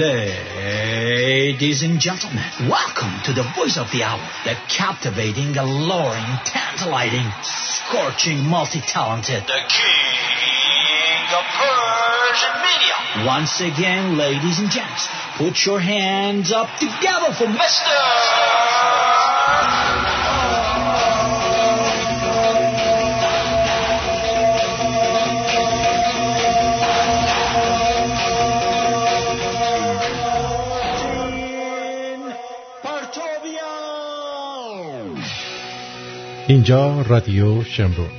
Ladies 0.00 1.82
and 1.82 2.00
gentlemen, 2.00 2.42
welcome 2.70 3.20
to 3.24 3.34
the 3.34 3.42
voice 3.54 3.76
of 3.76 3.92
the 3.92 4.02
hour, 4.02 4.26
the 4.46 4.56
captivating, 4.66 5.54
alluring, 5.58 6.24
tantalizing, 6.46 7.30
scorching, 7.42 8.42
multi-talented, 8.48 9.42
the 9.42 9.60
king 9.68 11.26
of 11.36 11.44
Persian 11.52 12.54
media. 12.64 13.26
Once 13.26 13.60
again, 13.60 14.16
ladies 14.16 14.58
and 14.58 14.70
gents, 14.70 15.06
put 15.36 15.66
your 15.66 15.80
hands 15.80 16.50
up 16.50 16.70
together 16.78 17.34
for 17.34 17.44
Mr. 17.44 17.92
اینجا 36.60 37.02
رادیو 37.02 37.64
شمرون. 37.64 38.10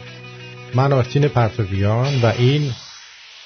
من 0.76 0.94
آرتین 0.94 1.27
پرتویان 1.27 2.22
و 2.22 2.26
این 2.26 2.72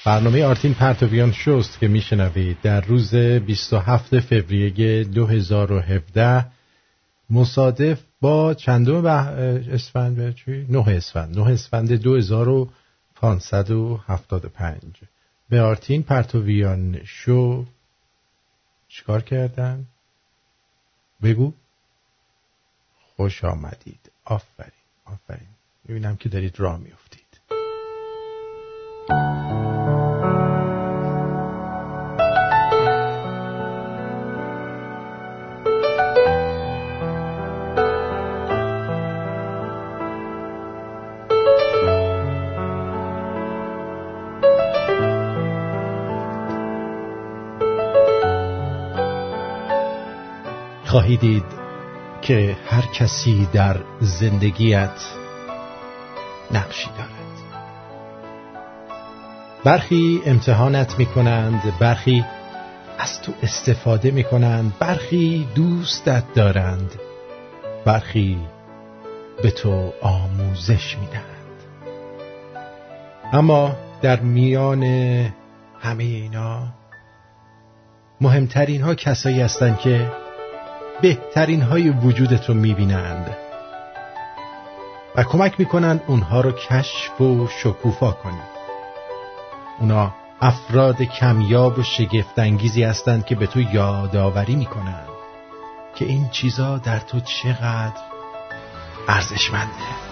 برنامه 0.04 0.44
آرتین 0.44 0.74
پرتویان 0.74 1.32
شست 1.32 1.78
که 1.78 1.88
میشنوید 1.88 2.60
در 2.60 2.80
روز 2.80 3.14
27 3.14 4.20
فوریه 4.20 5.04
2017 5.04 6.46
مصادف 7.30 8.00
با 8.20 8.54
چندم 8.54 9.06
اسفند 9.06 10.34
چی؟ 10.34 10.66
نه 10.68 10.88
اسفند. 10.88 11.38
نه 11.38 11.46
اسفند 11.46 11.92
2575 11.92 14.80
به 15.48 15.60
آرتین 15.60 16.02
پرتویان 16.02 17.00
شو. 17.04 17.64
چیکار 18.88 19.22
کردن؟ 19.22 19.84
بگو. 21.22 21.52
خوش 23.16 23.44
آمدید. 23.44 24.10
آفرین. 24.24 24.85
آفرین. 25.06 25.48
می‌بینم 25.84 26.16
که 26.16 26.28
دارید 26.28 26.60
راه 26.60 26.78
میفتید 26.78 27.40
خواهی 50.84 51.16
دید 51.16 51.65
که 52.26 52.56
هر 52.66 52.82
کسی 52.82 53.48
در 53.52 53.76
زندگیت 54.00 55.04
نقشی 56.50 56.88
دارد. 56.88 57.10
برخی 59.64 60.22
امتحانت 60.26 60.98
می 60.98 61.06
کنند 61.06 61.78
برخی 61.80 62.24
از 62.98 63.22
تو 63.22 63.32
استفاده 63.42 64.10
می 64.10 64.24
کنند 64.24 64.72
برخی 64.78 65.48
دوستت 65.54 66.24
دارند 66.34 66.92
برخی 67.84 68.38
به 69.42 69.50
تو 69.50 69.92
آموزش 70.02 70.96
می 70.98 71.06
دهند 71.06 71.62
اما 73.32 73.76
در 74.02 74.20
میان 74.20 74.82
همه 75.80 76.04
اینا 76.04 76.62
مهمترین 78.20 78.82
ها 78.82 78.94
کسایی 78.94 79.40
هستند 79.40 79.78
که 79.78 80.25
بهترین 81.02 81.62
های 81.62 81.90
وجودت 81.90 82.48
رو 82.48 82.54
می‌بینند 82.54 83.36
و 85.16 85.22
کمک 85.22 85.60
می‌کنند 85.60 86.02
اونها 86.06 86.40
رو 86.40 86.52
کشف 86.52 87.20
و 87.20 87.48
شکوفا 87.62 88.10
کنی 88.10 88.40
اونا 89.78 90.14
افراد 90.40 91.02
کمیاب 91.02 91.78
و 91.78 91.82
شگفتانگیزی 91.82 92.82
هستند 92.82 93.26
که 93.26 93.34
به 93.34 93.46
تو 93.46 93.60
یادآوری 93.60 94.56
می‌کنند 94.56 95.08
که 95.94 96.04
این 96.04 96.28
چیزا 96.28 96.78
در 96.78 96.98
تو 96.98 97.20
چقدر 97.20 98.00
ارزشمنده. 99.08 100.05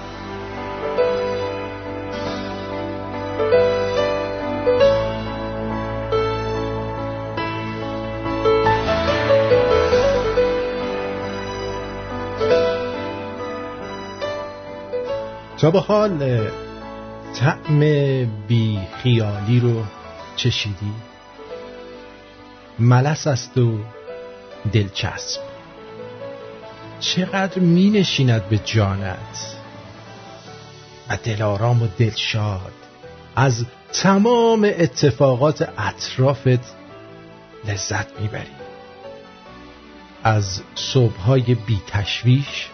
به 15.70 15.80
حال 15.80 16.48
طعم 17.34 17.80
بی 18.48 18.80
خیالی 19.02 19.60
رو 19.60 19.84
چشیدی؟ 20.36 20.92
ملس 22.78 23.26
است 23.26 23.58
و 23.58 23.78
دلچسب. 24.72 25.40
چقدر 27.00 27.58
می 27.58 27.90
نشیند 27.90 28.48
به 28.48 28.58
جانت؟ 28.58 29.56
و 31.08 31.18
دلارام 31.24 31.82
و 31.82 31.86
دلشاد. 31.98 32.72
از 33.36 33.66
تمام 33.92 34.64
اتفاقات 34.78 35.68
اطرافت 35.78 36.74
لذت 37.64 38.20
می‌بری 38.20 38.46
از 40.24 40.62
صبحهای 40.74 41.54
بی 41.54 41.80
تشویش 41.86 42.68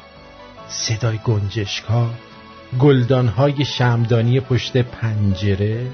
صدای 0.68 1.18
گنجشکا 1.18 2.10
گلدانهای 2.78 3.64
شمدانی 3.64 4.40
پشت 4.40 4.76
پنجره 4.76 5.86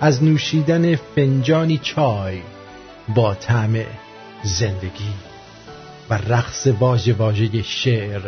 از 0.00 0.22
نوشیدن 0.22 0.96
فنجانی 0.96 1.78
چای 1.78 2.40
با 3.14 3.34
طعم 3.34 3.76
زندگی 4.42 5.12
و 6.10 6.14
رقص 6.14 6.66
واژه 6.66 7.12
واژه 7.12 7.62
شعر 7.62 8.20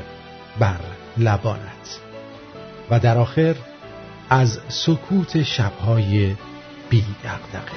بر 0.59 0.81
لبانت. 1.17 2.01
و 2.91 3.01
در 3.01 3.19
آخر 3.19 3.55
از 4.31 4.59
سکوت 4.69 5.43
شبهای 5.43 6.35
بی 6.91 7.05
دقدقه 7.25 7.77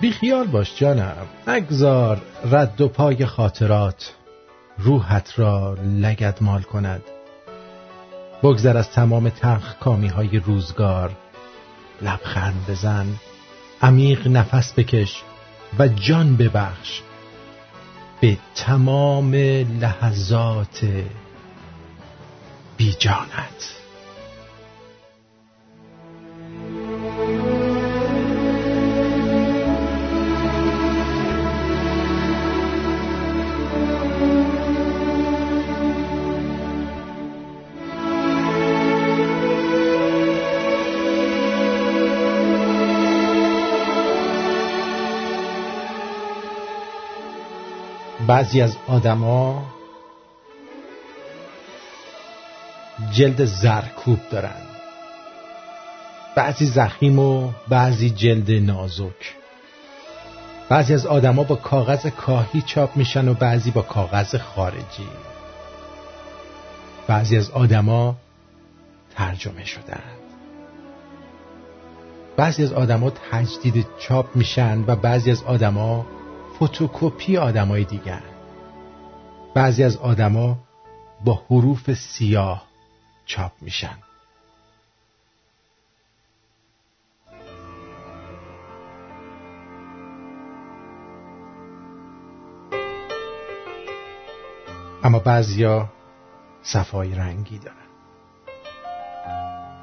بی 0.00 0.10
خیال 0.10 0.46
باش 0.46 0.76
جانم. 0.76 1.26
نگذار 1.46 2.22
رد 2.50 2.80
و 2.80 2.88
پای 2.88 3.26
خاطرات 3.26 4.12
روحت 4.84 5.38
را 5.38 5.76
لگد 5.84 6.38
مال 6.40 6.62
کند. 6.62 7.02
بگذر 8.42 8.76
از 8.76 8.90
تمام 8.90 9.28
تخ 9.28 9.78
کامی 9.78 10.08
های 10.08 10.38
روزگار. 10.38 11.16
لبخند 12.02 12.66
بزن 12.68 13.06
عمیق 13.82 14.28
نفس 14.28 14.72
بکش 14.76 15.22
و 15.78 15.88
جان 15.88 16.36
ببخش. 16.36 17.00
به 18.20 18.38
تمام 18.54 19.34
لحظات 19.80 20.86
بیجانت. 22.76 23.81
بعضی 48.32 48.60
از 48.60 48.76
آدما 48.86 49.64
جلد 53.10 53.44
زرکوب 53.44 54.18
دارن. 54.30 54.62
بعضی 56.36 56.66
زخیم 56.66 57.18
و 57.18 57.52
بعضی 57.68 58.10
جلد 58.10 58.50
نازک. 58.50 59.34
بعضی 60.68 60.94
از 60.94 61.06
آدما 61.06 61.42
با 61.42 61.54
کاغذ 61.56 62.06
کاهی 62.06 62.62
چاپ 62.62 62.96
میشن 62.96 63.28
و 63.28 63.34
بعضی 63.34 63.70
با 63.70 63.82
کاغذ 63.82 64.36
خارجی. 64.36 65.08
بعضی 67.06 67.36
از 67.36 67.50
آدما 67.50 68.16
ترجمه 69.14 69.64
شدن. 69.64 70.02
بعضی 72.36 72.64
از 72.64 72.72
آدما 72.72 73.10
تجدید 73.10 73.86
چاپ 73.98 74.36
میشن 74.36 74.84
و 74.86 74.96
بعضی 74.96 75.30
از 75.30 75.42
آدما 75.42 76.06
فتوکپی 76.62 77.36
آدمای 77.36 77.84
دیگر. 77.84 78.22
بعضی 79.54 79.84
از 79.84 79.96
آدما 79.96 80.58
با 81.24 81.42
حروف 81.50 81.92
سیاه 81.92 82.66
چاپ 83.26 83.52
میشن. 83.60 83.96
اما 95.04 95.18
بعضیا 95.18 95.88
صفای 96.62 97.14
رنگی 97.14 97.58
دارن. 97.58 97.76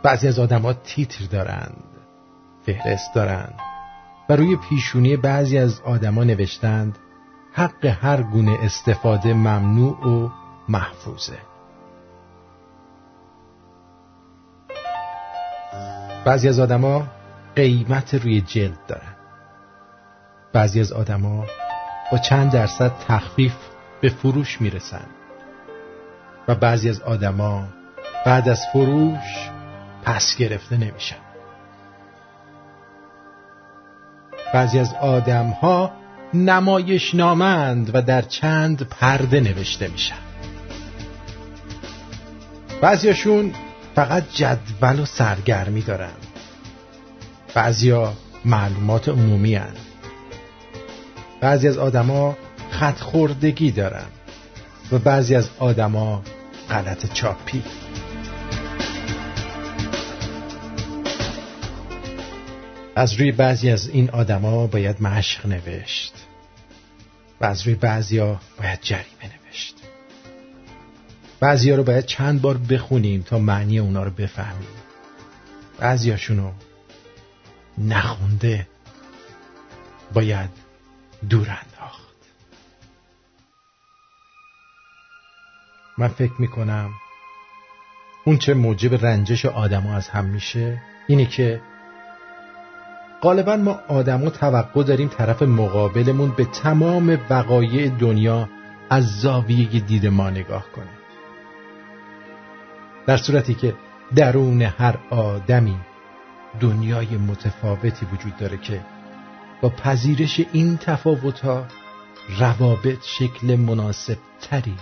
بعضی 0.03 0.27
از 0.27 0.39
آدما 0.39 0.73
تیتر 0.73 1.25
دارند 1.25 1.83
فهرست 2.65 3.13
دارند. 3.13 3.59
و 4.29 4.33
روی 4.33 4.55
پیشونی 4.55 5.17
بعضی 5.17 5.57
از 5.57 5.81
آدما 5.81 6.23
نوشتند 6.23 6.97
حق 7.53 7.85
هر 7.85 8.21
گونه 8.21 8.57
استفاده 8.61 9.33
ممنوع 9.33 10.07
و 10.07 10.29
محفوظه. 10.69 11.37
بعضی 16.25 16.49
از 16.49 16.59
آدما 16.59 17.07
قیمت 17.55 18.13
روی 18.13 18.41
جلد 18.41 18.85
دارن. 18.87 19.15
بعضی 20.53 20.79
از 20.79 20.91
آدما 20.91 21.45
با 22.11 22.17
چند 22.17 22.51
درصد 22.51 22.91
تخفیف 23.07 23.55
به 24.01 24.09
فروش 24.09 24.61
می‌رسن. 24.61 25.05
و 26.47 26.55
بعضی 26.55 26.89
از 26.89 27.01
آدما 27.01 27.67
بعد 28.25 28.49
از 28.49 28.59
فروش 28.73 29.49
پس 30.03 30.35
گرفته 30.37 30.77
نمیشن. 30.77 31.28
بعضی 34.53 34.79
از 34.79 34.93
آدم 34.93 35.49
ها 35.49 35.91
نمایش 36.33 37.15
نامند 37.15 37.91
و 37.93 38.01
در 38.01 38.21
چند 38.21 38.81
پرده 38.81 39.39
نوشته 39.39 39.87
میشن. 39.87 40.15
بعضیاشون 42.81 43.53
فقط 43.95 44.23
جدول 44.33 44.99
و 44.99 45.05
سرگرمی 45.05 45.81
دارن. 45.81 46.13
بعضیا 47.53 48.13
معلومات 48.45 49.09
عمومی 49.09 49.55
هن. 49.55 49.73
بعضی 51.41 51.67
از 51.67 51.77
آدما 51.77 52.37
خط 52.71 52.99
خوردگی 52.99 53.71
دارن 53.71 54.07
و 54.91 54.97
بعضی 54.99 55.35
از 55.35 55.49
آدما 55.59 56.21
غلط 56.69 57.13
چاپی. 57.13 57.63
از 62.99 63.13
روی 63.13 63.31
بعضی 63.31 63.69
از 63.69 63.89
این 63.89 64.09
آدما 64.09 64.67
باید 64.67 65.01
مشق 65.01 65.45
نوشت 65.45 66.13
و 67.41 67.45
از 67.45 67.61
روی 67.61 67.75
بعضیا 67.75 68.39
باید 68.57 68.79
جریمه 68.81 69.23
نوشت. 69.23 69.75
بعضیا 71.39 71.75
رو 71.75 71.83
باید 71.83 72.05
چند 72.05 72.41
بار 72.41 72.57
بخونیم 72.57 73.21
تا 73.21 73.39
معنی 73.39 73.79
اونا 73.79 74.03
رو 74.03 74.11
بفهمیم. 74.11 74.67
بعضیاشونو 75.77 76.51
نخونده 77.77 78.67
باید 80.13 80.49
دور 81.29 81.47
انداخت. 81.49 82.15
من 85.97 86.07
فکر 86.07 86.33
می‌کنم 86.39 86.89
اون 88.25 88.37
چه 88.37 88.53
موجب 88.53 89.05
رنجش 89.05 89.45
آدما 89.45 89.95
از 89.95 90.07
هم 90.07 90.25
میشه 90.25 90.81
اینه 91.07 91.25
که 91.25 91.61
غالبا 93.21 93.55
ما 93.55 93.79
آدما 93.87 94.29
توقع 94.29 94.83
داریم 94.83 95.07
طرف 95.07 95.41
مقابلمون 95.41 96.31
به 96.31 96.45
تمام 96.45 97.19
وقایع 97.29 97.89
دنیا 97.89 98.49
از 98.89 99.19
زاویه 99.21 99.79
دید 99.79 100.07
ما 100.07 100.29
نگاه 100.29 100.65
کنه. 100.75 100.89
در 103.07 103.17
صورتی 103.17 103.53
که 103.53 103.75
درون 104.15 104.61
هر 104.61 104.97
آدمی 105.09 105.77
دنیای 106.59 107.17
متفاوتی 107.17 108.05
وجود 108.05 108.37
داره 108.37 108.57
که 108.57 108.81
با 109.61 109.69
پذیرش 109.69 110.41
این 110.53 110.77
تفاوت 110.77 111.39
ها 111.39 111.65
روابط 112.39 113.03
شکل 113.03 113.55
مناسب 113.55 114.17
تری 114.41 114.75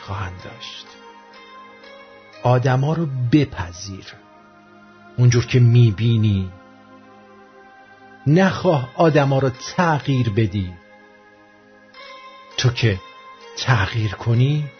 خواهند 0.00 0.42
داشت. 0.44 0.86
آدما 2.42 2.92
رو 2.92 3.06
بپذیر. 3.32 4.04
اونجور 5.16 5.46
که 5.46 5.60
می‌بینی 5.60 6.50
نخواه 8.26 8.92
آدما 8.96 9.38
رو 9.38 9.50
تغییر 9.50 10.30
بدی. 10.30 10.74
تو 12.58 12.70
که 12.70 13.00
تغییر 13.58 14.14
کنی 14.14 14.70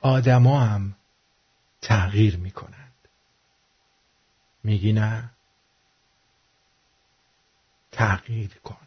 آدما 0.00 0.60
هم 0.60 0.96
تغییر 1.82 2.36
می‌کنند. 2.36 3.08
میگی 4.64 4.92
نه؟ 4.92 5.30
تغییر 7.92 8.54
کن. 8.64 8.86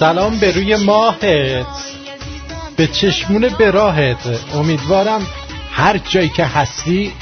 سلام 0.00 0.38
به 0.38 0.52
روی 0.52 0.76
ماهت 0.76 1.66
به 2.76 2.86
چشمون 2.86 3.48
به 3.58 3.70
راهت. 3.70 4.54
امیدوارم 4.54 5.26
هر 5.70 5.98
جایی 5.98 6.28
که 6.28 6.44
هستی 6.44 7.12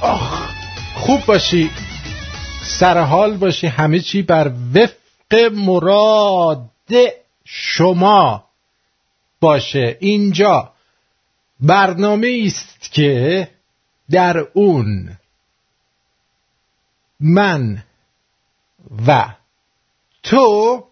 آخ 0.00 0.50
خوب 0.94 1.26
باشی 1.26 1.70
سرحال 2.62 3.36
باشی. 3.36 3.66
همه 3.66 4.00
چی 4.00 4.22
بر 4.22 4.52
وفق 4.74 5.52
مراد 5.52 6.70
شما 7.44 8.44
باشه. 9.40 9.96
اینجا 10.00 10.72
برنامه 11.60 12.42
است 12.46 12.92
که 12.92 13.48
در 14.10 14.38
اون 14.38 15.16
من 17.20 17.82
و 19.06 19.24
تو 20.26 20.84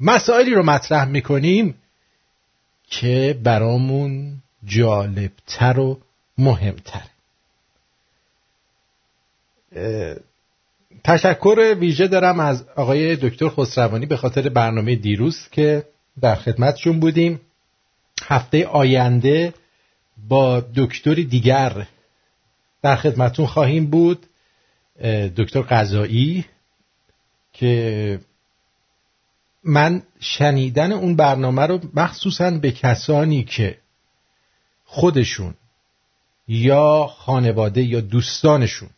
مسائلی 0.00 0.54
رو 0.54 0.62
مطرح 0.62 1.04
می‌کنیم 1.04 1.74
که 2.86 3.40
برامون 3.42 4.42
جالبتر 4.64 5.78
و 5.78 6.00
مهمتر 6.38 7.02
تشکر 11.04 11.74
ویژه 11.78 12.08
دارم 12.08 12.40
از 12.40 12.64
آقای 12.76 13.16
دکتر 13.16 13.48
خسروانی 13.48 14.06
به 14.06 14.16
خاطر 14.16 14.48
برنامه 14.48 14.96
دیروز 14.96 15.48
که 15.50 15.86
در 16.20 16.34
خدمتشون 16.34 17.00
بودیم. 17.00 17.40
هفته 18.22 18.66
آینده 18.66 19.54
با 20.28 20.60
دکتری 20.76 21.24
دیگر 21.24 21.86
در 22.82 22.96
خدمتون 22.96 23.46
خواهیم 23.46 23.86
بود 23.86 24.26
دکتر 25.36 25.60
قضایی. 25.60 26.44
که 27.52 28.20
من 29.64 30.02
شنیدن 30.20 30.92
اون 30.92 31.16
برنامه 31.16 31.66
رو 31.66 31.80
مخصوصا 31.94 32.50
به 32.50 32.72
کسانی 32.72 33.44
که 33.44 33.78
خودشون 34.84 35.54
یا 36.48 37.06
خانواده 37.06 37.82
یا 37.82 38.00
دوستانشون 38.00 38.88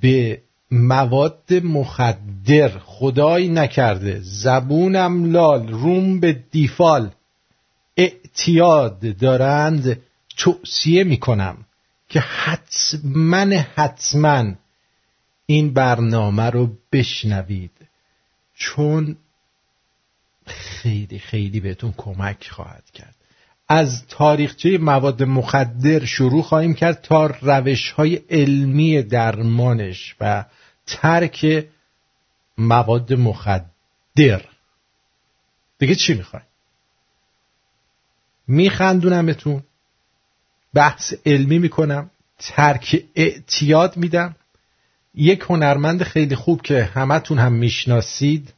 به 0.00 0.42
مواد 0.70 1.54
مخدر 1.64 2.68
خدایی 2.68 3.48
نکرده 3.48 4.20
زبونم 4.22 5.32
لال 5.32 5.68
روم 5.68 6.20
به 6.20 6.32
دیفال 6.50 7.10
اعتیاد 7.96 9.16
دارند 9.16 10.00
توصیه 10.36 11.04
می‌کنم 11.04 11.56
که 12.08 12.20
حتما 12.20 13.56
حتما 13.74 14.52
این 15.50 15.72
برنامه 15.72 16.50
رو 16.50 16.70
بشنوید. 16.92 17.88
چون 18.54 19.16
خیلی 20.46 21.18
خیلی 21.18 21.60
بهتون 21.60 21.94
کمک 21.96 22.48
خواهد 22.50 22.90
کرد. 22.90 23.14
از 23.68 24.06
تاریخچه 24.06 24.78
مواد 24.78 25.22
مخدر 25.22 26.04
شروع 26.04 26.42
خواهیم 26.42 26.74
کرد 26.74 27.00
تا 27.00 27.26
روش 27.26 27.90
های 27.90 28.14
علمی 28.30 29.02
درمانش 29.02 30.16
و 30.20 30.44
ترک 30.86 31.66
مواد 32.58 33.12
مخدر. 33.12 34.44
دیگه 35.78 35.94
چی 35.94 36.14
می‌خوای 36.14 36.42
میخندونمتون 38.48 39.62
بحث 40.74 41.14
علمی 41.26 41.58
می‌کنم 41.58 42.10
ترک 42.38 43.04
اعتیاد 43.14 43.96
میدم. 43.96 44.36
یک 45.14 45.40
هنرمند 45.48 46.02
خیلی 46.02 46.36
خوب 46.36 46.62
که 46.62 46.84
همتون 46.84 47.38
هم 47.38 47.52
می‌شناسید. 47.52 48.54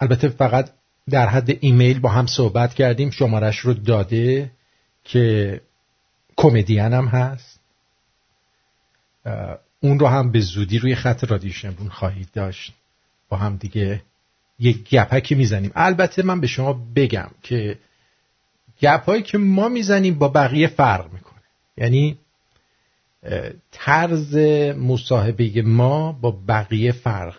البته 0.00 0.28
فقط 0.28 0.70
در 1.10 1.28
حد 1.28 1.50
ایمیل 1.60 2.00
با 2.00 2.08
هم 2.08 2.26
صحبت 2.26 2.74
کردیم. 2.74 3.10
شمارش 3.10 3.58
رو 3.58 3.74
داده 3.74 4.50
که 5.04 5.60
کمدین 6.36 6.80
هم 6.80 7.06
هست. 7.06 7.60
اون 9.80 9.98
رو 9.98 10.06
هم 10.06 10.32
به 10.32 10.40
زودی 10.40 10.78
روی 10.78 10.94
خط 10.94 11.24
رادیو 11.24 11.52
شنبون 11.52 11.88
خواهید 11.88 12.28
داشت. 12.32 12.72
با 13.28 13.36
هم 13.36 13.56
دیگه 13.56 14.02
یک 14.58 14.90
گپکی 14.90 15.34
می‌زنیم. 15.34 15.72
البته 15.74 16.22
من 16.22 16.40
به 16.40 16.46
شما 16.46 16.72
بگم 16.72 17.30
که 17.42 17.78
گپهایی 18.82 19.22
که 19.22 19.38
ما 19.38 19.68
می‌زنیم 19.68 20.18
با 20.18 20.28
بقیه 20.28 20.66
فرق 20.66 21.12
می‌کنه. 21.12 21.42
یعنی 21.76 22.18
طرز 23.70 24.36
مصاحبه 24.76 25.62
ما 25.62 26.12
با 26.12 26.30
بقیه 26.48 26.92
فرق 26.92 27.36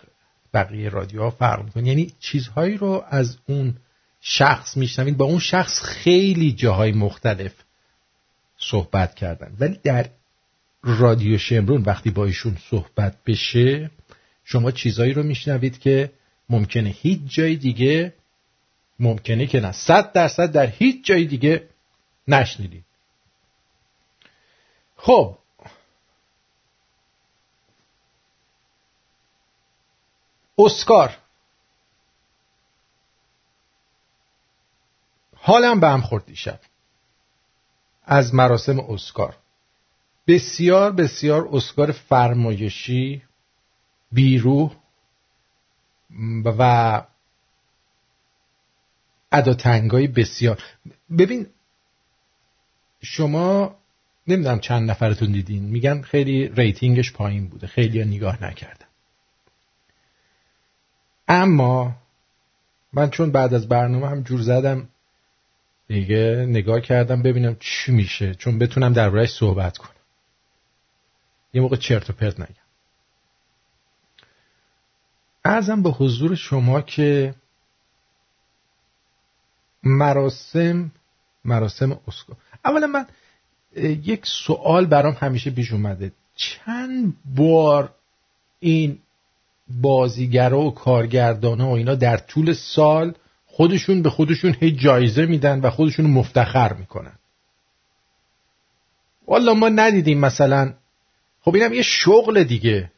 بقیه 0.54 0.88
رادیوها 0.88 1.30
فرق 1.30 1.64
می‌کنه. 1.64 1.88
یعنی 1.88 2.12
چیزهایی 2.20 2.76
رو 2.76 3.04
از 3.08 3.38
اون 3.48 3.76
شخص 4.20 4.76
میشنوید 4.76 5.16
با 5.16 5.24
اون 5.24 5.38
شخص 5.38 5.82
خیلی 5.82 6.52
جاهای 6.52 6.92
مختلف 6.92 7.52
صحبت 8.58 9.14
کردن. 9.14 9.56
ولی 9.60 9.78
در 9.82 10.10
رادیو 10.82 11.38
شمرون 11.38 11.82
وقتی 11.82 12.10
با 12.10 12.24
ایشون 12.24 12.56
صحبت 12.70 13.16
بشه 13.26 13.90
شما 14.44 14.70
چیزهایی 14.70 15.12
رو 15.12 15.22
میشنوید 15.22 15.78
که 15.78 16.12
ممکنه 16.48 16.88
هیچ 16.88 17.20
جای 17.26 17.56
دیگه 17.56 18.14
ممکنه 18.98 19.46
که 19.46 19.60
نه. 19.60 19.72
صد 19.72 20.12
درصد 20.12 20.52
در 20.52 20.66
هیچ 20.66 21.04
جای 21.04 21.24
دیگه 21.24 21.68
نشنیدید. 22.28 22.84
خب 24.96 25.38
اسکار. 30.64 31.16
حالم 35.36 35.80
به 35.80 35.88
هم 35.88 36.00
خورد 36.00 36.26
دیشب. 36.26 36.60
از 38.04 38.34
مراسم 38.34 38.80
اسکار. 38.80 39.36
بسیار 40.26 40.92
بسیار 40.92 41.48
اسکار 41.52 41.92
فرمایشی 41.92 43.22
بیروح 44.12 44.76
و 46.44 47.02
اداتنگای 49.32 50.06
بسیار. 50.06 50.62
ببین 51.18 51.46
شما 53.02 53.76
نمی‌دونم 54.26 54.60
چند 54.60 54.90
نفرتون 54.90 55.32
دیدین. 55.32 55.62
میگن 55.62 56.02
خیلی 56.02 56.48
ریتینگش 56.48 57.12
پایین 57.12 57.48
بوده. 57.48 57.66
خیلی 57.66 58.04
نگاه 58.04 58.44
نکردن. 58.44 58.89
اما 61.32 61.96
من 62.92 63.10
چون 63.10 63.30
بعد 63.30 63.54
از 63.54 63.68
برنامه 63.68 64.08
هم 64.08 64.22
جور 64.22 64.40
زدم 64.42 64.88
دیگه 65.88 66.46
نگاه 66.48 66.80
کردم 66.80 67.22
ببینم 67.22 67.56
چی 67.60 67.92
میشه 67.92 68.34
چون 68.34 68.58
بتونم 68.58 68.92
دربارهش 68.92 69.30
صحبت 69.30 69.78
کنم. 69.78 69.90
یه 71.52 71.62
موقع 71.62 71.76
چرت 71.76 72.10
و 72.10 72.12
پرت 72.12 72.40
نگم. 72.40 72.54
ارزم 75.44 75.82
به 75.82 75.90
حضور 75.90 76.34
شما 76.34 76.80
که 76.80 77.34
مراسم 79.82 80.92
مراسم 81.44 82.00
اسکار 82.08 82.36
اولا 82.64 82.86
من 82.86 83.06
یک 84.04 84.26
سوال 84.26 84.86
برام 84.86 85.16
همیشه 85.20 85.50
پیش 85.50 85.72
اومده. 85.72 86.12
چند 86.34 87.16
بار 87.24 87.94
این 88.60 88.98
بازیگرا 89.82 90.60
و 90.60 90.74
کارگردان 90.74 91.60
و 91.60 91.68
اینا 91.68 91.94
در 91.94 92.16
طول 92.16 92.52
سال 92.52 93.14
خودشون 93.46 94.02
به 94.02 94.10
خودشون 94.10 94.56
هی 94.60 94.72
جایزه 94.72 95.26
میدن 95.26 95.60
و 95.60 95.70
خودشون 95.70 96.06
مفتخر 96.06 96.72
می‌کنن. 96.72 97.12
والا 99.28 99.54
ما 99.54 99.68
ندیدیم 99.68 100.18
مثلا 100.18 100.72
خب 101.42 101.54
اینم 101.54 101.72
یه 101.72 101.82
شغل 101.82 102.42
دیگه. 102.42 102.90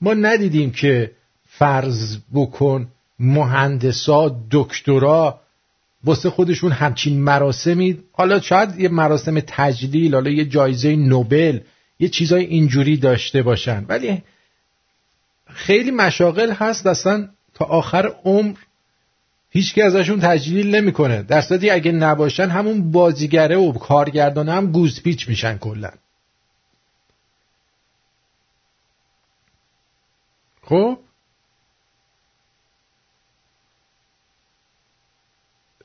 ما 0.00 0.14
ندیدیم 0.14 0.70
که 0.70 1.10
فرض 1.46 2.18
بکن 2.34 2.88
مهندسا 3.18 4.40
دکترا 4.50 5.40
واسه 6.04 6.30
خودشون 6.30 6.72
همچین 6.72 7.20
مراسمی 7.20 7.98
حالا 8.12 8.40
شاید 8.40 8.80
یه 8.80 8.88
مراسم 8.88 9.40
تجلیل 9.40 10.14
حالا 10.14 10.30
یه 10.30 10.44
جایزه 10.44 10.96
نوبل 10.96 11.60
یه 11.98 12.08
چیزای 12.08 12.44
اینجوری 12.44 12.96
داشته 12.96 13.42
باشن. 13.42 13.84
ولی 13.88 14.22
خیلی 15.54 15.90
مشاغل 15.90 16.52
هست 16.52 16.86
اصلا 16.86 17.28
تا 17.54 17.64
آخر 17.64 18.06
عمر 18.24 18.56
هیچکی 19.50 19.82
ازشون 19.82 20.20
تجلیل 20.20 20.74
نمی‌کنه. 20.74 21.22
در 21.22 21.40
صورتی 21.40 21.70
اگه 21.70 21.92
نباشن 21.92 22.48
همون 22.48 22.92
بازیگره 22.92 23.56
و 23.56 23.72
کارگردانه 23.72 24.52
هم 24.52 24.72
گوزپیچ 24.72 25.28
میشن 25.28 25.58
کلا. 25.58 25.90
خب؟ 30.62 30.98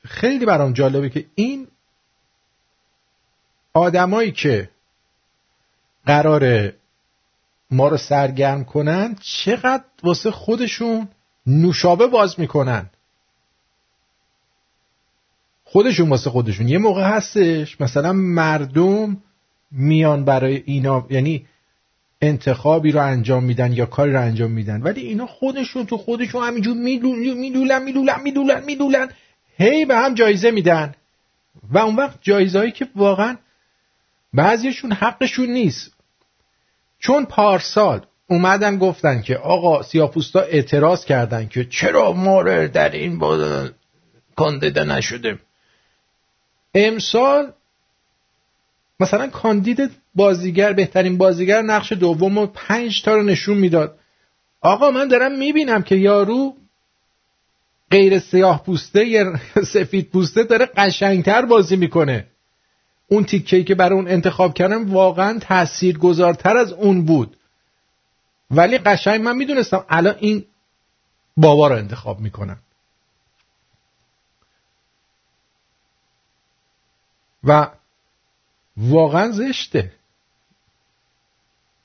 خیلی 0.04 0.46
برام 0.46 0.72
جالبه 0.72 1.10
که 1.10 1.26
این 1.34 1.68
آدمایی 3.72 4.32
که 4.32 4.70
قرار 6.06 6.72
ما 7.70 7.88
رو 7.88 7.96
سرگرم 7.96 8.64
کنن 8.64 9.16
چقدر 9.20 9.84
واسه 10.02 10.30
خودشون 10.30 11.08
نوشابه 11.46 12.06
باز 12.06 12.40
می‌کنن. 12.40 12.90
خودشون 15.64 16.08
واسه 16.08 16.30
خودشون. 16.30 16.68
یه 16.68 16.78
موقع 16.78 17.02
هستش 17.02 17.80
مثلا 17.80 18.12
مردم 18.12 19.22
میان 19.70 20.24
برای 20.24 20.62
اینا 20.66 21.06
یعنی 21.10 21.46
انتخابی 22.22 22.92
رو 22.92 23.02
انجام 23.02 23.44
میدن 23.44 23.72
یا 23.72 23.86
کاری 23.86 24.12
رو 24.12 24.20
انجام 24.20 24.50
میدن 24.50 24.82
ولی 24.82 25.00
اینا 25.00 25.26
خودشون 25.26 25.86
تو 25.86 25.96
خودشون 25.98 26.44
همینجور 26.44 26.76
میدولن 26.76 27.38
میدولن 27.38 27.82
میدولن 27.82 28.22
میدولن 28.22 28.64
میدولن 28.64 29.08
هی 29.56 29.84
به 29.84 29.96
هم 29.96 30.14
جایزه 30.14 30.50
میدن. 30.50 30.94
و 31.70 31.78
اون 31.78 31.96
وقت 31.96 32.18
جایزهایی 32.20 32.70
که 32.70 32.88
واقعا 32.96 33.36
بعضیشون 34.34 34.92
حقشون 34.92 35.50
نیست. 35.50 35.99
چون 37.00 37.24
پارسال 37.24 38.06
اومدن 38.26 38.78
گفتن 38.78 39.22
که 39.22 39.36
آقا 39.36 39.82
سیاپوستا 39.82 40.40
اعتراض 40.40 41.04
کردن 41.04 41.48
که 41.48 41.64
چرا 41.64 42.12
ما 42.12 42.42
در 42.66 42.90
این 42.90 43.18
با 43.18 43.68
کاندیدا 44.36 44.84
نشده؟ 44.84 45.38
امسال 46.74 47.52
مثلا 49.00 49.26
کاندید 49.26 49.90
بازیگر 50.14 50.72
بهترین 50.72 51.18
بازیگر 51.18 51.62
نقش 51.62 51.92
دوم 51.92 52.38
و 52.38 52.46
پنج 52.46 53.02
تا 53.02 53.14
رو 53.14 53.22
نشون 53.22 53.58
می‌داد. 53.58 53.98
آقا 54.60 54.90
من 54.90 55.08
دارم 55.08 55.38
می‌بینم 55.38 55.82
که 55.82 55.96
یارو 55.96 56.54
غیر 57.90 58.18
سیاه 58.18 58.64
پوسته 58.64 59.04
یا 59.04 59.40
سفید 59.72 60.10
پوسته 60.10 60.42
داره 60.42 60.66
قشنگتر 60.66 61.44
بازی 61.44 61.76
می‌کنه. 61.76 62.26
اون 63.10 63.24
تیکه 63.24 63.64
که 63.64 63.74
برای 63.74 63.98
اون 63.98 64.08
انتخاب 64.08 64.54
کردم 64.54 64.92
واقعا 64.92 65.38
تأثیر 65.38 65.98
گذارتر 65.98 66.56
از 66.56 66.72
اون 66.72 67.04
بود. 67.04 67.36
ولی 68.50 68.78
قشنگ 68.78 69.20
من 69.20 69.36
می‌دونستم 69.36 69.84
الان 69.88 70.14
این 70.18 70.44
بابا 71.36 71.68
رو 71.68 71.76
انتخاب 71.76 72.20
می‌کنم. 72.20 72.58
و 77.44 77.68
واقعا 78.76 79.32
زشته. 79.32 79.92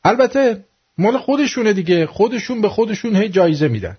البته 0.04 0.66
مال 0.98 1.18
خودشونه 1.18 1.74
دیگه. 1.74 2.06
خودشون 2.06 2.62
به 2.62 2.70
خودشون 2.70 3.16
هی 3.16 3.30
جایزه 3.30 3.68
میدن. 3.68 3.98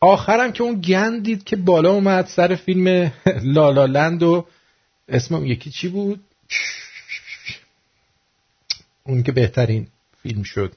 آخرم 0.00 0.52
که 0.52 0.62
اون 0.62 0.80
گندید 0.80 1.44
که 1.44 1.56
بالا 1.56 1.92
اومد 1.92 2.26
سر 2.26 2.54
فیلم 2.54 3.12
لالالند 3.54 4.22
و 4.22 4.46
اسم 5.08 5.34
اون 5.34 5.46
یکی 5.46 5.70
چی 5.70 5.88
بود؟ 5.88 6.24
اون 9.02 9.22
که 9.22 9.32
بهترین 9.32 9.88
فیلم 10.22 10.42
شد. 10.42 10.76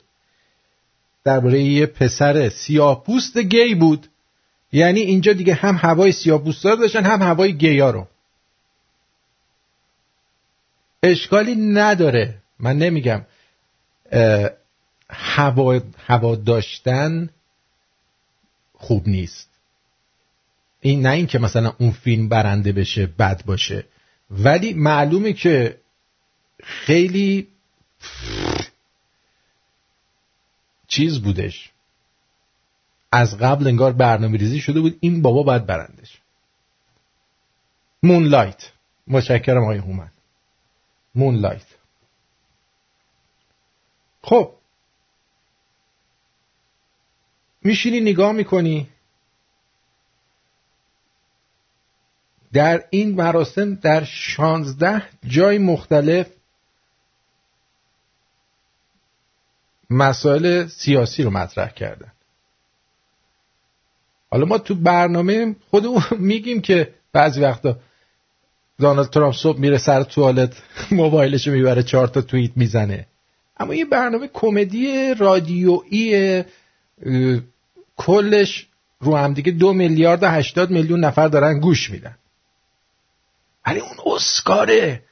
درباره 1.23 1.61
یه 1.61 1.85
پسر 1.85 2.49
سیاه 2.49 3.03
پوست 3.03 3.37
گی 3.37 3.75
بود. 3.75 4.07
یعنی 4.71 4.99
اینجا 4.99 5.33
دیگه 5.33 5.53
هم 5.53 5.75
هوای 5.75 6.11
سیاه 6.11 6.43
پوستا 6.43 6.75
داشتن 6.75 7.05
هم 7.05 7.21
هوای 7.21 7.53
گیا 7.53 7.89
رو. 7.89 8.07
اشکالی 11.03 11.55
نداره. 11.55 12.37
من 12.59 12.77
نمیگم. 12.77 13.25
هوا, 15.09 15.79
هوا 15.97 16.35
داشتن 16.35 17.29
خوب 18.73 19.07
نیست. 19.07 19.49
این 20.81 21.01
نه 21.01 21.09
اینکه 21.09 21.39
مثلا 21.39 21.73
اون 21.79 21.91
فیلم 21.91 22.29
برنده 22.29 22.71
بشه 22.71 23.05
بد 23.05 23.45
باشه. 23.45 23.85
ولی 24.31 24.73
معلومه 24.73 25.33
که 25.33 25.81
خیلی 26.63 27.47
چیز 30.87 31.21
بودش. 31.21 31.71
از 33.11 33.37
قبل 33.37 33.67
انگار 33.67 33.93
برنامه 33.93 34.37
ریزی 34.37 34.59
شده 34.59 34.79
بود 34.79 34.97
این 34.99 35.21
بابا 35.21 35.43
باید 35.43 35.65
برندش. 35.65 36.21
مونلایت 38.03 38.71
متشکرم 39.07 39.63
آقای 39.63 39.77
هومن. 39.77 40.11
مونلایت 41.15 41.65
خب. 44.21 44.53
میشینی 47.61 47.99
نگاه 47.99 48.31
می‌کنی؟ 48.31 48.89
در 52.53 52.83
این 52.89 53.15
مراسم 53.15 53.75
در 53.75 54.03
شانزده 54.03 55.03
جای 55.27 55.57
مختلف 55.57 56.27
مسائل 59.89 60.67
سیاسی 60.67 61.23
رو 61.23 61.29
مطرح 61.29 61.69
کردن. 61.69 62.11
حالا 64.31 64.45
ما 64.45 64.57
تو 64.57 64.75
برنامه 64.75 65.55
خودمون 65.69 66.03
میگیم 66.19 66.61
که 66.61 66.93
بعضی 67.13 67.41
وقتا 67.41 67.77
دانالد 68.79 69.09
ترامپ 69.09 69.35
صبح 69.35 69.59
میره 69.59 69.77
سر 69.77 70.03
توالت 70.03 70.63
موبایلش 70.91 71.47
می‌بره 71.47 71.83
چهار 71.83 72.07
تا 72.07 72.21
توییت 72.21 72.51
می‌زنه. 72.55 73.07
اما 73.59 73.73
یه 73.75 73.85
برنامه 73.85 74.29
کمدی 74.33 75.13
رادیویی 75.13 76.43
کلش 77.97 78.67
رو 78.99 79.15
هم 79.15 79.33
دیگه 79.33 79.51
دو 79.51 79.73
میلیارد 79.73 80.23
و 80.23 80.27
هشتاد 80.27 80.69
میلیون 80.69 80.99
نفر 80.99 81.27
دارن 81.27 81.59
گوش 81.59 81.89
میدن. 81.89 82.15
ولی 83.67 83.79
اون 83.79 84.15
اسکاره 84.15 85.03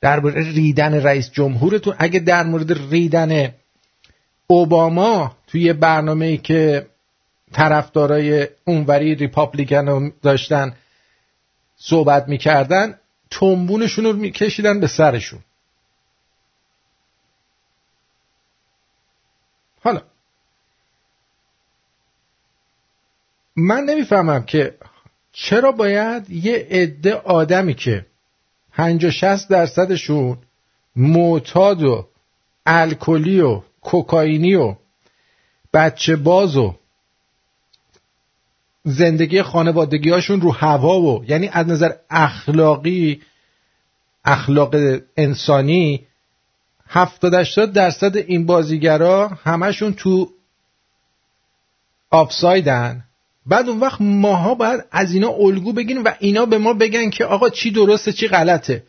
در 0.00 0.20
مورد 0.20 0.36
ریدن 0.36 0.94
رئیس 0.94 1.30
جمهورتون 1.30 1.94
اگه 1.98 2.20
در 2.20 2.44
مورد 2.44 2.72
ریدن 2.72 3.54
اوباما 4.46 5.36
توی 5.46 5.72
برنامه 5.72 6.26
ای 6.26 6.38
که 6.38 6.86
طرفدارای 7.52 8.48
اونوری 8.64 9.14
ریپابلیکن 9.14 10.12
داشتن 10.22 10.76
صحبت 11.76 12.28
می‌کردن 12.28 12.98
تنبونشون 13.30 14.04
رو 14.04 14.12
میکشیدن 14.12 14.80
به 14.80 14.86
سرشون. 14.86 15.40
حالا 19.80 20.02
من 23.56 23.84
نمی‌فهمم 23.84 24.44
که 24.44 24.78
چرا 25.40 25.72
باید 25.72 26.30
یه 26.30 26.66
عده 26.70 27.14
آدمی 27.14 27.74
که 27.74 28.06
50 28.72 29.10
60 29.10 29.48
درصدشون 29.48 30.38
معتاد 30.96 31.82
و 31.82 32.08
الکلی 32.66 33.40
و 33.40 33.62
کوکائینی 33.80 34.54
و 34.54 34.74
بچه 35.72 36.16
باز 36.16 36.56
و 36.56 36.74
زندگی 38.84 39.42
خانوادگی 39.42 40.10
هاشون 40.10 40.40
رو 40.40 40.52
هوا 40.52 41.00
و 41.00 41.24
یعنی 41.24 41.48
از 41.48 41.68
نظر 41.68 41.92
اخلاقی 42.10 43.22
اخلاق 44.24 44.74
انسانی 45.16 46.06
70 46.88 47.34
80 47.34 47.72
درصد 47.72 48.16
این 48.16 48.46
بازیگرا 48.46 49.28
همشون 49.28 49.92
تو 49.92 50.30
آفسایدن. 52.10 53.07
بعد 53.48 53.68
اون 53.68 53.80
وقت 53.80 54.00
ماها 54.00 54.54
باید 54.54 54.84
از 54.90 55.12
اینا 55.12 55.28
الگو 55.28 55.72
بگیریم 55.72 56.04
و 56.04 56.14
اینا 56.18 56.46
به 56.46 56.58
ما 56.58 56.72
بگن 56.72 57.10
که 57.10 57.24
آقا 57.24 57.50
چی 57.50 57.70
درسته 57.70 58.12
چی 58.12 58.28
غلطه. 58.28 58.84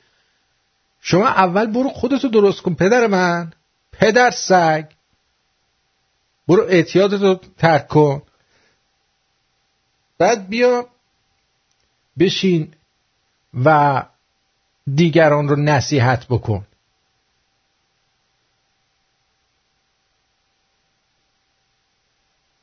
شما 1.02 1.28
اول 1.28 1.66
برو 1.66 1.90
خودتو 1.90 2.28
درست 2.28 2.62
کن 2.62 2.76
پدر 2.76 3.08
من 3.08 3.52
پدر 3.92 4.32
سگ. 4.32 4.86
برو 6.48 6.64
اعتیادتو 6.64 7.40
ترک 7.58 7.88
کن. 7.88 8.22
بعد 10.18 10.50
بیا 10.50 10.88
بشین 12.20 12.74
و 13.66 14.04
دیگران 14.96 15.50
رو 15.50 15.56
نصیحت 15.56 16.28
بکن. 16.28 16.66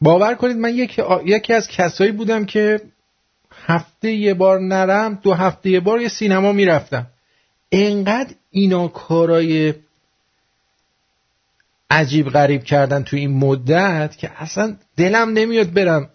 باور 0.00 0.34
کنید 0.34 0.56
من 0.56 0.74
یکی, 0.74 1.02
یکی 1.24 1.52
از 1.52 1.68
کسایی 1.68 2.12
بودم 2.12 2.44
که 2.44 2.80
هفته 3.66 4.12
یه 4.12 4.34
بار 4.34 4.60
نرم 4.60 5.14
دو 5.14 5.34
هفته 5.34 5.70
یه 5.70 5.80
بار 5.80 6.00
یه 6.00 6.08
سینما 6.08 6.52
می‌رفتم. 6.52 7.06
انقدر 7.72 8.34
اینا 8.50 8.88
کارای 8.88 9.74
عجیب 11.90 12.28
غریب 12.28 12.64
کردن 12.64 13.02
تو 13.02 13.16
این 13.16 13.38
مدت 13.38 14.16
که 14.18 14.42
اصلا 14.42 14.76
دلم 14.96 15.30
نمیاد 15.30 15.72
برم 15.72 16.10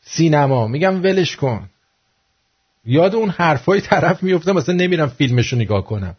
سینما. 0.00 0.66
میگم 0.66 1.02
ولش 1.02 1.36
کن. 1.36 1.70
یاد 2.84 3.14
اون 3.14 3.30
حرفای 3.30 3.80
طرف 3.80 4.22
میفتم 4.22 4.52
مثلا 4.52 4.74
نمیرم 4.74 5.08
فیلمشو 5.08 5.56
نگاه 5.56 5.84
کنم. 5.84 6.16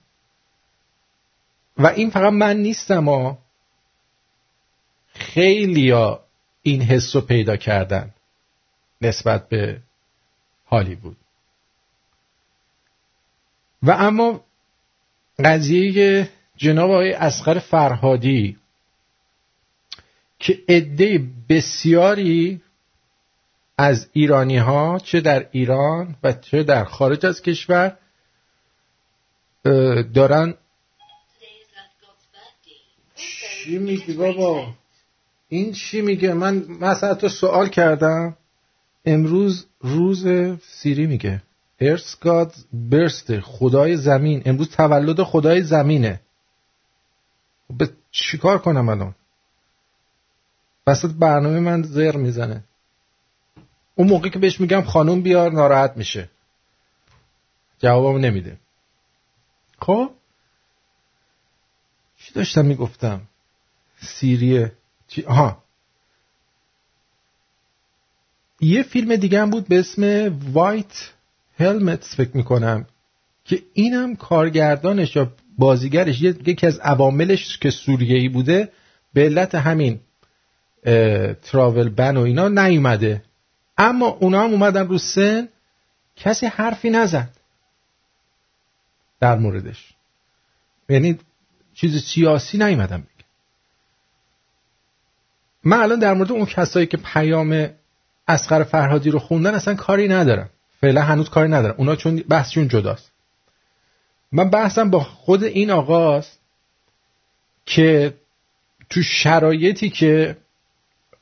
و 1.77 1.87
این 1.87 2.09
فقط 2.09 2.33
من 2.33 2.57
نیستم 2.57 3.09
ها 3.09 3.37
خیلی 5.21 5.91
این 6.61 6.81
حس 6.81 7.15
رو 7.15 7.21
پیدا 7.21 7.57
کردن 7.57 8.13
نسبت 9.01 9.49
به 9.49 9.81
هالیوود 10.67 11.17
و 13.83 13.91
اما 13.91 14.43
قضیه 15.43 16.29
جناب 16.55 16.91
آقای 16.91 17.13
اسقر 17.13 17.59
فرهادی 17.59 18.57
که 20.39 20.63
عده 20.69 21.21
بسیاری 21.49 22.61
از 23.77 24.09
ایرانی 24.13 24.57
ها 24.57 24.99
چه 24.99 25.21
در 25.21 25.47
ایران 25.51 26.15
و 26.23 26.33
چه 26.33 26.63
در 26.63 26.83
خارج 26.83 27.25
از 27.25 27.41
کشور 27.41 27.97
دارن 30.13 30.53
چی 33.15 33.77
میگی 33.77 34.13
بابا؟ 34.13 34.73
این 35.53 35.71
چی 35.71 36.01
میگه؟ 36.01 36.33
من 36.33 36.65
مثلا 36.67 37.13
تو 37.13 37.29
سوال 37.29 37.69
کردم. 37.69 38.37
امروز 39.05 39.65
روز 39.79 40.27
سیری 40.61 41.07
میگه. 41.07 41.41
ارس 41.79 42.19
گاد 42.19 42.55
برست 42.73 43.39
خدای 43.39 43.97
زمین. 43.97 44.41
امروز 44.45 44.69
تولد 44.69 45.23
خدای 45.23 45.61
زمینه. 45.63 46.21
به 47.77 47.89
چیکار 48.11 48.57
کنم 48.57 48.89
الان؟ 48.89 49.15
وسط 50.87 51.09
برنامه 51.09 51.59
من 51.59 51.83
زر 51.83 52.17
می‌زنه. 52.17 52.63
اون 53.95 54.07
موقع 54.07 54.29
که 54.29 54.39
بهش 54.39 54.59
میگم 54.61 54.81
خانوم 54.81 55.21
بیار 55.21 55.51
ناراحت 55.51 55.97
میشه. 55.97 56.29
جوابم 57.79 58.17
نمیده. 58.17 58.57
خب؟ 59.79 60.11
چی 62.17 62.33
داشتم 62.33 62.65
می‌گفتم؟ 62.65 63.21
سیریه. 64.01 64.71
چی؟ 65.11 65.23
آها. 65.23 65.63
یه 68.59 68.83
فیلم 68.83 69.15
دیگه 69.15 69.41
هم 69.41 69.49
بود 69.49 69.67
به 69.67 69.79
اسم 69.79 70.31
وایت 70.53 71.11
هلمتس 71.57 72.15
فکر 72.15 72.37
می‌کنم 72.37 72.85
که 73.45 73.63
اینم 73.73 74.15
کارگردانش 74.15 75.15
یا 75.15 75.33
بازیگرش 75.57 76.21
یکی 76.21 76.67
از 76.67 76.79
عواملش 76.79 77.57
که 77.57 77.71
سوریهی 77.71 78.29
بوده 78.29 78.71
به 79.13 79.23
علت 79.23 79.55
همین 79.55 79.99
تراول 81.43 81.89
بن 81.89 82.17
و 82.17 82.21
اینا 82.21 82.47
نیومده. 82.47 83.23
اما 83.77 84.07
اونا 84.07 84.43
هم 84.43 84.51
اومدن 84.51 84.87
رو 84.87 84.97
سن 84.97 85.49
کسی 86.15 86.45
حرفی 86.45 86.89
نزد 86.89 87.29
در 89.19 89.37
موردش. 89.37 89.93
یعنی 90.89 91.19
چیز 91.73 92.03
سیاسی 92.03 92.57
نیومدم 92.57 92.97
بگم 92.97 93.10
من 95.63 95.77
الان 95.77 95.99
در 95.99 96.13
مورد 96.13 96.31
اون 96.31 96.45
کسایی 96.45 96.85
که 96.85 96.97
پیام 96.97 97.69
اسقر 98.27 98.63
فرهادی 98.63 99.09
رو 99.09 99.19
خوندن 99.19 99.55
اصلا 99.55 99.75
کاری 99.75 100.07
ندارم. 100.07 100.49
فعلا 100.81 101.01
هنوز 101.01 101.29
کاری 101.29 101.49
ندارم. 101.49 101.75
اونا 101.77 101.95
چون 101.95 102.23
بحثشون 102.29 102.67
جداست. 102.67 103.11
من 104.31 104.49
بحثم 104.49 104.89
با 104.89 104.99
خود 104.99 105.43
این 105.43 105.71
آقاست 105.71 106.39
که 107.65 108.13
تو 108.89 109.01
شرایطی 109.01 109.89
که 109.89 110.37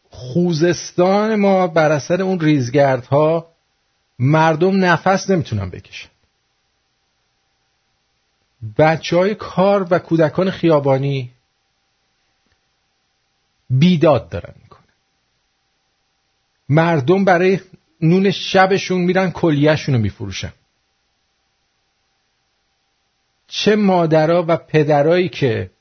خوزستان 0.09 1.35
ما 1.35 1.67
بر 1.67 1.91
اثر 1.91 2.21
اون 2.21 2.39
ریزگردها 2.39 3.47
مردم 4.19 4.85
نفس 4.85 5.29
نمی‌تونن 5.29 5.69
بکشن. 5.69 6.09
بچه 8.77 9.17
های 9.17 9.35
کار 9.35 9.87
و 9.89 9.99
کودکان 9.99 10.51
خیابانی 10.51 11.31
بیداد 13.69 14.29
دارن 14.29 14.53
می‌کنه 14.63 14.87
مردم 16.69 17.25
برای 17.25 17.59
نون 18.01 18.31
شبشون 18.31 19.01
میرن 19.01 19.31
کلیهشون 19.31 19.95
رو 19.95 20.01
میفروشن. 20.01 20.53
چه 23.47 23.75
مادرها 23.75 24.45
و 24.47 24.57
پدرایی 24.57 25.29
که 25.29 25.71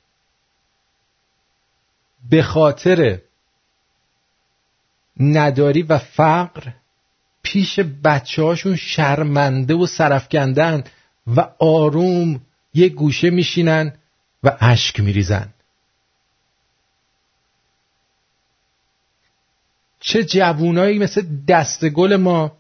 به 2.31 2.43
خاطر 2.43 3.21
نداری 5.21 5.83
و 5.83 5.99
فقر 5.99 6.73
پیش 7.43 7.81
بچه 7.81 8.43
هاشون 8.43 8.77
شرمنده 8.77 9.75
و 9.75 9.87
سرفکندن 9.87 10.85
و 11.27 11.49
آروم 11.59 12.41
یه 12.75 12.89
گوشه 12.89 13.31
میشینن 13.31 13.93
و 14.43 14.57
اشک 14.61 15.01
میریزن. 15.01 15.55
چه 20.01 20.25
جوونایی 20.25 20.99
مثل 20.99 21.27
دستگل 21.49 22.17
ما 22.17 22.53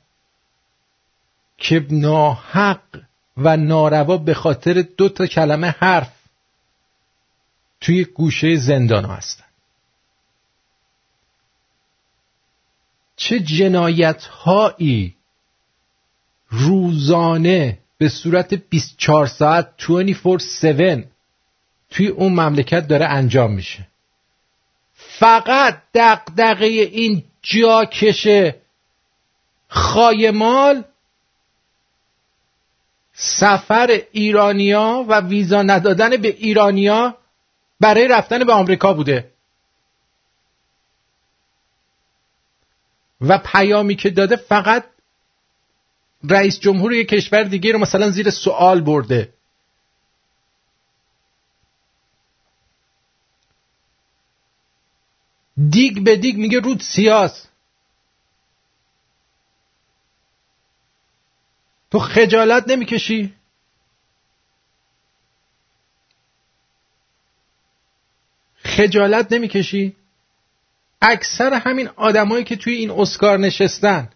که 1.59 1.87
ناحق 1.91 2.81
و 3.37 3.57
ناروا 3.57 4.17
به 4.17 4.35
خاطر 4.35 4.83
دو 4.83 5.09
تا 5.09 5.27
کلمه 5.27 5.67
حرف 5.67 6.13
توی 7.81 8.05
گوشه 8.05 8.57
زندان 8.57 9.05
هستن. 9.05 9.45
چه 13.17 13.41
جنایت 13.41 14.25
هایی 14.25 15.15
روزانه 16.51 17.79
به 17.99 18.09
صورت 18.09 18.55
24 18.55 19.27
ساعت 19.27 19.69
24/7 19.79 21.05
توی 21.91 22.09
اون 22.09 22.33
مملکت 22.33 22.89
داره 22.89 23.07
انجام 23.07 23.53
میشه. 23.53 23.87
فقط 25.19 25.83
دقدقه 25.95 26.67
این 26.67 27.25
جاکش 27.43 28.29
خایمال 29.69 30.85
سفر 33.13 34.01
ایرانیا 34.13 35.05
و 35.09 35.21
ویزا 35.21 35.63
ندادن 35.63 36.17
به 36.17 36.29
ایرانیا 36.29 37.17
برای 37.81 38.09
رفتن 38.09 38.45
به 38.45 38.53
آمریکا 38.53 38.93
بوده. 38.93 39.33
و 43.21 43.39
پیامی 43.39 43.97
که 43.97 44.11
داده 44.11 44.37
فقط 44.37 44.85
رئیس 46.31 46.61
جمهور 46.61 46.93
یک 46.93 47.09
کشور 47.09 47.43
دیگه 47.43 47.73
رو 47.73 47.79
مثلا 47.79 48.11
زیر 48.11 48.31
سوال 48.31 48.81
برده. 48.81 49.33
دیگ 55.59 56.05
به 56.05 56.17
دیگ 56.17 56.37
میگه 56.37 56.61
رود 56.61 56.81
سیاس. 56.81 57.47
تو 61.91 61.99
خجالت 61.99 62.69
نمی‌کشی؟ 62.69 63.35
خجالت 68.57 69.33
نمی‌کشی؟ 69.33 69.97
اکثر 71.03 71.55
همین 71.55 71.89
آدمایی 71.89 72.45
که 72.45 72.57
توی 72.57 72.75
این 72.75 72.91
اسکار 72.91 73.39
نشستن. 73.39 74.11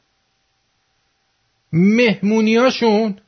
مهمونیاشون 1.72 3.20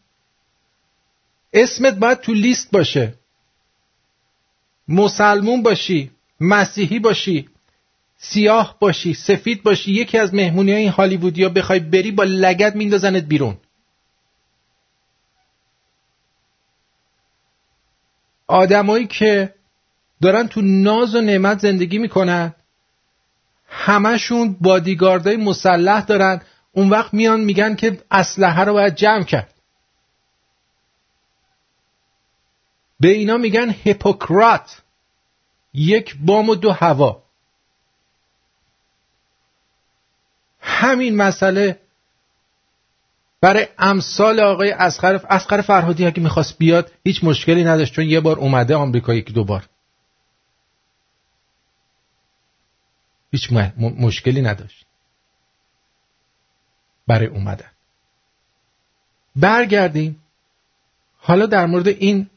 اسمت 1.52 1.94
باید 1.94 2.20
تو 2.20 2.32
لیست 2.32 2.70
باشه. 2.70 3.14
مسلمون 4.88 5.62
باشی 5.62 6.10
مسیحی 6.40 6.98
باشی. 6.98 7.53
سیاه 8.30 8.76
باشی 8.80 9.14
سفید 9.14 9.62
باشی 9.62 9.92
یکی 9.92 10.18
از 10.18 10.34
مهمونی 10.34 10.72
های 10.72 10.80
این 10.80 10.90
هالیوودی 10.90 11.42
ها 11.42 11.48
بخوای 11.48 11.80
بری 11.80 12.10
با 12.10 12.24
لگت 12.24 12.76
میندازنت 12.76 13.24
بیرون. 13.24 13.56
آدمایی 18.46 19.06
که 19.06 19.54
دارن 20.22 20.48
تو 20.48 20.60
ناز 20.62 21.14
و 21.14 21.20
نعمت 21.20 21.58
زندگی 21.58 21.98
می‌کنن 21.98 22.54
همشون 23.68 24.56
بادیگاردای 24.60 25.36
مسلح 25.36 26.04
دارن. 26.04 26.42
اون 26.72 26.90
وقت 26.90 27.14
میان 27.14 27.40
میگن 27.40 27.74
که 27.74 28.02
اسلحه 28.10 28.64
رو 28.64 28.72
باید 28.72 28.94
جمع 28.94 29.22
کرد. 29.22 29.54
به 33.00 33.08
اینا 33.08 33.36
میگن 33.36 33.70
هیپوکرات 33.70 34.82
یک 35.74 36.16
بام 36.20 36.48
و 36.48 36.54
دو 36.54 36.72
هوا. 36.72 37.23
همین 40.74 41.16
مسئله 41.16 41.80
برای 43.40 43.66
امثال 43.78 44.40
آقای 44.40 44.70
اسقر 44.70 45.20
اسقر 45.30 45.60
فرهادی 45.60 46.06
اگه 46.06 46.22
می‌خواست 46.22 46.58
بیاد 46.58 46.92
هیچ 47.04 47.24
مشکلی 47.24 47.64
نداشت 47.64 47.92
چون 47.92 48.04
یه 48.04 48.20
بار 48.20 48.38
اومده 48.38 48.74
آمریکا 48.74 49.14
یک 49.14 49.32
دو 49.32 49.44
بار. 49.44 49.68
هیچ 53.30 53.52
مشکلی 53.78 54.42
نداشت. 54.42 54.86
برای 57.06 57.26
اومدن. 57.26 57.70
برگردیم. 59.36 60.22
حالا 61.18 61.46
در 61.46 61.66
مورد 61.66 61.88
این 61.88 62.30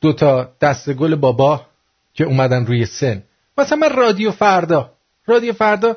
دوتا 0.00 0.52
دست 0.60 0.90
گل 0.90 1.14
بابا 1.14 1.66
که 2.14 2.24
اومدن 2.24 2.66
روی 2.66 2.86
سن. 2.86 3.22
مثلا 3.58 3.78
من 3.78 3.96
رادیو 3.96 4.30
فردا 4.30 4.92
رادیو 5.26 5.52
فردا 5.52 5.96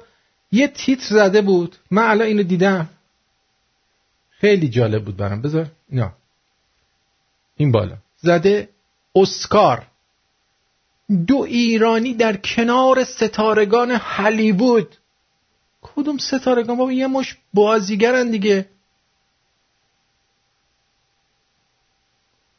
یه 0.51 0.67
تیتر 0.67 1.05
زده 1.09 1.41
بود. 1.41 1.75
من 1.91 2.03
الان 2.03 2.27
اینو 2.27 2.43
دیدم. 2.43 2.89
خیلی 4.29 4.69
جالب 4.69 5.05
بود 5.05 5.17
برام. 5.17 5.41
بذار 5.41 5.67
نه 5.89 6.11
این 7.57 7.71
بالا. 7.71 7.97
زده 8.17 8.69
اسکار. 9.15 9.87
دو 11.27 11.37
ایرانی 11.37 12.13
در 12.13 12.37
کنار 12.37 13.03
ستارگان 13.03 13.91
هلیوود 13.91 14.95
کدوم 15.81 16.17
ستارگان؟ 16.17 16.77
بابا 16.77 16.91
یه 16.91 17.07
مش 17.07 17.37
بازیگرن 17.53 18.31
دیگه. 18.31 18.69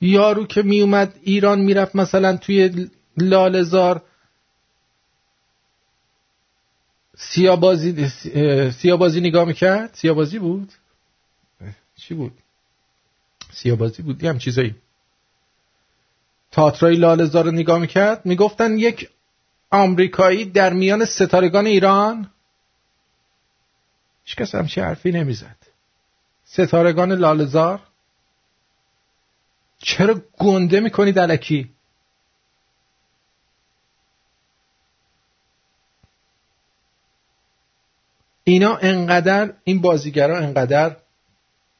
یارو 0.00 0.46
که 0.46 0.62
میومد 0.62 1.18
ایران 1.22 1.60
می‌رفت 1.60 1.96
مثلا 1.96 2.36
توی 2.36 2.88
لالزار 3.16 4.02
سیابازی 7.16 8.08
سیابازی 8.70 9.20
نگاه 9.20 9.44
می‌کرد؟ 9.44 9.90
سیابازی 9.94 10.38
بود؟ 10.38 10.72
چی 11.96 12.14
بود؟ 12.14 12.32
سیابازی 13.52 14.02
بود 14.02 14.22
یه 14.22 14.30
هم 14.30 14.38
چیزایی. 14.38 14.74
تاترای 16.50 16.96
لالزار 16.96 17.44
رو 17.44 17.50
نگاه 17.50 17.78
می‌کرد؟ 17.78 18.26
می‌گفتن 18.26 18.78
یک 18.78 19.10
آمریکایی 19.70 20.44
در 20.44 20.72
میان 20.72 21.04
ستارگان 21.04 21.66
ایران. 21.66 22.30
هیچ 24.24 24.36
کس 24.36 24.54
همچی 24.54 24.80
حرفی 24.80 25.12
نمی‌زد. 25.12 25.56
ستارگان 26.44 27.12
لالزار 27.12 27.80
چرا 29.78 30.22
گنده 30.38 30.80
می‌کنی 30.80 31.12
دلکی 31.12 31.70
اینا 38.44 38.76
انقدر 38.76 39.52
این 39.64 39.80
بازیگرا 39.80 40.38
انقدر 40.38 40.96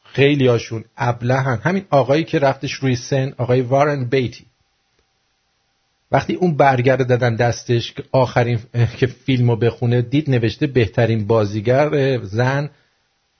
خیلی 0.05 0.47
هاشون 0.47 0.85
ابلهن. 0.97 1.61
همین 1.63 1.85
آقایی 1.91 2.25
که 2.25 2.39
رفتش 2.39 2.73
روی 2.73 2.97
سن 2.97 3.33
آقای 3.39 3.61
وارن 3.61 4.05
بیتی. 4.05 4.47
وقتی 6.13 6.35
اون 6.35 6.57
برگر 6.57 6.97
دادن 6.97 7.37
دستش 7.37 7.93
که 7.93 8.05
آخرین 8.13 8.59
که 8.99 9.07
فیلم 9.07 9.51
رو 9.51 9.57
بخونه 9.57 10.03
دید 10.03 10.31
نوشته 10.31 10.67
بهترین 10.67 11.27
بازیگر 11.27 12.19
زن 12.23 12.71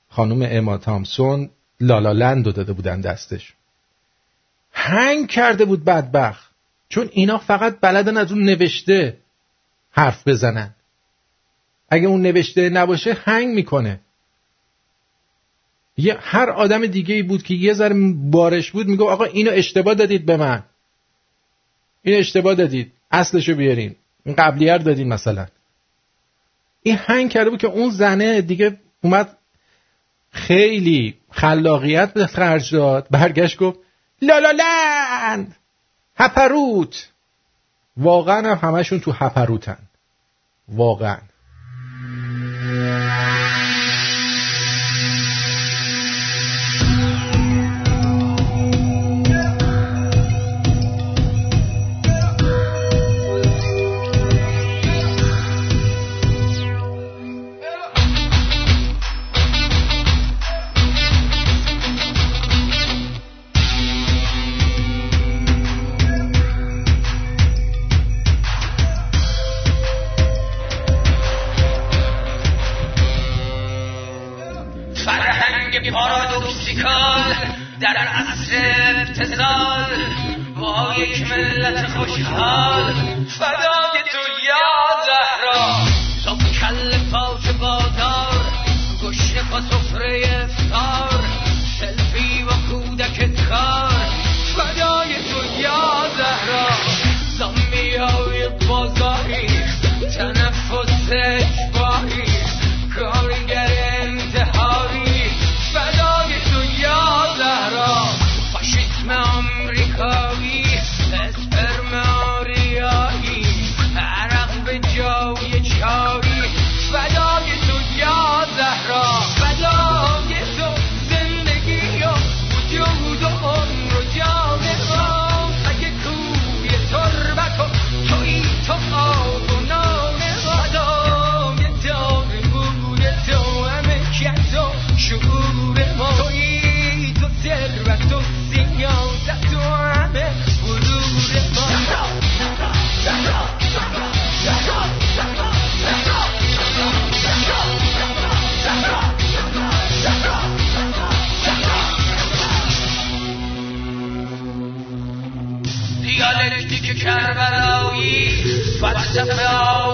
خانم 0.09 0.49
اما 0.51 0.79
تامسون 0.79 1.51
لالالند 1.81 2.55
داده 2.55 2.73
بودن 2.73 3.01
دستش. 3.01 3.55
هنگ 4.73 5.29
کرده 5.29 5.65
بود 5.65 5.85
بدبخت. 5.85 6.51
چون 6.89 7.09
اینا 7.13 7.39
فقط 7.39 7.79
بلدن 7.81 8.17
از 8.17 8.33
اون 8.33 8.43
نوشته 8.43 9.17
حرف 9.91 10.29
بزنن. 10.29 10.75
اگه 11.93 12.09
اون 12.09 12.23
نوشته 12.23 12.71
نباشه 12.71 13.13
هنگ 13.13 13.55
می‌کنه. 13.55 14.01
یه 15.97 16.17
هر 16.21 16.51
آدم 16.51 16.87
دیگه 16.87 17.23
بود 17.23 17.43
که 17.43 17.55
یه 17.55 17.75
ذره 17.75 17.95
بارش 18.15 18.71
بود 18.71 18.87
میگو 18.87 19.09
آقا 19.09 19.25
اینو 19.25 19.51
اشتباه 19.55 19.95
دادید 19.95 20.27
به 20.27 20.37
من. 20.37 20.63
این 22.03 22.19
اشتباه 22.19 22.55
دادید. 22.55 22.93
اصلشو 23.11 23.55
بیارین. 23.55 23.97
این 24.25 24.35
قبلیه 24.35 24.79
دادین 24.79 25.09
مثلا. 25.09 25.47
این 26.83 26.97
هنگ 26.97 27.31
کرده 27.31 27.51
بود 27.51 27.61
که 27.61 27.67
اون 27.67 27.91
زنه 27.91 28.41
دیگه 28.41 28.81
اومد 29.03 29.37
خیلی 30.31 31.15
خلاقیت 31.31 32.13
به 32.13 32.27
خرج 32.27 32.75
داد. 32.75 33.07
برگشت 33.11 33.59
گفت 33.59 33.79
لالالند! 34.23 35.57
هپروت! 36.17 37.09
واقعا 37.97 38.55
هم 38.55 38.69
همشون 38.69 39.01
تو 39.01 39.13
هپروتن. 39.13 39.79
واقعا. 40.69 41.19
Música 42.73 43.32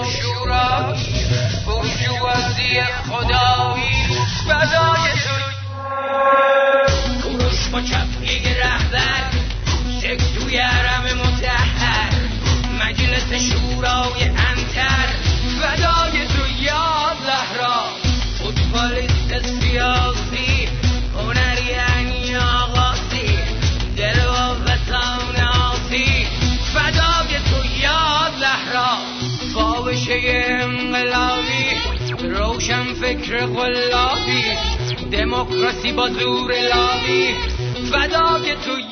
شورا 0.09 0.95
برجوازی 1.67 2.83
خدایی. 3.09 4.07
بدای 4.45 5.11
تو 7.21 7.37
با 7.71 7.81
رهبر 8.63 9.31
سکتوی 10.01 10.57
عرب 10.57 10.88
عاشق 33.31 33.51
و 33.51 33.63
لابی 33.65 34.43
دموکراسی 35.11 35.91
با 35.91 36.09
زور 36.09 36.51
لابی 36.51 37.35
فدای 37.91 38.55
توی. 38.55 38.83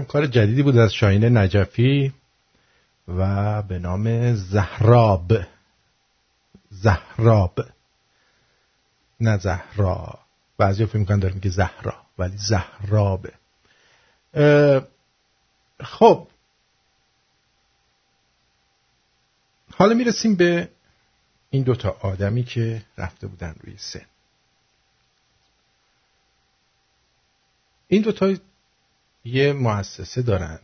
فکرم 0.00 0.12
کار 0.12 0.26
جدیدی 0.26 0.62
بود 0.62 0.76
از 0.76 0.92
شاهین 0.92 1.36
نجفی 1.36 2.12
و 3.08 3.62
به 3.62 3.78
نام 3.78 4.34
زهراب. 4.34 5.32
زهراب. 6.70 7.60
نه 9.20 9.38
زهرا 9.38 10.18
بعضی 10.58 10.86
فکر 10.86 10.98
می‌کنن 10.98 11.18
داره 11.18 11.34
میگه 11.34 11.50
زهرا 11.50 11.94
ولی 12.18 12.36
زهرابه 12.36 13.32
خب. 15.80 16.28
حالا 19.74 19.94
می‌رسیم 19.94 20.34
به 20.34 20.68
این 21.50 21.62
دوتا 21.62 21.96
آدمی 22.00 22.44
که 22.44 22.82
رفته 22.98 23.26
بودن 23.26 23.54
روی 23.64 23.76
سن. 23.78 24.06
این 27.88 28.02
دوتا 28.02 28.34
یه 29.24 29.52
مؤسسه 29.52 30.22
دارن. 30.22 30.60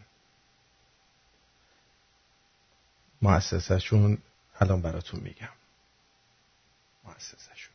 مؤسسهشون 3.22 4.18
الان 4.60 4.82
براتون 4.82 5.20
میگم. 5.20 5.48
مؤسسهشون. 7.04 7.74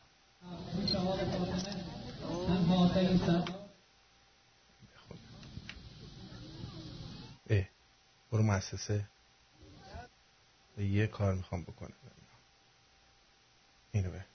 اه 7.50 7.66
برو 8.32 8.44
مؤسسه. 8.44 9.06
یه 10.78 11.08
کار 11.08 11.34
می‌خوام 11.34 11.64
بکنم. 11.64 11.94
اینو 13.92 14.12
به 14.12 14.26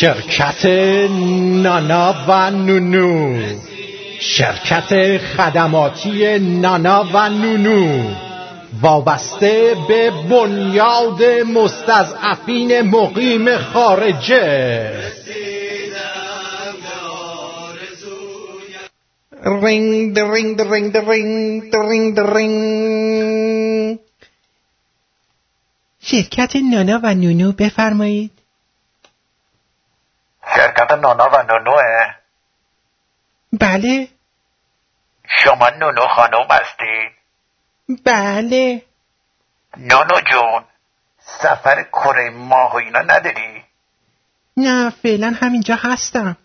شرکت 0.00 0.66
نانا 1.62 2.14
و 2.28 2.50
نونو. 2.50 3.40
شرکت 4.20 5.18
خدماتی 5.18 6.38
نانا 6.38 7.04
و 7.14 7.28
نونو. 7.28 8.14
وابسته 8.82 9.76
به 9.88 10.10
بنیاد 10.10 11.22
مستضعفین 11.54 12.80
مقیم 12.80 13.56
خارجه. 13.56 14.92
رینگ 19.62 20.18
رینگ 20.18 20.60
رینگ 20.60 20.96
رینگ 20.96 21.76
رینگ 21.90 22.20
رینگ 22.20 23.98
شرکت 26.02 26.56
نانا 26.56 27.00
و 27.02 27.14
نونو 27.14 27.52
بفرمایید. 27.52 28.30
شرکت 30.56 30.92
نانا 30.92 31.28
و 31.28 31.42
نونوه. 31.42 32.14
بله. 33.52 34.08
شما 35.28 35.70
نونو 35.70 36.06
خانم 36.06 36.46
هستید. 36.50 37.12
بله. 38.04 38.82
نونو 39.76 40.20
جون 40.20 40.64
سفر 41.18 41.82
کره 41.82 42.30
ماه 42.30 42.72
و 42.72 42.76
اینا 42.76 43.00
نداری؟ 43.00 43.64
نه 44.56 44.90
فعلا 44.90 45.34
همینجا 45.40 45.74
هستم. 45.74 46.36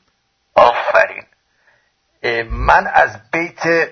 آفرین. 0.56 1.26
من 2.52 2.88
از 2.88 3.32
بیت 3.32 3.90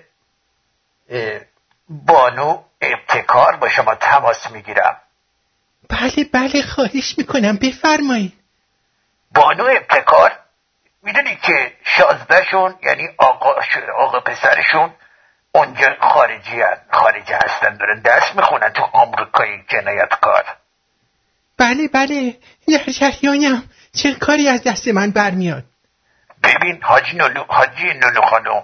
بانو 1.89 2.63
ابتکار 2.81 3.55
با 3.55 3.69
شما 3.69 3.95
تماس 3.95 4.51
می‌گیرم. 4.51 4.97
بله 5.89 6.23
بله 6.33 6.61
خواهش 6.61 7.15
می‌کنم. 7.17 7.55
بفرمایید. 7.61 8.38
بانو 9.31 9.63
ابتکار 9.65 10.31
می‌دونی 11.03 11.35
که 11.35 11.73
شازدهشون 11.83 12.75
یعنی 12.83 13.09
آقا, 13.17 13.55
آقا 13.97 14.19
پسرشون 14.19 14.93
اونجا 15.51 15.95
خارجی 16.01 16.61
هن. 16.61 16.77
خارجی 16.91 17.33
هستن 17.33 17.77
دارن 17.77 18.01
درس 18.01 18.35
می‌خونن 18.35 18.69
تو 18.69 18.83
آمریکای 18.83 19.63
جنایتکار 19.67 20.43
بله 21.57 21.87
بله 21.87 22.37
در 22.67 22.91
جریانم 22.91 23.63
چه 24.03 24.13
کاری 24.15 24.47
از 24.47 24.63
دست 24.63 24.87
من 24.87 25.11
برمیاد؟ 25.11 25.63
ببین 26.43 26.83
حاجی 26.83 27.17
نولو 27.17 27.43
حاجی 27.47 27.93
نولو 27.93 28.21
خانم 28.21 28.63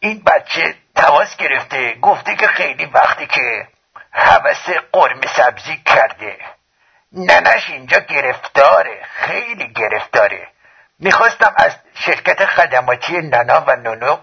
این 0.00 0.22
بچه 0.26 0.74
تماس 0.94 1.36
گرفته 1.36 1.94
گفته 2.02 2.36
که 2.36 2.46
خیلی 2.46 2.84
وقتی 2.84 3.26
که 3.26 3.68
حوث 4.10 4.70
قرم 4.92 5.20
سبزی 5.36 5.82
کرده. 5.86 6.36
ننش 7.14 7.70
اینجا 7.70 7.98
گرفتاره 7.98 9.02
خیلی 9.04 9.72
گرفتاره. 9.72 10.48
می‌خواستم 10.98 11.54
از 11.56 11.76
شرکت 11.94 12.44
خدماتی 12.44 13.12
ننا 13.12 13.64
و 13.66 13.76
نونو 13.76 14.18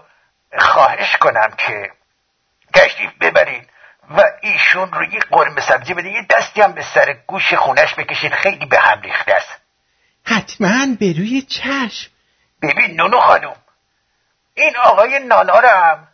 خواهش 0.58 1.16
کنم 1.16 1.50
که 1.58 1.90
تشریف 2.74 3.10
ببرین 3.20 3.66
و 4.10 4.22
ایشون 4.40 4.92
روی 4.92 5.20
قرم 5.30 5.60
سبزی 5.60 5.94
بده. 5.94 6.08
یه 6.08 6.26
دستی 6.30 6.62
هم 6.62 6.72
به 6.72 6.82
سر 6.94 7.16
گوش 7.26 7.54
خونش 7.54 7.94
بکشین 7.94 8.30
خیلی 8.30 8.66
به 8.66 8.78
هم 8.78 9.00
ریخته 9.00 9.34
است. 9.34 9.60
حتما 10.24 10.86
به 11.00 11.12
روی 11.18 11.42
چشم. 11.42 12.10
ببین 12.62 12.96
نونو 12.96 13.20
خانم 13.20 13.56
این 14.54 14.76
آقای 14.76 15.18
نانا 15.18 15.58
رو 15.58 15.68
هم 15.68 16.08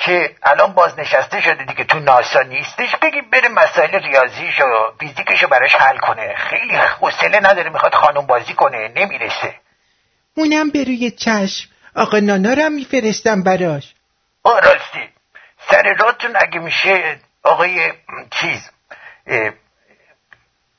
که 0.00 0.36
الان 0.42 0.72
بازنشسته 0.72 1.40
شده 1.40 1.64
دیگه 1.64 1.84
تو 1.84 1.98
ناسا 1.98 2.42
نیستش 2.42 2.96
بگی 2.96 3.20
بره 3.20 3.48
مسائل 3.48 3.90
ریاضیش 3.90 4.60
و 4.60 4.92
فیزیکش 5.00 5.42
رو 5.42 5.48
براش 5.48 5.74
حل 5.74 5.98
کنه. 5.98 6.34
خیلی 6.34 6.76
حوصله 6.76 7.40
نداره 7.40 7.70
می‌خواد 7.70 7.94
خانم 7.94 8.26
بازی 8.26 8.54
کنه 8.54 8.88
نمی‌رسه. 8.88 9.54
اونم 10.34 10.70
به 10.70 10.84
روی 10.84 11.10
چشم. 11.10 11.68
آقا 11.96 12.18
نانا 12.18 12.52
رو 12.52 12.62
هم 12.62 12.72
میفرستم 12.72 13.42
براش. 13.42 13.94
آه 14.42 14.60
راستی. 14.60 15.08
سر 15.70 15.94
راتون 15.98 16.36
اگه 16.36 16.58
میشه 16.58 17.18
آقای 17.42 17.92
چیز 18.30 18.70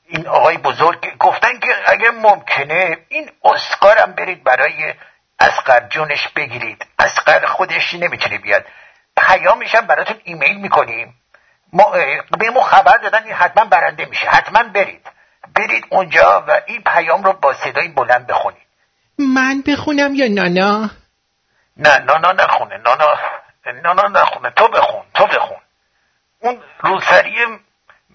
این 0.08 0.26
آقای 0.26 0.58
بزرگ 0.58 1.16
گفتن 1.18 1.58
که 1.58 1.68
اگه 1.86 2.10
ممکنه 2.10 2.98
این 3.08 3.30
اسکارم 3.44 4.12
برید 4.12 4.44
برای 4.44 4.94
اسقر 5.40 5.88
جونش 5.88 6.28
بگیرید. 6.28 6.86
اسقر 6.98 7.46
خودش 7.46 7.94
نمی‌تونه 7.94 8.38
بیاد. 8.38 8.64
پیامش 9.16 9.74
هم 9.74 9.86
براتون 9.86 10.16
ایمیل 10.24 10.56
می‌کنیم. 10.56 11.14
ما 11.72 11.90
به 12.38 12.50
ما 12.54 12.62
خبر 12.62 12.96
دادن 12.96 13.24
این 13.24 13.32
حتما 13.32 13.64
برنده 13.64 14.04
میشه. 14.04 14.26
حتما 14.28 14.62
برید. 14.62 15.06
برید 15.54 15.84
اونجا 15.90 16.44
و 16.48 16.60
این 16.66 16.82
پیام 16.82 17.22
رو 17.22 17.32
با 17.32 17.54
صدای 17.54 17.88
بلند 17.88 18.26
بخونید. 18.26 18.66
من 19.18 19.62
بخونم 19.66 20.14
یا 20.14 20.28
نانا؟ 20.28 20.90
نه 21.76 21.98
نانا 21.98 22.32
نخونه. 22.32 22.76
نانا 22.76 23.18
نانا 23.82 24.08
نخونه. 24.08 24.50
تو 24.50 24.68
بخون 24.68 25.02
تو 25.14 25.26
بخون. 25.26 25.58
اون 26.38 26.60
روسری 26.80 27.34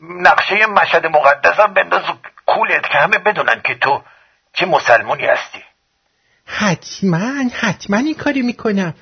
نقشه 0.01 0.65
مشهد 0.65 1.05
مقدس 1.05 1.59
هم 1.59 1.73
بنداز 1.73 2.03
کولت 2.45 2.89
که 2.89 2.97
همه 2.97 3.17
بدونن 3.17 3.61
که 3.61 3.75
تو 3.75 4.03
چه 4.53 4.65
مسلمونی 4.65 5.25
هستی. 5.25 5.63
حتما 6.45 7.49
حتما 7.61 7.97
این 7.97 8.15
کاری 8.15 8.41
می‌کنم. 8.41 8.93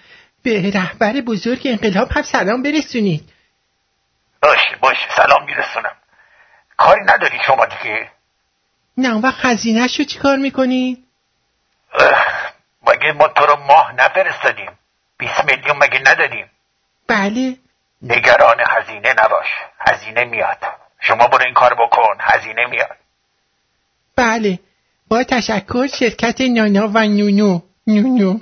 به 0.45 0.71
رهبر 0.73 1.21
بزرگ 1.21 1.61
انقلاب 1.65 2.11
هم 2.11 2.21
سلام 2.21 2.63
برسونید. 2.63 3.29
باشه 4.41 4.75
باشه 4.81 5.15
سلام 5.15 5.45
میرسونم. 5.45 5.95
کاری 6.77 7.01
نداری 7.01 7.37
شما 7.47 7.65
دیگه؟ 7.65 8.09
نه 8.97 9.07
اون 9.13 9.21
وقت 9.21 9.35
خزینهش 9.35 9.99
رو 9.99 10.05
چیکار 10.05 10.37
می‌کنید؟ 10.37 11.03
مگه 12.87 13.11
ما 13.11 13.27
تو 13.27 13.45
رو 13.45 13.55
ماه 13.55 13.93
نفرستادیم؟ 13.95 14.71
20 15.17 15.45
میلیون 15.45 15.77
مگه 15.77 15.99
ندادیم؟ 15.99 16.49
بله. 17.07 17.57
نگران 18.01 18.57
هزینه 18.69 19.13
نباش 19.13 19.47
هزینه 19.79 20.25
میاد. 20.25 20.57
شما 20.99 21.27
برو 21.27 21.45
این 21.45 21.53
کار 21.53 21.73
بکن 21.73 22.17
هزینه 22.19 22.65
میاد. 22.65 22.97
بله. 24.15 24.59
با 25.07 25.23
تشکر 25.23 25.87
شرکت 25.99 26.41
نانا 26.41 26.87
و 26.87 26.97
نونو. 26.99 27.61
نونو. 27.87 28.39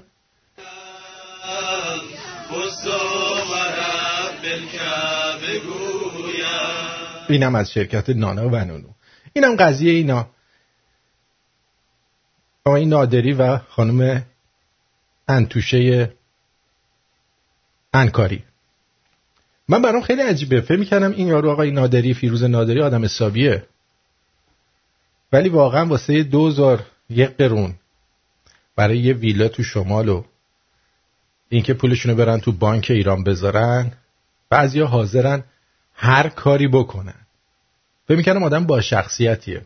اینم 7.29 7.55
از 7.55 7.71
شرکت 7.71 8.09
نانا 8.09 8.49
و 8.49 8.55
نونو. 8.55 8.87
اینم 9.33 9.55
قضیه 9.55 9.93
اینا. 9.93 10.29
آقای 12.65 12.85
نادری 12.85 13.33
و 13.33 13.57
خانم 13.57 14.25
انتوشه 15.27 16.13
انکاری. 17.93 18.43
من 19.67 19.81
برام 19.81 20.01
خیلی 20.01 20.21
عجیبه. 20.21 20.61
فکر 20.61 20.79
می‌کردم 20.79 21.11
این 21.11 21.27
یارو 21.27 21.51
آقای 21.51 21.71
نادری 21.71 22.13
فیروز 22.13 22.43
نادری 22.43 22.81
آدم 22.81 23.03
حسابیه. 23.03 23.65
ولی 25.31 25.49
واقعا 25.49 25.85
واسه 25.85 26.23
دوزار 26.23 26.85
یک 27.09 27.29
قرون 27.29 27.75
برای 28.75 28.97
یه 28.97 29.13
ویلا 29.13 29.47
تو 29.47 29.63
شمال 29.63 30.09
و 30.09 30.23
اینکه 31.53 31.73
پولشون 31.73 32.11
رو 32.11 32.17
برن 32.17 32.39
تو 32.39 32.51
بانک 32.51 32.87
ایران 32.89 33.23
بذارن 33.23 33.91
بعضیا 34.49 34.87
حاضرن 34.87 35.43
هر 35.93 36.29
کاری 36.29 36.67
بکنن. 36.67 37.25
فکر 38.07 38.17
می‌کنم 38.17 38.43
آدم 38.43 38.65
با 38.65 38.81
شخصیتیه. 38.81 39.65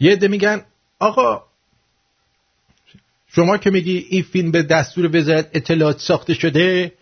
یه 0.00 0.12
عده 0.12 0.28
میگن 0.28 0.62
آقا 0.98 1.42
شما 3.26 3.56
که 3.56 3.70
میگی 3.70 4.06
این 4.10 4.22
فیلم 4.22 4.50
به 4.50 4.62
دستور 4.62 5.16
وزارت 5.16 5.48
اطلاعات 5.52 5.98
ساخته 5.98 6.34
شده 6.34 6.92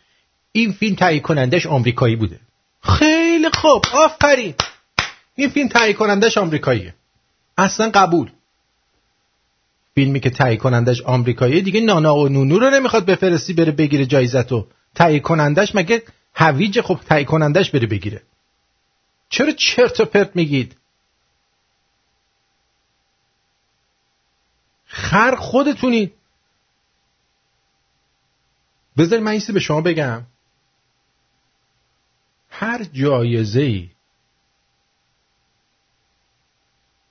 این 0.53 0.73
فیلم 0.73 0.97
تهیه 0.97 1.21
کنندش 1.21 1.67
آمریکایی 1.67 2.17
بوده. 2.17 2.41
خیلی 2.83 3.49
خوب 3.55 3.85
آفرین. 3.93 4.55
این 5.35 5.49
فیلم 5.49 5.69
تهیه 5.69 5.93
کنندش 5.93 6.39
آمریکاییه. 6.39 6.95
اصلا 7.59 7.91
قبول. 7.95 8.31
فیلمی 9.99 10.21
که 10.21 10.31
تهیه 10.31 10.57
کنندش 10.57 11.03
آمریکایی 11.03 11.63
دیگه 11.63 11.81
نانا 11.81 12.15
و 12.15 12.29
نونو 12.29 12.59
رو 12.59 12.71
نمی‌خواد 12.71 13.07
بفرستی 13.07 13.53
بره 13.53 13.73
بگیره 13.73 14.07
جایزتو 14.07 14.67
تهیه 14.95 15.21
کنندش. 15.21 15.75
مگه 15.75 16.03
هویج 16.35 16.81
خب 16.81 17.01
تهیه 17.09 17.25
کنندش 17.25 17.71
بره 17.71 17.87
بگیره؟ 17.87 18.23
چرا 19.29 19.53
چرت 19.53 20.01
و 20.01 20.05
پرت 20.05 20.37
میگید؟ 20.37 20.77
خر 24.87 25.35
خودتونید 25.35 26.13
بذار 28.99 29.21
من 29.21 29.39
به 29.55 29.61
شما 29.61 29.81
بگم. 29.81 30.23
هر 32.51 32.85
جایزه 32.85 33.61
ای 33.61 33.91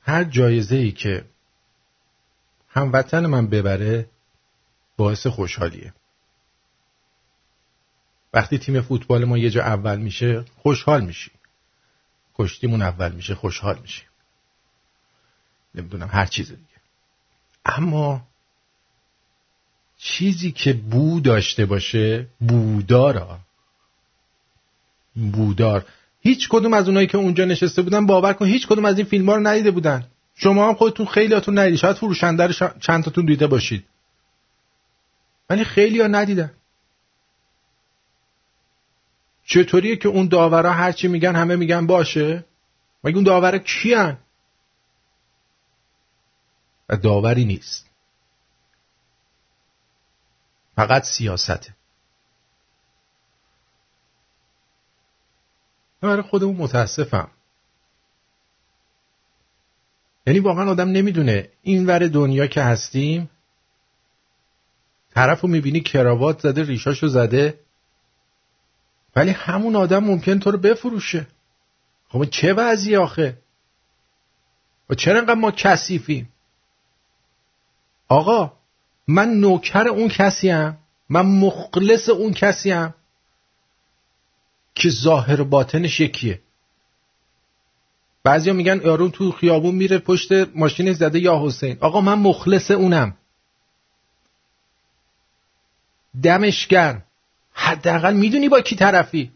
هر 0.01 0.23
جایزه 0.23 0.75
ای 0.75 0.91
که 0.91 1.25
هموطن 2.77 3.25
من 3.25 3.47
ببره 3.47 4.09
باعث 4.97 5.27
خوشحالیه. 5.27 5.93
وقتی 8.33 8.57
تیم 8.57 8.81
فوتبال 8.81 9.25
ما 9.25 9.37
یه 9.37 9.49
جا 9.49 9.61
اول 9.61 9.97
میشه 9.97 10.45
خوشحال 10.57 11.05
میشی. 11.05 11.31
کشتیمون 12.35 12.81
اول 12.81 13.11
میشه 13.11 13.35
خوشحال 13.35 13.79
میشی. 13.79 14.03
نمی‌دونم 15.75 16.09
هر 16.11 16.25
چیز 16.25 16.49
دیگه. 16.49 16.77
اما 17.65 18.21
چیزی 19.97 20.51
که 20.51 20.73
بو 20.73 21.19
داشته 21.19 21.65
باشه 21.65 22.27
بودارا 22.39 23.39
بودار 25.15 25.85
هیچ 26.19 26.49
کدوم 26.49 26.73
از 26.73 26.87
اونایی 26.87 27.07
که 27.07 27.17
اونجا 27.17 27.45
نشسته 27.45 27.81
بودن 27.81 28.05
باور 28.05 28.33
کن 28.33 28.45
هیچ 28.45 28.67
کدوم 28.67 28.85
از 28.85 28.97
این 28.97 29.07
فیلم 29.07 29.29
ها 29.29 29.35
رو 29.35 29.47
ندیده 29.47 29.71
بودن. 29.71 30.07
شما 30.39 30.67
هم 30.67 30.73
خودتون 30.73 31.05
خیلیاتون 31.05 31.59
ندیدید 31.59 31.79
شاید 31.79 31.95
فروشنده 31.95 32.47
رو 32.47 32.69
چند 32.79 33.03
تاتون 33.03 33.25
دیده 33.25 33.47
باشید. 33.47 33.87
ولی 35.49 35.63
خیلی 35.63 36.01
ها 36.01 36.07
ندیدن. 36.07 36.53
چطوریه 39.45 39.95
که 39.95 40.09
اون 40.09 40.27
داورا 40.27 40.71
هرچی 40.71 41.07
میگن 41.07 41.35
همه 41.35 41.55
میگن 41.55 41.87
باشه؟ 41.87 42.45
مگه 43.03 43.15
اون 43.15 43.23
داورا 43.23 43.57
کیان؟ 43.57 44.17
و 46.89 46.97
داوری 46.97 47.45
نیست. 47.45 47.89
فقط 50.75 51.03
سیاسته. 51.03 51.75
برای 56.01 56.21
خودمون 56.21 56.55
متاسفم. 56.55 57.31
یعنی 60.27 60.39
واقعا 60.39 60.69
آدم 60.69 60.89
نمی‌دونه 60.89 61.49
این 61.61 61.85
ور 61.85 62.07
دنیا 62.07 62.47
که 62.47 62.61
هستیم 62.61 63.29
طرف 65.13 65.41
رو 65.41 65.49
می‌بینی 65.49 65.79
کراوات 65.79 66.39
زده 66.39 66.63
ریشاشو 66.63 67.07
زده 67.07 67.59
ولی 69.15 69.31
همون 69.31 69.75
آدم 69.75 70.03
ممکن 70.03 70.39
تو 70.39 70.51
رو 70.51 70.57
بفروشه. 70.57 71.27
خب 72.09 72.25
چه 72.25 72.53
وضعی 72.53 72.95
آخه؟ 72.95 73.37
و 74.89 74.95
چرا 74.95 75.19
انقدر 75.19 75.33
ما 75.33 75.51
کثیفیم؟ 75.51 76.29
آقا 78.07 78.53
من 79.07 79.29
نوکر 79.29 79.87
اون 79.87 80.07
کسیم 80.07 80.77
من 81.09 81.21
مخلص 81.25 82.09
اون 82.09 82.33
کسیم 82.33 82.93
که 84.75 84.89
ظاهر 84.89 85.43
باطنش 85.43 85.99
یکیه. 85.99 86.41
بعضیا 88.27 88.53
میگن 88.53 88.81
یارون 88.85 89.11
تو 89.11 89.31
خیابون 89.31 89.75
میره 89.75 89.97
پشت 89.97 90.31
ماشین 90.55 90.93
زده 90.93 91.19
یا 91.19 91.41
حسین. 91.45 91.77
آقا 91.79 92.01
من 92.01 92.13
مخلص 92.13 92.71
اونم. 92.71 93.17
دمش 96.23 96.67
گرم. 96.67 97.03
حداقل 97.53 98.13
می‌دونی 98.13 98.49
با 98.49 98.61
کی 98.61 98.75
طرفی. 98.75 99.31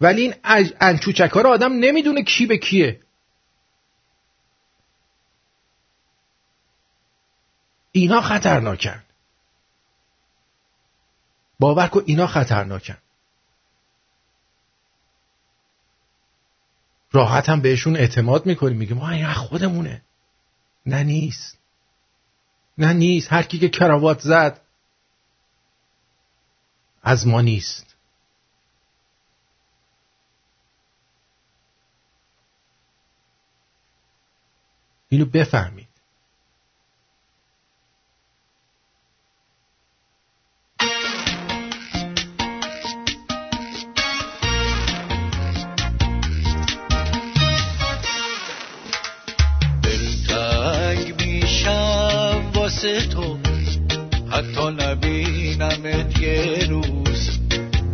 ولی 0.00 0.22
این 0.22 0.34
انچوچک 0.80 1.30
ها 1.30 1.40
رو 1.40 1.50
آدم 1.50 1.72
نمی‌دونه 1.72 2.22
کی 2.22 2.46
به 2.46 2.56
کیه. 2.56 3.00
اینا 7.92 8.20
خطرناکن. 8.20 9.02
باور 11.60 11.88
کن 11.88 12.02
اینا 12.06 12.26
خطرناکن. 12.26 12.96
راحت 17.12 17.48
هم 17.48 17.60
بهشون 17.60 17.96
اعتماد 17.96 18.46
می‌کنیم 18.46 18.76
میگیم 18.76 18.96
ما 18.96 19.10
این 19.10 19.32
خودمونه. 19.32 20.02
نه 20.86 21.02
نیست. 21.02 21.58
نه 22.78 22.92
نیست. 22.92 23.32
هر 23.32 23.42
کی 23.42 23.58
که 23.58 23.68
کراوات 23.68 24.20
زد 24.20 24.60
از 27.02 27.26
ما 27.26 27.40
نیست. 27.40 27.96
اینو 35.08 35.24
بفهمید 35.24 35.87
روز. 56.68 57.38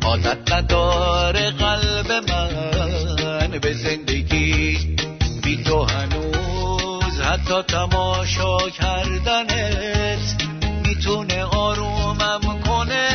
عادت 0.02 0.52
نداره 0.52 1.50
قلب 1.50 2.12
من 2.12 3.58
به 3.62 3.72
زندگی. 3.72 4.96
بی 5.42 5.62
تو 5.64 5.84
هنوز 5.84 7.20
حتی 7.20 7.62
تماشا 7.62 8.58
کردنت 8.70 10.42
می‌تونه 10.86 11.44
آرومم 11.44 12.62
کنه. 12.66 13.08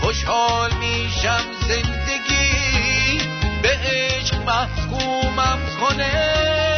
خوشحال 0.00 0.70
میشم 0.80 1.44
زندگی 1.68 3.18
به 3.62 3.68
عشق 3.68 4.34
محکومم 4.34 5.58
کنه. 5.80 6.71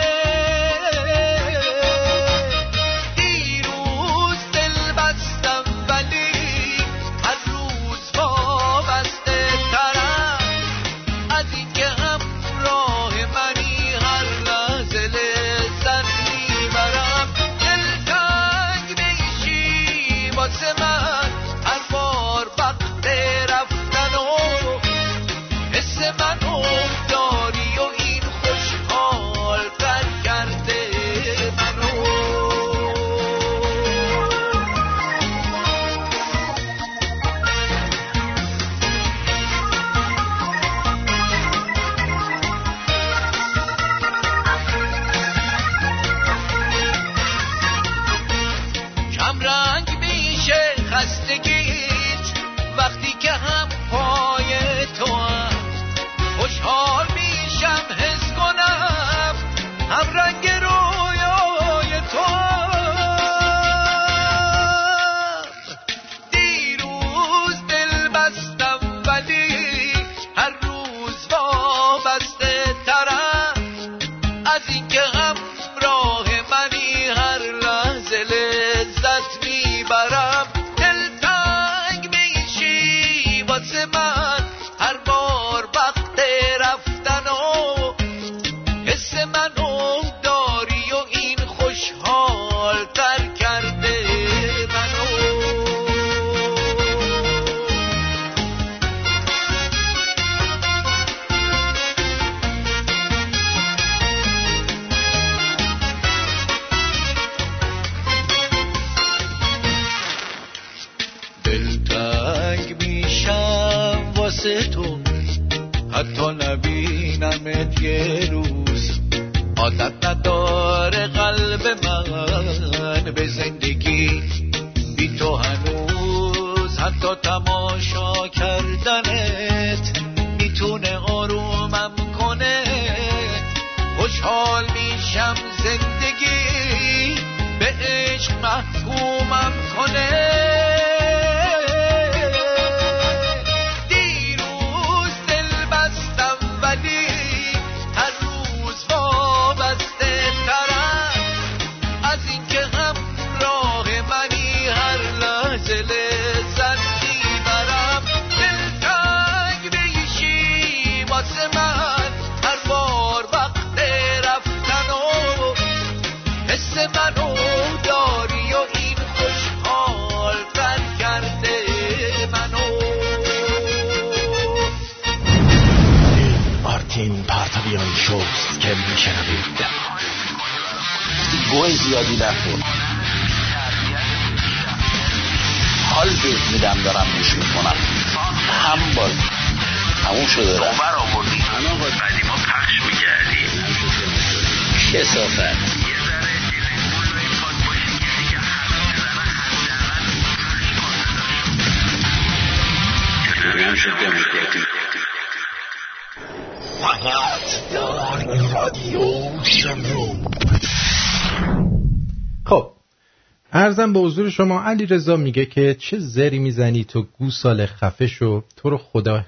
حضور 214.04 214.30
شما. 214.30 214.62
علی 214.62 214.86
رضا 214.86 215.16
میگه 215.16 215.46
که 215.46 215.74
چه 215.74 215.98
زری 215.98 216.38
می‌زنی 216.38 216.84
تو 216.84 217.02
گوساله 217.02 217.66
خفه 217.66 218.06
شو. 218.06 218.44
تو 218.56 218.70
رو 218.70 218.78
خدا 218.78 219.24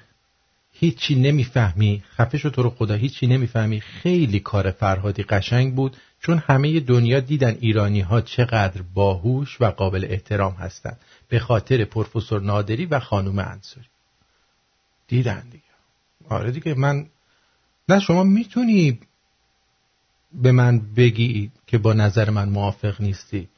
هیچی 0.72 1.14
نمی‌فهمی. 1.14 2.02
خفه 2.16 2.38
شو 2.38 2.50
تو 2.50 2.62
رو 2.62 2.70
خدا 2.70 2.94
هیچی 2.94 3.26
نمی‌فهمی. 3.26 3.80
خیلی 3.80 4.40
کار 4.40 4.70
فرهادی 4.70 5.22
قشنگ 5.22 5.74
بود. 5.74 5.96
چون 6.20 6.38
همه 6.38 6.80
دنیا 6.80 7.20
دیدن 7.20 7.56
ایرانی 7.60 8.00
ها 8.00 8.20
چقدر 8.20 8.82
باهوش 8.94 9.60
و 9.60 9.64
قابل 9.64 10.06
احترام 10.08 10.52
هستند 10.52 11.00
به 11.28 11.38
خاطر 11.38 11.84
پروفسور 11.84 12.40
نادری 12.42 12.86
و 12.86 13.00
خانم 13.00 13.38
انصاری. 13.38 13.86
دیدن 15.08 15.48
دیگه. 15.52 15.64
آره 16.28 16.50
دیگه 16.50 16.74
من 16.74 17.06
نه 17.88 18.00
شما 18.00 18.24
می‌تونی 18.24 18.98
به 20.32 20.52
من 20.52 20.80
بگی 20.96 21.50
که 21.66 21.78
با 21.78 21.92
نظر 21.92 22.30
من 22.30 22.48
موافق 22.48 23.00
نیستی. 23.00 23.48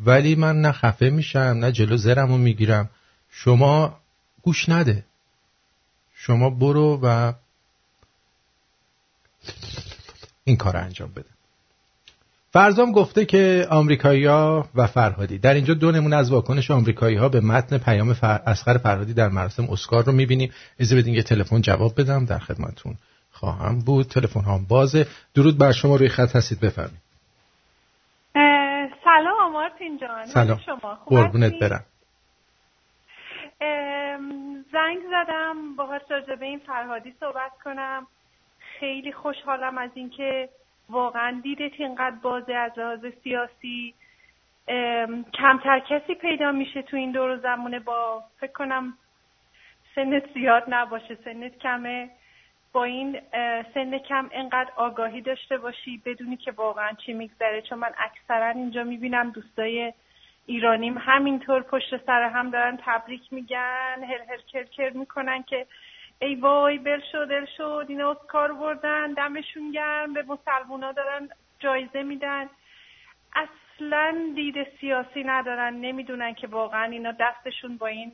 ولی 0.00 0.34
من 0.34 0.60
نه 0.60 0.72
خفه 0.72 1.10
میشم 1.10 1.38
نه 1.38 1.72
جلو 1.72 1.96
زرمو 1.96 2.38
می‌گیرم. 2.38 2.90
شما 3.30 3.98
گوش 4.42 4.68
نده. 4.68 5.04
شما 6.14 6.50
برو 6.50 7.00
و 7.02 7.32
این 10.44 10.56
کار 10.56 10.76
انجام 10.76 11.10
بده. 11.12 11.28
فرزام 12.52 12.92
گفته 12.92 13.24
که 13.24 13.66
آمریکایی 13.70 14.26
و 14.74 14.86
فرهادی 14.86 15.38
در 15.38 15.54
اینجا 15.54 15.74
دو 15.74 15.92
نمونه 15.92 16.16
از 16.16 16.30
واکنش 16.30 16.70
آمریکایی 16.70 17.16
ها 17.16 17.28
به 17.28 17.40
متن 17.40 17.78
پیام 17.78 18.12
فر... 18.12 18.40
اسخر 18.46 18.78
فرهادی 18.78 19.14
در 19.14 19.28
مراسم 19.28 19.70
اسکار 19.70 20.04
رو 20.04 20.12
می‌بینیم. 20.12 20.52
اجازه 20.78 20.96
بدین 20.96 21.14
یه 21.14 21.22
تلفن 21.22 21.60
جواب 21.60 22.00
بدم 22.00 22.24
در 22.24 22.38
خدمتتون 22.38 22.96
خواهم 23.32 23.78
بود. 23.78 24.08
تلفن 24.08 24.40
هم 24.40 24.64
بازه. 24.64 25.06
درود 25.34 25.58
بر 25.58 25.72
شما 25.72 25.96
روی 25.96 26.08
خط 26.08 26.36
هستید 26.36 26.60
بفرمایید. 26.60 27.03
مارتین 29.84 29.96
جان. 29.98 30.26
سلام. 30.26 30.58
شما 30.58 30.94
قربونت؟ 30.94 31.52
برم. 31.60 31.84
زنگ 34.72 34.98
زدم 35.10 35.76
با 35.76 36.00
راجع 36.10 36.34
به 36.34 36.46
این 36.46 36.58
فرهادی 36.58 37.14
صحبت 37.20 37.52
کنم. 37.64 38.06
خیلی 38.80 39.12
خوشحالم 39.12 39.78
از 39.78 39.90
اینکه 39.94 40.48
واقعا 40.88 41.40
دیدت 41.42 41.80
اینقدر 41.80 42.16
بازه 42.22 42.54
از 42.54 42.72
لحاظ 42.76 43.06
سیاسی. 43.24 43.94
کمتر 45.34 45.78
کسی 45.88 46.14
پیدا 46.14 46.52
میشه 46.52 46.82
تو 46.82 46.96
این 46.96 47.12
دور 47.12 47.30
و 47.30 47.36
زمونه 47.36 47.78
با 47.78 48.24
فکر 48.40 48.52
کنم 48.52 48.98
سنت 49.94 50.32
زیاد 50.34 50.64
نباشه. 50.68 51.18
سنت 51.24 51.58
کمه. 51.58 52.10
با 52.74 52.84
این 52.84 53.20
سن 53.74 53.98
کم 53.98 54.30
انقدر 54.32 54.70
آگاهی 54.76 55.20
داشته 55.20 55.58
باشی 55.58 56.02
بدونی 56.04 56.36
که 56.36 56.52
واقعا 56.52 56.92
چی 57.06 57.12
میگذره. 57.12 57.62
چون 57.62 57.78
من 57.78 57.90
اکثرا 57.98 58.46
اینجا 58.46 58.84
می‌بینم 58.84 59.30
دوستای 59.30 59.92
ایرانیم 60.46 60.98
همینطور 60.98 61.62
پشت 61.62 62.06
سر 62.06 62.22
هم 62.22 62.50
دارن 62.50 62.78
تبریک 62.84 63.32
میگن 63.32 64.04
هر 64.08 64.22
هر 64.28 64.36
کر 64.52 64.64
کر 64.64 64.90
می‌کنن 64.90 65.42
که 65.42 65.66
ای 66.18 66.34
وای 66.34 66.78
بل 66.78 67.00
شد 67.12 67.28
دل 67.28 67.46
شد 67.56 67.86
اینا 67.88 68.10
اسکار 68.10 68.52
بردن 68.52 69.12
دمشون 69.12 69.70
گرم 69.70 70.12
به 70.12 70.22
مسلمونا 70.22 70.92
دارن 70.92 71.28
جایزه 71.58 72.02
میدن. 72.02 72.50
اصلا 73.34 74.32
دید 74.34 74.66
سیاسی 74.80 75.24
ندارن 75.24 75.74
نمی‌دونن 75.74 76.34
که 76.34 76.46
واقعا 76.46 76.84
اینا 76.84 77.12
دستشون 77.12 77.76
با 77.76 77.86
این 77.86 78.12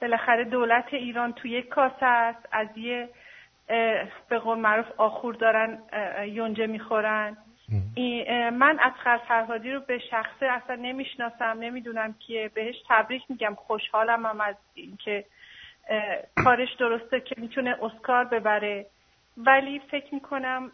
بالاخره 0.00 0.44
دولت 0.44 0.94
ایران 0.94 1.32
تو 1.32 1.48
یک 1.48 1.68
کاسه 1.68 2.06
است 2.06 2.48
از 2.52 2.68
یه 2.76 3.08
به 4.28 4.38
قول 4.38 4.58
معروف 4.58 4.86
آخور 4.96 5.34
دارن 5.34 5.78
یونجه 6.26 6.66
می‌خورن. 6.66 7.36
من 8.52 8.78
از 8.78 8.92
فرهادی 9.28 9.72
رو 9.72 9.80
به 9.80 9.98
شخصه 9.98 10.46
اصلا 10.46 10.76
نمی‌شناسم 10.76 11.56
نمی‌دونم 11.60 12.14
که 12.26 12.50
بهش 12.54 12.76
تبریک 12.88 13.22
میگم 13.28 13.54
خوشحالم 13.54 14.26
هم 14.26 14.40
از 14.40 14.54
اینکه 14.74 15.24
کارش 16.44 16.74
درسته 16.74 17.20
که 17.20 17.34
می‌تونه 17.38 17.76
اسکار 17.82 18.24
ببره. 18.24 18.86
ولی 19.36 19.78
فکر 19.90 20.14
می‌کنم 20.14 20.72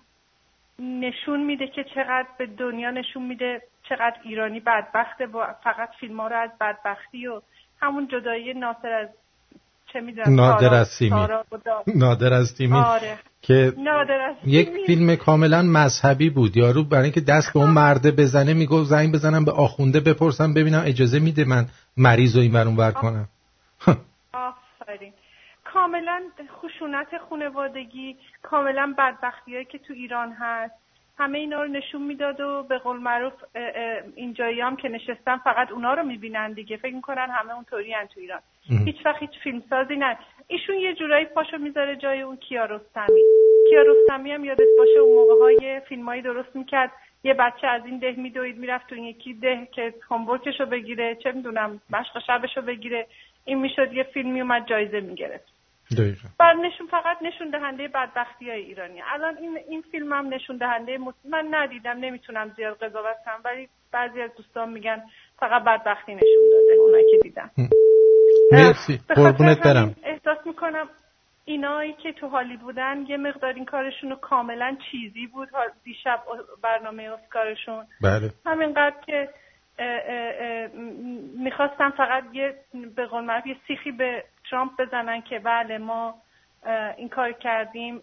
نشون 0.79 1.41
میده 1.41 1.67
که 1.67 1.85
چقدر 1.85 2.29
به 2.39 2.47
دنیا 2.47 2.91
نشون 2.91 3.23
میده 3.23 3.63
چقدر 3.83 4.17
ایرانی 4.23 4.61
بدبخته 4.61 5.27
با 5.27 5.47
فقط 5.65 5.91
فیلم 6.01 6.21
ها 6.21 6.29
رو 6.29 6.37
از 6.37 6.51
بدبختی 6.61 7.27
و 7.27 7.41
همون 7.83 8.09
جدایی 8.09 8.55
ناصر 8.55 8.93
از 8.93 9.09
چه 9.93 10.01
می‌دونم 10.01 10.35
نادر 10.35 10.75
از 10.75 10.89
سیمی. 10.89 11.11
سارا 11.11 11.45
و 11.53 11.57
دا- 11.57 11.97
نادر 11.97 12.33
از 12.33 12.57
تیمی 12.57 12.77
آره. 12.79 13.19
که 13.43 13.73
نادر 13.79 14.21
از 14.21 14.37
یک. 14.45 14.69
فیلم 14.87 15.17
کاملا 15.17 15.63
مذهبی 15.63 16.31
بود. 16.31 16.57
یارو 16.57 16.85
برای 16.85 17.03
اینکه 17.05 17.21
دست 17.21 17.53
به 17.53 17.61
اون 17.61 17.71
مرده 17.71 18.11
بزنه 18.11 18.55
میگو 18.55 18.85
زنگ 18.85 19.13
بزنم 19.15 19.45
به 19.45 19.53
آخونده 19.53 20.01
بپرسم 20.01 20.55
ببینم 20.55 20.83
اجازه 20.87 21.19
میده 21.19 21.45
من 21.45 21.67
مریض 21.97 22.37
رو 22.37 22.43
این 22.43 22.53
ور 22.53 22.67
اون 22.67 22.77
ور 22.77 22.93
کنم. 22.93 23.29
آفرین. 24.33 25.13
کاملا 25.65 26.21
خشونت 26.61 27.09
خانوادگی 27.31 28.17
کاملا 28.43 28.95
بدبختی 28.99 29.65
که 29.65 29.79
تو 29.79 29.93
ایران 29.93 30.33
هست. 30.41 30.75
همه 31.19 31.39
اینا 31.39 31.63
رو 31.63 31.69
نشون 31.69 32.03
می‌داد 32.03 32.41
و 32.41 32.63
به 32.63 32.79
قول 32.79 32.97
معروف 32.97 33.33
اینجایی 34.15 34.61
هم 34.61 34.77
که 34.77 34.89
نشستن 34.89 35.37
فقط 35.37 35.73
اونا 35.73 35.95
رو 35.95 36.03
می‌بینن 36.03 36.53
دیگه. 36.53 36.77
فکر 36.77 36.95
می‌کنن 36.95 37.29
همه 37.31 37.55
اونطوری 37.55 37.95
تو 38.15 38.21
ایران. 38.21 38.41
هیچ 38.85 38.97
وقت 39.07 39.19
هیچ 39.19 39.39
فیلمسازی 39.43 39.97
نه. 39.97 40.19
ایشون 40.47 40.77
یه 40.77 40.95
جورایی 40.95 41.25
پاشو 41.25 41.59
می‌ذاره 41.59 41.97
جای 41.97 42.21
اون 42.21 42.37
کیارستمی 42.37 43.23
کیارستمی 43.69 44.33
هم 44.33 44.45
یادت 44.45 44.69
باشه 44.79 44.99
اون 44.99 45.15
موقع 45.15 45.41
های 45.41 45.81
فیلمایی 45.81 46.23
درست 46.23 46.57
می‌کرد. 46.57 46.93
یه 47.25 47.35
بچه 47.35 47.67
از 47.67 47.83
این 47.87 47.99
ده 47.99 48.13
میدوید 48.13 48.59
می‌رفت 48.59 48.87
تو 48.87 48.97
یکی 48.97 49.35
ده 49.35 49.69
که 49.73 49.95
هومورکش 50.11 50.61
رو 50.61 50.67
بگیره 50.67 51.15
چه 51.15 51.33
می‌دونم 51.33 51.81
مشق 51.91 52.19
شبش 52.27 52.57
رو 52.57 52.63
بگیره. 52.63 53.07
این 53.45 53.59
می‌شد 53.59 53.93
یه 53.93 54.03
فیلمی 54.03 54.41
اومد 54.41 54.67
جایزه 54.67 55.01
می‌گرفت. 55.01 55.52
دقیقا. 55.99 56.29
بعد 56.39 56.57
نشون 56.57 56.87
فقط 56.87 57.17
نشون 57.23 57.51
دهنده 57.51 57.89
بدبختی 57.89 58.51
های 58.51 58.61
ایرانی. 58.61 59.03
الان 59.13 59.37
این 59.37 59.59
این 59.69 59.83
فیلم 59.91 60.13
هم 60.13 60.35
نشون 60.35 60.57
دهنده 60.57 60.99
مس- 60.99 61.27
من 61.31 61.49
ندیدم 61.51 61.99
نمی‌تونم 61.99 62.53
زیاد 62.57 62.77
قضاوت 62.85 63.17
کنم 63.25 63.41
ولی 63.45 63.69
بعضی 63.93 64.21
از 64.21 64.31
دوستان 64.37 64.71
میگن 64.71 65.03
فقط 65.39 65.65
بدبختی 65.65 66.15
نشون 66.15 66.51
داده 66.53 66.81
اونایی 66.81 67.05
که 67.11 67.19
دیدن 67.23 67.51
مرسی. 68.53 69.01
قربونت 69.09 69.61
برم. 69.63 69.95
احساس 70.05 70.47
می‌کنم 70.47 70.89
اینایی 71.45 71.93
که 71.93 72.13
تو 72.13 72.29
هالی 72.29 72.57
بودن 72.57 73.05
یه 73.09 73.17
مقدار 73.17 73.53
این 73.53 73.65
کارشون 73.65 74.11
رو 74.11 74.17
کاملا 74.17 74.77
چیزی 74.91 75.27
بود. 75.27 75.49
دیشب 75.85 76.21
برنامه 76.63 77.03
اسکارشون. 77.03 77.85
بله. 78.03 78.31
همینقدر 78.47 78.97
که 79.07 79.29
اه، 79.79 79.87
اه، 79.89 80.35
اه، 80.39 80.67
م- 80.67 81.43
می‌خواستم 81.45 81.91
فقط 81.97 82.25
یه 82.33 82.55
به 82.97 83.07
قول 83.07 83.29
یه 83.47 83.57
سیخی 83.67 83.93
به 83.93 84.25
ترامپ 84.53 84.71
بزنن 84.79 85.21
که 85.21 85.39
بله 85.39 85.79
ما 85.79 86.15
این 86.97 87.09
کار 87.09 87.33
کردیم 87.33 88.03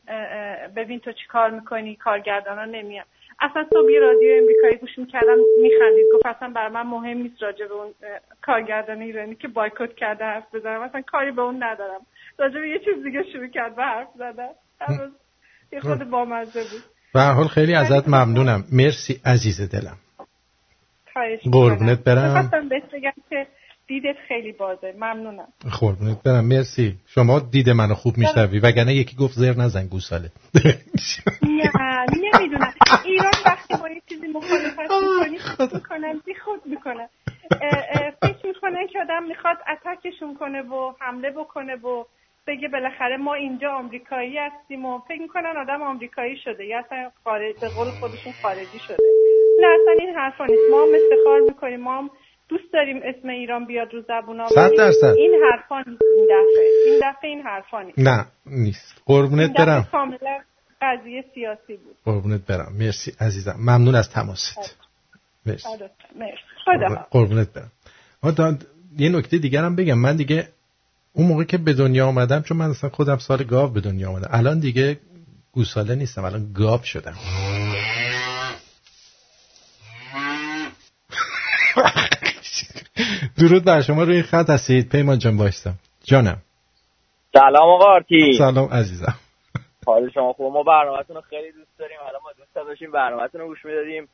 ببین 0.76 1.00
تو 1.00 1.12
چی 1.12 1.28
کار 1.28 1.50
می‌کنی 1.50 1.96
کارگردانا 1.96 2.66
نمیان. 2.66 3.06
اصلا 3.40 3.66
صبح 3.74 3.92
یه 3.92 4.00
رادیو 4.00 4.42
امریکایی 4.42 4.76
گوش 4.76 4.98
می‌کردم 4.98 5.38
میخندید. 5.62 6.06
گفت 6.14 6.26
اصلا 6.26 6.50
بر 6.56 6.70
من 6.70 6.82
مهم 6.82 7.18
نیست 7.18 7.44
راجع 7.44 7.66
به 7.66 7.74
اون 7.74 7.94
کارگردان 8.42 9.02
ایرانی 9.02 9.36
که 9.36 9.48
بایکوت 9.48 9.96
کرده 9.96 10.26
حرف 10.26 10.56
بزنم. 10.56 10.82
اصلا 10.82 11.02
کاری 11.02 11.32
به 11.32 11.42
اون 11.42 11.64
ندارم. 11.64 12.02
راجع 12.38 12.60
به 12.60 12.70
یه 12.70 12.80
چیز 12.80 13.04
دیگه 13.04 13.24
شروع 13.34 13.48
کرد 13.48 13.76
به 13.76 13.84
حرف 13.84 14.08
زدن 14.16 14.50
یه 15.72 15.80
خود 15.80 16.10
بامزه 16.10 16.62
بود. 16.62 16.84
به 17.14 17.22
حال 17.22 17.48
خیلی 17.48 17.76
ازت 17.76 18.08
ممنونم. 18.08 18.64
مرسی 18.72 19.22
عزیز 19.26 19.72
دلم. 19.72 19.98
قربونت. 21.52 22.04
برم. 22.04 22.70
بهت 22.70 22.92
بگم 22.94 23.12
که 23.30 23.48
دیدت 23.90 24.16
خیلی 24.28 24.52
بازه. 24.52 24.94
ممنونم. 24.98 25.48
قربونت 25.80 26.24
برم 26.26 26.46
مرسی. 26.46 26.96
شما 27.08 27.40
دید 27.40 27.70
منو 27.70 27.94
خوب 27.94 28.18
میشنوی 28.18 28.60
وگرنه 28.60 28.94
یکی 28.94 29.16
گفت 29.16 29.34
زر 29.34 29.54
نزن 29.62 29.88
گوساله. 29.88 30.30
نه 31.44 32.06
نمی‌دونم. 32.24 32.74
ایران 33.06 33.32
وقتی 33.46 33.74
با 33.82 33.90
یه 33.90 34.02
چیزی 34.10 34.28
مخالفت 34.28 34.80
می‌کنن 35.74 36.22
بی 36.26 36.36
خود 36.36 36.62
می‌کنن 36.66 37.08
فکر 38.22 38.48
می‌کنن 38.48 38.88
که 38.88 39.00
آدم 39.02 39.24
می‌خواد 39.28 39.58
اتکشون 39.72 40.36
کنه 40.36 40.62
و 40.62 40.94
حمله 41.00 41.32
بکنه 41.32 41.76
و 41.76 42.04
بگه 42.48 42.68
بالاخره 42.68 43.18
ما 43.18 43.34
اینجا 43.34 43.72
آمریکایی 43.72 44.38
هستیم 44.38 44.86
و 44.86 45.00
فکر 45.08 45.22
می‌کنن 45.22 45.54
آدم 45.58 45.82
آمریکایی 45.82 46.38
شده. 46.44 46.66
یا 46.66 46.80
اصلا 46.80 47.12
خارج 47.24 47.56
به 47.62 47.68
قول 47.70 47.88
خودشون 48.00 48.34
خارجی 48.42 48.80
شده. 48.88 48.98
نه 49.62 49.68
اصلا 49.68 49.94
این 50.00 50.16
حرفا 50.16 50.46
نیست. 50.46 50.62
ما 50.72 50.82
هم 50.84 50.90
افتخار 50.96 51.40
می‌کنیم. 51.40 51.80
ما 51.80 51.98
هم 51.98 52.10
دوست 52.50 52.74
داریم 52.74 52.98
اسم 53.04 53.30
ایران 53.30 53.66
بیاد 53.66 53.94
رو 53.94 54.02
زبونا 54.02 54.48
درصد. 54.78 55.06
این 55.18 55.34
حرفا 55.52 55.78
نیست 55.90 56.02
این 56.04 56.26
دفعه. 56.26 56.66
این 56.86 57.00
دفعه 57.04 57.30
این 57.30 57.42
حرفا 57.42 57.82
نیست. 57.82 58.00
نه 58.00 58.26
نیست. 58.46 58.94
این 58.96 59.04
قربونت 59.06 59.54
برم. 59.54 59.88
کاملا 59.92 60.40
قضیه 60.82 61.26
سیاسی 61.34 61.78
بود. 61.78 61.96
قربونت 62.06 62.46
برم. 62.46 62.74
مرسی 62.80 63.14
عزیزم. 63.20 63.56
ممنون 63.60 63.96
از 63.96 64.10
تماست. 64.10 64.78
مرسی 65.46 65.68
مرسی. 66.16 66.38
خدا 66.66 67.06
قربونت 67.12 67.48
برم. 67.54 67.72
دا- 68.24 68.66
یه 68.98 69.10
نکته 69.10 69.38
دیگر 69.38 69.64
هم 69.64 69.76
بگم. 69.76 69.98
من 70.00 70.16
دیگه 70.16 70.48
اون 71.14 71.28
موقع 71.28 71.44
که 71.44 71.58
به 71.58 71.74
دنیا 71.74 72.08
آمدم 72.08 72.42
چون 72.42 72.58
من 72.58 72.70
اصلا 72.70 72.90
خودم 72.90 73.18
سال 73.18 73.44
گاو 73.44 73.70
به 73.70 73.82
دنیا 73.82 74.10
آمدم. 74.10 74.30
الان 74.32 74.60
دیگه 74.60 75.00
گوساله 75.52 75.96
نیستم. 75.96 76.24
الان 76.24 76.54
گاو 76.54 76.84
شدم. 76.84 77.14
درود 83.40 83.66
بر 83.66 83.82
شما 83.82 84.04
روی 84.04 84.22
خط 84.22 84.50
هستید. 84.50 84.90
پیمان 84.90 85.18
جان 85.18 85.38
باشتم 85.38 85.74
جانم. 86.04 86.38
سلام 87.34 87.70
آقا 87.70 87.86
آرتی. 87.86 88.38
سلام 88.38 88.70
عزیزم. 88.72 89.16
حال 89.86 90.10
شما 90.10 90.34
خوب. 90.34 90.54
ما 90.54 90.64
برنامهتون 90.64 91.16
رو 91.16 91.22
خیلی 91.22 91.52
دوست 91.52 91.78
داریم. 91.80 91.98
حالا 92.04 92.20
ما 92.24 92.32
دوست 92.38 92.56
داشتیم 92.56 92.92
برنامهتون 92.92 93.42
رو 93.42 93.48
گوش 93.48 93.66
می‌دادیم 93.66 94.08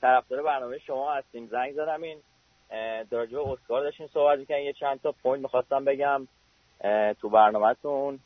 طرفدار 0.00 0.42
برنامه 0.42 0.78
شما 0.86 1.14
هستیم. 1.14 1.46
زنگ 1.46 1.72
زدم 1.72 2.02
این 2.02 2.18
در 3.10 3.16
راجع 3.16 3.32
به 3.32 3.48
اسکار 3.48 3.80
داشتیم 3.82 4.06
صحبت 4.14 4.38
می‌کنیم 4.38 4.66
یه 4.66 4.72
چند 4.72 5.00
تا 5.02 5.14
point 5.22 5.42
می‌خواستم 5.42 5.84
بگم 5.84 6.28
تو 7.20 7.28
برنامهتون. 7.28 8.18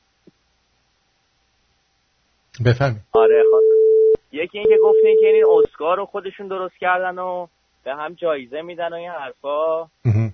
بفهمید 2.66 3.03
آره 3.12 3.42
خواست- 3.50 4.32
یکی 4.32 4.59
این 4.59 4.68
که 4.68 4.78
گفتین 4.82 5.16
که 5.20 5.26
این 5.26 5.44
اسکار 5.59 5.96
رو 5.96 6.07
خودشون 6.07 6.48
درست 6.48 6.74
کردن 6.80 7.18
و 7.18 7.46
به 7.84 7.94
هم 7.94 8.14
جایزه 8.14 8.62
میدن 8.62 8.92
و 8.92 8.94
این 8.94 9.10
حرفا. 9.10 9.86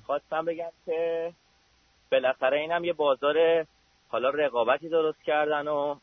خواستم 0.07 0.45
بگم 0.45 0.71
که 0.87 1.33
بالاخره 2.13 2.61
این 2.61 2.73
هم 2.73 2.85
یه 2.85 2.93
بازار 2.93 3.35
حالا 4.09 4.31
رقابتی 4.31 4.89
درست 4.89 5.23
کردن 5.23 5.69
و 5.69 5.95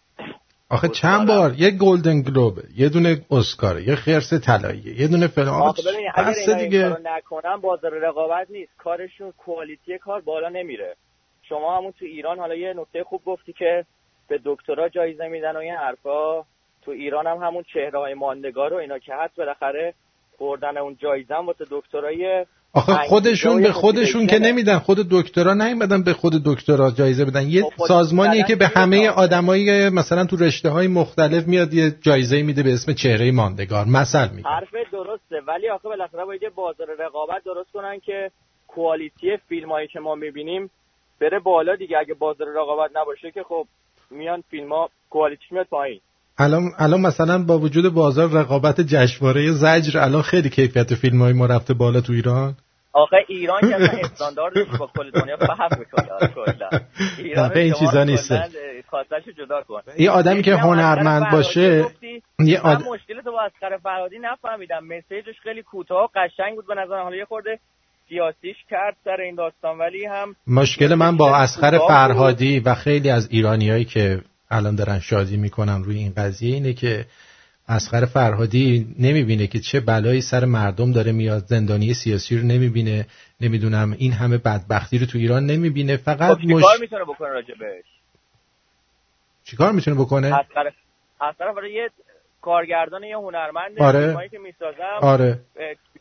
آخه 0.69 0.87
چند 0.89 1.27
بار؟ 1.27 1.53
یه 1.57 1.71
گلدن 1.71 2.21
گلوبه 2.21 2.61
یه 2.75 2.89
دونه 2.89 3.21
اسکاره 3.31 3.87
یه 3.87 3.95
خرس 3.95 4.33
طلاییه 4.33 5.01
یه 5.01 5.07
دونه 5.07 5.27
فلان. 5.27 5.47
آقا 5.47 5.69
آخه 5.69 5.81
ببین 5.81 6.11
اگر 6.15 6.57
دیگه. 6.57 6.97
نکنن 7.03 7.57
بازار 7.57 7.93
رقابت 7.93 8.51
نیست. 8.51 8.71
کارشون 8.77 9.31
کوالیتی 9.31 9.97
کار 9.97 10.21
بالا 10.21 10.49
نمیره. 10.49 10.95
شما 11.41 11.77
همون 11.77 11.91
تو 11.91 12.05
ایران 12.05 12.39
حالا 12.39 12.55
یه 12.55 12.73
نکته 12.77 13.03
خوب 13.03 13.21
گفتی 13.25 13.53
که 13.53 13.85
به 14.27 14.39
دکترا 14.45 14.89
جایزه 14.89 15.27
میدن 15.27 15.55
و 15.55 15.59
این 15.59 15.75
حرفا. 15.75 16.41
تو 16.81 16.91
ایران 16.91 17.27
هم 17.27 17.37
همون 17.37 17.63
چهره 17.73 17.99
های 17.99 18.13
ماندگار 18.13 18.73
و 18.73 18.77
اینا 18.77 18.99
که 18.99 19.13
هست 19.15 19.35
بالاخره 19.35 19.93
بردن 20.39 20.77
اون 20.77 20.97
جایزه 21.01 21.35
واسه 21.35 21.65
دکترای 21.71 22.45
آخه 22.73 22.93
خودشون 22.93 23.61
به 23.61 23.71
خودشون 23.71 24.27
که. 24.27 24.39
نمیدن 24.39 24.79
خود 24.79 24.97
دکترا 25.11 25.53
نیومدن 25.53 26.03
به 26.03 26.13
خود 26.13 26.33
دکترا 26.45 26.91
جایزه 26.91 27.25
بدن 27.25 27.47
یه 27.47 27.63
خب 27.63 27.85
سازمانیه 27.87 28.43
که 28.43 28.55
به 28.55 28.67
همه. 28.67 29.09
آدمایی 29.09 29.89
مثلا 29.89 30.25
تو 30.25 30.35
رشته 30.35 30.69
های 30.69 30.87
مختلف 30.87 31.47
میاد 31.47 31.73
یه 31.73 31.91
جایزه 32.01 32.41
میده 32.41 32.63
به 32.63 32.73
اسم 32.73 32.93
چهره 32.93 33.31
ماندگار 33.31 33.85
مثل 33.85 34.29
میگه 34.35 34.49
حرف 34.49 34.73
درسته 34.91 35.41
ولی 35.47 35.69
آخه 35.69 35.87
بالاخره 35.87 36.25
باید 36.25 36.43
یه 36.43 36.49
بازار 36.49 36.87
رقابت 36.99 37.43
درست 37.43 37.71
کنن 37.71 37.99
که 37.99 38.31
کوالیتی 38.67 39.37
فیلم 39.49 39.71
هایی 39.71 39.87
که 39.87 39.99
ما 39.99 40.15
می‌بینیم 40.15 40.69
بره 41.21 41.39
بالا 41.39 41.75
دیگه 41.75 41.97
اگه 41.97 42.13
بازار 42.13 42.47
رقابت 42.47 42.91
نباشه 42.95 43.31
که 43.31 43.43
خب 43.43 43.67
میان 44.11 44.43
فیلم 44.49 44.73
ها 44.73 44.89
کوالیتیش 45.09 45.51
میاد 45.51 45.67
پایین 45.67 46.01
الان 46.37 46.71
الان 46.77 47.01
مثلا 47.01 47.43
با 47.43 47.59
وجود 47.59 47.93
بازار 47.93 48.29
رقابت 48.29 48.81
جشنواره 48.81 49.51
زجر 49.51 49.99
الان 49.99 50.21
خیلی 50.21 50.49
کیفیت 50.49 50.95
فیلم 50.95 51.21
های 51.21 51.33
ما 51.33 51.45
رفته 51.45 51.73
بالا 51.73 52.01
تو 52.01 52.13
ایران. 52.13 52.55
آخه 52.93 53.17
ایران 53.27 53.61
که 53.61 53.75
اصلا 53.75 53.99
استانداردش 53.99 54.67
با 54.79 54.89
کل 54.97 55.11
دنیا 55.11 55.37
فرق 55.37 55.79
می‌کنه 55.79 56.05
کلا. 56.35 56.69
ایران 57.17 57.51
این 57.51 57.73
چیزا. 57.73 58.05
خواستشو 58.89 59.31
جدا 59.37 59.61
کن. 59.67 59.81
یه 59.97 60.11
آدمی 60.11 60.41
که 60.41 60.55
هنرمند 60.55 61.31
باشه، 61.31 61.85
یه 62.39 62.59
آد... 62.59 62.83
مشکل 62.83 63.21
تو 63.21 63.31
با 63.31 63.41
اسقر 63.41 63.77
فرهادی 63.77 64.19
نفهمیدم. 64.19 64.83
مسیجش 64.83 65.39
خیلی 65.43 65.63
کوتاه 65.63 66.03
و 66.03 66.07
قشنگ 66.15 66.55
بود 66.55 66.67
به 66.67 66.75
نظر 66.75 67.03
حالا 67.03 67.15
یه 67.15 67.25
خورده 67.25 67.59
سیاسیش 68.09 68.55
کرد 68.69 68.95
سر 69.05 69.21
این 69.21 69.35
داستان 69.35 69.77
ولی 69.77 70.05
هم 70.05 70.35
مشکل 70.47 70.93
من 70.93 71.17
با 71.17 71.35
اسخر. 71.35 71.77
فرهادی 71.87 72.59
و 72.59 72.75
خیلی 72.75 73.09
از 73.09 73.27
ایرانیایی 73.31 73.85
که 73.85 74.21
الان 74.49 74.75
دارن 74.75 74.99
شادی 74.99 75.37
می‌کنن 75.37 75.83
روی 75.83 75.97
این 75.97 76.13
قضیه 76.17 76.53
اینه 76.53 76.73
که 76.73 77.05
اسخر 77.67 78.05
فرهادی 78.05 78.95
نمی‌بینه 78.99 79.47
که 79.47 79.59
چه 79.59 79.79
بلایی 79.79 80.21
سر 80.21 80.45
مردم 80.45 80.91
داره 80.91 81.11
میاد 81.11 81.45
زندانی 81.45 81.93
سیاسی 81.93 82.37
رو 82.37 82.43
نمی‌بینه. 82.43 83.07
نمی‌دونم 83.41 83.95
این 83.97 84.11
همه 84.11 84.37
بدبختی 84.37 84.97
رو 84.97 85.05
تو 85.05 85.17
ایران 85.17 85.45
نمی‌بینه. 85.45 85.97
فقط 85.97 86.37
خب 86.37 86.45
مش... 86.45 86.63
چیکار 86.63 86.77
می‌تونه 86.81 87.03
بکنه 87.03 87.29
راجع 87.29 87.53
بهش؟ 87.59 87.85
چیکار 89.43 89.71
می‌تونه 89.71 89.97
بکنه؟ 89.97 90.33
اسقر 91.21 91.51
فرهادی 91.51 91.67
یه 91.67 91.89
کارگردان 92.45 93.03
یه 93.03 93.17
هنرمند 93.17 93.79
آره. 93.79 94.29
که 94.31 94.37
می‌سازم 94.39 94.97
آره. 95.01 95.39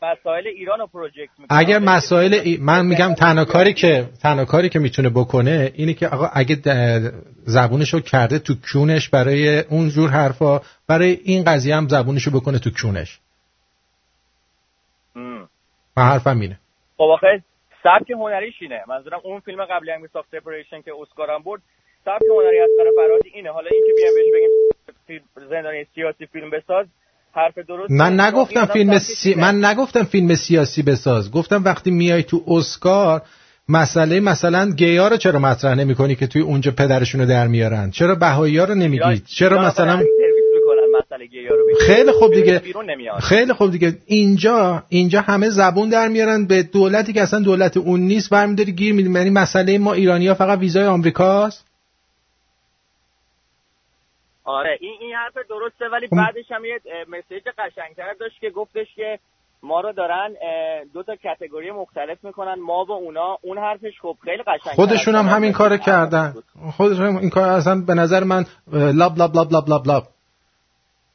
مسائل 0.01 0.47
ایران 0.47 0.79
رو 0.79 0.87
پروژکت 0.87 1.29
می‌کنه 1.39 1.59
اگر 1.59 1.79
مسائل 1.79 2.33
ای... 2.33 2.57
من 2.61 2.85
میگم 2.85 3.13
تنها 3.13 3.45
کاری 3.45 3.73
که 3.73 4.05
تنها 4.21 4.45
کاری 4.45 4.69
که 4.69 4.79
می‌تونه 4.79 5.09
بکنه 5.09 5.71
اینه 5.75 5.93
که 5.93 6.07
آقا 6.07 6.29
اگه 6.33 6.55
د- 6.55 7.13
زبونشو 7.45 7.99
کرده 7.99 8.39
تو 8.39 8.53
کونش 8.73 9.09
برای 9.09 9.59
اون 9.59 9.89
جور 9.89 10.09
حرفا 10.09 10.61
برای 10.87 11.19
این 11.23 11.43
قضیه 11.43 11.75
هم 11.75 11.87
زبونشو 11.87 12.31
بکنه 12.31 12.59
تو 12.59 12.69
کونش. 12.81 13.19
ام. 15.15 15.49
من 15.97 16.03
حرفم 16.03 16.39
اینه. 16.39 16.59
خب 16.97 17.03
آخه 17.03 17.41
سبک 17.83 18.11
هنریش 18.11 18.53
اینه. 18.61 18.81
منظورم 18.87 19.19
اون 19.23 19.39
فیلم 19.39 19.65
قبلی 19.65 19.91
هم 19.91 20.07
ساخت 20.13 20.27
سپریشن 20.31 20.81
که 20.81 20.91
اسکار 21.01 21.31
هم 21.31 21.43
برد 21.43 21.61
سبک 22.05 22.21
هنری 22.37 22.59
از 22.59 22.69
فرهادی 22.95 23.29
اینه. 23.33 23.49
حالا 23.51 23.69
اینکه 23.71 23.91
بیام 23.97 24.13
بهش 24.15 24.29
بگیم 24.33 24.74
زندانی 25.49 25.85
سیاسی 25.95 26.25
فیلم 26.25 26.49
بساز 26.49 26.85
حرف 27.35 27.57
درست 27.57 27.91
من 27.91 28.19
نگفتم 28.19 28.65
فیلم 28.65 28.99
سی... 28.99 29.35
من 29.35 29.65
نگفتم 29.65 30.03
فیلم 30.03 30.35
سیاسی 30.35 30.81
بساز. 30.83 31.31
گفتم 31.31 31.63
وقتی 31.63 31.91
میای 31.91 32.23
تو 32.23 32.43
اسکار 32.47 33.21
مسئله 33.69 34.19
مثلا 34.19 34.71
گیا 34.71 35.07
رو 35.07 35.17
چرا 35.17 35.39
مطرح 35.39 35.75
نمی‌کنی 35.75 36.15
که 36.15 36.27
توی 36.27 36.41
اونجا 36.41 36.71
پدرشون 36.71 37.21
رو 37.21 37.27
در 37.27 37.47
میارن؟ 37.47 37.91
چرا 37.91 38.15
بهایی 38.15 38.57
رو 38.57 38.61
ایران- 38.61 38.77
نمیگی 38.77 39.21
چرا 39.25 39.61
مثلا 39.67 39.99
رو. 39.99 40.05
خیلی 41.87 42.11
خوب 42.11 42.33
دیگه 42.33 42.61
خیلی 43.19 43.53
خوب 43.53 43.71
دیگه. 43.71 43.97
اینجا 44.05 44.83
اینجا 44.89 45.21
همه 45.21 45.49
زبون 45.49 45.89
در 45.89 46.07
میارن 46.07 46.45
به 46.45 46.63
دولتی 46.63 47.13
که 47.13 47.21
اصلا 47.21 47.39
دولت 47.39 47.77
اون 47.77 47.99
نیست 47.99 48.29
برمیداری 48.29 48.71
گیر 48.71 48.93
میدیم 48.93 49.15
یعنی 49.15 49.29
مسئله 49.29 49.77
ما 49.77 49.93
ایرانی 49.93 50.27
ها 50.27 50.33
فقط 50.33 50.59
ویزای 50.59 50.85
آمریکاست. 50.85 51.64
آره 54.45 54.77
این 54.81 54.97
این 54.99 55.15
حرف 55.15 55.33
درسته 55.49 55.85
ولی 55.91 56.07
خب. 56.07 56.15
بعدش 56.15 56.51
هم 56.51 56.65
یه 56.65 56.79
مسیج 57.07 57.43
قشنگتر 57.57 58.13
داشت 58.19 58.39
که 58.41 58.49
گفتش 58.49 58.87
که 58.95 59.19
ما 59.63 59.81
رو 59.81 59.93
دارن 59.93 60.33
دو 60.93 61.03
تا 61.03 61.15
کتگوری 61.15 61.71
مختلف 61.71 62.17
می‌کنن 62.23 62.53
ما 62.53 62.85
و 62.85 62.91
اونا. 62.91 63.37
اون 63.41 63.57
حرفش 63.57 63.93
خب 64.01 64.17
خیلی 64.23 64.43
قشنگ 64.43 64.73
خودشون 64.73 65.15
هم 65.15 65.25
همین 65.25 65.51
کارو 65.51 65.77
کردن. 65.77 66.33
خودشون 66.77 67.05
هم 67.05 67.17
این 67.17 67.29
کار 67.29 67.49
اصلا 67.49 67.81
به 67.81 67.93
نظر 67.93 68.23
من 68.23 68.45
لاب 68.71 69.17
لاب 69.17 69.35
لاب 69.35 69.51
لاب 69.51 69.69
لاب 69.69 69.87
لاب. 69.87 70.07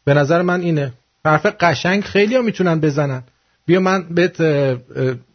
به 0.05 0.15
نظر 0.15 0.43
من 0.43 0.61
اینه. 0.61 0.93
حرف 1.25 1.47
قشنگ 1.61 2.03
خیلی 2.03 2.37
ها 2.37 2.43
می‌تونن 2.43 2.81
بزنن. 2.81 3.23
بیا 3.67 3.81
من 3.81 4.15
بهت 4.15 4.41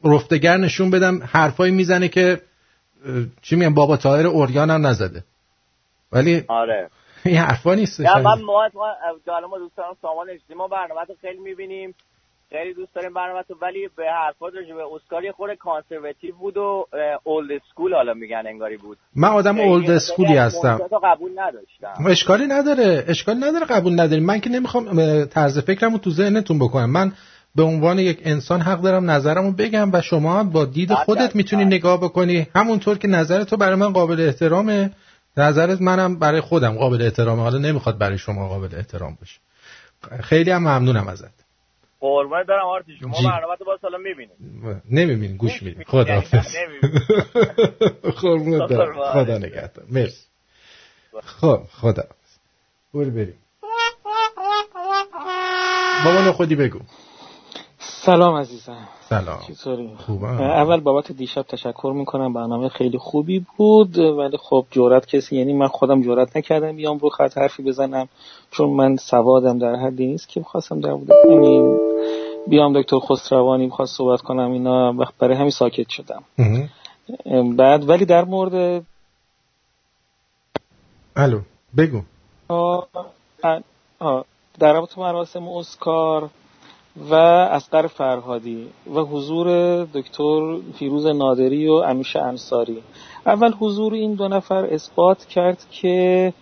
رفتگر 0.04 0.58
نشون 0.58 0.92
بدم 0.92 1.20
حرفایی 1.32 1.72
می‌زنه 1.72 2.08
که 2.08 2.42
چی 3.42 3.56
میگم 3.56 3.74
بابا 3.74 3.98
طاهر 3.98 4.28
عریان 4.28 4.70
هم 4.70 4.88
نزده. 4.88 5.24
ولی 6.12 6.44
آره. 6.48 6.90
این 7.26 7.38
حرفا 7.38 7.74
نیست 7.74 8.02
نه 8.02 8.18
من 8.18 8.42
ما 8.42 8.70
ما 8.74 9.48
ما 9.48 9.58
دوست 9.58 9.78
دارم 9.78 9.96
سامان 10.02 10.30
اجتماعی 10.30 10.58
ما 10.58 10.68
برنامه 10.68 11.02
رو 11.02 11.16
خیلی 11.22 11.40
می‌بینیم. 11.40 11.96
خیلی 12.50 12.74
دوست 12.74 12.94
داریم 12.96 13.14
برنامه 13.14 13.44
تو 13.44 13.56
ولی 13.62 13.90
به 13.98 14.04
حرفات 14.26 14.54
راجع 14.56 14.76
به 14.76 14.84
اسکار 14.96 15.24
یه 15.24 15.32
خورده 15.32 15.56
conservative 15.56 16.36
بود 16.36 16.58
و 16.58 16.88
old 17.24 17.52
school 17.52 17.94
حالا 17.94 18.14
میگن 18.14 18.44
انگاری 18.48 18.78
بود. 18.78 18.98
من 19.16 19.30
آدم 19.30 19.60
old 19.60 19.92
school 19.92 20.31
ی 20.31 20.38
هستم. 20.38 20.80
قبول 21.04 21.32
نداشتم. 21.36 22.06
اشکالی 22.08 22.48
نداره. 22.48 23.06
اشکالی 23.08 23.40
نداره 23.40 23.66
قبول 23.66 24.00
نداری 24.00 24.22
من 24.22 24.40
که 24.40 24.50
نمی‌خوام 24.50 25.26
طرز 25.26 25.60
فکرمو 25.60 25.98
تو 25.98 26.10
ذهنتون 26.10 26.60
بکنم. 26.60 26.90
من 26.90 27.12
به 27.56 27.64
عنوان 27.64 28.00
یک 28.00 28.20
انسان 28.24 28.62
حق 28.62 28.82
دارم 28.82 29.12
نظرمو 29.12 29.52
بگم 29.52 29.90
و 29.94 30.02
شما 30.02 30.40
هم 30.40 30.50
با 30.50 30.66
دید 30.66 30.94
خودت 30.94 31.36
می‌تونی. 31.36 31.66
نگاه 31.66 31.98
بکنی. 31.98 32.48
همونطور 32.56 32.98
که 32.98 33.08
نظر 33.08 33.44
تو 33.44 33.58
برای 33.58 33.76
من 33.76 33.94
قابل 33.94 34.22
احترامه. 34.22 34.92
نظرت 35.38 35.82
منم 35.82 36.20
برای 36.20 36.42
خودم 36.42 36.78
قابل 36.78 37.02
احترامه. 37.02 37.42
حالا 37.42 37.58
نمی‌خواد 37.58 37.98
برای 37.98 38.18
شما 38.18 38.48
قابل 38.50 38.76
احترام 38.76 39.18
باشه. 39.20 39.40
خیلی 40.24 40.52
هم 40.52 40.62
ممنونم 40.62 41.08
ازت. 41.08 41.46
قربان 42.00 42.44
دارم 42.44 42.66
آرتی 42.66 42.98
شما. 43.00 43.12
برنامه 43.12 43.56
تو 43.58 43.66
با 43.66 43.78
سالا 43.82 43.98
می‌بینیم. 43.98 44.82
نمی‌بینی 44.92 45.38
گوش 45.38 45.64
میدی 45.64 45.84
خدا 45.88 46.14
حافظ. 46.14 46.56
خدا 48.16 48.68
قربان. 48.68 49.14
خدا 49.14 49.38
نگهدار. 49.38 49.86
مرسی. 49.90 50.26
خب 51.24 51.62
خدا. 51.72 52.04
برو 52.94 53.12
بریم. 53.12 53.38
بابا 56.06 56.32
خودی 56.34 56.56
بگو. 56.56 56.80
سلام 58.06 58.36
عزیزم. 58.36 58.88
سلام. 59.10 59.40
چطوری؟ 59.48 59.96
خوبم. 59.98 60.42
اول 60.42 60.80
بابت 60.80 61.12
دیشب 61.12 61.42
تشکر 61.42 61.94
می‌کنم 61.96 62.34
برنامه 62.34 62.70
خیلی 62.70 62.98
خوبی 62.98 63.46
بود 63.58 63.98
ولی 63.98 64.38
خب 64.38 64.66
جورت 64.72 65.06
کسی 65.06 65.36
یعنی 65.38 65.54
من 65.54 65.68
خودم 65.68 66.02
جورت 66.02 66.38
نکردم 66.38 66.76
بیام 66.76 66.98
رو 66.98 67.10
خط 67.10 67.38
حرفی 67.38 67.64
بزنم 67.64 68.08
چون 68.52 68.70
من 68.70 68.96
سوادم 68.96 69.60
در 69.60 69.76
حدی 69.76 70.08
نیست 70.08 70.30
که 70.30 70.44
خواستم 70.44 70.80
در 70.82 70.90
همین 70.90 71.80
بیام 72.48 72.82
دکتر 72.82 73.00
خسروانی 73.00 73.70
خواست 73.70 73.98
صحبت 73.98 74.22
کنم 74.22 74.52
اینا 74.52 74.94
وقت 74.94 75.14
برای 75.20 75.36
همین 75.36 75.52
ساکت 75.52 75.90
شدم. 75.90 76.24
بعد 77.58 77.90
ولی 77.90 78.06
در 78.06 78.26
مورد 78.26 78.84
الو 81.16 81.40
بگو. 81.78 82.02
آه، 82.48 82.88
آه، 84.00 84.26
در 84.60 84.74
رابطه 84.74 85.02
مراسم 85.02 85.48
اسکار 85.48 86.30
و 86.98 87.16
اسقر 87.16 87.88
فرهادی 87.88 88.68
و 88.94 89.00
حضور 89.00 89.48
دکتر 89.84 90.58
فیروز 90.80 91.06
نادری 91.06 91.68
و 91.68 91.74
انوش 91.74 92.16
انصاری. 92.16 92.84
اول 93.26 93.54
حضور 93.54 93.94
این 93.94 94.14
دو 94.14 94.28
نفر 94.28 94.66
اثبات 94.66 95.26
کرد 95.26 95.66
که 95.72 96.34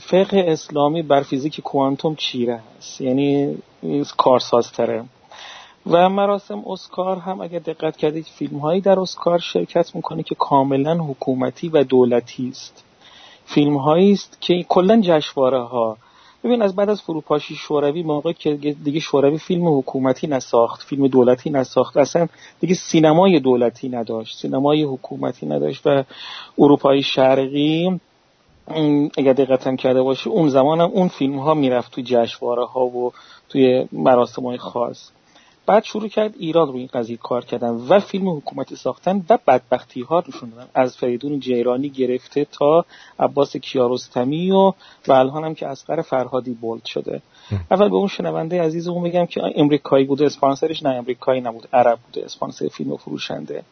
فقه 0.00 0.44
اسلامی 0.48 1.02
بر 1.02 1.22
فیزیک 1.22 1.60
کوانتوم 1.60 2.14
چیره 2.14 2.60
است 2.78 3.00
یعنی 3.00 3.56
کارسازتره. 4.16 5.04
و 5.86 6.08
مراسم 6.08 6.62
اسکار 6.66 7.16
هم 7.16 7.40
اگر 7.40 7.58
دقت 7.58 7.96
کردید 7.96 8.26
فیلم 8.26 8.58
هایی 8.58 8.80
در 8.80 9.00
اسکار 9.00 9.38
شرکت 9.38 9.94
می‌کنه 9.94 10.22
که 10.22 10.34
کاملا 10.34 10.94
حکومتی 10.94 11.68
و 11.68 11.84
دولتی 11.84 12.48
است. 12.48 12.84
فیلم 13.44 13.76
هایی 13.76 14.12
است 14.12 14.40
که 14.40 14.62
کلا 14.68 15.00
جشنواره 15.00 15.62
ها 15.62 15.96
ببین 16.44 16.62
از 16.62 16.76
بعد 16.76 16.90
از 16.90 17.02
فروپاشی 17.02 17.54
شوروی 17.54 18.02
موقع 18.02 18.32
که 18.32 18.54
دیگه 18.54 19.00
شوروی 19.00 19.38
فیلم 19.38 19.78
حکومتی 19.78 20.26
نساخت 20.26 20.82
فیلم 20.82 21.08
دولتی 21.08 21.50
نساخت 21.50 21.96
اصلا 21.96 22.28
دیگه 22.60 22.74
سینمای 22.74 23.40
دولتی 23.40 23.88
نداشت 23.88 24.38
سینمای 24.38 24.82
حکومتی 24.82 25.46
نداشت 25.46 25.86
و 25.86 26.04
اروپای 26.58 27.02
شرقی 27.02 28.00
اگر 29.18 29.32
دقت 29.32 29.76
کرده 29.76 30.02
باشی 30.02 30.30
اون 30.30 30.48
زمان 30.48 30.80
هم 30.80 30.90
اون 30.90 31.08
فیلم 31.08 31.38
ها 31.38 31.54
می‌رفت 31.54 31.92
تو 31.92 32.02
جشنواره 32.04 32.66
ها 32.66 32.86
و 32.86 33.12
توی 33.48 33.88
مراسم 33.92 34.42
های 34.42 34.58
خاص. 34.58 35.10
بعد 35.66 35.84
شروع 35.84 36.08
کرد 36.08 36.34
ایران 36.38 36.68
روی 36.68 36.78
این 36.78 36.88
قضیه 36.94 37.16
کار 37.16 37.44
کردن 37.44 37.68
و 37.68 38.00
فیلم 38.00 38.28
حکومتی 38.28 38.76
ساختن 38.76 39.24
و 39.30 39.38
بدبختی 39.46 40.02
ها 40.02 40.24
نشون 40.28 40.50
دادن. 40.50 40.66
از 40.74 40.96
فریدون 40.96 41.40
جیرانی 41.40 41.88
گرفته 41.88 42.46
تا 42.52 42.84
عباس 43.18 43.56
کیارستمی 43.56 44.50
و 44.50 44.72
و 45.08 45.12
الان 45.12 45.44
هم 45.44 45.54
که 45.54 45.66
اسقر 45.66 46.02
فرهادی 46.02 46.54
بولد 46.54 46.84
شده. 46.84 47.22
اول 47.70 47.88
به 47.88 47.96
اون 47.96 48.08
شنونده 48.08 48.62
عزیز 48.62 48.88
اون 48.88 49.02
بگم 49.02 49.26
که 49.26 49.40
امریکایی 49.56 50.04
بوده 50.04 50.26
اسپانسرش 50.26 50.82
نه 50.82 50.90
امریکایی 50.90 51.40
نبود 51.40 51.68
عرب 51.72 51.98
بوده 52.06 52.24
اسپانسر 52.24 52.68
فیلم 52.68 52.96
فروشنده. 52.96 53.62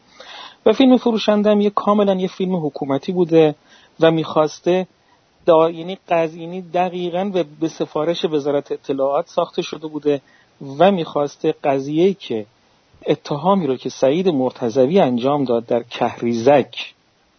و 0.65 0.73
فیلم 0.73 0.97
فروشنده 0.97 1.51
هم 1.51 1.61
یه 1.61 1.69
کاملا 1.69 2.13
یه 2.13 2.27
فیلم 2.27 2.65
حکومتی 2.65 3.11
بوده 3.11 3.55
و 3.99 4.11
می‌خواسته 4.11 4.87
دا 5.45 5.69
یعنی 5.69 5.97
قضینی 6.09 6.61
دقیقا 6.61 7.31
و 7.33 7.43
به 7.59 7.67
سفارش 7.67 8.25
وزارت 8.25 8.71
اطلاعات 8.71 9.27
ساخته 9.27 9.61
شده 9.61 9.87
بوده. 9.87 10.21
و 10.79 10.91
می‌خواسته 10.91 11.55
قضیه 11.63 12.13
که 12.13 12.45
اتهامی 13.07 13.67
رو 13.67 13.75
که 13.75 13.89
سعید 13.89 14.29
مرتضوی 14.29 14.99
انجام 14.99 15.43
داد 15.43 15.65
در 15.65 15.83
کهریزک 15.83 16.93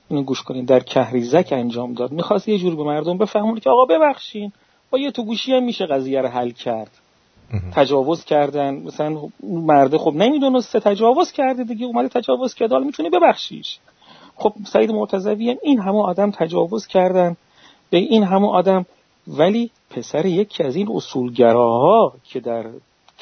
اینو 0.09 0.23
گوش 0.23 0.43
کنین 0.43 0.65
در 0.65 0.81
کهریزک 0.81 1.49
انجام 1.53 1.95
داد 1.95 2.13
می‌خواست 2.13 2.49
یه 2.49 2.59
جور 2.59 2.77
به 2.77 2.83
مردم 2.83 3.19
بفهمونه 3.19 3.61
که 3.61 3.71
آقا 3.71 3.85
ببخشین 3.85 4.53
با 4.91 4.99
یه 4.99 5.11
تو 5.11 5.25
گوشی 5.25 5.53
هم 5.53 5.65
میشه 5.65 5.87
قضیه 5.87 6.21
رو 6.21 6.29
حل 6.29 6.51
کرد. 6.51 6.91
تجاوز 7.73 8.25
کردن 8.25 8.75
مثلا 8.75 9.17
مرده 9.43 9.99
خب 9.99 10.13
نمی‌دونسته 10.15 10.81
تجاوز 10.81 11.33
کرده 11.33 11.65
دیگه 11.65 11.87
اومده 11.87 12.09
تجاوز 12.09 12.55
کرده 12.55 12.75
حالا 12.75 12.87
می‌تونی 12.87 13.11
ببخشیش. 13.11 13.79
خب 14.37 14.53
سعید 14.67 14.91
مرتضوی 14.91 15.51
هم 15.51 15.57
این 15.63 15.79
همه 15.79 16.03
آدم 16.03 16.31
تجاوز 16.31 16.87
کردن 16.87 17.37
به 17.91 17.99
این 17.99 18.25
همه 18.25 18.49
آدم 18.49 18.87
ولی 19.29 19.71
پسر 19.91 20.27
یکی 20.27 20.63
از 20.63 20.77
این 20.77 20.89
اصولگراها 20.95 22.13
که 22.25 22.41
در 22.41 22.65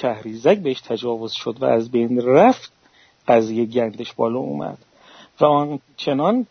کهریزک 0.03 0.59
بهش 0.59 0.81
تجاوز 0.81 1.33
شد 1.33 1.57
و 1.61 1.65
از 1.65 1.91
بین 1.91 2.21
رفت. 2.21 2.73
قضیه 3.29 3.65
گندش 3.65 4.13
بالا 4.13 4.39
اومد. 4.39 4.79
و 5.41 5.45
آن 5.45 5.79
چنان 5.97 6.47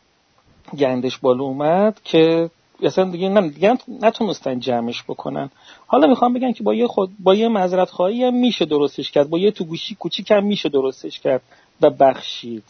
گندش 0.78 1.18
بالا 1.18 1.44
اومد 1.44 2.02
که 2.04 2.50
اصلا 2.84 3.06
دیگه 3.06 3.30
نه 3.30 3.50
دیگه 3.50 3.78
نتونستن 4.02 4.60
جمعش 4.60 5.04
بکنن. 5.04 5.50
حالا 5.88 6.08
می‌خوام 6.08 6.34
بگن 6.34 6.52
که 6.52 6.64
با 6.64 6.74
یه 6.74 6.88
خود 6.88 7.12
با 7.20 7.36
یه 7.36 7.48
معذرت 7.48 7.90
خواهی 7.90 8.24
هم 8.24 8.34
میشه 8.34 8.66
درستش 8.66 9.12
کرد. 9.12 9.30
با 9.30 9.40
یه 9.40 9.52
تو 9.52 9.64
گوشی 9.66 9.96
کوچیک 9.96 10.32
هم 10.32 10.46
میشه 10.46 10.70
درستش 10.70 11.20
کرد 11.20 11.42
و 11.82 11.90
بخشید. 11.90 12.64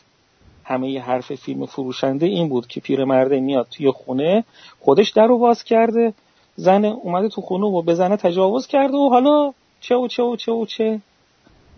همه 0.63 0.91
ی 0.91 0.97
حرف 0.97 1.35
فیلم 1.35 1.65
فروشنده 1.65 2.25
این 2.25 2.49
بود 2.49 2.67
که 2.67 2.79
پیرمرده 2.79 3.39
میاد 3.39 3.67
توی 3.71 3.91
خونه 3.91 4.43
خودش 4.79 5.09
در 5.09 5.27
باز 5.27 5.63
کرده 5.63 6.13
زن 6.55 6.85
اومده 6.85 7.29
تو 7.29 7.41
خونه 7.41 7.65
و 7.65 7.81
به 7.81 7.95
زنه 7.95 8.17
تجاوز 8.17 8.67
کرده 8.67 8.97
و 8.97 9.09
حالا 9.09 9.53
چه 9.81 9.95
و 9.95 10.07
چه 10.07 10.23
و 10.23 10.35
چه 10.35 10.51
و 10.51 10.65
چه. 10.65 11.01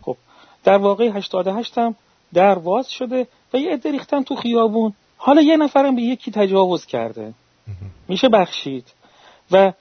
خب 0.02 0.18
در 0.64 0.78
واقع 0.78 1.10
88 1.10 1.78
هم 1.78 1.96
در 2.34 2.60
باز 2.60 2.92
شده 2.92 3.28
و 3.54 3.58
یه 3.58 3.74
عده 3.74 3.92
ریختن 3.92 4.24
تو 4.24 4.36
خیابون. 4.36 4.94
حالا 5.18 5.42
یه 5.42 5.58
نفرم 5.58 5.96
به 5.96 6.02
یکی 6.02 6.32
تجاوز 6.32 6.86
کرده. 6.86 7.34
میشه 8.08 8.30
بخشید. 8.30 8.86
و 9.52 9.74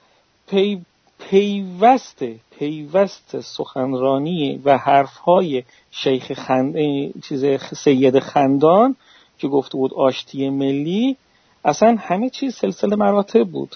پی 0.47 0.81
پیوست 1.29 2.23
پیوست 2.59 3.41
سخنرانی 3.41 4.61
و 4.65 4.77
حرفهای 4.77 5.63
شیخ 5.91 6.33
خند... 6.33 6.75
چیز 7.23 7.45
سید 7.73 8.19
خندان 8.19 8.95
که 9.37 9.47
گفته 9.47 9.77
بود 9.77 9.93
آشتی 9.93 10.49
ملی 10.49 11.17
اصلا 11.65 11.97
همه 11.99 12.29
چیز 12.29 12.55
سلسله 12.55 12.95
مراتب 12.95 13.43
بود. 13.43 13.75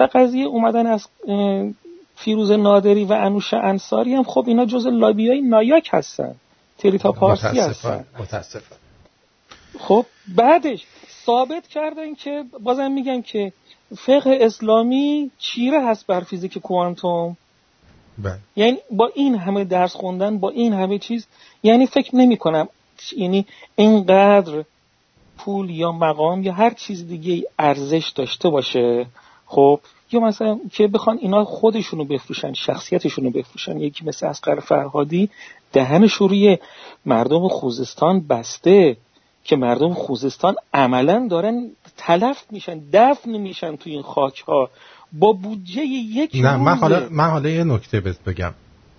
و 0.00 0.08
قضیه 0.12 0.46
اومدن 0.46 0.86
از 0.86 1.08
فیروز 2.16 2.50
نادری 2.50 3.04
و 3.04 3.12
انوش 3.12 3.54
انصاری 3.54 4.14
هم 4.14 4.22
خب 4.22 4.44
اینا 4.46 4.66
جز 4.66 4.86
لابیای 4.86 5.40
نایاک 5.40 5.88
هستن. 5.92 6.34
تریتا 6.78 7.12
پارسی 7.12 7.60
هستن. 7.60 8.04
خب 9.78 10.06
بعدش 10.36 10.86
ثابت 11.26 11.66
کردن 11.66 12.14
که 12.14 12.44
بازم 12.60 12.92
میگم 12.92 13.22
که 13.22 13.52
فقه 13.96 14.38
اسلامی 14.40 15.30
چیره 15.38 15.86
هست 15.86 16.06
بر 16.06 16.20
فیزیک 16.20 16.58
کوانتوم؟ 16.58 17.36
بله. 18.18 18.38
یعنی 18.56 18.78
با 18.90 19.10
این 19.14 19.34
همه 19.34 19.64
درس 19.64 19.92
خوندن 19.92 20.38
با 20.38 20.50
این 20.50 20.72
همه 20.72 20.98
چیز 20.98 21.26
یعنی 21.62 21.86
فکر 21.86 22.16
نمی 22.16 22.36
کنم 22.36 22.68
یعنی 23.16 23.46
اینقدر 23.76 24.64
پول 25.38 25.70
یا 25.70 25.92
مقام 25.92 26.42
یا 26.42 26.52
هر 26.52 26.70
چیز 26.70 27.08
دیگه 27.08 27.48
ارزش 27.58 28.12
داشته 28.14 28.48
باشه. 28.48 29.06
خب 29.46 29.80
یا 30.12 30.20
مثلا 30.20 30.58
که 30.72 30.88
بخوان 30.88 31.18
اینا 31.18 31.44
خودشونو 31.44 32.04
بفروشن 32.04 32.52
شخصیتشونو 32.52 33.30
بفروشن. 33.30 33.78
یکی 33.78 34.04
مثل 34.04 34.26
اسقر 34.26 34.60
فرهادی 34.60 35.30
دهنش 35.72 36.12
روی 36.12 36.58
مردم 37.06 37.48
خوزستان 37.48 38.20
بسته 38.20 38.96
که 39.44 39.56
مردم 39.56 39.94
خوزستان 39.94 40.54
عملا 40.74 41.26
دارن 41.30 41.70
تلف 41.96 42.44
میشن 42.50 42.80
دفن 42.92 43.30
میشن 43.30 43.76
تو 43.76 43.90
این 43.90 44.02
خاک 44.02 44.44
ها 44.48 44.70
با 45.12 45.32
بودجه 45.32 45.82
یک 45.82 46.30
نه 46.34 46.56
من. 46.56 46.76
حالا 46.76 47.08
من 47.10 47.30
حالا 47.30 47.48
یه 47.48 47.64
نکته 47.64 48.00
بهت 48.00 48.24
بگم. 48.24 48.54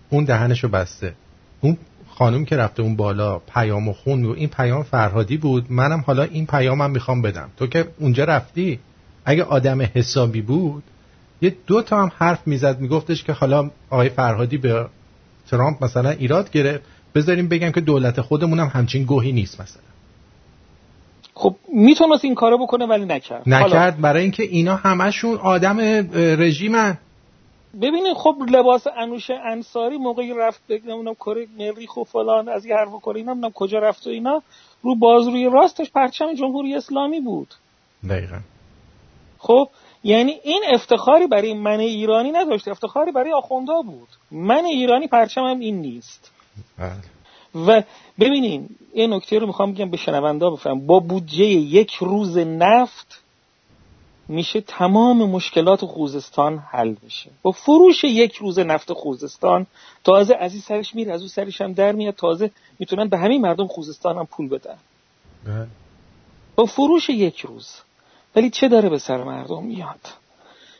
اون 0.09 0.23
دهنشو 0.23 0.67
بسته. 0.67 1.13
اون 1.61 1.77
خانم 2.09 2.45
که 2.45 2.55
رفته 2.57 2.83
اون 2.83 2.95
بالا 2.95 3.39
پیامو 3.39 3.93
خون 3.93 4.25
و 4.25 4.31
این 4.31 4.49
پیام 4.49 4.83
فرهادی 4.83 5.37
بود. 5.37 5.65
منم 5.69 6.03
حالا 6.07 6.23
این 6.23 6.45
پیامم 6.45 6.91
می‌خوام 6.91 7.21
بدم. 7.21 7.49
تو 7.57 7.67
که 7.67 7.87
اونجا 7.99 8.23
رفتی؟ 8.23 8.79
اگه 9.25 9.43
آدم 9.43 9.81
حسابی 9.81 10.41
بود 10.41 10.83
یه 11.41 11.55
دو 11.67 11.81
تا 11.81 11.97
هم 12.01 12.11
حرف 12.17 12.47
می‌زد 12.47 12.79
میگفتش 12.79 13.23
که 13.23 13.33
حالا 13.33 13.71
آقای 13.89 14.09
فرهادی 14.09 14.57
به 14.57 14.85
ترامپ 15.49 15.83
مثلا 15.83 16.09
ایراد 16.09 16.51
گرفت. 16.51 16.83
بذاریم 17.15 17.47
بگم 17.47 17.71
که 17.71 17.81
دولت 17.81 18.21
خودمون 18.21 18.59
هم 18.59 18.67
همچین 18.67 19.03
گوهی 19.03 19.31
نیست 19.31 19.61
مثلا. 19.61 19.83
خب 21.33 21.55
می‌تونست 21.73 22.25
این 22.25 22.35
کارو 22.35 22.57
بکنه 22.57 22.85
ولی 22.85 23.05
نکرد. 23.05 23.47
حالا 23.47 23.67
نکرد 23.67 24.01
برای 24.01 24.21
اینکه 24.21 24.43
اینا 24.43 24.75
همشون 24.75 25.37
آدم 25.37 25.79
رژیمن. 26.13 26.97
ببینید 27.81 28.13
خب 28.15 28.35
لباس 28.49 28.87
انوش 28.97 29.29
انصاری 29.51 29.97
موقعی 29.97 30.33
رفت 30.33 30.61
نمی‌دونم 30.69 31.13
کره 31.13 31.47
مریخ 31.57 31.97
و 31.97 32.03
فلان 32.03 32.49
از 32.49 32.65
یه 32.65 32.75
حرف 32.75 32.89
کره 33.01 33.15
اینا 33.15 33.49
کجا 33.53 33.79
رفت 33.79 34.07
و 34.07 34.09
اینا. 34.09 34.41
رو 34.83 34.95
بازروی 34.95 35.49
راستش 35.49 35.91
پرچم 35.91 36.33
جمهوری 36.33 36.75
اسلامی 36.75 37.19
بود. 37.19 37.53
دقیقا. 38.09 38.39
خب 39.37 39.69
یعنی 40.03 40.31
این 40.43 40.63
افتخاری 40.73 41.27
برای 41.27 41.53
من 41.53 41.79
ایرانی 41.79 42.31
نداشت. 42.31 42.67
افتخاری 42.67 43.11
برای 43.11 43.33
آخوندا 43.33 43.81
بود. 43.81 44.07
من 44.31 44.65
ایرانی 44.65 45.07
پرچمم 45.07 45.59
این 45.59 45.81
نیست. 45.81 46.31
بله. 46.77 46.93
و 47.67 47.83
ببینین 48.19 48.69
یه 48.95 49.07
نکته 49.07 49.39
رو 49.39 49.47
می‌خوام 49.47 49.73
بگم 49.73 49.89
به 49.89 49.97
شنوندا 49.97 50.49
بفهم. 50.49 50.87
با 50.87 50.99
بودجه 50.99 51.45
یک 51.45 51.93
روز 51.93 52.37
نفت 52.37 53.23
میشه 54.27 54.61
تمام 54.61 55.29
مشکلات 55.29 55.85
خوزستان 55.85 56.57
حل 56.57 56.95
بشه. 57.05 57.29
با 57.41 57.51
فروش 57.51 58.03
یک 58.03 58.35
روز 58.35 58.59
نفت 58.59 58.93
خوزستان 58.93 59.67
تازه 60.03 60.35
از 60.39 60.53
این 60.53 60.61
سرش 60.61 60.95
میره 60.95 61.13
از 61.13 61.19
اون 61.19 61.29
سرش 61.29 61.61
هم 61.61 61.73
در 61.73 61.91
میاد 61.91 62.13
تازه 62.13 62.51
می‌تونن 62.79 63.09
به 63.09 63.17
همین 63.17 63.41
مردم 63.41 63.67
خوزستان 63.67 64.17
هم 64.17 64.25
پول 64.25 64.49
بدن. 64.49 64.77
بله. 65.45 65.67
با 66.55 66.65
فروش 66.65 67.09
یک 67.09 67.39
روز. 67.39 67.81
ولی 68.37 68.49
چه 68.49 68.67
داره 68.67 68.89
به 68.89 68.97
سر 68.97 69.23
مردم 69.23 69.63
میاد؟ 69.63 69.99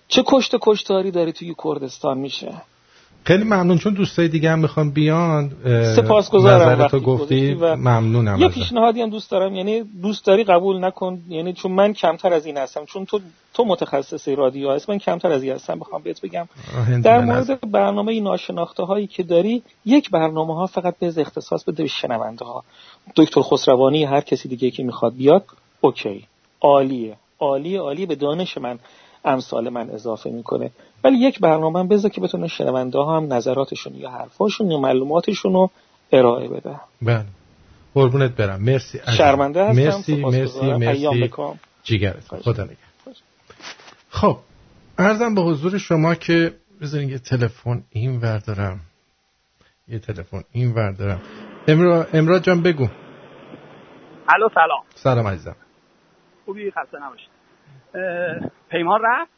چه 0.07 0.23
کشت 0.25 0.55
کشتاری 0.61 1.11
داره 1.11 1.31
توی 1.31 1.55
کردستان 1.63 2.17
میشه؟ 2.17 2.53
خیلی 3.23 3.43
ممنون 3.43 3.77
چون 3.77 3.93
دوستای 3.93 4.27
دیگه 4.27 4.51
هم 4.51 4.59
می‌خوان 4.59 4.91
بیان 4.91 5.51
سپاسگزارم 5.95 6.79
وقتی 6.79 6.99
گفتی 6.99 7.53
و 7.53 7.75
ممنونم 7.75 8.39
یه. 8.39 8.47
پیشنهادی 8.47 9.01
هم 9.01 9.09
دوست 9.09 9.31
دارم 9.31 9.55
یعنی 9.55 9.83
دوست 9.83 10.25
داری 10.25 10.43
قبول 10.43 10.83
نکن 10.85 11.21
یعنی 11.29 11.53
چون 11.53 11.71
من 11.71 11.93
کمتر 11.93 12.33
از 12.33 12.45
این 12.45 12.57
هستم 12.57 12.85
چون 12.85 13.05
تو 13.05 13.19
تو 13.53 13.65
متخصص 13.65 14.27
رادیو 14.27 14.71
هست 14.71 14.89
من 14.89 14.97
کمتر 14.97 15.31
از 15.31 15.43
این 15.43 15.53
هستم 15.53 15.79
بخوام 15.79 16.01
بهت 16.01 16.21
بگم. 16.21 16.47
در. 17.03 17.19
مورد 17.19 17.71
برنامه 17.71 18.19
ناشناخته 18.19 18.83
هایی 18.83 19.07
که 19.07 19.23
داری 19.23 19.63
یک 19.85 20.09
برنامه 20.09 20.55
ها 20.55 20.65
فقط 20.65 20.95
به 20.99 21.13
اختصاص 21.17 21.63
بده 21.63 21.83
به 21.83 21.89
شنونده 21.89 22.45
ها 22.45 22.63
دکتر 23.15 23.41
خسروانی 23.41 24.03
هر 24.03 24.21
کسی 24.21 24.49
دیگه 24.49 24.71
که 24.71 24.83
می‌خواد 24.83 25.15
بیاد 25.15 25.45
اوکی. 25.81 26.27
عالیه. 26.61 27.17
عالیه 27.39 27.79
عالیه 27.79 28.05
به 28.05 28.15
دانش 28.15 28.57
من 28.57 28.79
امثال 29.25 29.69
من 29.69 29.89
اضافه 29.89 30.29
می‌کنه. 30.29 30.71
ولی 31.03 31.17
یک 31.17 31.39
برنامه 31.39 31.79
هم 31.79 31.87
بذار 31.87 32.11
که 32.11 32.21
بتونه 32.21 32.47
شنونده 32.47 32.99
ها 32.99 33.17
هم 33.17 33.33
نظراتشون 33.33 33.95
یا 33.95 34.09
حرفاشون 34.09 34.71
یا 34.71 34.77
معلوماتشون 34.77 35.53
رو 35.53 35.69
ارائه 36.11 36.47
بده. 36.47 36.79
بله. 37.01 37.25
قربونت 37.93 38.31
برم. 38.31 38.61
مرسی 38.61 38.97
عزیزم. 38.97 39.17
شرمنده 39.17 39.63
هستم. 39.63 39.81
مرسی 39.81 40.15
مرسی. 40.15 40.59
ایام 40.59 40.79
مرسی. 40.79 41.21
بکام. 41.21 41.59
جیگرت 41.83 42.27
خدا 42.27 42.63
نگهدار. 42.63 42.77
خب 44.09 44.37
ارزم 44.97 45.35
به 45.35 45.41
حضور 45.41 45.77
شما 45.77 46.15
که 46.15 46.53
بذارین 46.81 47.09
یه 47.09 47.19
تلفن 47.19 47.83
این 47.89 48.19
ور 48.21 48.37
دارم. 48.37 48.79
یه 49.87 49.99
تلفن 49.99 50.43
این 50.51 50.73
ور 50.73 50.91
دارم. 50.91 51.21
امرا 51.67 52.07
امراد 52.13 52.43
جان 52.43 52.61
بگو. 52.61 52.87
الو 54.29 54.49
سلام. 54.55 54.83
سلام 54.95 55.27
عزیزم. 55.27 55.55
خوبی 56.47 56.71
خسته 56.71 56.97
نباشید. 56.99 57.29
پیمان 58.69 59.01
رفت؟ 59.03 59.31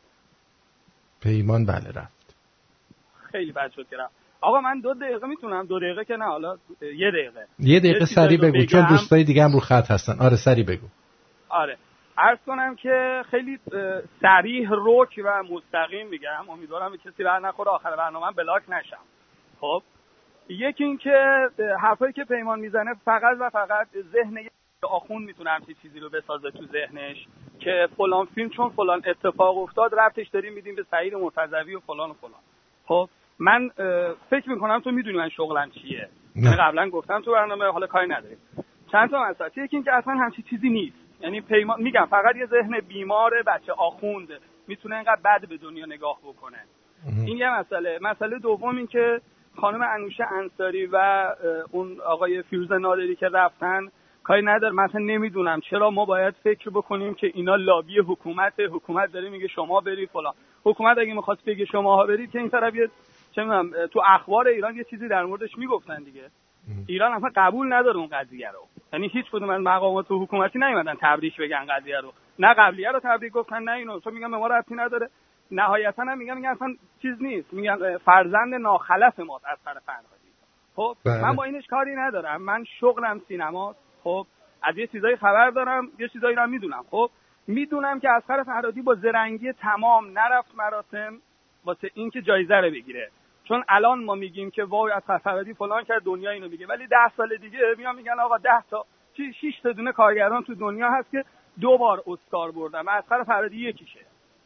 پیمان 1.22 1.66
بله 1.66 1.92
رفت. 1.96 2.36
خیلی 3.32 3.52
بد 3.52 3.72
شد 3.72 3.88
که 3.90 3.98
رفت. 3.98 4.14
آقا 4.42 4.62
من 4.62 4.80
دو 4.80 4.94
دقیقه 4.94 5.28
می‌تونم؟ 5.28 5.66
دو 5.66 5.80
دقیقه 5.80 6.06
که 6.06 6.16
نه 6.16 6.26
حالا 6.26 6.58
یه 6.82 7.12
دقیقه. 7.12 7.48
یه 7.60 7.80
دقیقه 7.80 8.06
سری 8.06 8.38
بگو 8.38 8.66
چون 8.66 8.82
بگم. 8.82 8.90
دوستای 8.90 9.24
دیگه 9.24 9.44
هم 9.44 9.54
رو 9.54 9.60
خط 9.60 9.92
هستن. 9.92 10.14
آره 10.20 10.36
سری 10.36 10.64
بگو. 10.64 10.88
آره. 11.50 11.78
عرض 12.18 12.40
کنم 12.46 12.76
که 12.76 13.22
خیلی 13.32 13.60
اه، 13.74 14.02
صریح 14.22 14.70
رک 14.72 15.22
و 15.26 15.44
مستقیم 15.44 16.08
میگم. 16.08 16.50
امیدوارم 16.50 16.98
کسی 16.98 17.24
بر 17.24 17.40
نخوره 17.40 17.72
آخر 17.72 17.96
برنامه 17.96 18.32
بلاک 18.32 18.64
نشم. 18.70 19.04
خب 19.62 19.82
یکی 20.50 20.84
این 20.84 20.98
که 20.98 21.48
حرفایی 21.82 22.14
که 22.14 22.24
پیمان 22.24 22.60
می‌زنه 22.60 22.94
فقط 23.06 23.38
و 23.40 23.50
فقط 23.50 23.88
ذهن 24.14 24.38
آخون 24.84 25.24
می‌تونه 25.24 25.50
همچین 25.50 25.76
چیزی 25.82 26.00
رو 26.00 26.10
بسازه 26.10 26.52
تو 26.52 26.66
ذهنش 26.66 27.28
که 27.60 27.88
فلان 27.98 28.26
فیلم 28.26 28.50
چون 28.50 28.70
فلان 28.70 29.02
اتفاق 29.08 29.58
افتاد 29.58 29.92
رفتش 29.98 30.28
داریم 30.28 30.54
میدیم 30.54 30.76
به 30.76 30.86
سعید 30.92 31.16
مرتضوی 31.16 31.76
و 31.76 31.80
فلان 31.80 32.10
و 32.10 32.14
فلان. 32.14 32.42
خب 32.86 33.10
من 33.40 33.70
فکر 34.30 34.50
می‌کنم 34.50 34.80
تو 34.80 34.92
می‌دونی 34.92 35.18
من 35.18 35.30
شغلم 35.30 35.72
چیه. 35.72 36.10
من 36.36 36.56
قبلا 36.56 36.90
گفتم 36.90 37.22
تو 37.22 37.32
برنامه 37.32 37.66
حالا 37.66 37.88
کاری 37.88 38.08
نداریم 38.08 38.38
چند 38.92 39.10
تا 39.10 39.24
مسئله. 39.24 39.50
یکی 39.58 39.76
اینکه 39.76 39.94
اصلا 39.94 40.14
همچین 40.14 40.46
چیزی 40.50 40.70
نیست. 40.70 40.98
یعنی 41.22 41.42
پیمان 41.42 41.82
میگم 41.82 42.06
فقط 42.10 42.36
یه 42.36 42.46
ذهن 42.46 42.80
بیمار 42.80 43.44
بچه 43.44 43.74
آخوند 43.74 44.28
می‌تونه 44.68 44.96
اینقدر 44.96 45.22
بد 45.26 45.48
به 45.48 45.58
دنیا 45.58 45.86
نگاه 45.86 46.20
بکنه. 46.24 46.58
این 47.26 47.38
یه 47.38 47.60
مسئله. 47.60 48.00
مسئله 48.02 48.40
دوم 48.40 48.78
این 48.78 48.88
که 48.88 49.22
خانم 49.62 49.82
انوشه 49.82 50.34
انصاری 50.34 50.86
و 50.86 51.28
اون 51.72 52.02
آقای 52.02 52.42
فیروز 52.42 52.72
نادری 52.72 53.16
که 53.16 53.28
رفتن 53.28 53.88
کاری 54.30 54.42
نداره 54.42 54.74
مثلا 54.74 55.02
نمی‌دونم. 55.02 55.60
چرا 55.62 55.90
ما 55.90 56.06
باید 56.06 56.34
فکر 56.44 56.70
بکنیم 56.70 57.14
که 57.14 57.32
اینا 57.34 57.56
لابی 57.56 58.00
حکومت 58.00 58.54
حکومت 58.60 59.12
داره 59.12 59.30
میگه 59.30 59.48
شما 59.48 59.82
برید 59.82 60.10
فلان. 60.10 60.34
حکومت 60.64 60.98
اگه 60.98 61.14
می‌خواست 61.14 61.46
بگه 61.46 61.66
شما 61.66 62.06
برید 62.06 62.32
که 62.32 62.40
این 62.40 62.50
طرف 62.50 62.76
یه 62.76 62.90
چه 63.32 63.44
می‌دونم 63.44 63.72
تو 63.94 64.02
اخبار 64.06 64.48
ایران 64.48 64.76
یه 64.76 64.84
چیزی 64.84 65.08
در 65.08 65.24
موردش 65.24 65.58
می‌گفتن 65.58 66.04
دیگه. 66.04 66.30
ایران 66.88 67.14
اصلا 67.14 67.30
قبول 67.36 67.74
نداره 67.74 67.98
اون 67.98 68.08
قضیه 68.08 68.52
رو. 68.52 68.60
یعنی 68.94 69.08
هیچ 69.08 69.26
کدوم 69.32 69.50
از 69.50 69.62
مقامات 69.62 70.06
حکومتی 70.10 70.60
نیومدن 70.60 70.96
تبریک 71.02 71.38
بگن 71.38 71.66
قضیه 71.70 72.00
رو. 72.00 72.14
نه 72.40 72.54
قبلیه 72.54 72.92
رو 72.92 73.00
تبریک 73.00 73.34
گفتن 73.34 73.64
نه 73.64 73.72
اینو. 73.72 74.00
تو 74.00 74.12
میگن 74.12 74.32
به 74.32 74.38
ما 74.38 74.48
ربطی 74.48 74.76
نداره. 74.76 75.10
نهایتا 75.52 76.04
هم 76.04 76.18
میگن 76.18 76.36
میگن 76.36 76.50
اصلا 76.50 76.76
چیز 77.02 77.22
نیست. 77.22 77.54
میگن 77.54 77.98
فرزند 77.98 78.56
ناخلف 78.56 79.20
ما 79.20 79.40
از 79.46 79.58
سر 79.66 79.80
فرهادی 79.86 80.30
خب 80.76 80.96
بله. 81.06 81.22
من 81.22 81.36
با 81.36 81.44
اینش 81.44 81.68
کاری 81.68 81.96
ندارم. 81.96 82.42
من 82.42 82.64
شغلم 82.80 83.22
سینما 83.28 83.76
خب 84.04 84.26
از 84.64 84.78
یه 84.78 84.88
چیزایی 84.88 85.16
خبر 85.16 85.50
دارم 85.50 85.88
یه 86.00 86.08
چیزایی 86.08 86.36
رو 86.36 86.48
می‌دونم. 86.48 86.86
خب 86.92 87.10
می‌دونم 87.48 88.00
که 88.00 88.10
اسقر 88.10 88.44
فرهادی 88.44 88.82
با 88.82 88.96
زرنگی 88.96 89.54
تمام 89.54 90.20
نرفت 90.20 90.56
مراسم 90.56 91.18
واسه 91.66 91.92
اینکه 91.94 92.22
جایزه 92.22 92.56
رو 92.56 92.72
بگیره. 92.72 93.10
چون 93.44 93.64
الان 93.70 94.04
ما 94.04 94.16
میگیم 94.16 94.52
که 94.52 94.64
وای 94.64 94.92
از 94.92 95.04
فرهادی 95.04 95.54
فلان 95.54 95.84
کرد 95.84 96.04
دنیا 96.04 96.32
اینو 96.32 96.50
میگه. 96.50 96.68
ولی 96.68 96.88
ده 96.88 97.10
سال 97.18 97.36
دیگه 97.38 97.60
میان 97.78 97.96
میگن 97.96 98.20
آقا 98.20 98.38
ده 98.38 98.62
تا 98.70 98.86
چی 99.18 99.34
شش 99.34 99.60
تا 99.64 99.72
دونه 99.72 99.92
کارگران 99.92 100.44
تو 100.44 100.56
دنیا 100.56 100.90
هست 100.90 101.12
که 101.12 101.26
دو 101.62 101.78
بار 101.78 102.04
اسکار 102.08 102.52
بردن 102.52 102.82
و 102.82 102.90
اسقر 102.90 103.24
فرهادی 103.24 103.70
یکیشه. 103.70 104.00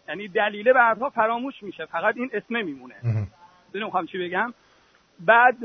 یعنی 0.08 0.28
دلیل 0.28 0.74
بعدها 0.74 1.10
فراموش 1.10 1.64
میشه. 1.64 1.86
فقط 1.86 2.18
این 2.18 2.30
اسمه 2.34 2.64
میمونه 2.64 2.96
می‌خوام 3.74 4.06
چی 4.06 4.28
بگم. 4.28 4.54
بعد 5.20 5.60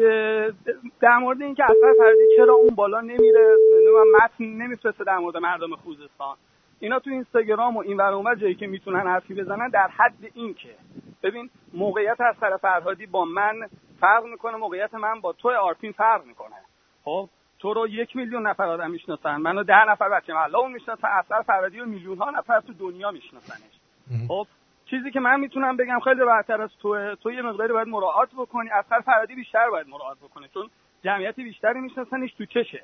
در 1.00 1.16
مورد 1.20 1.42
اینکه 1.42 1.64
اصلا 1.64 1.92
فردی 1.98 2.36
چرا 2.36 2.54
اون 2.54 2.74
بالا 2.74 3.00
نمیره 3.00 3.56
نمی‌دونم 3.88 4.24
متن 4.24 4.44
نمیفرسته 4.44 5.04
در 5.04 5.18
مورد 5.18 5.36
مردم 5.36 5.76
خوزستان. 5.76 6.36
اینا 6.80 6.98
تو 6.98 7.10
اینستاگرام 7.10 7.76
و 7.76 7.80
این 7.80 7.96
ور 7.96 8.12
اونور 8.12 8.34
جایی 8.34 8.54
که 8.54 8.66
می‌تونن 8.66 9.06
حرفی 9.06 9.34
بزنن 9.34 9.68
در 9.68 9.88
حد 9.88 10.30
این 10.34 10.54
که 10.54 10.74
ببین 11.22 11.50
موقعیت 11.72 12.20
از 12.20 12.36
طرف 12.40 12.60
فرهادی 12.60 13.06
با 13.06 13.24
من 13.24 13.68
فرق 14.00 14.24
می‌کنه 14.24 14.56
موقعیت 14.56 14.94
من 14.94 15.20
با 15.20 15.32
تو 15.32 15.50
آرپین 15.50 15.92
فرق 15.92 16.24
می‌کنه. 16.24 16.56
خب 17.04 17.28
تو 17.58 17.74
رو 17.74 17.88
یک 17.88 18.16
میلیون 18.16 18.46
نفر 18.46 18.64
آدم 18.64 18.90
می‌شناسن 18.90 19.36
منو 19.36 19.62
ده 19.62 19.90
نفر 19.90 20.08
بچه 20.08 20.32
اون 20.32 20.72
می‌شناسن 20.72 21.08
اثر 21.08 21.42
فرهادی 21.42 21.78
رو 21.78 21.86
میلیون 21.86 22.18
ها 22.18 22.30
نفر 22.30 22.60
تو 22.60 22.72
دنیا 22.72 23.10
میشناسنش. 23.10 23.80
خب 24.28 24.46
چیزی 24.90 25.10
که 25.10 25.20
من 25.20 25.40
می‌تونم 25.40 25.76
بگم 25.76 26.00
خیلی 26.00 26.20
راحتتر 26.20 26.62
از 26.62 26.70
تو 26.82 27.14
تو 27.14 27.32
یه 27.32 27.42
مقداری 27.42 27.72
باید 27.72 27.88
مراعات 27.88 28.28
بکنی 28.38 28.70
اثر 28.70 29.00
فرهادی 29.00 29.34
بیشتر 29.34 29.70
باید 29.70 29.88
مراعات 29.88 30.18
بکنه 30.18 30.48
چون 30.48 30.70
جمعیت 31.04 31.36
بیشتری 31.36 31.80
میشناسنش 31.80 32.34
تو 32.34 32.44
چشه. 32.46 32.82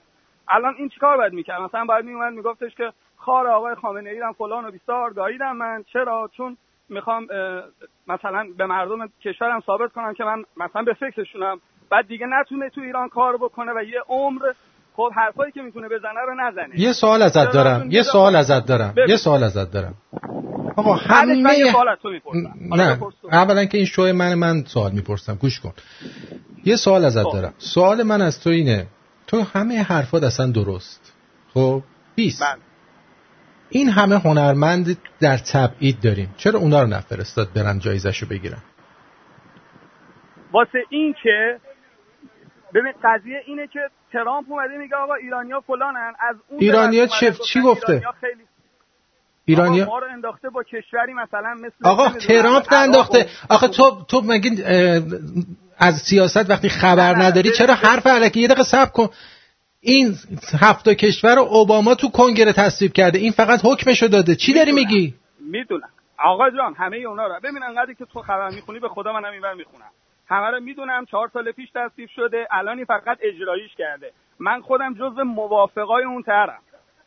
الان 0.49 0.75
این 0.79 0.89
چیکار 0.89 1.17
باید 1.17 1.33
می‌کرد؟ 1.33 1.61
مثلا 1.61 1.85
باید 1.85 2.05
میومد 2.05 2.33
میگفتش 2.33 2.75
که 2.75 2.93
خار 3.17 3.47
آقای 3.49 3.75
خامنه 3.75 4.11
ای 4.11 4.21
فلان 4.39 4.65
و 4.65 4.71
بیسار 4.71 5.13
گاییدم 5.13 5.57
من. 5.57 5.85
چرا؟ 5.93 6.31
چون 6.37 6.57
می‌خوام 6.89 7.27
مثلا 8.09 8.47
به 8.59 8.67
مردم 8.67 9.09
کشورم 9.25 9.61
ثابت 9.67 9.93
کنم 9.93 10.15
که 10.15 10.25
من 10.25 10.45
مثلا 10.57 10.83
به 10.83 10.95
فکرشونم. 10.95 11.61
بعد 11.91 12.09
دیگه 12.09 12.27
نتونه 12.27 12.71
تو 12.71 12.81
ایران 12.81 13.09
کار 13.09 13.37
بکنه 13.37 13.73
و 13.73 13.83
یه 13.83 14.01
عمر 14.09 14.41
خب 14.97 15.11
حرفایی 15.17 15.53
که 15.53 15.63
می‌تونه 15.63 15.89
بزنه 15.89 16.21
رو 16.27 16.35
نزنه. 16.35 16.81
یه 16.81 16.93
سوال 16.93 17.23
ازت 17.23 17.53
دارم. 17.53 17.91
یه 17.91 18.03
سوال 18.03 18.37
ازت 18.37 18.67
دارم. 18.67 18.95
یه 19.09 19.17
سوال 19.17 19.43
ازت 19.45 19.73
دارم. 19.73 19.95
آقا 20.77 20.95
همه 20.95 21.35
نه. 22.77 22.99
اولا 23.33 23.65
که 23.65 23.79
این 23.79 23.87
شوی 23.87 24.13
من 24.13 24.35
من 24.35 24.65
سوال 24.65 24.93
می‌پرسم. 24.93 25.35
گوش 25.35 25.61
کن. 25.61 25.73
یه 26.65 26.77
سوال 26.77 27.05
ازت 27.05 27.25
دارم. 27.33 27.55
سوال 27.59 28.03
من 28.03 28.23
از 28.23 28.41
تو 28.45 28.51
اینه. 28.51 28.87
تو 29.27 29.43
همه 29.43 29.83
حرفات 29.83 30.22
اصلا 30.22 30.47
درست. 30.47 31.12
خب 31.55 31.83
20 32.14 32.43
این 33.70 33.89
همه 33.89 34.18
هنرمند 34.18 34.99
در 35.20 35.37
تبعید 35.37 36.01
داریم. 36.01 36.35
چرا 36.37 36.59
اونا 36.59 36.83
رو 36.83 36.89
نفرستاد 36.89 37.53
برن 37.53 37.79
جایزشو 37.79 38.27
بگیرن؟ 38.27 38.62
واسه 40.53 40.79
این 40.89 41.14
که 41.22 41.61
ببین 42.75 42.93
قضیه 43.05 43.43
اینه 43.47 43.66
که 43.66 43.81
ترامپ 44.12 44.47
اومده 44.51 44.77
میگه 44.79 44.97
آقا 44.97 45.14
ایرانیا 45.14 45.61
فلانن. 45.61 46.12
از 46.20 46.37
اون 46.49 46.61
ایرانیا 46.61 47.07
چی 47.07 47.33
چی 47.33 47.61
گفته؟ 47.61 47.93
ایرانیا 47.93 48.12
خیلی 48.20 48.45
ایرانیا 49.45 49.87
ما 49.87 49.99
رو 49.99 50.07
انداخته 50.12 50.49
با 50.49 50.62
کشوری 50.62 51.12
مثلا 51.12 51.55
مثل 51.55 51.75
آقا 51.83 52.09
ترامپ 52.09 52.72
انداخته. 52.72 53.27
آخه 53.49 53.68
تو 53.68 54.05
تو 54.09 54.20
مگه 54.25 54.51
از 55.79 55.95
سیاست 55.95 56.51
وقتی 56.51 56.68
خبر 56.68 57.14
نداری 57.14 57.51
چرا 57.59 57.75
حرف 57.75 58.07
علکی؟ 58.07 58.41
یه 58.41 58.49
دقیقه 58.49 58.62
صبر 58.62 58.91
کن. 58.91 59.09
این 59.81 60.14
هفت 60.61 60.89
کشور 60.89 61.35
رو 61.35 61.43
اوباما 61.43 61.95
تو 61.95 62.11
کنگره 62.11 62.53
تصویب 62.53 62.93
کرده. 62.93 63.18
این 63.18 63.33
فقط 63.33 63.61
حکمشو 63.64 64.07
داده. 64.07 64.35
چی 64.35 64.55
داری 64.55 64.72
میگی؟ 64.72 65.14
می‌دونم. 65.41 65.89
آقا 66.18 66.51
جان 66.51 66.75
همه 66.75 66.97
اونا 66.97 67.27
رو. 67.27 67.35
ببین 67.43 67.62
انقدری 67.62 67.95
که 67.95 68.05
تو 68.05 68.22
خبر 68.22 68.51
می‌خونی 68.51 68.79
به 68.79 68.89
خدا 68.89 69.12
منم 69.12 69.33
اینور 69.33 69.55
می‌خونم. 69.55 69.91
همه 70.29 70.47
رو 70.51 70.61
می‌دونم 70.61 71.05
چهار 71.11 71.31
سال 71.33 71.53
پیش 71.53 71.68
تصویب 71.75 72.09
شده. 72.16 72.47
الانی 72.51 72.85
فقط 72.85 73.18
اجراییش 73.22 73.70
کرده. 73.79 74.12
من 74.39 74.61
خودم 74.61 74.95
جزو 74.95 75.25
موافقای 75.25 76.05
اون 76.05 76.22
ترم 76.22 76.59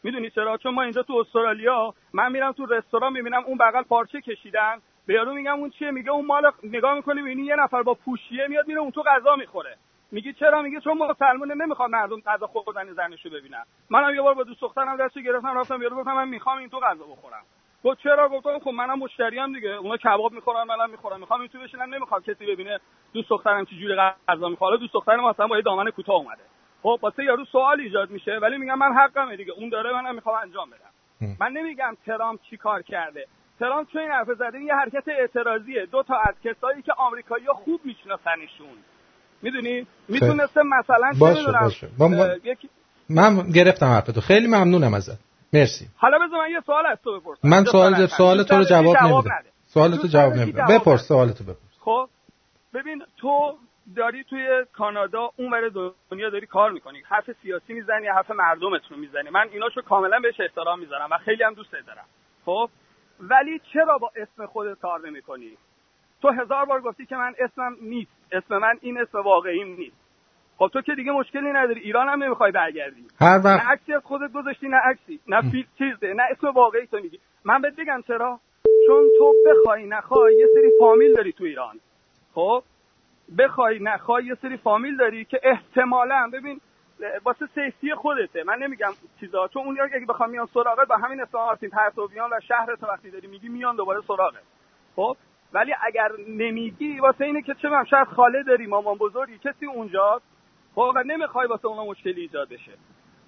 می‌دونی 0.03 0.30
چرا؟ 0.30 0.57
چون 0.57 0.74
ما 0.74 0.82
اینجا 0.82 1.03
تو 1.03 1.13
استرالیا 1.13 1.93
من 2.13 2.32
میرم 2.32 2.51
تو 2.51 2.65
رستوران 2.65 3.13
می‌بینم 3.13 3.43
اون 3.45 3.57
بغل 3.57 3.84
پارچه 3.84 4.22
کشیدن. 4.22 4.76
به 5.08 5.14
یارو 5.14 5.34
میگم 5.34 5.60
اون 5.60 5.70
چیه؟ 5.70 5.91
میگه 5.91 6.12
اون 6.12 6.26
مال 6.26 6.51
نگاه 6.64 6.95
می‌کنی 6.95 7.22
می‌بینی 7.22 7.45
یه 7.45 7.55
نفر 7.55 7.84
با 7.84 7.93
پوشیه 7.93 8.47
میاد 8.47 8.68
میره 8.68 8.80
اون 8.80 8.91
تو 8.91 9.03
غذا 9.03 9.36
می‌خوره. 9.36 9.78
میگی 10.12 10.34
چرا؟ 10.34 10.62
میگه 10.62 10.80
چون 10.80 10.97
مسلمانه 10.97 11.55
نمی‌خواد 11.55 11.89
مردم 11.89 12.20
غذا 12.20 12.47
خوردن 12.47 12.93
زنشو 12.93 13.30
ببینن. 13.30 13.64
منم 13.89 14.16
یه 14.16 14.22
بار 14.22 14.34
با 14.34 14.43
دوست 14.43 14.62
دخترم 14.62 14.97
دستو 14.97 15.22
گرفتم 15.22 15.58
رفتم 15.58 15.82
یارو 15.82 15.95
گفتم 15.95 16.14
من 16.14 16.28
می‌خوام 16.28 16.58
این 16.58 16.70
تو 16.70 16.80
غذا 16.80 17.03
بخورم. 17.03 17.43
گفت 17.84 17.99
چرا؟ 17.99 18.30
گفتم 18.30 18.60
خب 18.60 18.70
منم 18.70 18.99
مشتریم 18.99 19.53
دیگه. 19.53 19.70
اونا 19.70 19.97
کباب 19.97 20.32
می‌خورن 20.32 20.64
منم 20.64 20.89
می‌خورم. 20.89 21.20
می‌خوام 21.20 21.39
این 21.39 21.49
تو 21.49 21.60
بشینم؟ 21.60 21.95
نمی‌خوام 21.95 22.22
کسی 22.22 22.45
ببینه 22.45 22.80
دوست 23.14 23.30
دخترم 23.30 23.66
چه 23.66 23.76
جوری 23.76 23.95
غذا 24.28 24.49
می‌خوره. 24.49 24.78
دوست 24.78 24.93
دخترم 24.93 25.26
مثلا 25.26 25.47
با 25.47 25.55
یه 25.55 25.62
دامن 25.62 25.89
کوتاه 25.91 26.16
اومده. 26.16 26.43
خب 26.84 26.99
واسه 27.01 27.24
یارو 27.24 27.45
سوال 27.45 27.82
ایجاد 27.82 28.10
میشه 28.10 28.39
ولی 28.41 28.58
میگم 28.58 28.78
من 28.78 28.93
حقمه 28.93 29.36
دیگه. 29.36 29.51
اون 29.51 29.70
داره 29.70 29.93
منم 29.93 30.16
می‌خوام 30.16 30.38
انجام 30.41 30.70
بدم. 30.70 31.38
من 31.39 31.51
نمیگم 31.51 31.97
ترامپ 32.05 32.39
چی 32.49 32.58
کار 32.58 32.82
کرده. 32.82 33.28
ترامپ 33.60 33.88
چون 33.91 34.01
این 34.01 34.12
حرف 34.12 34.28
زده 34.28 34.60
یه 34.60 34.74
حرکت 34.76 35.08
اعتراضیه. 35.08 35.86
دو 35.86 36.03
تا 36.03 36.16
از 36.16 36.36
کسایی 36.43 36.82
که 36.82 36.93
آمریکایی‌ها 36.97 37.53
خوب 37.53 37.82
میشناسنشون 37.84 38.78
می‌دونی؟ 39.41 39.88
می‌تونسته 40.08 40.62
مثلا 40.64 41.12
باشه 41.20 41.51
باشه. 41.62 41.88
من, 43.10 43.34
من 43.34 43.51
گرفتم 43.51 43.86
حرفتو. 43.86 44.22
خیلی 44.22 44.47
ممنونم 44.47 44.93
ازت. 44.93 45.20
مرسی. 45.53 45.88
حالا 45.97 46.18
بذار 46.18 46.39
من 46.39 46.51
یه 46.51 46.62
سوال 46.66 46.86
از 46.86 46.97
تو 47.03 47.20
بپرسم. 47.20 47.47
من 47.49 47.66
سوال 47.66 48.05
سوال 48.05 48.43
تو 48.43 48.55
رو 48.55 48.64
جواب 48.64 48.97
نمیدم. 48.97 49.32
سوال 49.66 49.95
تو 49.95 50.08
جواب 50.08 50.34
نمیدم. 50.34 50.66
بپرس 50.70 51.08
سوال 51.08 51.32
تو 51.32 51.43
بپرس. 51.43 51.78
خب 51.80 52.10
ببین 52.74 53.03
تو 53.18 53.58
داری 53.95 54.24
توی 54.24 54.47
کانادا 54.74 55.32
اونور 55.38 55.70
دنیا 56.12 56.30
داری 56.30 56.45
کار 56.45 56.72
می‌کنی. 56.72 57.03
حرف 57.10 57.30
سیاسی 57.43 57.74
می‌زنی 57.74 58.08
حرف 58.08 58.32
مردمت 58.32 58.82
رو 58.89 58.97
می‌زنی. 58.97 59.30
من 59.30 59.47
ایناشو 59.51 59.82
کاملا 59.82 60.20
بهش 60.20 60.39
احترام 60.39 60.80
می‌ذارم 60.80 61.10
و 61.12 61.18
خیلی 61.18 61.43
هم 61.43 61.53
دوست 61.53 61.72
دارم. 61.72 62.05
خب؟ 62.45 62.70
ولی 63.20 63.61
چرا 63.74 63.97
با 63.97 64.11
اسم 64.15 64.45
خودت 64.45 64.80
کار 64.80 65.07
نمی‌کنی؟ 65.07 65.57
تو 66.22 66.30
هزار 66.30 66.65
بار 66.65 66.82
گفتی 66.82 67.05
که 67.05 67.15
من 67.15 67.34
اسمم 67.39 67.76
نیست. 67.82 68.11
اسم 68.32 68.57
من 68.57 68.78
این 68.82 68.97
اسم 68.97 69.22
واقعیم 69.22 69.76
نیست. 69.76 69.95
خب 70.57 70.70
تو 70.74 70.82
که 70.82 70.95
دیگه 70.95 71.11
مشکلی 71.11 71.51
نداری. 71.51 71.82
ایران 71.82 72.09
هم 72.09 72.24
نمی‌خوای 72.24 72.51
برگردی. 72.51 73.05
هر 73.20 73.41
وقت 73.43 73.65
نه 73.65 73.72
عکسی 73.72 73.93
از 73.93 74.03
خودت 74.03 74.34
گذاشتی 74.34 74.68
نه 74.68 74.78
عکسی 74.78 75.20
نه 75.28 75.51
فیل 75.51 75.65
چیزه 75.78 76.13
نه 76.13 76.24
اسم 76.32 76.47
واقعی 76.47 76.88
تو 76.88 76.97
میگی. 76.97 77.20
من 77.45 77.61
بهت 77.61 77.76
بگم 77.76 78.03
چرا؟ 78.07 78.39
چون 78.88 79.03
تو 79.18 79.34
بخوای 79.45 79.88
نخوای 79.88 80.38
یه 80.38 80.47
سری 80.53 80.72
فامیل 80.80 81.13
داری 81.13 81.32
تو 81.32 81.43
ایران. 81.43 81.80
خب؟ 82.34 82.63
بخوای 83.38 83.80
نخوای 83.80 84.26
یه 84.26 84.36
سری 84.36 84.57
فامیل 84.57 84.97
داری 84.97 85.26
که 85.26 85.39
احتمالا 85.43 86.30
ببین 86.34 86.61
واسه 87.26 87.45
سیفتی 87.56 87.95
خودته. 87.95 88.43
من 88.43 88.58
نمیگم 88.58 88.91
چیزا. 89.20 89.48
چون 89.48 89.66
اون 89.66 89.78
اگه 89.82 90.06
بخوام 90.06 90.30
میان 90.30 90.45
سراغت 90.54 90.88
با 90.88 90.98
همین 90.98 91.22
اسم 91.22 91.38
آرتین 91.38 91.70
پرتوبیان 91.70 92.30
و 92.30 92.39
شهر 92.48 92.76
تو 92.76 92.88
وقتی 92.88 93.12
داری 93.12 93.28
میگی 93.28 93.50
میان 93.50 93.76
دوباره 93.76 94.02
سراغت. 94.08 94.43
خب؟ 94.95 95.18
ولی 95.54 95.74
اگر 95.82 96.12
نمیگی 96.28 97.00
واسه 97.00 97.26
اینه 97.26 97.41
که 97.41 97.54
چه 97.54 97.70
شاید 97.89 98.08
خاله 98.08 98.43
داری 98.43 98.68
مامان 98.68 98.98
بزرگی 98.98 99.38
کسی 99.38 99.66
اونجاست. 99.66 100.26
خب؟ 100.76 100.91
و 100.95 101.04
نمی‌خوای 101.04 101.48
واسه 101.48 101.66
اونا 101.66 101.86
مشکلی 101.86 102.22
ایجاد 102.22 102.50
بشه. 102.50 102.72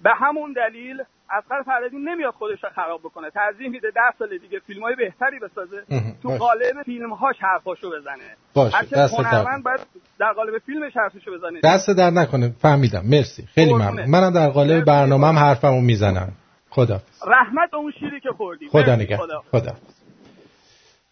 به 0.02 0.10
همون 0.16 0.52
دلیل 0.52 1.02
اصغر 1.30 1.62
فرهادی 1.62 1.96
نمیاد 1.96 2.34
خودش 2.34 2.64
رو 2.64 2.70
خراب 2.74 3.00
بکنه. 3.00 3.30
ترجیح 3.30 3.68
میده 3.68 3.90
ده 3.90 4.00
سال 4.18 4.38
دیگه 4.38 4.58
فیلم 4.58 4.82
های 4.82 4.94
بهتری 4.94 5.38
بسازه. 5.38 5.82
تو 6.22 6.28
قالب 6.28 6.82
فیلم 6.84 7.12
هاش 7.12 7.36
حرفاشو 7.40 7.90
بزنه. 7.90 8.36
باشه. 8.54 8.86
دست 8.92 9.14
هنرمند 9.14 9.64
باید 9.64 9.80
در 10.18 10.32
قالب 10.32 10.58
فیلمش 10.58 10.92
حرفشو 10.96 11.30
بزنه. 11.34 11.60
دست 11.64 11.90
در 11.90 12.10
نکنه. 12.10 12.48
فهمیدم. 12.48 13.02
مرسی. 13.04 13.46
خیلی 13.54 13.72
ممنون. 13.74 14.10
منم 14.10 14.32
در 14.32 14.48
قالب 14.48 14.84
برنامهم 14.84 15.38
حرفمو 15.38 15.80
می‌زنم. 15.80 16.32
خدا 16.70 17.00
رحمت 17.26 17.70
به 17.70 17.76
اون 17.76 17.92
شیری 18.00 18.20
که 18.20 18.28
خوردی. 18.36 18.68
خدا 18.68 18.96
نگه 18.96 19.16
خدا, 19.16 19.42
خدا. 19.50 19.74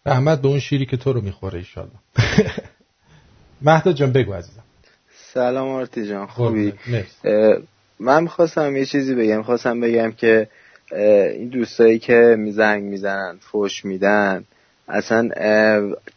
رحمت 0.05 0.41
به 0.41 0.47
اون 0.47 0.59
شیری 0.59 0.85
که 0.85 0.97
تو 0.97 1.13
رو 1.13 1.21
می‌خوره 1.21 1.57
ایشالله 1.57 1.91
مهدا 3.61 3.93
جان 3.93 4.11
بگو 4.11 4.33
عزیزم. 4.33 4.63
سلام 5.09 5.67
آرتی 5.69 6.07
جان. 6.07 6.27
خوبی؟ 6.27 6.73
من 7.99 8.23
می‌خواستم 8.23 8.75
یه 8.75 8.85
چیزی 8.85 9.15
بگم. 9.15 9.43
خواستم 9.43 9.79
بگم 9.79 10.11
که 10.11 10.47
این 10.91 11.49
دوستایی 11.49 11.99
که 11.99 12.35
میزنگ 12.37 12.83
می‌زنن 12.83 13.37
فوش 13.41 13.85
میدن 13.85 14.43
اصلا 14.87 15.29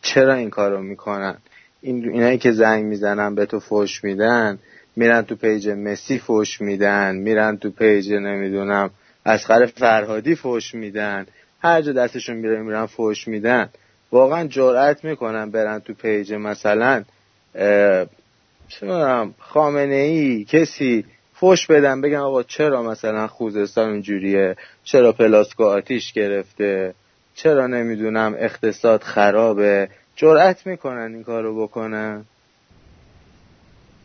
چرا 0.03 0.35
این 0.35 0.51
کارو 0.51 0.83
می‌کنن؟ 0.83 1.37
این 1.80 2.09
اینایی 2.09 2.39
که 2.39 2.53
زنگ 2.53 2.85
می‌زنن 2.85 3.35
به 3.35 3.47
تو 3.47 3.61
فوش 3.61 4.05
میدن 4.05 4.59
میرن 4.97 5.22
تو 5.22 5.37
page 5.36 5.68
مسی 5.68 6.18
فوش 6.18 6.61
میدن 6.61 7.16
میرن 7.16 7.57
تو 7.57 7.70
page 7.70 8.12
نمی‌دونم 8.12 8.91
اصغر 9.26 9.66
فرهادی 9.66 10.35
فوش 10.35 10.74
میدن 10.74 11.26
هر 11.62 11.83
جا 11.83 11.93
دستشون 11.93 12.37
میره 12.37 12.62
میرن 12.62 12.87
فوش 12.87 13.28
میدن. 13.28 13.68
واقعا 14.12 14.47
جرأت 14.47 15.05
می‌کنن 15.05 15.51
برن 15.51 15.78
تو 15.78 15.95
page 15.94 16.32
مثلا 16.33 17.05
چه 18.68 18.87
خامنه 19.39 19.95
ای 19.95 20.45
کسی 20.45 21.05
فوش 21.43 21.66
بدن 21.66 22.01
بگن 22.01 22.16
آقا 22.16 22.43
چرا 22.43 22.82
مثلا 22.82 23.26
خوزستان 23.26 23.90
اونجوریه 23.90 24.57
چرا 24.84 25.12
پلاسکو 25.12 25.64
آتیش 25.64 26.12
گرفته؟ 26.12 26.95
چرا 27.34 27.66
نمی‌دونم 27.66 28.34
اقتصاد 28.38 29.03
خرابه؟ 29.03 29.88
جرأت 30.16 30.66
می‌کنن 30.66 31.14
این 31.14 31.24
کارو 31.24 31.62
بکنن. 31.62 32.24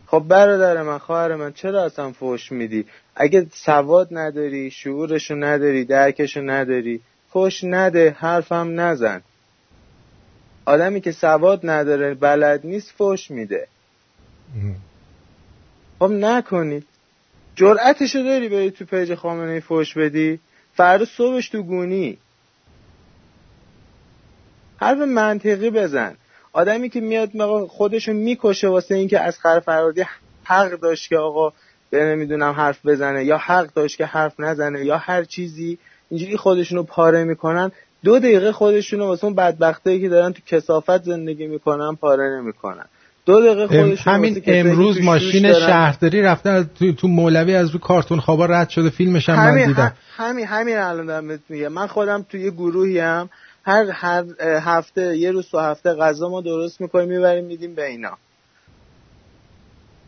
خب 0.08 0.24
برادر 0.28 0.82
من 0.82 0.98
خواهر 0.98 1.36
من 1.36 1.54
چرا 1.54 1.84
اصلا 1.84 2.12
فوش 2.12 2.52
میدی؟ 2.52 2.86
اگه 3.16 3.48
سواد 3.54 4.08
نداری 4.12 4.72
شعورشو 4.72 5.36
نداری 5.36 5.86
درکشو 5.86 6.42
نداری 6.42 7.02
فوش 7.30 7.64
نده 7.64 8.16
حرفم 8.20 8.80
نزن. 8.80 9.22
آدمی 10.66 11.02
که 11.02 11.12
سواد 11.12 11.60
نداره 11.64 12.14
بلد 12.14 12.66
نیست 12.66 12.92
فوش 12.92 13.32
میده. 13.32 13.68
خب 16.00 16.12
نکنید. 16.12 16.97
جرأتشو 17.58 18.24
داری 18.24 18.50
بری 18.50 18.72
تو 18.72 18.86
پیج 18.86 19.16
خامنه 19.16 19.52
ای 19.52 19.60
فوش 19.60 19.98
بدی؟ 19.98 20.40
فردا 20.74 21.06
صبحش 21.06 21.50
تو 21.50 21.64
گونی. 21.64 22.18
حرف 24.78 24.98
منطقی 24.98 25.70
بزن. 25.70 26.16
آدمی 26.54 26.90
که 26.90 27.02
میاد 27.02 27.32
خودشو 27.68 28.14
می‌کشه 28.14 28.68
واسه 28.68 28.96
اینکه 28.96 29.20
از 29.20 29.38
فرادی 29.66 30.06
حق 30.44 30.80
داشت 30.80 31.10
که 31.10 31.18
آقا 31.18 31.54
به 31.90 32.04
نمی‌دونم 32.04 32.52
حرف 32.52 32.86
بزنه 32.86 33.26
یا 33.26 33.38
حق 33.38 33.74
داشت 33.74 33.98
که 33.98 34.06
حرف 34.06 34.40
نزنه 34.40 34.86
یا 34.86 34.98
هر 34.98 35.24
چیزی. 35.24 35.78
اینجوری 36.10 36.38
خودشونو 36.38 36.84
پاره 36.84 37.24
می‌کنن. 37.24 37.72
دو 38.04 38.20
دقیقه 38.20 38.52
خودشونو 38.52 39.06
واسه 39.06 39.26
اون 39.26 39.36
بدبختایی 39.36 40.02
که 40.02 40.10
دارن 40.10 40.34
تو 40.34 40.42
کسافت 40.46 41.04
زندگی 41.04 41.48
می‌کنن 41.48 41.96
پاره 41.96 42.42
نمی‌کنن. 42.42 42.86
دو 43.28 43.42
دقیقه 43.42 43.68
خودشون 43.68 44.14
همین 44.14 44.44
امروز 44.46 45.02
ماشین 45.02 45.54
شهرداری 45.54 46.22
رفته 46.22 46.64
تو, 46.64 46.92
تو 46.92 47.08
مولوی 47.08 47.56
از 47.56 47.70
رو 47.70 47.80
کارتون 47.80 48.20
خوابا 48.20 48.46
رد 48.46 48.70
شده 48.70 48.90
فیلمش 48.90 49.30
هم 49.30 49.36
من 49.36 49.68
دیدم. 49.68 49.94
همین 50.16 50.46
همین 50.46 50.78
الان 50.78 51.06
دارم 51.06 51.40
میگم. 51.50 51.68
من 51.68 51.88
خودم 51.88 52.26
توی 52.30 52.42
یه 52.42 52.52
گروهی 52.52 53.00
هم 53.00 53.30
هر 53.66 53.86
هر 53.92 54.24
هفته 54.42 55.18
یه 55.18 55.32
روز 55.32 55.50
تو 55.50 55.60
هفته 55.60 55.94
غذا 55.94 56.30
ما 56.30 56.42
درست 56.42 56.82
می‌کنیم 56.82 57.10
می‌بریم 57.10 57.46
میدیم 57.46 57.76
به 57.76 57.86
اینا. 57.86 58.18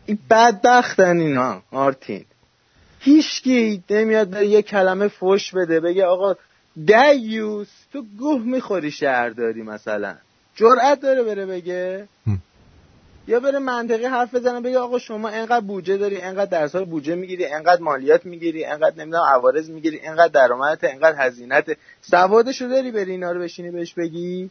این 0.06 0.18
بدبختن 0.30 1.18
اینا 1.18 1.62
مارتین. 1.72 2.24
هیچکی 3.00 3.82
نمیاد 3.90 4.28
به 4.28 4.46
یه 4.46 4.62
کلمه 4.62 5.08
فوش 5.08 5.54
بده 5.54 5.80
بگه 5.80 6.04
آقا 6.04 6.34
دیوس 6.84 7.68
تو 7.92 8.04
گوه 8.18 8.42
می‌خوری 8.42 8.90
شهرداری 8.90 9.62
مثلا. 9.62 10.14
جرأت 10.56 11.00
داره 11.00 11.22
بره 11.22 11.46
بگه. 11.46 12.08
یا 13.30 13.40
بره 13.40 13.58
منطقی 13.58 14.04
حرف 14.04 14.34
بزنه 14.34 14.60
بگه 14.60 14.78
آقا 14.78 14.98
شما 14.98 15.28
انقدر 15.28 15.60
بودجه 15.60 15.96
داری 15.96 16.20
انقدر 16.20 16.50
در 16.50 16.68
سال 16.68 16.84
بودجه 16.84 17.14
می‌گیری 17.14 17.46
انقدر 17.46 17.82
مالیات 17.82 18.26
می‌گیری 18.26 18.64
انقدر 18.64 18.96
نمی‌دونم 18.96 19.22
عوارض 19.22 19.70
می‌گیری 19.70 20.00
انقدر 20.04 20.28
درآمدت 20.28 20.84
انقدر 20.84 21.26
هزینت 21.26 21.76
سوادشو 22.00 22.68
داری 22.68 22.90
بری 22.90 23.10
اینا 23.10 23.32
رو 23.32 23.40
بشینی 23.40 23.70
بهش 23.70 23.94
بگی؟ 23.94 24.50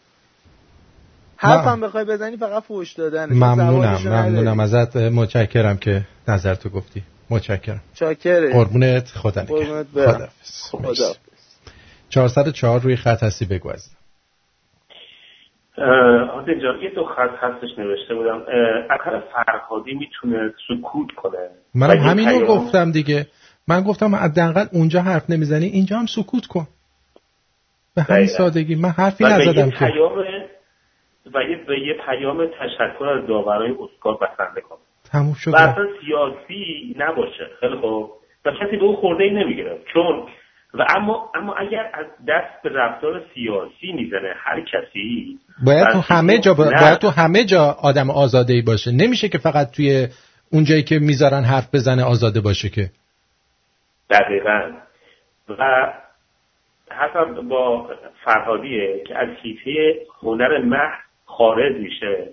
حرفم 1.35 1.81
بخوای 1.81 2.05
بزنی 2.05 2.37
فقط 2.37 2.63
فوش 2.63 2.93
دادن 2.93 3.33
ممنونم 3.33 4.01
ممنونم. 4.05 4.59
ازت 4.59 4.95
متشکرم 4.95 5.77
که 5.77 6.01
نظر 6.27 6.55
تو 6.55 6.69
گفتی. 6.69 7.03
متشکرم. 7.29 7.81
چاکره 7.93 8.53
قربونت 8.53 9.07
خدا 9.07 9.41
نگهدار 9.41 10.29
خدا 10.71 11.13
404 12.09 12.79
روی 12.79 12.95
خط 12.95 13.23
هستی 13.23 13.45
بگو 13.45 13.69
حاضر 16.31 16.53
جان 16.53 16.81
یه 16.81 16.89
دو 16.89 17.03
خط 17.05 17.31
هستش 17.39 17.79
نوشته 17.79 18.15
بودم. 18.15 18.41
اکر 18.89 19.19
فرهادی 19.19 19.93
می‌تونه 19.93 20.53
سکوت 20.67 21.11
کنه. 21.15 21.49
من 21.75 21.97
همینو 21.97 22.45
گفتم 22.45 22.91
دیگه. 22.91 23.27
من 23.67 23.81
گفتم 23.81 24.15
حداقل 24.15 24.65
اونجا 24.73 25.01
حرف 25.01 25.29
نمی‌زنی 25.29 25.65
اینجا 25.65 25.97
هم 25.97 26.05
سکوت 26.05 26.45
کن. 26.45 26.67
به 27.95 28.01
همین 28.01 28.27
سادگی. 28.27 28.75
من 28.75 28.89
حرفی 28.89 29.23
نزدم 29.23 29.69
که. 29.69 29.85
و 31.33 31.41
یه 31.43 31.55
به 31.67 31.79
یه 31.79 31.93
پیام 32.05 32.45
تشکر 32.45 33.05
از 33.05 33.27
داورای 33.27 33.71
اسکار 33.71 34.17
بسنده 34.17 34.61
کن 34.61 34.77
تموم 35.11 35.33
شد. 35.33 35.51
و 35.53 35.55
اصلا 35.55 35.85
سیاسی 36.01 36.95
نباشه. 36.97 37.47
خیلی 37.59 37.75
خوب. 37.75 38.11
و 38.45 38.51
کسی 38.51 38.77
به 38.77 38.83
او 38.83 38.95
خورده 38.95 39.23
ای 39.23 39.29
نمی‌گیره. 39.29 39.79
چون 39.93 40.27
و 40.73 40.85
اما 40.97 41.31
اما 41.35 41.55
اگر 41.55 41.89
از 41.93 42.05
دست 42.27 42.63
به 42.63 42.69
رفتار 42.69 43.21
سیاسی 43.33 43.91
می‌زنه 43.91 44.33
هر 44.37 44.61
کسی 44.61 45.39
باید 45.65 45.87
تو 45.93 45.99
همه 46.13 46.37
جا 46.37 46.53
باید 46.53 46.99
تو 46.99 47.09
همه 47.09 47.45
جا 47.45 47.75
آدم 47.83 48.09
آزاده 48.09 48.53
ای 48.53 48.61
باشه. 48.61 48.91
نمیشه 48.91 49.29
که 49.29 49.37
فقط 49.37 49.71
توی 49.71 50.07
اون 50.51 50.63
جایی 50.63 50.83
که 50.83 50.99
می‌ذارن 50.99 51.43
حرف 51.43 51.75
بزنه 51.75 52.03
آزاده 52.03 52.41
باشه 52.41 52.69
که. 52.69 52.89
دقیقا. 54.09 54.71
و 55.49 55.93
حتی 56.91 57.41
با 57.41 57.89
فرهادیه 58.25 59.03
که 59.07 59.17
از 59.17 59.29
حیطه 59.43 59.99
هنر 60.23 60.57
مح 60.57 60.91
خارج 61.25 61.75
میشه 61.75 62.27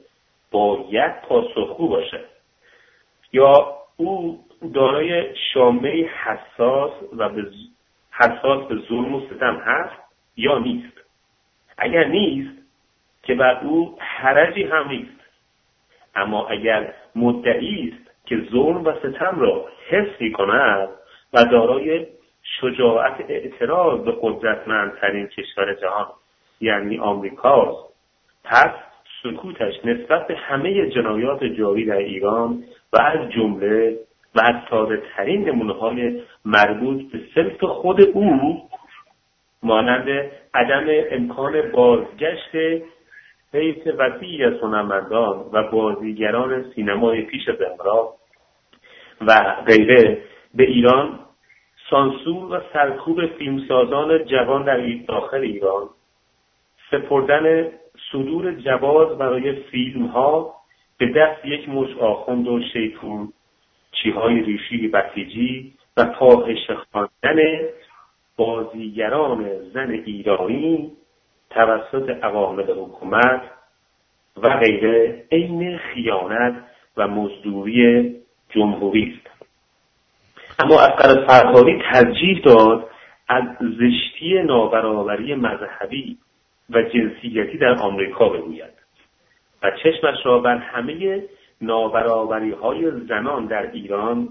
باید 0.51 1.13
پاسخگو 1.29 1.89
باشه. 1.89 2.21
یا 3.33 3.77
او 3.97 4.41
دارای 4.75 5.35
شامه 5.55 6.05
حساس 6.25 6.93
و 7.19 7.29
به 7.29 7.43
حساس 8.19 8.69
به 8.69 8.75
ظلم 8.89 9.15
و 9.15 9.21
ستم 9.27 9.57
هست 9.57 10.03
یا 10.37 10.59
نیست؟ 10.59 10.97
اگر 11.79 12.05
نیست 12.05 12.59
که 13.23 13.35
بر 13.35 13.61
او 13.65 13.97
حرجی 13.99 14.63
هم 14.63 14.89
نیست. 14.89 15.21
اما 16.15 16.49
اگر 16.49 16.95
مدعی 17.17 17.89
است 17.89 18.11
که 18.27 18.41
ظلم 18.51 18.85
و 18.85 18.93
ستم 18.99 19.41
را 19.41 19.65
حس 19.89 20.21
می 20.21 20.33
کند 20.33 20.89
و 21.33 21.45
دارای 21.45 22.07
شجاعت 22.61 23.25
اعتراض 23.29 24.01
به 24.01 24.17
قدرتمندترین 24.21 25.27
کشور 25.27 25.75
جهان 25.75 26.07
یعنی 26.61 26.99
آمریکاست 26.99 27.93
پس 28.45 28.71
سکوتش 29.23 29.75
نسبت 29.85 30.27
به 30.27 30.37
همه 30.37 30.91
جنایات 30.91 31.45
جاری 31.45 31.85
در 31.85 31.97
ایران 31.97 32.65
و 32.93 33.01
از 33.01 33.31
جمله 33.31 33.99
و 34.37 34.41
از 34.41 34.55
ساده 34.71 35.03
ترین 35.17 35.49
نمونه 35.49 35.73
های 35.73 36.23
مربوط 36.45 37.13
به 37.13 37.21
سلف 37.35 37.65
خود 37.65 38.01
او 38.01 38.69
مانند 39.63 40.31
عدم 40.55 40.87
امکان 41.11 41.71
بازگشت 41.73 42.85
حیث 43.55 43.87
وسیعی 43.99 44.45
از 44.45 44.53
هنرمندان 44.63 45.45
و 45.53 45.63
بازیگران 45.71 46.65
سینمای 46.75 47.23
پیش 47.23 47.49
از 47.49 48.15
و 49.21 49.57
غیره 49.67 50.23
به 50.55 50.65
ایران 50.65 51.19
سانسور 51.91 52.53
و 52.53 52.61
سرکوب 52.73 53.27
فیلمسازان 53.27 54.25
جوان 54.25 54.65
در 54.65 54.81
داخل 55.09 55.41
ایران 55.41 55.89
سپردن 56.91 57.69
صدور 58.13 58.55
جواز 58.55 59.19
برای 59.19 59.53
فیلم 59.53 60.07
ها 60.07 60.55
به 60.99 61.13
دست 61.13 61.45
یک 61.45 61.69
مش 61.69 61.97
آخوند 61.97 62.49
و 62.49 62.61
شیطون 62.73 63.33
چیهای 64.03 64.41
ریشی 64.41 64.89
بسیجی 64.89 65.73
و 65.97 66.05
پاهش 66.05 66.71
خواندن 66.71 67.39
بازیگران 68.37 69.59
زن 69.75 69.91
ایرانی 69.91 70.93
توسط 71.51 72.11
عوامل 72.23 72.71
حکومت 72.71 73.43
و 74.43 74.59
غیره 74.59 75.25
عین 75.33 75.79
خیانت 75.79 76.55
و 76.97 77.09
مزدوری 77.09 78.15
جمهوری 78.51 79.15
است. 79.17 79.37
اما 80.59 80.81
از 80.81 81.17
فرهادی 81.29 81.83
ترجیح 81.93 82.41
داد 82.45 82.91
از 83.29 83.45
زشتی 83.61 84.43
نابرابری 84.43 85.35
مذهبی 85.35 86.19
و 86.71 86.83
جنسیتی 86.83 87.59
در 87.59 87.75
آمریکا 87.81 88.29
بگوید 88.29 88.73
و 89.63 89.71
چشمش 89.83 90.17
را 90.25 90.39
بر 90.39 90.57
همه 90.57 91.23
نابرابری 91.61 92.51
های 92.51 92.91
زنان 93.09 93.47
در 93.47 93.71
ایران 93.71 94.29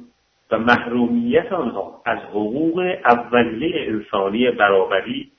و 0.51 0.59
محرومیت 0.59 1.51
آنها 1.51 2.01
از 2.05 2.19
حقوق 2.19 2.95
اولیه 3.05 3.87
انسانی 3.87 4.51
برابری 4.51 5.31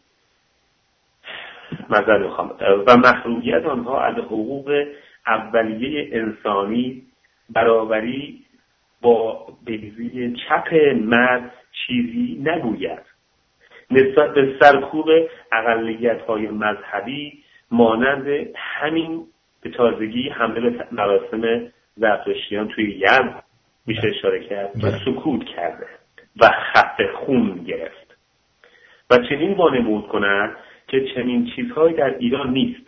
و 2.86 2.96
محرومیت 2.96 3.64
آنها 3.64 4.00
از 4.00 4.14
حقوق 4.14 4.84
اولیه 5.26 6.08
انسانی 6.12 7.02
برابری 7.50 8.44
با 9.02 9.46
بیزی 9.64 10.36
چپ 10.48 10.74
مرد 10.94 11.52
چیزی 11.72 12.42
نگوید. 12.44 13.02
نسبت 13.90 14.34
به 14.34 14.56
سرکوب 14.60 15.06
اقلیت 15.52 16.20
های 16.22 16.48
مذهبی 16.48 17.38
مانند 17.70 18.26
همین 18.56 19.26
به 19.62 19.70
تازگی 19.70 20.28
حمله 20.28 20.86
مراسم 20.92 21.72
زرتشتیان 21.96 22.68
توی 22.68 22.90
یزد 22.90 23.42
میشه 23.86 24.08
اشاره 24.08 24.48
کرد 24.48 24.76
و 24.76 24.80
بله. 24.82 24.98
سکوت 25.04 25.44
کرده 25.44 25.86
و 26.40 26.50
خط 26.72 27.00
خون 27.14 27.54
گرفت. 27.54 28.16
و 29.10 29.18
چنین 29.28 29.52
وانمود 29.52 30.08
کند 30.08 30.56
که 30.88 31.06
چنین 31.14 31.50
چیزهایی 31.56 31.94
در 31.96 32.14
ایران 32.18 32.50
نیست. 32.50 32.86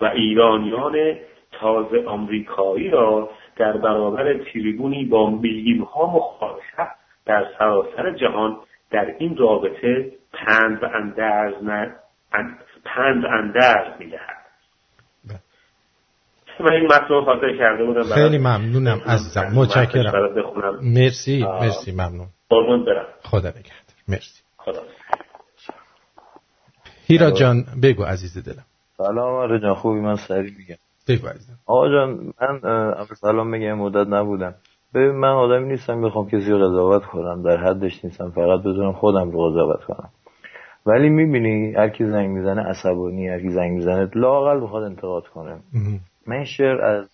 و 0.00 0.04
ایرانیان 0.04 1.16
تازه 1.52 2.04
آمریکایی 2.06 2.90
را 2.90 3.30
در 3.56 3.76
برابر 3.76 4.34
تریبونی 4.34 5.04
با 5.04 5.30
میلیون 5.30 5.84
ها 5.84 6.06
مخالفت 6.06 6.96
در 7.26 7.46
سراسر 7.58 8.10
جهان 8.10 8.56
در 8.90 9.14
این 9.18 9.36
رابطه 9.36 10.12
پند 10.32 10.82
و 10.82 10.86
اندرز, 10.86 11.54
پند 12.84 13.26
اندرز 13.26 14.00
می‌دهد. 14.00 14.35
من 16.60 16.72
این 16.72 16.86
مطلب 16.86 17.24
حاضر 17.24 17.56
کرده 17.58 17.84
بودم 17.84 18.02
خیلی 18.02 18.38
ممنونم 18.38 19.00
عزیزم. 19.06 19.50
متشکرم. 19.54 20.12
مرسی 20.82 21.44
مرسی 21.60 21.92
ممنون. 21.92 22.26
قربون 22.50 22.84
برم. 22.84 23.06
خدا 23.22 23.48
نگهدار. 23.48 23.96
مرسی. 24.08 24.42
خدا 24.56 24.80
هیرا 27.06 27.30
جان 27.30 27.64
بگو 27.82 28.02
عزیز 28.02 28.48
دلم. 28.48 28.64
سلام 28.96 29.34
آره 29.34 29.60
جان 29.60 29.74
خوبی؟ 29.74 30.00
من 30.00 30.16
سری 30.16 30.54
میگم. 30.58 30.76
بگو 31.08 31.28
عزیزم. 31.28 31.58
آقا 31.66 31.88
جان 31.88 32.32
من 32.40 32.64
اول 32.64 33.14
سلام 33.14 33.46
میگم 33.46 33.72
مدت 33.72 34.06
نبودم. 34.06 34.54
ببین 34.94 35.10
من 35.10 35.28
آدمی 35.28 35.68
نیستم 35.68 36.02
بخوام 36.02 36.26
کسی 36.28 36.50
رو 36.50 36.58
قضاوت 36.58 37.04
کنم 37.04 37.42
در 37.42 37.56
حدش 37.56 38.04
نیستم 38.04 38.30
فقط 38.30 38.60
بتونم 38.60 38.92
خودم 38.92 39.30
رو 39.30 39.50
قضاوت 39.50 39.84
کنم. 39.84 40.10
ولی 40.86 41.08
می‌بینی 41.08 41.72
هر 41.72 41.88
کی 41.88 42.04
زنگ 42.04 42.30
می‌زنه 42.30 42.62
عصبانی 42.62 43.28
هر 43.28 43.40
کی 43.40 43.50
زنگ 43.50 43.72
می‌زنه 43.72 44.10
لاقل 44.14 44.60
بخواد 44.60 44.82
انتقاد 44.82 45.26
کنه. 45.26 45.58
من 46.26 46.44
شعر 46.44 46.80
از 46.80 47.08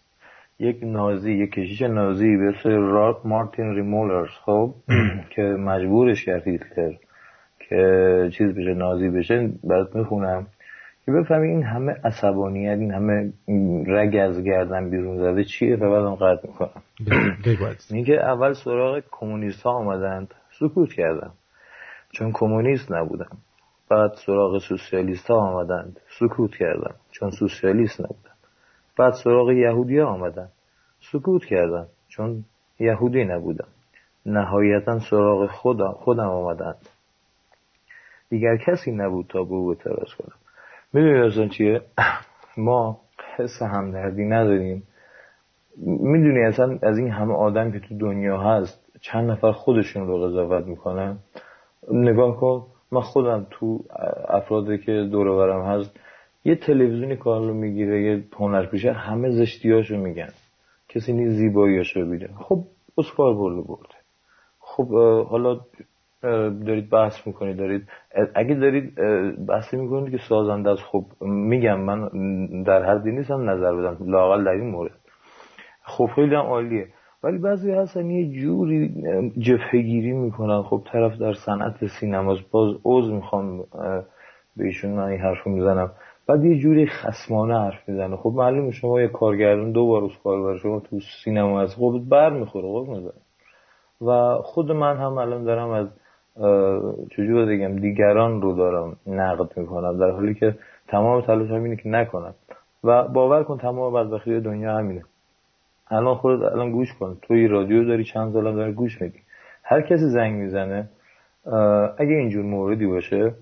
یک 0.59 0.79
نازی 0.83 1.33
یک 1.33 1.53
کشیش 1.53 1.83
نازی 1.83 2.37
به 2.37 2.49
اسم 2.49 3.15
مارتین 3.25 3.75
ریمولرز 3.75 4.31
خب 4.45 4.75
که 5.35 5.43
مجبورش 5.43 6.25
کرد 6.25 6.49
هیتلر 6.49 6.93
که 7.69 8.31
چیز 8.39 8.55
بشه 8.55 8.75
نازی 8.75 9.09
بشه 9.09 9.51
برات 9.65 9.97
می‌خونم. 9.97 10.47
که 11.07 11.13
بفهمی 11.13 11.49
این 11.49 11.63
همه 11.63 11.93
عصبانیت 12.05 12.79
این 12.79 12.93
همه 12.93 13.33
رگ 13.87 14.17
از 14.17 14.43
گردن 14.45 14.91
بیرون 14.91 15.19
زده 15.19 15.45
چیه 15.45 15.77
و 15.77 15.91
بعد 15.91 16.19
قطع 16.19 16.49
می‌کنم. 16.49 16.83
میگه 17.91 18.15
اول 18.15 18.53
سراغ 18.53 19.03
کمونیست 19.11 19.63
ها 19.63 19.71
آمدند. 19.71 20.35
سکوت 20.59 20.93
کردم. 20.93 21.33
چون 22.13 22.31
کمونیست 22.33 22.93
نبودم. 22.93 23.37
بعد 23.91 24.13
سراغ 24.27 24.59
سوسیالیست 24.59 25.31
ها 25.31 25.37
آمدند. 25.37 26.01
سکوت 26.19 26.57
کردم. 26.57 26.95
چون 27.11 27.31
سوسیالیست 27.31 28.01
نبودم. 28.01 28.32
بعد 28.99 29.13
سراغ 29.25 29.51
یهودی 29.51 29.99
ها 29.99 30.07
آمدن. 30.07 30.49
سکوت 31.13 31.45
کردم 31.45 31.87
چون 32.09 32.45
یهودی 32.81 33.25
نبودم 33.25 33.69
نهایتا 34.27 34.99
سراغ 34.99 35.51
خودم, 35.51 35.93
خودم 35.93 36.29
آمدند 36.29 36.89
دیگر 38.29 38.57
کسی 38.57 38.93
نبود 38.93 39.27
تا 39.29 39.45
به 39.45 39.55
او 39.55 39.69
اعتراض 39.69 40.15
کنم. 40.19 40.37
می‌دونی 40.93 41.21
اصلا 41.21 41.49
چیه؟ 41.49 41.81
ما 42.57 43.01
حس 43.37 43.63
همدردی 43.63 44.25
نداریم. 44.25 44.83
می‌دونی 45.87 46.43
اصلا 46.45 46.79
از 46.83 46.99
این 46.99 47.11
همه 47.11 47.35
آدم 47.35 47.73
که 47.73 47.81
تو 47.81 47.99
دنیا 47.99 48.39
هست 48.39 48.93
چند 49.01 49.31
نفر 49.31 49.53
خودشون 49.53 50.07
رو 50.07 50.27
قضاوت 50.27 50.67
می‌کنن؟ 50.67 51.19
نگاه 51.93 52.37
کن 52.37 52.67
من 52.91 53.01
خودم 53.01 53.47
تو 53.51 53.85
افرادی 54.29 54.79
که 54.79 55.09
دور 55.13 55.37
برم 55.37 55.65
هست 55.65 56.01
یه 56.45 56.55
تلویزیونی 56.57 57.17
کار 57.17 57.41
رو 57.47 57.55
می‌گیره 57.55 58.03
یه 58.03 58.25
هنر 58.37 58.67
پیشه 58.67 58.93
همه 58.93 59.31
زشتیاشو 59.31 59.97
میگن. 59.97 60.29
کسی 60.89 61.13
نیز 61.13 61.33
زیباییاشو 61.33 62.11
بیده 62.11 62.31
خب 62.37 62.65
اسکار 62.99 63.35
برده 63.35 63.61
برده. 63.61 63.95
خب 64.61 64.89
حالا 65.25 65.61
دارید 66.67 66.91
بحث 66.91 67.27
می‌کنید 67.27 67.57
دارید 67.57 67.89
اگه 68.35 68.55
دارید 68.55 68.95
بحثی 69.47 69.77
می‌کنید 69.77 70.11
که 70.11 70.19
سازنده 70.29 70.71
از 70.71 70.79
خب 70.79 71.05
میگم 71.21 71.81
من 71.81 72.09
در 72.63 72.83
حدی 72.85 73.13
نیستم 73.13 73.51
نظر 73.51 73.77
بدم. 73.77 74.11
لاقل 74.11 74.45
در 74.45 74.51
این 74.51 74.71
مورد. 74.71 74.93
خب 75.83 76.11
خیلی 76.15 76.35
هم 76.35 76.47
عالیه. 76.47 76.89
ولی 77.23 77.39
بعضی 77.39 77.71
هستن 77.73 78.11
یه 78.11 78.41
جوری 78.41 79.05
جفهگیری 79.39 80.13
می‌کنن. 80.13 80.63
خب 80.63 80.83
طرف 80.93 81.19
در 81.19 81.33
صنعت 81.33 81.87
سینماست 81.87 82.51
باز 82.51 82.77
عوض 82.85 83.11
می‌خوام 83.11 83.65
به 84.57 84.65
ایشون 84.65 84.91
من 84.91 85.09
این 85.09 85.21
حرف 85.21 85.47
می‌زنم. 85.47 85.91
بعد 86.33 86.45
یه 86.45 86.59
جوری 86.59 86.87
خسمانه 86.87 87.59
حرف 87.59 87.89
می‌زنه. 87.89 88.17
خب 88.17 88.33
معلومه 88.35 88.71
شما 88.71 89.01
یه 89.01 89.09
کارگردان 89.09 89.73
دو 89.73 89.87
بار 89.87 90.05
اسکار 90.05 90.59
شما 90.59 90.81
تو 90.81 90.99
سینما 91.25 91.61
هست. 91.61 91.77
خب 91.77 92.03
بر 92.09 92.31
می‌خوره 92.31 92.91
می‌زنه 92.91 93.13
و 94.07 94.37
خود 94.43 94.73
من 94.73 94.97
هم 94.97 95.19
الان 95.19 95.45
دارم 95.45 95.71
از 95.71 95.89
چجور 97.11 97.47
بگم 97.47 97.77
دیگران 97.77 98.43
رو 98.43 98.53
دارم 98.53 98.97
نقد 99.07 99.59
می‌کنم. 99.59 99.99
در 99.99 100.11
حالی 100.11 100.35
که 100.35 100.55
تمام 100.89 101.21
تلاش 101.21 101.51
هم 101.51 101.65
اینه 101.65 101.77
که 101.77 101.89
نکنم. 101.89 102.35
و 102.85 103.09
باور 103.09 103.43
کن 103.45 103.59
تمام 103.59 103.93
بدبختی 103.93 104.41
دنیا 104.41 104.77
همینه. 104.77 105.03
الان 105.91 106.15
خودت 106.15 106.53
الان 106.53 106.71
گوش 106.73 106.89
کن. 107.01 107.19
توی 107.23 107.49
رادیو 107.49 107.85
داری 107.85 108.05
چند 108.05 108.33
سال 108.33 108.55
داری 108.55 108.73
گوش 108.73 109.03
میدی. 109.03 109.19
هر 109.65 109.81
کسی 109.81 110.09
زنگ 110.15 110.35
می‌زنه 110.35 110.89
اگه 111.99 112.15
اینجور 112.15 112.45
موردی 112.45 112.87
باشه 112.87 113.35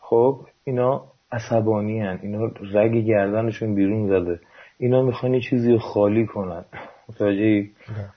خب 0.00 0.36
اینا 0.64 1.02
عصبانی 1.32 2.00
هن. 2.00 2.18
اینا 2.22 2.50
رگ 2.72 3.04
گردنشون 3.04 3.74
بیرون 3.74 4.08
زده. 4.08 4.40
اینا 4.78 5.02
می‌خوان 5.02 5.34
یه 5.34 5.40
چیزی 5.40 5.78
خالی 5.78 6.26
کنن. 6.26 6.64
متوجه 7.08 7.66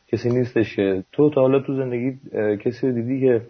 کسی 0.07 0.29
نیستش 0.29 0.75
که. 0.75 1.03
تو 1.11 1.29
تا 1.29 1.41
حالا 1.41 1.59
تو 1.59 1.75
زندگی 1.75 2.19
کسی 2.57 2.87
رو 2.87 2.93
دیدی 2.93 3.21
که 3.21 3.41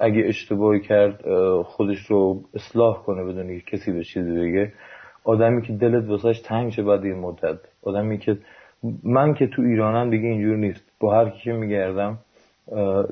اگه 0.00 0.22
اشتباهی 0.26 0.80
کرد 0.80 1.20
خودش 1.62 1.98
رو 1.98 2.42
اصلاح 2.54 3.02
کنه 3.02 3.24
بدون 3.24 3.58
که 3.58 3.76
کسی 3.76 3.92
به 3.92 4.04
چیزی 4.04 4.32
بگه؟ 4.32 4.72
آدمی 5.24 5.62
که 5.62 5.72
دلت 5.72 6.08
واسش 6.08 6.40
تنگ 6.40 6.70
شه 6.70 6.82
بعد 6.82 7.04
این 7.04 7.18
مدت. 7.18 7.58
آدمی 7.82 8.18
که 8.18 8.38
من 9.02 9.34
که 9.34 9.46
تو 9.46 9.62
ایرانم 9.62 10.10
دیگه 10.10 10.28
اینجور 10.28 10.56
نیست. 10.56 10.92
با 11.00 11.14
هر 11.14 11.30
کی 11.30 11.40
که 11.44 11.52
میگردم 11.52 12.18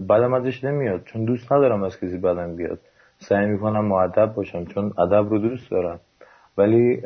بعدم 0.09 0.35
ازش 0.35 0.65
نمیاد. 0.65 1.05
چون 1.05 1.25
دوست 1.25 1.53
ندارم 1.53 1.83
از 1.83 2.01
کسی 2.01 2.19
بدم 2.19 2.57
بیاد. 2.57 2.81
سعی 3.19 3.47
می‌کنم 3.47 3.85
معدب 3.85 4.35
باشم 4.35 4.65
چون 4.65 4.93
ادب 4.99 5.31
رو 5.31 5.39
دوست 5.39 5.71
دارم. 5.71 6.01
ولی 6.59 6.97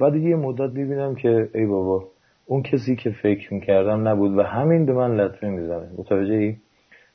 بعد 0.00 0.14
یه 0.14 0.36
مدت 0.36 0.70
ببینم 0.70 1.14
که 1.14 1.48
ای 1.54 1.66
بابا 1.66 2.04
اون 2.46 2.62
کسی 2.62 2.96
که 2.96 3.10
فکر 3.10 3.54
می‌کردم 3.54 4.08
نبود 4.08 4.38
و 4.38 4.42
همین 4.42 4.86
به 4.86 4.92
من 4.92 5.16
لطمه 5.16 5.50
می‌زنه. 5.50 5.90
متوجه 5.98 6.34
ای؟ 6.34 6.56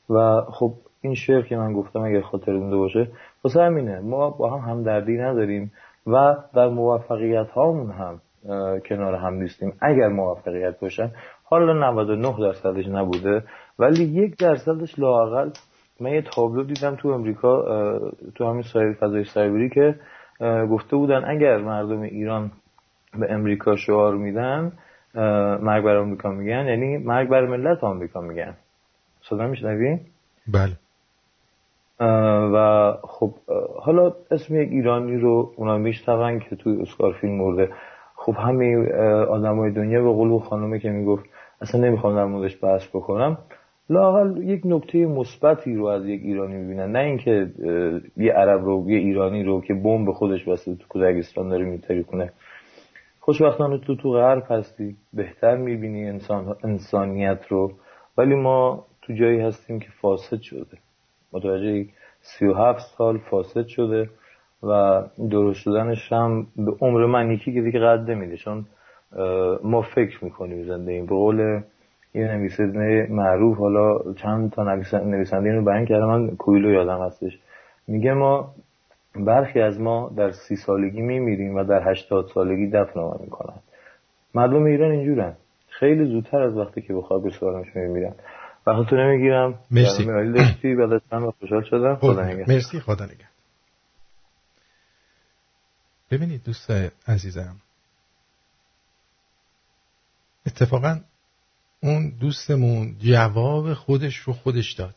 و 0.09 0.41
خب 0.41 0.73
این 1.01 1.15
شعر 1.15 1.41
که 1.41 1.55
من 1.55 1.73
گفتم 1.73 1.99
اگر 1.99 2.21
خاطر 2.21 2.51
مونده 2.51 2.75
باشه 2.75 3.07
واسه 3.43 3.61
همینه. 3.61 3.99
ما 3.99 4.30
با 4.30 4.49
هم 4.49 4.71
همدردی 4.71 5.17
نداریم 5.17 5.71
و 6.07 6.35
در 6.55 6.67
موفقیت 6.67 7.49
هامون 7.49 7.91
هم 7.91 8.21
کنار 8.89 9.15
هم 9.15 9.34
نیستیم. 9.34 9.73
اگر 9.81 10.07
موفقیت 10.07 10.80
باشن 10.80 11.11
حالا 11.43 11.89
99 11.89 12.35
درصدش 12.39 12.88
نبوده 12.88 13.43
ولی 13.80 14.03
یک 14.03 14.38
درصدش 14.38 14.99
لاقل 14.99 15.49
من 15.99 16.11
یه 16.11 16.21
تابلو 16.21 16.63
دیدم 16.63 16.95
تو 16.95 17.09
امریکا 17.09 17.61
تو 18.35 18.45
همین 18.45 18.61
سایت 18.73 18.97
فضای 18.97 19.23
سایبری 19.23 19.69
که 19.69 19.95
گفته 20.71 20.95
بودن 20.95 21.23
اگر 21.27 21.57
مردم 21.57 22.01
ایران 22.01 22.51
به 23.19 23.33
امریکا 23.33 23.75
شعار 23.75 24.15
میدن 24.15 24.71
مرگ 25.61 25.83
بر 25.83 25.95
آمریکا 25.95 26.29
میگن 26.29 26.65
یعنی 26.67 26.97
مرگ 26.97 27.29
بر 27.29 27.45
ملت 27.45 27.83
آمریکا 27.83 28.21
میگن. 28.21 28.53
صدا 29.29 29.47
میشنوی؟ 29.47 29.99
بله. 30.53 30.73
و 32.53 32.93
خب 33.03 33.33
حالا 33.81 34.13
اسم 34.31 34.55
یک 34.55 34.69
ایرانی 34.69 35.17
رو 35.17 35.53
اونا 35.55 35.77
میشتون 35.77 36.39
که 36.39 36.55
توی 36.55 36.81
اسکار 36.81 37.13
فیلم 37.13 37.33
مرده. 37.33 37.69
خب 38.15 38.35
همه 38.37 38.87
های 39.47 39.71
دنیا 39.71 40.03
به 40.03 40.13
قلوب 40.13 40.43
خانومه 40.43 40.79
که 40.79 40.89
می‌گفت 40.89 41.25
اصلا 41.61 41.81
نمی‌خوام 41.81 42.15
در 42.15 42.25
موردش 42.25 42.63
بحث 42.63 42.87
بکنم. 42.87 43.37
لاقل 43.89 44.43
یک 44.43 44.61
نکته 44.65 45.05
مثبتی 45.05 45.76
رو 45.76 45.85
از 45.85 46.05
یک 46.05 46.22
ایرانی 46.23 46.55
می‌بینن. 46.55 46.91
نه 46.91 46.99
اینکه 46.99 47.51
یه 48.18 48.34
عرب 48.34 48.65
رو 48.65 48.85
یه 48.88 48.97
ایرانی 48.97 49.43
رو 49.43 49.61
که 49.61 49.73
بمب 49.73 50.11
خودش 50.11 50.47
بسته 50.47 50.76
تو 50.76 50.88
کودکستان 50.89 51.49
داره 51.49 51.65
میتری 51.65 52.03
کنه. 52.03 52.31
خوشبختانه 53.19 53.77
تو 53.77 53.95
تو 53.95 54.11
غرب 54.11 54.43
هستی 54.49 54.95
بهتر 55.14 55.57
می‌بینی 55.57 56.10
انسان 56.10 56.55
انسانیت 56.64 57.45
رو. 57.49 57.72
ولی 58.18 58.35
ما 58.35 58.85
تو 59.01 59.14
جایی 59.14 59.39
هستیم 59.39 59.80
که 59.80 59.88
فاسد 60.01 60.39
شده. 60.41 60.77
متوجه 61.34 61.85
سی 62.22 62.45
و 62.45 62.53
هفت 62.53 62.81
سال 62.97 63.18
فاسد 63.18 63.65
شده 63.68 64.10
و 64.64 65.03
درست 65.31 65.60
شدنش 65.60 66.14
هم 66.14 66.47
به 66.55 66.72
عمر 66.81 67.05
من 67.05 67.31
یکی 67.31 67.53
که 67.53 67.61
دیگه 67.61 67.80
قد 67.80 68.11
نمیده. 68.11 68.38
چون 68.38 68.65
ما 69.64 69.81
فکر 69.81 70.26
می‌کنیم 70.26 70.64
زنده 70.64 70.91
این 70.91 71.05
به 71.05 71.15
قول 71.15 71.61
یه 72.14 72.27
نویسنده 72.27 73.07
معروف 73.10 73.57
حالا 73.57 74.14
چند 74.14 74.52
تا 74.52 74.64
نویسنده 74.64 75.49
اینو 75.49 75.65
بیان 75.65 75.85
کرده 75.85 76.06
من 76.06 76.35
کویلو 76.35 76.72
یادم 76.72 77.06
هستش. 77.06 77.40
میگه 77.88 78.14
ما 78.14 78.56
برخی 79.15 79.60
از 79.60 79.80
ما 79.80 80.11
در 80.18 80.31
سی 80.31 80.56
سالگی 80.56 81.02
میمیریم 81.02 81.56
و 81.56 81.64
در 81.64 81.91
هشتاد 81.91 82.30
سالگی 82.34 82.69
دفن 82.69 82.99
ما 82.99 83.18
می‌کنن. 83.19 83.60
مردم 84.34 84.64
ایران 84.64 84.91
اینجورن. 84.91 85.35
خیلی 85.69 86.06
زودتر 86.06 86.41
از 86.41 86.57
وقتی 86.57 86.81
که 86.81 86.94
بخواه 86.94 87.23
به 87.23 87.30
سوالمش 87.30 87.76
میمیرن. 87.76 88.14
وقتی 88.68 88.95
نمی‌گیرم؟ 88.95 89.60
مرسی. 89.72 90.06
داشتی. 90.06 90.76
بعد 90.76 91.02
خوشحال 91.40 91.64
شدم. 91.64 91.95
خدا 91.95 92.23
مرسی. 92.48 92.80
خدا 92.80 93.06
نگه 93.06 93.27
ببینید 96.11 96.44
دوست 96.44 96.72
عزیزم. 97.07 97.56
اتفاقا 100.48 100.99
اون 101.84 102.10
دوستمون 102.10 102.97
جواب 102.99 103.73
خودش 103.73 104.18
رو 104.18 104.34
خودش 104.34 104.72
داد. 104.72 104.95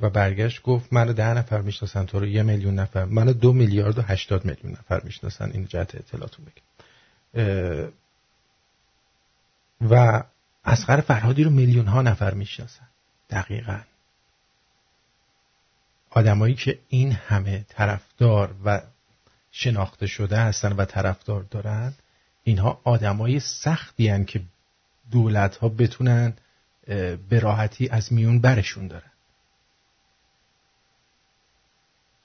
و 0.00 0.10
برگشت 0.10 0.62
گفت 0.62 0.92
منو 0.92 1.12
ده 1.12 1.34
نفر 1.34 1.60
می‌شناسن 1.60 2.06
تو 2.06 2.20
رو 2.20 2.26
یه 2.26 2.42
میلیون 2.42 2.74
نفر. 2.74 3.04
منو 3.04 3.32
دو 3.32 3.52
میلیارد 3.52 3.98
و 3.98 4.02
هشتاد 4.02 4.44
میلیون 4.44 4.72
نفر 4.72 5.00
می‌شناسن. 5.04 5.50
این 5.50 5.66
جهت 5.66 5.94
اطلاعاتون 5.94 6.44
بگم. 6.44 6.62
و 9.90 10.22
اسقر 10.64 11.00
فرهادی 11.00 11.44
رو 11.44 11.50
میلیون 11.50 11.86
ها 11.86 12.02
نفر 12.02 12.34
می‌شناسن. 12.34 12.88
دقیقا. 13.30 13.80
آدمایی 16.10 16.54
که 16.54 16.78
این 16.88 17.12
همه 17.12 17.64
طرفدار 17.68 18.54
و 18.64 18.82
شناخته 19.50 20.06
شده 20.06 20.36
هستن 20.36 20.72
و 20.72 20.84
طرفدار 20.84 21.42
دارن 21.42 21.94
اینها 22.48 22.80
آدمای 22.84 23.40
سختی 23.40 24.08
هن 24.08 24.24
که 24.24 24.40
دولت 25.10 25.56
ها 25.56 25.68
بتونن 25.68 26.32
به 27.28 27.40
راحتی 27.40 27.88
از 27.88 28.12
میون 28.12 28.40
برشون 28.40 28.86
دارن. 28.86 29.10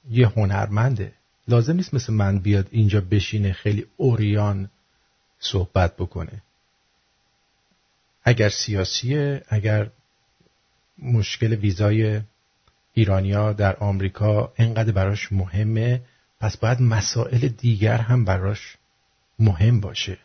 یه 0.10 0.28
هنرمنده. 0.28 1.14
لازم 1.48 1.76
نیست 1.76 1.94
مثل 1.94 2.14
من 2.14 2.40
بیاد 2.40 2.68
اینجا 2.72 3.02
بشینه 3.02 3.54
خیلی 3.54 3.86
اوریان 3.98 4.70
صحبت 5.40 5.96
بکنه. 5.98 6.44
اگر 8.24 8.50
سیاسیه 8.50 9.44
اگر 9.48 9.90
مشکل 11.00 11.54
ویزای 11.54 12.22
ایرانیا 12.94 13.54
در 13.54 13.76
آمریکا 13.76 14.54
انقدر 14.58 14.92
براش 14.92 15.32
مهمه 15.32 16.02
پس 16.40 16.58
باید 16.58 16.82
مسائل 16.82 17.48
دیگر 17.48 17.98
هم 17.98 18.26
براش 18.26 18.78
مهم 19.40 19.80
باشه. 19.80 20.18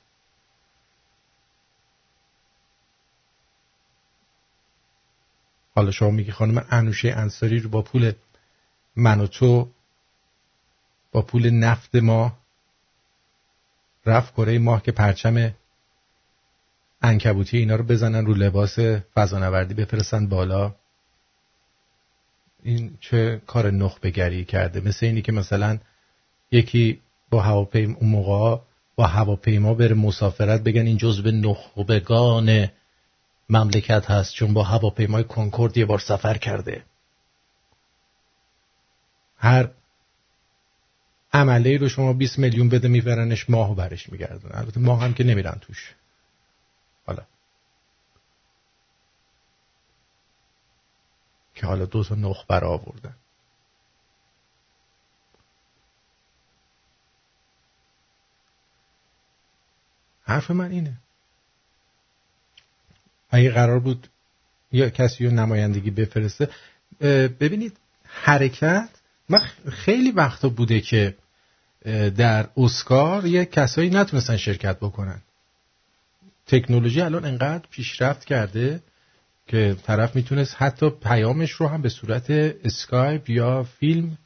حالا 5.75 5.91
شما 5.91 6.11
میگی 6.11 6.33
خانم 6.33 6.67
انوشه 6.71 7.09
انصاری 7.17 7.61
رو 7.61 7.71
با 7.71 7.83
پول 7.83 8.13
من 8.97 9.21
و 9.21 9.27
تو 9.27 9.71
با 11.13 11.23
پول 11.23 11.51
نفت 11.51 11.95
ما 11.95 12.39
رفت 14.07 14.33
کره 14.35 14.59
ماه 14.59 14.83
که 14.83 14.93
پرچم 14.93 15.55
انکبوتی 17.03 17.59
اینا 17.59 17.77
رو 17.77 17.85
بزنن 17.85 18.27
رو 18.27 18.35
لباس 18.35 18.79
فضانوردی 19.15 19.75
بفرستن 19.75 20.27
بالا. 20.27 20.75
این 22.63 22.99
چه 23.01 23.43
کار 23.47 23.71
نخبه 23.71 24.11
گری 24.11 24.45
کرده؟ 24.45 24.81
مثل 24.81 25.07
اینی 25.07 25.23
که 25.23 25.33
مثلا 25.33 25.79
یکی 26.51 27.01
با 27.31 27.43
هواپیما 27.43 27.97
اون 28.01 28.11
موقع 28.11 28.63
با 28.99 29.07
هواپیما 29.07 29.75
بره 29.75 29.95
مسافرت 29.95 30.61
بگن 30.61 30.87
این 30.87 30.97
جزو 30.97 31.31
نخبگان 31.31 32.69
مملکت 33.49 34.11
هست 34.11 34.35
چون 34.35 34.55
با 34.55 34.63
هواپیمای 34.63 35.25
کنکورد 35.25 35.77
یه 35.77 35.85
بار 35.85 35.99
سفر 35.99 36.39
کرده. 36.39 36.85
هر 39.37 39.71
عمله 41.33 41.77
رو 41.77 41.89
شما 41.89 42.13
20 42.13 42.39
میلیون 42.39 42.69
بده 42.69 42.89
میبرنش 42.89 43.51
ماهو 43.51 43.75
برش 43.75 44.09
میگردن. 44.09 44.59
البته 44.59 44.81
ماه 44.81 45.03
هم 45.03 45.15
که 45.15 45.25
نمیرن 45.25 45.59
توش. 45.61 45.95
حالا. 47.07 47.23
که 51.55 51.67
حالا 51.67 51.85
دو 51.85 52.05
تا 52.05 52.15
نخبر 52.15 52.65
آوردن. 52.65 53.15
حرف 60.29 60.51
من 60.51 60.71
اینه. 60.71 60.97
اگه 63.31 63.51
قرار 63.51 63.79
بود 63.81 64.09
یا 64.73 64.91
کسی 64.91 65.27
رو 65.27 65.31
نمایندگی 65.31 65.91
بفرسته 65.91 66.49
ببینید 67.41 67.77
حرکت 68.05 68.89
من 69.29 69.41
خیلی 69.71 70.11
وقتا 70.11 70.49
بوده 70.49 70.81
که 70.81 71.15
در 72.17 72.49
اسکار 72.57 73.27
یه 73.27 73.45
کسایی 73.45 73.91
نتونستن 73.91 74.37
شرکت 74.37 74.77
بکنن. 74.77 75.23
تکنولوژی 76.47 77.01
الان 77.01 77.25
انقدر 77.25 77.65
پیشرفت 77.71 78.25
کرده 78.25 78.81
که 79.47 79.77
طرف 79.83 80.17
می‌تونست 80.17 80.55
حتی 80.59 80.91
پیامش 80.91 81.51
رو 81.51 81.69
هم 81.69 81.83
به 81.83 81.89
صورت 81.89 82.31
اسکایپ 82.31 83.31
یا 83.31 83.63
فیلم 83.63 84.19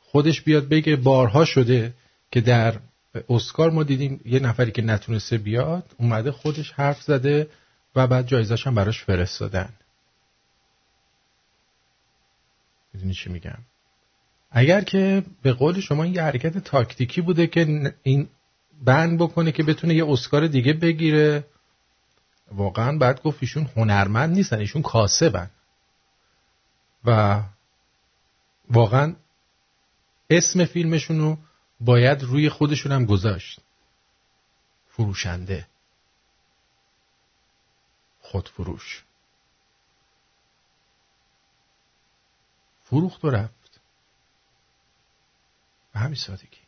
خودش 0.00 0.42
بیاد 0.42 0.68
بگه 0.68 0.96
بارها 0.96 1.44
شده 1.44 1.94
که 2.30 2.40
در 2.40 2.80
اسکار 3.28 3.70
ما 3.70 3.82
دیدیم 3.82 4.20
یه 4.24 4.40
نفری 4.40 4.70
که 4.70 4.82
نتونسته 4.82 5.38
بیاد 5.38 5.94
اومده 5.98 6.32
خودش 6.32 6.72
حرف 6.72 7.02
زده 7.02 7.48
و 7.96 8.06
بعد 8.06 8.26
جایزش 8.26 8.66
هم 8.66 8.74
براش 8.74 9.04
فرستادن. 9.04 9.68
می‌دونی 12.94 13.14
چی 13.14 13.30
میگم؟ 13.30 13.58
اگر 14.50 14.80
که 14.80 15.22
به 15.42 15.52
قول 15.52 15.80
شما 15.80 16.02
این 16.02 16.14
یه 16.14 16.22
حرکت 16.22 16.58
تاکتیکی 16.58 17.20
بوده 17.20 17.46
که 17.46 17.92
این 18.02 18.28
بند 18.84 19.18
بکنه 19.18 19.52
که 19.52 19.62
بتونه 19.62 19.94
یه 19.94 20.10
اسکار 20.10 20.46
دیگه 20.46 20.72
بگیره 20.72 21.44
واقعا 22.52 22.98
بعد 22.98 23.22
گفت 23.22 23.38
ایشون 23.40 23.68
هنرمند 23.76 24.34
نیستن 24.34 24.58
ایشون 24.58 24.82
کاسبن. 24.82 25.50
و 27.04 27.42
واقعا 28.70 29.14
اسم 30.30 30.64
فیلمشون 30.64 31.18
رو 31.18 31.38
باید 31.80 32.22
روی 32.22 32.48
خودشون 32.48 32.92
هم 32.92 33.06
گذاشت. 33.06 33.60
فروشنده. 34.88 35.68
خودفروش. 38.20 39.04
فروخت 42.84 43.24
و 43.24 43.30
رفت. 43.30 43.80
به 45.92 46.00
همین 46.00 46.14
سادگی. 46.14 46.66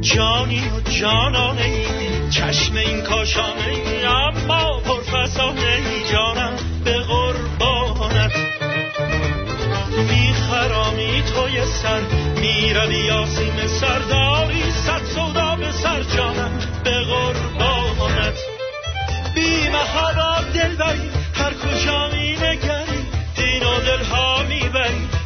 جانی 0.00 0.68
و 0.68 0.80
جانانه 0.80 1.97
چشم 2.30 2.76
این 2.76 3.02
کاشانه 3.02 3.64
ای 3.64 4.04
اما 4.04 4.80
پرفسانه 4.80 5.60
ای 5.60 6.12
جانم 6.12 6.56
به 6.84 6.98
قربانت. 6.98 8.32
میخرامی 10.10 11.22
توی 11.22 11.64
سر 11.66 12.00
می‌روی 12.40 12.94
یاسیم 12.94 13.66
سرداری 13.66 14.70
صد 14.70 15.04
سودا 15.04 15.56
به 15.56 15.72
سر 15.72 16.02
جانم 16.02 16.58
به 16.84 16.90
قربانت. 16.90 18.38
بی 19.34 19.68
محبا 19.68 20.40
دل 20.54 20.76
بری 20.76 21.10
هر 21.34 21.54
کجا 21.54 22.08
می 22.08 22.32
نگری 22.32 23.06
دین 23.36 23.62
و 23.62 23.80
دلها 23.80 24.42
می‌بری 24.42 25.17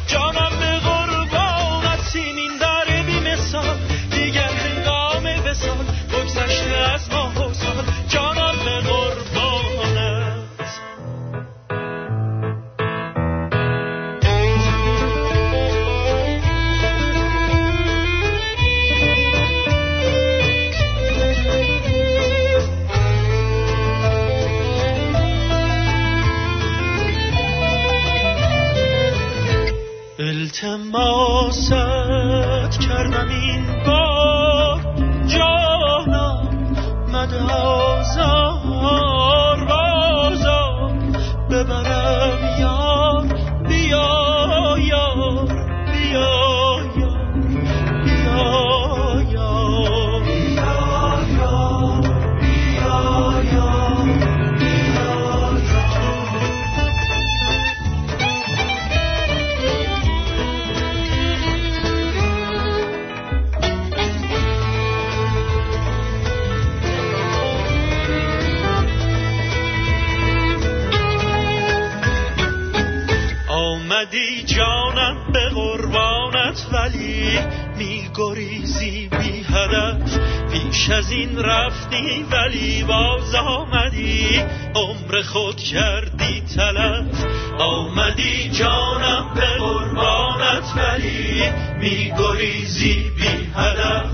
پیش 80.83 80.91
از 80.91 81.11
این 81.11 81.39
رفتی 81.39 82.25
ولی 82.31 82.83
باز 82.83 83.35
آمدی. 83.35 84.41
عمر 84.75 85.21
خود 85.21 85.55
کردی 85.55 86.41
تلف 86.55 87.25
آمدی 87.59 88.49
جانم 88.49 89.31
به 89.35 89.47
قربانت 89.59 90.63
ولی 90.75 91.43
می 91.79 92.13
گریزی 92.19 93.11
بی 93.15 93.47
هدف. 93.55 94.11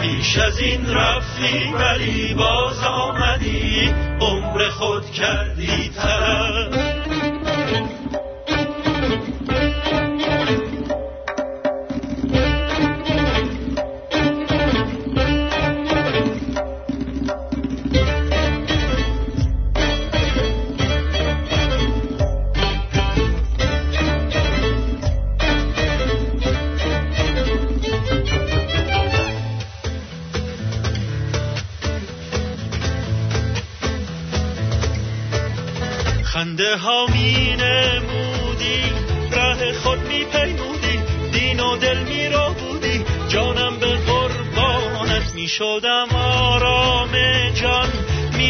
پیش 0.00 0.38
از 0.38 0.58
این 0.58 0.90
رفتی 0.90 1.72
ولی 1.74 2.34
باز 2.34 2.78
آمدی. 2.84 3.94
عمر 4.20 4.68
خود 4.68 5.10
کردی 5.10 5.87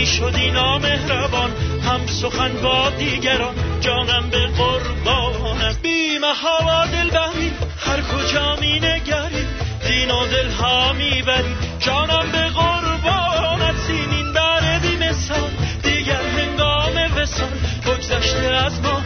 شدی 0.09 0.51
نامهربان 0.51 1.51
هم 1.83 2.07
سخن 2.07 2.53
با 2.63 2.91
دیگران 2.91 3.55
جانم 3.81 4.31
به 4.31 4.47
قربانت 4.47 5.83
بی 5.83 6.19
محابا 6.19 6.87
دل 6.87 7.11
بری 7.11 7.53
هر 7.79 8.01
کجا 8.03 8.57
می 8.61 8.81
نگری 8.81 9.47
دین 9.87 10.11
و 10.11 10.27
دل 10.27 10.51
ها 10.51 10.93
می 10.93 11.23
بری. 11.23 11.55
جانم 11.79 12.33
به 12.33 12.49
قربانت 12.49 13.77
سینین 13.87 14.33
بر 14.33 14.79
بی 14.79 14.97
مثال 14.97 15.51
دیگر 15.83 16.23
هنگام 16.23 17.17
وسال 17.17 17.53
بگذشته 17.87 18.55
از 18.55 18.83
ما 18.83 18.98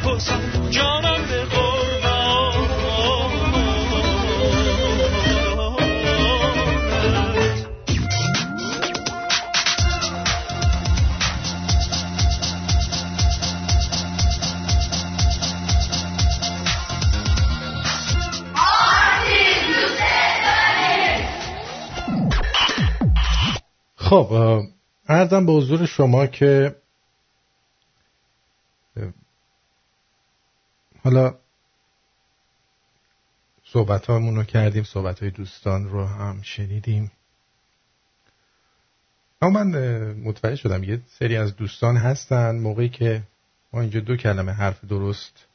خب 24.12 24.62
عرضم 25.08 25.46
به 25.46 25.52
حضور 25.52 25.86
شما 25.86 26.26
که 26.26 26.76
حالا 31.04 31.34
صحبت 33.64 34.10
رو 34.10 34.44
کردیم 34.44 34.82
صحبت 34.84 35.20
های 35.20 35.30
دوستان 35.30 35.88
رو 35.88 36.04
هم 36.04 36.42
شنیدیم. 36.42 37.12
اما 39.42 39.64
من 39.64 40.12
متوجه 40.12 40.56
شدم 40.56 40.84
یه 40.84 41.00
سری 41.18 41.36
از 41.36 41.56
دوستان 41.56 41.96
هستن 41.96 42.58
موقعی 42.58 42.88
که 42.88 43.22
ما 43.72 43.80
اینجا 43.80 44.00
دو 44.00 44.16
کلمه 44.16 44.52
حرف 44.52 44.84
درست 44.84 45.46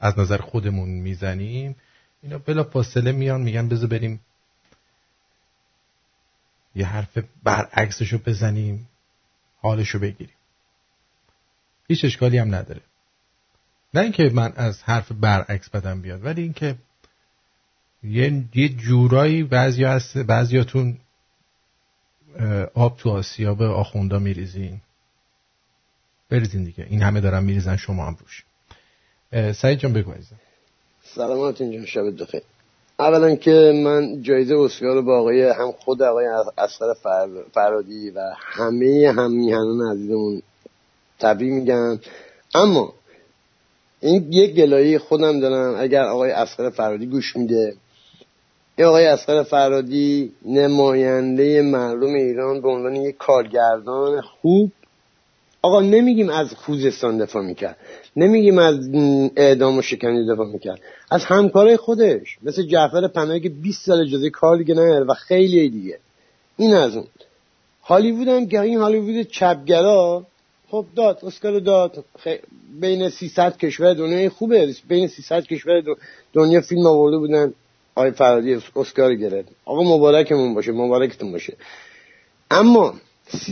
از 0.00 0.18
نظر 0.18 0.38
خودمون 0.38 0.88
می‌زنیم 0.88 1.76
اینا 2.22 2.38
بلا 2.38 2.64
فاصله 2.64 3.12
میان 3.12 3.40
میگن 3.40 3.68
بذار 3.68 3.88
بریم 3.88 4.20
یه 6.74 6.86
حرف 6.86 7.18
برعکسشو 7.42 8.18
بزنیم 8.18 8.88
حالشو 9.60 9.98
بگیریم. 9.98 10.34
هیچ 11.88 12.04
اشکالی 12.04 12.38
هم 12.38 12.54
نداره. 12.54 12.80
نه 13.94 14.00
اینکه 14.00 14.30
من 14.34 14.52
از 14.56 14.82
حرف 14.82 15.12
برعکس 15.12 15.68
بدم 15.68 16.02
بیاد 16.02 16.24
ولی 16.24 16.42
اینکه 16.42 16.74
یه, 18.02 18.44
یه 18.54 18.68
جورایی 18.68 19.42
بعضی 19.42 19.84
هست 19.84 20.18
بعضیاتون 20.18 20.98
آب 22.74 22.96
تو 22.96 23.10
آسیاب 23.10 23.62
آخوندا 23.62 24.18
میریزین. 24.18 24.80
بریزین 26.28 26.64
دیگه. 26.64 26.86
این 26.90 27.02
همه 27.02 27.20
دارن 27.20 27.44
میریزن 27.44 27.76
شما 27.76 28.06
هم 28.06 28.16
روش. 28.20 28.44
سعید 29.54 29.78
جان 29.78 29.92
بگو. 29.92 30.14
سلامت 31.02 31.60
اینجا 31.60 31.86
شب 31.86 32.22
بخیر 32.22 32.42
اولا 33.00 33.34
که 33.34 33.72
من 33.84 34.22
جایزه 34.22 34.56
اسکار 34.56 34.94
رو 34.94 35.02
با 35.02 35.18
آقای 35.18 35.42
هم 35.42 35.72
خود 35.72 36.02
آقای 36.02 36.26
فر- 37.02 37.44
فرادی 37.54 38.10
و 38.10 38.20
همه 38.36 39.12
هم 39.16 39.32
میهنان 39.32 39.92
عزیزمون 39.92 40.42
تبریک 41.20 41.52
میگم. 41.52 41.98
اما 42.54 42.92
این 44.00 44.32
یک 44.32 44.54
گلایه 44.54 44.98
خودم 44.98 45.40
دارم 45.40 45.74
اگر 45.78 46.02
آقای 46.02 46.30
اسقر 46.30 46.70
فرادی 46.70 47.06
گوش 47.06 47.36
میده. 47.36 47.74
این 48.76 48.86
آقای 48.86 49.06
اسقر 49.06 49.42
فرادی 49.42 50.32
نماینده 50.44 51.62
مردم 51.62 52.14
ایران 52.14 52.60
به 52.60 52.68
عنوان 52.68 52.96
یک 52.96 53.16
کارگردان 53.16 54.20
خوب 54.20 54.72
آقا 55.62 55.80
نمیگیم 55.80 56.28
از 56.28 56.54
خوزستان 56.54 57.18
دفاع 57.18 57.42
می‌کرد. 57.42 57.76
نمیگیم 58.16 58.58
از 58.58 58.74
اعدام 59.36 59.78
و 59.78 59.82
شکنجه 59.82 60.32
دفاع 60.32 60.46
می‌کرد. 60.46 60.80
از 61.10 61.24
همکارای 61.24 61.76
خودش. 61.76 62.38
مثل 62.42 62.62
جعفر 62.62 63.08
پناهی 63.08 63.40
که 63.40 63.48
20 63.48 63.86
سال 63.86 64.00
اجازه 64.00 64.30
کار 64.30 64.56
دیگه 64.56 64.74
نداره 64.74 65.04
و 65.04 65.14
خیلی 65.14 65.68
دیگه. 65.70 65.98
این 66.56 66.74
از 66.74 66.96
اون. 66.96 67.06
هالیوود 67.82 68.28
هم 68.28 68.46
که 68.46 68.60
این 68.60 68.78
هالیوود 68.78 69.22
چپگرا 69.22 70.26
خب 70.70 70.86
داد 70.96 71.18
اسکار 71.22 71.58
داد. 71.58 72.04
بین 72.80 73.08
300 73.08 73.56
کشور 73.56 73.94
دنیای 73.94 74.28
خوبه. 74.28 74.74
بین 74.88 75.08
300 75.08 75.44
کشور 75.44 75.82
دنیا 76.32 76.60
فیلم 76.60 76.86
آورده 76.86 77.18
بودن. 77.18 77.52
آقای 77.94 78.10
فرادی 78.10 78.54
اس- 78.54 78.76
اسکار 78.76 79.14
گرفت. 79.14 79.48
آقا 79.64 79.82
مبارکمون 79.82 80.54
باشه 80.54 80.72
مبارکتون 80.72 81.32
باشه. 81.32 81.56
اما 82.50 82.94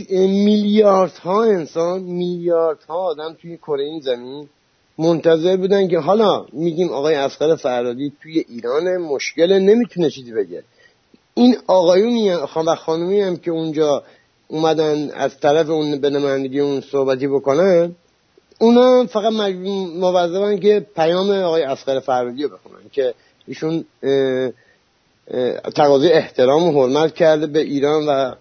میلیاردها 0.09 1.43
انسان 1.43 2.01
میلیاردها 2.01 2.97
آدم 2.97 3.37
توی 3.41 3.57
کره 3.57 3.83
این 3.83 3.99
زمین 3.99 4.49
منتظر 4.97 5.57
بودن 5.57 5.87
که 5.87 5.99
حالا 5.99 6.45
میگیم 6.53 6.89
آقای 6.89 7.15
اسقر 7.15 7.55
فرادی 7.55 8.13
توی 8.21 8.45
ایران 8.49 8.97
مشکل 8.97 9.59
نمی‌تونه 9.59 10.09
چیزی 10.09 10.31
بگه. 10.31 10.63
این 11.33 11.57
آقایونی 11.67 12.31
و 12.31 12.75
خانومی 12.75 13.21
هم 13.21 13.37
که 13.37 13.51
اونجا 13.51 14.03
اومدن 14.47 15.11
از 15.11 15.39
طرف 15.39 15.69
اون 15.69 16.01
به 16.01 16.59
اون 16.59 16.81
صحبتی 16.81 17.27
بکنن 17.27 17.95
اونا 18.59 19.05
فقط 19.05 19.33
موظفن 19.33 20.59
که 20.59 20.85
پیام 20.95 21.29
آقای 21.31 21.63
اسقر 21.63 21.99
فرادی 21.99 22.43
رو 22.43 22.49
بخونن 22.49 22.89
که 22.91 23.13
ایشون 23.47 23.85
تقاضای 25.75 26.11
احترام 26.11 26.63
و 26.63 26.71
حرمت 26.71 27.15
کرده 27.15 27.47
به 27.47 27.59
ایران 27.59 28.05
و 28.05 28.33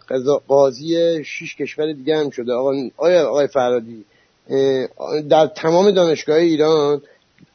قاضی 0.49 1.25
شش 1.25 1.57
کشور 1.57 1.93
دیگه 1.93 2.17
هم 2.17 2.31
شده. 2.31 2.53
آقا 2.53 2.73
آیا 2.97 3.29
آقای 3.29 3.47
فرادی 3.47 4.05
در 5.29 5.47
تمام 5.47 5.91
دانشگاه 5.91 6.37
ایران 6.37 7.03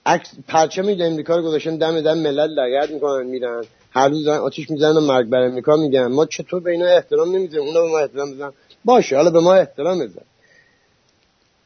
عکس 0.06 0.30
پرچم 0.48 0.88
امریکا 0.88 1.36
رو 1.36 1.44
گذاشتن 1.44 1.78
دم 1.78 2.02
دم 2.02 2.18
ملت 2.18 2.50
لگد 2.50 2.92
می‌کنن 2.92 3.26
میرن. 3.26 3.64
هر 3.92 4.10
روز 4.10 4.28
آتیش 4.28 4.70
می‌زنن 4.70 4.98
و 4.98 5.02
مرگ 5.02 5.30
بر 5.30 5.42
امریکا 5.42 5.76
میگن. 5.76 6.08
ما 6.08 6.26
چطور 6.26 6.60
به 6.60 6.72
اینا 6.72 6.86
احترام 6.86 7.36
نمی‌ذاریم؟ 7.36 7.68
اونا 7.68 7.82
به 7.82 7.88
ما 7.88 8.00
احترام 8.00 8.32
بزن 8.34 8.52
باشه 8.86 9.16
حالا 9.16 9.30
به 9.30 9.40
ما 9.40 9.54
احترام 9.54 10.00
بزن 10.00 10.22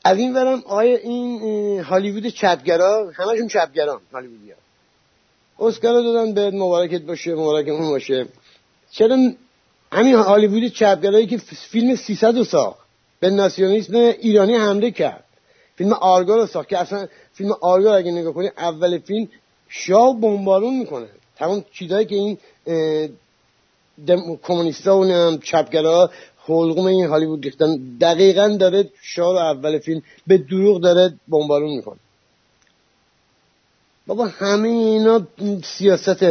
از 0.04 0.18
این 0.18 0.34
ورم 0.34 0.64
آیا 0.66 0.98
این 0.98 1.80
هالیوود 1.80 2.28
چپگرا 2.28 3.12
همشون 3.16 3.48
چپگران 3.48 4.00
هالیوودی 4.14 4.52
ها 4.52 4.58
اسکار 5.60 5.94
رو 5.94 6.04
دادن 6.04 6.34
به 6.34 6.52
مبارکت 6.52 7.02
باشه 7.02 7.36
مبارکمون 7.36 7.90
باشه. 7.90 8.26
چرا 8.92 9.18
همین 9.92 10.16
هالیوود 10.16 10.68
چپگرایی 10.68 11.28
که 11.28 11.38
فیلم 11.38 11.96
300 11.96 12.38
رو 12.38 12.44
ساخت 12.44 12.80
به 13.20 13.30
ناسیونالیسم 13.30 13.96
ایرانی 13.96 14.56
حمله 14.56 14.92
کرد. 14.92 15.24
فیلم 15.76 15.94
آرگا 15.94 16.36
رو 16.36 16.46
ساخت 16.46 16.70
که 16.70 16.78
اصلا 16.78 17.08
فیلم 17.34 17.52
آرگا 17.62 17.96
اگه 17.96 18.12
نگاه 18.12 18.34
کنی 18.34 18.50
اول 18.58 19.00
فیلم 19.00 19.28
شاه 19.70 20.22
بمبارون 20.22 20.80
می‌کنه. 20.80 21.08
تمام 21.38 21.66
چیزایی 21.74 22.06
که 22.06 22.16
این. 22.16 22.38
کمونیستا 24.44 24.98
و 24.98 25.38
چپگرا 25.38 26.12
حلقوم 26.48 26.86
این 26.86 27.08
هالیوود 27.08 27.44
ریختن 27.44 27.98
دقیقا 28.02 28.48
داره 28.48 28.90
شاه 29.02 29.34
رو 29.34 29.40
اول 29.40 29.80
فیلم 29.80 30.02
به 30.28 30.38
دروغ 30.38 30.82
داره 30.82 31.14
بمبارون 31.28 31.76
می‌کنه. 31.76 31.98
بابا 34.08 34.26
همه 34.26 34.68
اینا 34.68 35.28
سیاست 35.64 36.24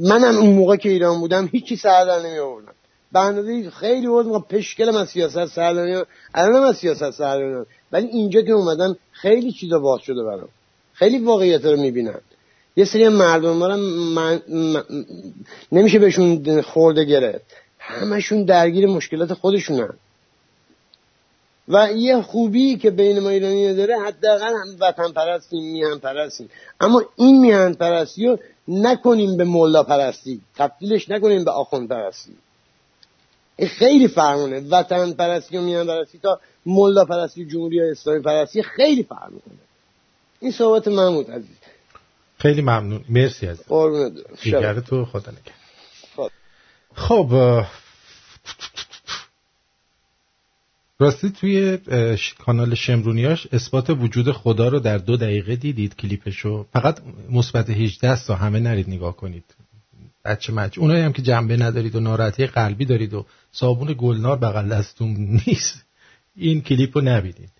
منم 0.00 0.36
اون 0.36 0.50
موقع 0.50 0.76
که 0.76 0.88
ایران 0.88 1.20
بودم 1.20 1.48
هیچی 1.52 1.76
سر 1.76 2.04
در 2.04 2.18
نمی 2.18 2.38
آوردم 2.38 2.72
به 3.12 3.20
اندازه 3.20 3.70
خیلی 3.70 4.06
بود 4.06 4.48
پشکلم 4.48 4.96
از 4.96 5.08
سیاست 5.08 5.46
سر 5.46 5.72
در 5.72 5.84
نمی 5.86 6.02
الانم 6.34 6.62
از 6.62 6.76
سیاست 6.76 7.10
سر 7.10 7.64
ولی 7.92 8.06
اینجا 8.06 8.42
که 8.42 8.52
اومدم 8.52 8.96
خیلی 9.12 9.52
چیزا 9.52 9.78
باز 9.78 10.00
شده 10.00 10.22
برام. 10.22 10.48
خیلی 10.92 11.18
واقعیت 11.18 11.64
رو 11.64 11.76
می‌بینم 11.76 12.20
یه 12.76 12.84
سری 12.84 13.08
مردم 13.08 13.50
ما 13.50 13.68
من... 13.68 14.42
من... 14.48 14.84
نمیشه 15.72 15.98
بهشون 15.98 16.62
خورده 16.62 17.04
گرفت. 17.04 17.44
همشون 17.78 18.44
درگیر 18.44 18.86
مشکلات 18.86 19.32
خودشونن. 19.32 19.94
و 21.70 21.92
یه 21.92 22.22
خوبی 22.22 22.76
که 22.76 22.90
بین 22.90 23.18
ما 23.18 23.28
ایرانی 23.28 23.74
داره 23.74 23.98
حداقل 23.98 24.52
هم 24.52 24.76
وطن 24.80 25.12
پرستیم 25.12 25.72
میهن 25.72 25.98
پرستیم 25.98 26.50
اما 26.80 27.02
این 27.16 27.40
میهن 27.40 27.74
پرستی 27.74 28.26
رو 28.26 28.38
نکنیم 28.68 29.36
به 29.36 29.44
مولا 29.44 29.82
پرستی 29.82 30.40
تبدیلش 30.56 31.08
نکنیم 31.08 31.44
به 31.44 31.50
آخوند 31.50 31.88
پرستی 31.88 32.32
خیلی 33.66 34.08
فرمونه. 34.08 34.60
وطن 34.60 35.12
پرستی 35.12 35.56
و 35.56 35.60
میهن 35.60 35.86
پرستی 35.86 36.18
تا 36.18 36.40
مولا 36.66 37.04
پرستی 37.04 37.44
جمهوری 37.46 37.80
اسلامی 37.80 38.20
پرستی 38.20 38.62
خیلی 38.62 39.02
فرق 39.02 39.30
می‌کنه 39.30 39.54
این 40.40 40.52
صحبت 40.52 40.88
محمود 40.88 41.30
عزیز. 41.30 41.56
خیلی 42.38 42.62
ممنون. 42.62 43.04
مرسی 43.08 43.46
از 43.46 43.62
قربونت. 43.68 44.14
تو 44.80 45.04
خدا 45.04 45.32
نگه. 45.32 45.52
خب. 46.94 47.64
راستی 51.00 51.30
توی 51.30 51.78
کانال 52.38 52.74
شمرونیاش 52.74 53.46
اثبات 53.52 53.90
وجود 53.90 54.32
خدا 54.32 54.68
رو 54.68 54.80
در 54.80 54.98
دو 54.98 55.16
دقیقه 55.16 55.56
دیدید 55.56 55.96
کلیپشو. 55.96 56.66
فقط 56.72 57.00
مثبت 57.30 57.70
18 57.70 58.24
تا 58.24 58.34
همه 58.34 58.60
نرید 58.60 58.88
نگاه 58.88 59.16
کنید. 59.16 59.44
بچه 60.24 60.52
مچ 60.52 60.78
اونایی 60.78 61.02
هم 61.02 61.12
که 61.12 61.22
جنبه 61.22 61.56
ندارید 61.56 61.96
و 61.96 62.00
ناراحتی 62.00 62.46
قلبی 62.46 62.84
دارید 62.84 63.14
و 63.14 63.26
صابون 63.52 63.94
گلنار 63.98 64.36
بغل 64.36 64.68
دستون 64.68 65.40
نیست 65.46 65.84
این 66.36 66.60
کلیپ 66.60 66.96
رو 66.96 67.04
نبینید. 67.04 67.50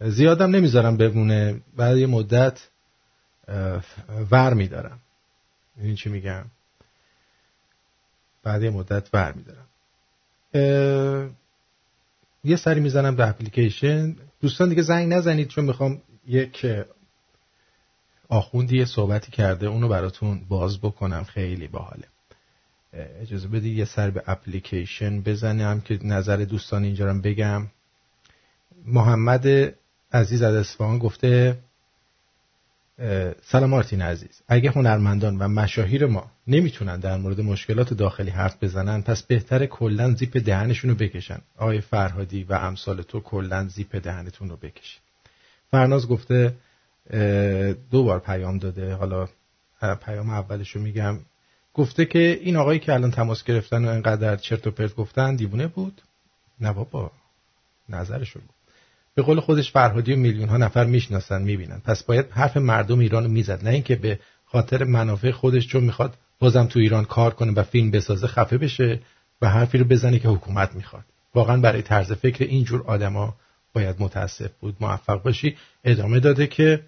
زیادم 0.00 0.50
نمی‌ذارم 0.50 0.96
بمونه. 0.96 1.60
بعد 1.76 1.96
یه 1.96 2.06
مدت 2.06 2.68
ور 4.30 4.54
میدارم. 4.54 4.98
این 5.80 5.94
چی 5.94 6.08
میگم؟ 6.08 6.44
بعد 8.42 8.62
یه 8.62 8.70
مدت 8.70 9.08
ور 9.12 9.32
میدارم. 9.32 9.66
یه 12.44 12.56
سری 12.56 12.80
می‌زنم 12.80 13.16
به 13.16 13.28
اپلیکیشن. 13.28 14.16
دوستان 14.40 14.68
دیگه 14.68 14.82
زنگ 14.82 15.12
نزنید 15.12 15.48
چون 15.48 15.64
می‌خوام 15.64 16.02
یک 16.26 16.66
آخوندی 18.28 18.78
یه 18.78 18.84
صحبتی 18.84 19.32
کرده 19.32 19.66
اونو 19.66 19.88
براتون 19.88 20.40
باز 20.48 20.80
بکنم. 20.80 21.24
خیلی 21.24 21.68
باحاله. 21.68 22.04
اجازه 23.20 23.48
بدید 23.48 23.78
یه 23.78 23.84
سر 23.84 24.10
به 24.10 24.22
اپلیکیشن 24.26 25.20
بزنم 25.20 25.80
که 25.80 25.98
نظر 26.02 26.36
دوستان 26.36 26.84
اینجا 26.84 27.06
رو 27.06 27.20
بگم. 27.20 27.66
محمد 28.86 29.74
عزیز 30.12 30.42
از 30.42 30.54
اصفهان 30.54 30.98
گفته 30.98 31.58
سلام 33.42 33.70
مارتین 33.70 34.02
عزیز. 34.02 34.42
اگه 34.48 34.70
هنرمندان 34.70 35.38
و 35.38 35.48
مشاهیر 35.48 36.06
ما 36.06 36.30
نمی‌تونن 36.46 37.00
در 37.00 37.16
مورد 37.16 37.40
مشکلات 37.40 37.94
داخلی 37.94 38.30
حرف 38.30 38.64
بزنن 38.64 39.02
پس 39.02 39.22
بهتر 39.22 39.66
کلا 39.66 40.14
زیپ 40.14 40.36
دهنشون 40.36 40.90
رو 40.90 40.96
بکشن. 40.96 41.38
آقای 41.56 41.80
فرهادی 41.80 42.44
و 42.44 42.52
امثال 42.52 43.02
تو 43.02 43.20
کلا 43.20 43.68
زیپ 43.68 43.96
دهنتون 43.96 44.50
رو 44.50 44.56
بکشید. 44.56 45.00
فرناز 45.70 46.08
گفته 46.08 46.54
دو 47.90 48.04
بار 48.04 48.18
پیام 48.18 48.58
داده. 48.58 48.94
حالا 48.94 49.28
پیام 49.80 50.30
اولش 50.30 50.70
رو 50.70 50.82
میگم. 50.82 51.18
گفته 51.74 52.04
که 52.04 52.18
این 52.18 52.56
آقایی 52.56 52.78
که 52.78 52.92
الان 52.92 53.10
تماس 53.10 53.44
گرفتن 53.44 53.84
و 53.84 53.88
انقدر 53.88 54.36
چرت 54.36 54.66
و 54.66 54.70
پرت 54.70 54.94
گفتن 54.94 55.36
دیوونه 55.36 55.66
بود. 55.66 56.02
نه 56.60 56.72
بابا 56.72 57.10
نظرشون 57.88 58.42
بود 58.42 58.53
به 59.14 59.22
قول 59.22 59.40
خودش 59.40 59.72
فرهادی 59.72 60.12
و 60.12 60.16
میلیون 60.16 60.48
ها 60.48 60.56
نفر 60.56 60.84
می‌شناسن 60.84 61.42
می‌بینن. 61.42 61.80
پس 61.84 62.02
باید 62.02 62.30
حرف 62.30 62.56
مردم 62.56 62.98
ایران 62.98 63.30
می‌زد. 63.30 63.64
نه 63.64 63.70
اینکه 63.70 63.96
به 63.96 64.18
خاطر 64.44 64.84
منافع 64.84 65.30
خودش 65.30 65.66
چون 65.66 65.84
می‌خواد 65.84 66.14
بازم 66.38 66.66
تو 66.66 66.78
ایران 66.78 67.04
کار 67.04 67.34
کنه 67.34 67.52
و 67.52 67.62
فیلم 67.62 67.90
بسازه 67.90 68.26
خفه 68.26 68.58
بشه 68.58 69.00
و 69.42 69.48
حرفی 69.48 69.78
رو 69.78 69.84
بزنه 69.84 70.18
که 70.18 70.28
حکومت 70.28 70.74
می‌خواد. 70.74 71.04
واقعا 71.34 71.60
برای 71.60 71.82
طرز 71.82 72.12
فکر 72.12 72.44
اینجور 72.44 72.82
آدما 72.86 73.36
باید 73.72 73.96
متاسف 73.98 74.50
بود. 74.60 74.76
موفق 74.80 75.22
باشی. 75.22 75.56
ادامه 75.84 76.20
داده 76.20 76.46
که 76.46 76.80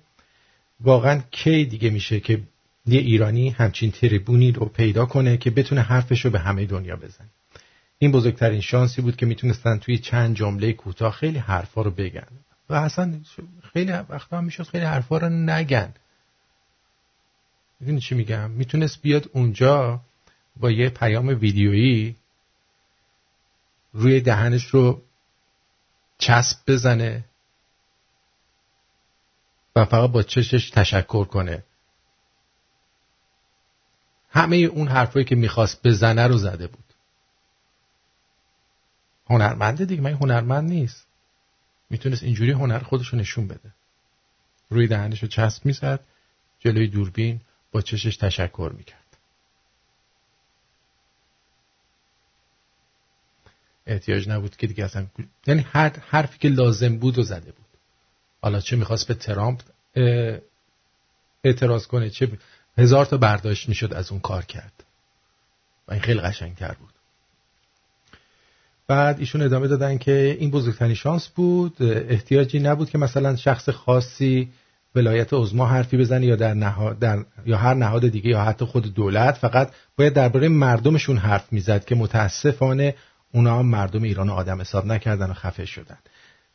واقعا 0.81 1.21
کی 1.31 1.65
دیگه 1.65 1.91
میشه 1.91 2.21
که 2.21 2.41
یه 2.87 3.01
ایرانی 3.01 3.51
همچین 3.51 3.91
تریبونی 3.91 4.53
رو 4.53 4.67
پیدا 4.67 5.07
کنه 5.07 5.37
که 5.37 5.51
بتونه 5.51 5.81
حرفش 5.81 6.25
رو 6.25 6.31
به 6.31 6.39
همه 6.39 6.67
دنیا 6.67 6.97
بزنه. 6.97 7.29
این 7.99 8.13
بزرگترین 8.13 8.61
شانسی 8.61 9.03
بود 9.03 9.17
که 9.17 9.27
می‌تونستن 9.27 9.79
توی 9.79 9.99
چند 9.99 10.37
جمله 10.37 10.73
کوتاه 10.73 11.13
خیلی 11.13 11.39
حرفا 11.39 11.83
رو 11.83 11.91
بگن. 11.91 12.27
و 12.69 12.75
اصلا 12.75 13.21
خیلی 13.73 13.93
وقتا 13.93 14.39
هم 14.39 14.45
می‌شد 14.45 14.63
خیلی 14.63 14.85
حرفا 14.85 15.19
رو 15.19 15.29
نگن. 15.29 15.95
می‌دونی 17.81 18.01
چی 18.01 18.15
میگم؟ 18.15 18.51
می‌تونست 18.51 19.03
بیاد 19.03 19.31
اونجا 19.33 20.01
با 20.57 20.71
یه 20.71 20.89
پیام 20.89 21.29
ویدیویی 21.29 22.17
روی 23.93 24.21
دهنش 24.21 24.67
رو 24.67 25.03
چسب 26.19 26.59
بزنه 26.67 27.25
و 29.77 29.85
فقط 29.85 30.11
با 30.11 30.23
چشش 30.23 30.71
تشکر 30.71 31.25
کنه. 31.25 31.65
همه 34.31 34.57
اون 34.57 34.89
حرفایی 34.89 35.25
که 35.25 35.35
می‌خواست 35.35 35.87
بزنه 35.87 36.27
رو 36.27 36.39
زده 36.39 36.67
بود. 36.67 36.86
هنرمنده 39.31 39.85
دیگه 39.85 40.03
من 40.03 40.13
هنرمند 40.13 40.69
نیست. 40.69 41.07
می‌تونست 41.91 42.23
اینجوری 42.23 42.51
هنر 42.51 42.79
خودش 42.79 43.09
رو 43.09 43.19
نشون 43.19 43.49
بده. 43.49 43.71
روی 44.71 44.87
دهنش 44.87 45.23
رو 45.23 45.29
چسب 45.29 45.67
می‌زد 45.67 46.01
جلوی 46.61 46.89
دوربین 46.89 47.41
با 47.73 47.81
چشش 47.81 48.17
تشکر 48.17 48.73
می‌کرد. 48.77 49.17
احتیاج 53.87 54.29
نبود 54.29 54.57
که 54.57 54.67
دیگه 54.67 54.85
اصلا 54.85 55.07
یعنی 55.47 55.67
هر 55.73 55.99
حرفی 56.09 56.39
که 56.39 56.49
لازم 56.49 56.99
بود 56.99 57.19
و 57.19 57.23
زده 57.23 57.53
بود. 57.53 57.67
حالا 58.43 58.61
چه 58.61 58.77
می‌خواست 58.77 59.09
به 59.09 59.15
ترامپ 59.15 59.63
اعتراض 61.45 61.87
کنه 61.87 62.11
چه 62.11 62.39
هزار 62.79 63.07
تا 63.07 63.17
برداشت 63.17 63.69
می‌شد 63.69 63.95
از 63.95 64.11
اون 64.11 64.21
کار 64.21 64.45
کرد. 64.45 64.85
و 65.89 65.93
این 65.93 66.03
خیلی 66.03 66.21
قشنگتر 66.21 66.75
بود. 66.75 66.96
بعد 68.89 69.21
ایشون 69.21 69.43
ادامه 69.43 69.69
دادن 69.69 69.99
که 69.99 70.37
این 70.41 70.51
بزرگترین 70.51 70.95
شانس 70.95 71.29
بود. 71.29 71.77
احتیاجی 71.81 72.59
نبود 72.59 72.91
که 72.91 72.99
مثلا 72.99 73.37
شخص 73.37 73.69
خاصی 73.69 74.49
ولایت 74.95 75.29
عظما 75.33 75.67
حرفی 75.67 75.97
بزنه 75.97 76.27
یا 76.27 76.37
در, 76.37 76.55
نهاد 76.55 76.99
در 76.99 77.25
یا 77.47 77.57
هر 77.57 77.75
نهاد 77.75 78.09
دیگه 78.09 78.31
یا 78.31 78.43
حتی 78.43 78.65
خود 78.65 78.95
دولت. 78.95 79.35
فقط 79.35 79.73
باید 79.99 80.13
درباره 80.13 80.49
مردمشون 80.49 81.17
حرف 81.17 81.53
می‌زد 81.53 81.85
که 81.85 81.95
متاسفانه 81.95 82.95
اونا 83.33 83.59
هم 83.59 83.67
مردم 83.67 84.03
ایران 84.03 84.31
آدم 84.31 84.61
حساب 84.61 84.87
نکردن 84.87 85.31
و 85.31 85.35
خفه 85.35 85.65
شدن. 85.65 85.99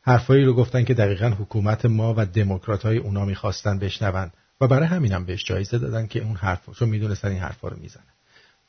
حرفایی 0.02 0.46
رو 0.46 0.54
گفتن 0.54 0.84
که 0.84 0.94
دقیقا 0.94 1.30
حکومت 1.40 1.86
ما 1.86 2.14
و 2.18 2.26
دموکرات 2.26 2.84
های 2.84 2.98
اونا 2.98 3.26
می‌خواستن 3.26 3.80
بشنون 3.80 4.32
و 4.62 4.68
برای 4.68 4.88
همینم 4.88 5.26
بهش 5.26 5.44
جایزه 5.44 5.78
دادن 5.78 6.08
که 6.08 6.20
اون 6.24 6.36
حرف 6.36 6.70
چون 6.80 6.90
می‌دونستن 6.90 7.28
این 7.28 7.40
حرفا 7.40 7.68
رو 7.68 7.78
می‌زنه 7.82 8.04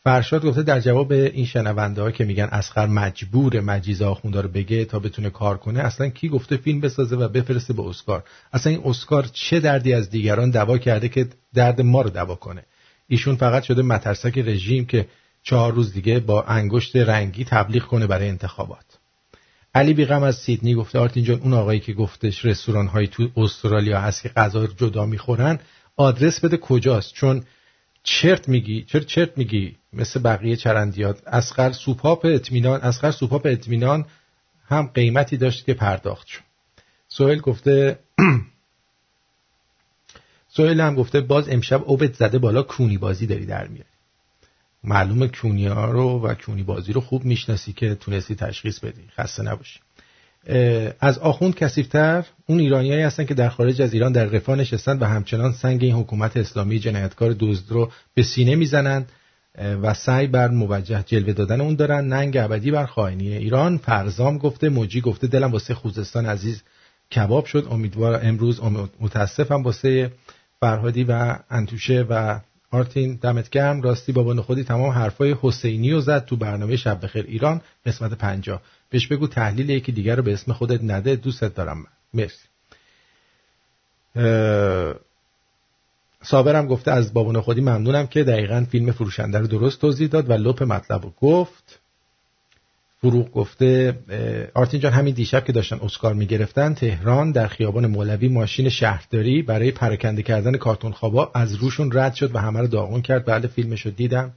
فرشاد 0.04 0.44
گفته 0.44 0.62
در 0.62 0.80
جواب 0.80 1.12
این 1.12 1.46
شنونده 1.46 2.02
ها 2.02 2.10
که 2.10 2.24
میگن 2.24 2.48
اسخر 2.52 2.86
مجبور 2.86 3.60
مجیز 3.60 4.02
آخونده 4.02 4.40
رو 4.40 4.48
بگه 4.48 4.84
تا 4.84 4.98
بتونه 4.98 5.30
کار 5.30 5.58
کنه 5.58 5.80
اصلا 5.80 6.08
کی 6.08 6.28
گفته 6.28 6.56
فیلم 6.56 6.80
بسازه 6.80 7.16
و 7.16 7.28
بفرسته 7.28 7.72
به 7.72 7.82
اسکار؟ 7.82 8.24
اصلا 8.52 8.72
این 8.72 8.82
اسکار 8.84 9.28
چه 9.32 9.60
دردی 9.60 9.94
از 9.94 10.10
دیگران 10.10 10.50
دوا 10.50 10.78
کرده 10.78 11.08
که 11.08 11.26
درد 11.54 11.80
ما 11.80 12.02
رو 12.02 12.10
دوا 12.10 12.34
کنه؟ 12.34 12.64
ایشون 13.08 13.36
فقط 13.36 13.62
شده 13.62 13.82
مترسک 13.82 14.38
رژیم 14.38 14.84
که 14.84 15.06
چهار 15.42 15.72
روز 15.72 15.92
دیگه 15.92 16.20
با 16.20 16.42
انگشت 16.42 16.96
رنگی 16.96 17.44
تبلیغ 17.44 17.82
کنه 17.82 18.06
برای 18.06 18.28
انتخابات. 18.28 18.84
علی 19.74 19.94
بیغم 19.94 20.22
از 20.22 20.36
سیدنی 20.36 20.74
گفته 20.74 20.98
آرتین 20.98 21.24
جان 21.24 21.40
اون 21.40 21.52
آقایی 21.52 21.80
که 21.80 21.92
گفتش 21.92 22.44
رستوران 22.44 22.86
های 22.86 23.06
تو 23.06 23.28
استرالیا 23.36 24.00
هست 24.00 24.22
که 24.22 24.28
غذا 24.28 24.66
جدا 24.66 25.06
می‌خورن 25.06 25.58
آدرس 25.96 26.44
بده 26.44 26.56
کجاست؟ 26.56 27.14
چون 27.14 27.44
چرت 28.02 28.48
میگی 28.48 28.82
چرت 28.82 29.06
چرت 29.06 29.38
میگی؟ 29.38 29.76
مثل 29.92 30.20
بقیه 30.20 30.56
چرندیات. 30.56 31.22
اسقر 31.26 31.72
سوپاپ 31.72 32.26
اطمینان 32.26 32.80
اسقر 32.80 33.10
سوپاپ 33.10 33.46
اطمینان 33.46 34.04
هم 34.68 34.86
قیمتی 34.94 35.36
داشت 35.36 35.64
که 35.64 35.74
پرداخت 35.74 36.26
شد. 36.26 36.40
سوهل 37.08 37.38
گفته 37.38 37.98
سوهل 40.56 40.80
هم 40.80 40.94
گفته 40.94 41.20
باز 41.20 41.48
امشب 41.48 41.82
اوبت 41.84 42.14
زده 42.14 42.38
بالا 42.38 42.62
کونی 42.62 42.98
بازی 42.98 43.26
داری 43.26 43.46
در 43.46 43.68
میاری. 43.68 43.88
معلومه 44.84 45.28
کونی 45.28 45.66
ها 45.66 45.90
رو 45.90 46.20
و 46.20 46.34
کونی 46.34 46.62
بازی 46.62 46.92
رو 46.92 47.00
خوب 47.00 47.24
می‌شناسی 47.24 47.72
که 47.72 47.94
تونستی 47.94 48.34
تشخیص 48.34 48.78
بدی. 48.78 49.02
خسته 49.16 49.42
نباشی. 49.42 49.80
از 51.00 51.18
آخوند 51.18 51.54
کسیفتر 51.54 52.24
اون 52.46 52.58
ایرانیایی 52.58 53.02
هستن 53.02 53.24
که 53.24 53.34
در 53.34 53.48
خارج 53.48 53.82
از 53.82 53.94
ایران 53.94 54.12
در 54.12 54.24
رفاه 54.24 54.56
نشستن 54.56 54.98
و 54.98 55.04
همچنان 55.04 55.52
سنگ 55.52 55.84
این 55.84 55.94
حکومت 55.94 56.36
اسلامی 56.36 56.78
جنایتکار 56.78 57.36
دزد 57.38 57.72
رو 57.72 57.92
به 58.14 58.22
سینه 58.22 58.54
می‌زنند. 58.54 59.12
و 59.58 59.94
سعی 59.94 60.26
بر 60.26 60.48
موجه 60.48 61.02
جلوه 61.02 61.32
دادن 61.32 61.60
اون 61.60 61.74
دارن. 61.74 62.08
ننگ 62.08 62.36
ابدی 62.36 62.70
بر 62.70 62.86
خائنی 62.86 63.36
ایران. 63.36 63.78
فرزام 63.78 64.38
گفته 64.38 64.68
موجی 64.68 65.00
گفته 65.00 65.26
دلم 65.26 65.52
واسه 65.52 65.74
خوزستان 65.74 66.26
عزیز 66.26 66.62
کباب 67.14 67.44
شد. 67.44 67.68
امیدوار 67.70 68.20
امروز 68.22 68.60
متاسفم 69.00 69.62
واسه 69.62 70.12
فرهادی 70.60 71.04
و 71.04 71.36
انتوشه 71.50 72.06
و 72.10 72.38
آرتین 72.70 73.18
دمت 73.22 73.50
گرم. 73.50 73.82
راستی 73.82 74.12
بابا 74.12 74.42
خودی 74.42 74.64
تمام 74.64 74.90
حرفای 74.90 75.36
حسینی 75.40 75.92
رو 75.92 76.00
زد 76.00 76.24
تو 76.24 76.36
برنامه 76.36 76.76
شب 76.76 77.04
بخیر 77.04 77.24
ایران. 77.28 77.60
قسمت 77.86 78.12
پنجاه. 78.12 78.62
بهش 78.90 79.06
بگو 79.06 79.26
تحلیل 79.26 79.70
یکی 79.70 79.92
دیگر 79.92 80.16
رو 80.16 80.22
به 80.22 80.32
اسم 80.32 80.52
خودت 80.52 80.80
نده. 80.82 81.16
دوستت 81.16 81.54
دارم. 81.54 81.78
من 81.78 81.86
مرسی 82.14 82.48
صابرم 86.22 86.66
گفته 86.66 86.90
از 86.90 87.14
بابون 87.14 87.40
خودی 87.40 87.60
ممنونم 87.60 88.06
که 88.06 88.24
دقیقا 88.24 88.66
فیلم 88.70 88.92
فروشنده 88.92 89.38
رو 89.38 89.46
درست 89.46 89.80
توضیح 89.80 90.08
داد 90.08 90.30
و 90.30 90.32
لپ 90.32 90.62
مطلب 90.62 91.02
رو 91.02 91.12
گفت. 91.20 91.78
فروغ 93.00 93.32
گفته 93.32 93.98
آرتین 94.54 94.80
جان 94.80 94.92
همین 94.92 95.14
دیشب 95.14 95.44
که 95.44 95.52
داشتن 95.52 95.78
اسکار 95.82 96.14
می‌گرفتن 96.14 96.74
تهران 96.74 97.32
در 97.32 97.46
خیابان 97.46 97.86
مولوی 97.86 98.28
ماشین 98.28 98.68
شهرداری 98.68 99.42
برای 99.42 99.70
پرکنده 99.70 100.22
کردن 100.22 100.56
کارتون 100.56 100.92
خوابا 100.92 101.30
از 101.34 101.54
روشون 101.54 101.90
رد 101.92 102.14
شد 102.14 102.34
و 102.34 102.38
همه 102.38 102.60
رو 102.60 102.66
داغون 102.66 103.02
کرد. 103.02 103.24
بعد 103.24 103.46
فیلمش 103.46 103.86
رو 103.86 103.90
دیدم 103.90 104.32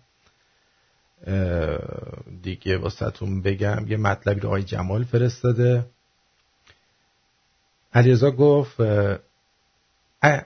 دیگه 2.44 2.78
واسهتون 2.78 3.41
بگم 3.41 3.86
یه 3.88 3.98
مطلبی 3.98 4.40
رو 4.40 4.48
آقای 4.48 4.64
جمال 4.64 5.03
فرستاده. 5.03 5.86
علیرضا 7.94 8.32
گفت 8.32 8.76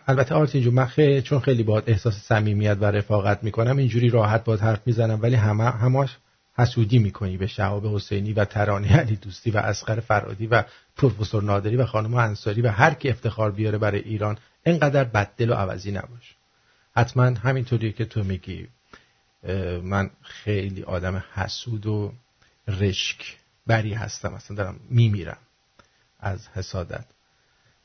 البته 0.07 0.35
آرتین 0.35 0.61
جو 0.61 0.71
من 0.71 0.85
خیلی 0.85 1.21
چون 1.21 1.39
خیلی 1.39 1.63
باید 1.63 1.83
احساس 1.87 2.13
صمیمیت 2.13 2.77
و 2.81 2.85
رفاقت 2.85 3.43
می‌کنم 3.43 3.77
اینجوری 3.77 4.09
راحت 4.09 4.43
باید 4.43 4.59
حرف 4.59 4.79
می‌زنم 4.85 5.21
ولی 5.21 5.35
همه 5.35 5.63
هماش 5.63 6.17
حسودی 6.57 6.99
می‌کنی 6.99 7.37
به 7.37 7.47
شهاب 7.47 7.95
حسینی 7.95 8.33
و 8.33 8.45
ترانه 8.45 8.97
علی 8.97 9.15
دوستی 9.15 9.51
و 9.51 9.57
اسقر 9.57 9.99
فرادی 9.99 10.47
و 10.47 10.63
پروفسور 10.97 11.43
نادری 11.43 11.75
و 11.75 11.85
خانم 11.85 12.13
انصاری 12.13 12.61
و 12.61 12.69
هر 12.69 12.93
کی 12.93 13.09
افتخار 13.09 13.51
بیاره 13.51 13.77
برای 13.77 13.99
ایران 13.99 14.37
اینقدر 14.65 15.03
بددل 15.03 15.49
و 15.49 15.53
عوضی 15.53 15.91
نباش. 15.91 16.35
حتما 16.95 17.23
همینطوری 17.23 17.93
که 17.93 18.05
تو 18.05 18.23
میگی. 18.23 18.67
من 19.83 20.09
خیلی 20.21 20.83
آدم 20.83 21.23
حسود 21.33 21.85
و 21.85 22.13
رشک 22.67 23.37
بری 23.67 23.93
هستم 23.93 24.33
اصلا 24.33 24.57
دارم 24.57 24.79
میمیرم 24.89 25.37
از 26.19 26.47
حسادت. 26.47 27.05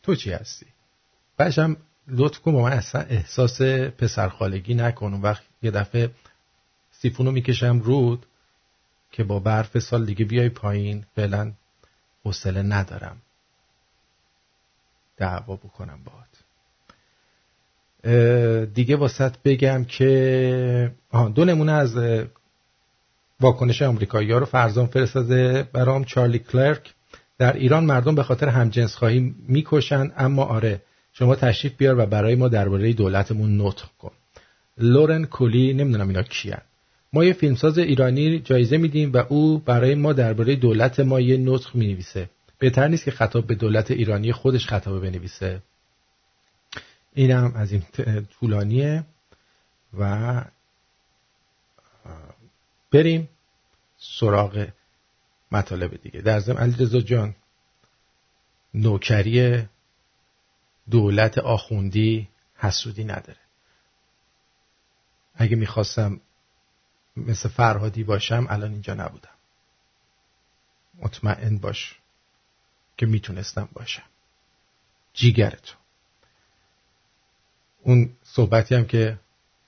تو 0.03 0.15
چی 0.15 0.33
هستی؟ 0.33 0.67
باشم 1.39 1.77
لطف 2.09 2.39
کن 2.39 2.53
با 2.53 2.63
من 2.63 2.73
اصلا 2.73 3.01
احساس 3.01 3.63
پسرخالگی 3.99 4.75
نکن. 4.75 5.15
و 5.15 5.21
وقت 5.21 5.43
یه 5.63 5.71
دفعه 5.71 6.11
سیفونو 6.91 7.31
می‌کشم 7.31 7.81
رود 7.81 8.27
که 9.13 9.25
با 9.25 9.39
برف 9.39 9.79
سال 9.79 10.07
دیگه 10.07 10.25
بیای 10.25 10.49
پایین. 10.49 11.05
فعلا 11.17 11.53
حوصله 12.25 12.63
ندارم. 12.63 13.17
دعوا 15.17 15.57
بکنم 15.57 15.99
باهات. 16.05 16.25
دیگه 18.75 18.97
واسط 18.97 19.35
بگم 19.45 19.85
که 19.85 20.93
دو 21.35 21.45
نمونه 21.45 21.73
از 21.73 21.97
واکنش 23.41 23.83
آمریکایی 23.83 24.33
ها 24.33 24.39
رو 24.39 24.47
فرزان 24.47 24.87
فرستاده 24.87 25.63
برام 25.73 26.05
چارلی 26.05 26.39
کلرک. 26.39 26.95
در 27.39 27.53
ایران 27.53 27.85
مردم 27.85 28.15
به 28.15 28.23
خاطر 28.23 28.49
همجنس 28.49 28.95
خواهی 28.95 29.35
می‌کشن 29.49 30.13
اما 30.17 30.45
آره 30.45 30.83
شما 31.15 31.35
تشریف 31.35 31.77
بیار 31.77 31.99
و 31.99 32.07
برای 32.07 32.35
ما 32.35 32.49
درباره 32.49 32.93
دولتمون 32.93 33.61
نطق 33.61 33.89
کن. 33.99 34.13
لورن 34.79 35.25
کولی 35.25 35.73
نمی‌دونم 35.73 36.09
اینا 36.09 36.23
کیان. 36.23 36.63
ما 37.13 37.25
یه 37.25 37.33
فیلمساز 37.33 37.79
ایرانی 37.79 38.39
جایزه 38.39 38.77
میدیم 38.77 39.13
و 39.13 39.17
او 39.17 39.59
برای 39.59 39.95
ما 39.95 40.13
درباره 40.13 40.57
دولت 40.57 41.01
ما 41.01 41.21
یه 41.21 41.37
نطق 41.37 41.75
می‌نویسه. 41.75 42.31
بهتر 42.59 42.89
نیست 42.89 43.05
که 43.05 43.11
خطاب 43.11 43.47
به 43.47 43.55
دولت 43.55 43.91
ایرانی 43.91 44.33
خودش 44.33 44.67
خطاب 44.67 45.03
بنویسه. 45.03 45.63
اینم 47.15 47.53
از 47.57 47.73
این 47.73 47.83
طولانیه 48.41 49.05
و 49.99 50.45
بریم 52.93 53.29
سراغ 53.99 54.67
مطالب 55.53 56.03
دیگه. 56.03 56.21
در 56.21 56.41
ضمن 56.41 56.57
علیرضا 56.57 57.01
جان 57.01 57.35
نوکری 58.75 59.65
دولت 60.91 61.39
آخوندی 61.39 62.29
حسودی 62.57 63.05
نداره. 63.05 63.39
اگه 65.35 65.57
می‌خواستم 65.57 66.21
مثل 67.17 67.49
فرهادی 67.49 68.05
باشم 68.05 68.47
الان 68.51 68.73
اینجا 68.73 68.95
نبودم. 68.95 69.35
مطمئن 70.95 71.59
باش 71.59 71.99
که 72.97 73.07
می‌تونستم 73.07 73.69
باشم. 73.73 74.03
جیگرتو. 75.13 75.75
اون 77.83 78.17
صحبتی 78.23 78.75
هم 78.75 78.85
که 78.85 79.19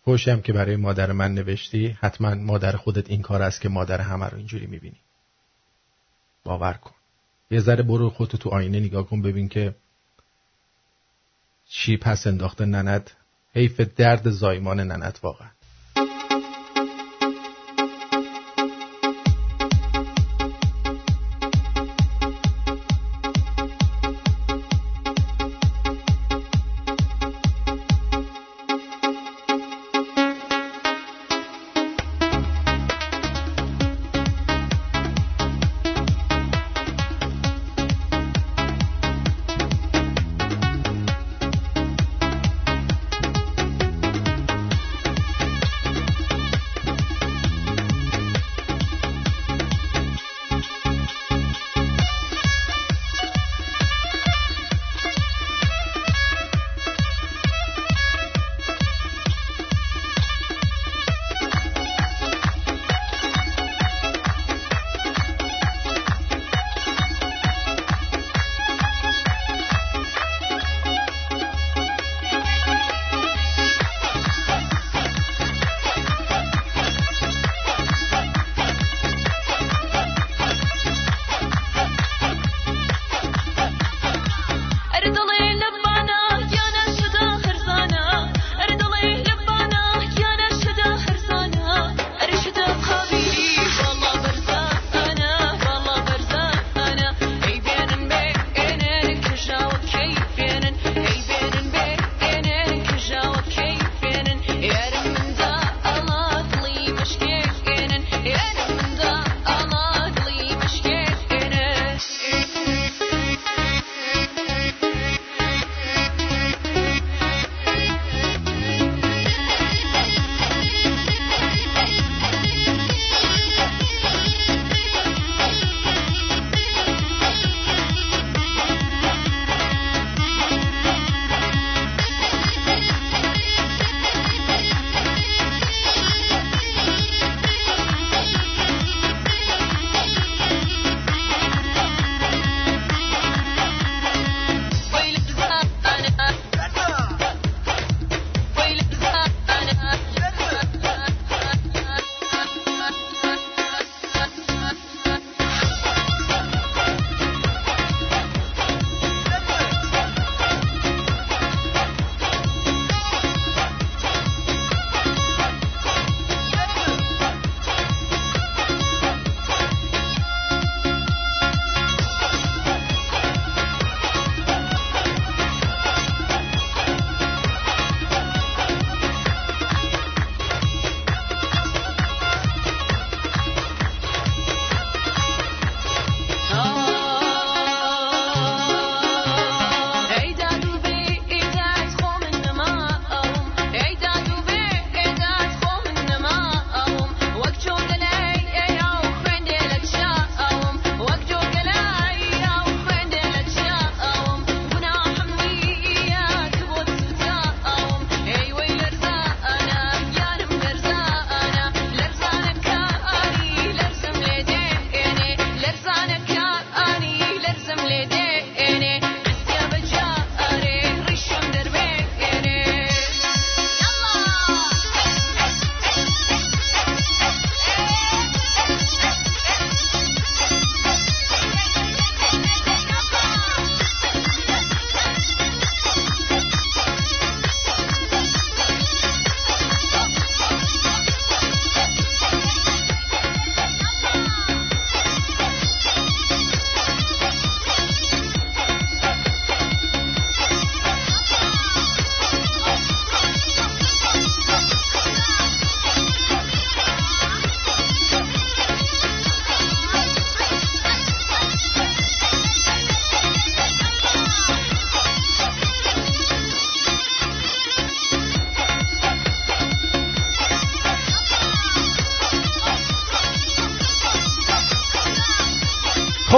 فوشی 0.05 0.31
هم 0.31 0.43
که 0.43 0.53
برای 0.53 0.77
مادر 0.77 1.13
من 1.13 1.35
نوشتی 1.35 1.99
حتما 2.01 2.35
مادر 2.35 2.73
خودت 2.73 3.11
این 3.11 3.23
کار 3.23 3.43
است 3.43 3.61
که 3.61 3.69
مادر 3.69 4.01
همه 4.01 4.27
رو 4.27 4.37
اینجوری 4.37 4.67
می‌بینی. 4.67 5.01
باور 6.45 6.73
کن. 6.73 6.95
یه 7.51 7.61
ذره 7.61 7.83
برو 7.83 8.11
خودتو 8.11 8.37
تو 8.39 8.51
آینه 8.51 8.81
نگاه 8.81 9.07
کن 9.07 9.23
ببین 9.23 9.49
که 9.49 9.75
چی 11.69 11.97
پس 11.97 12.27
انداخته 12.27 12.65
ننت 12.65 13.13
حیف 13.55 13.81
درد 13.81 14.31
زایمان 14.31 14.81
ننت 14.81 15.19
واقعا. 15.23 15.49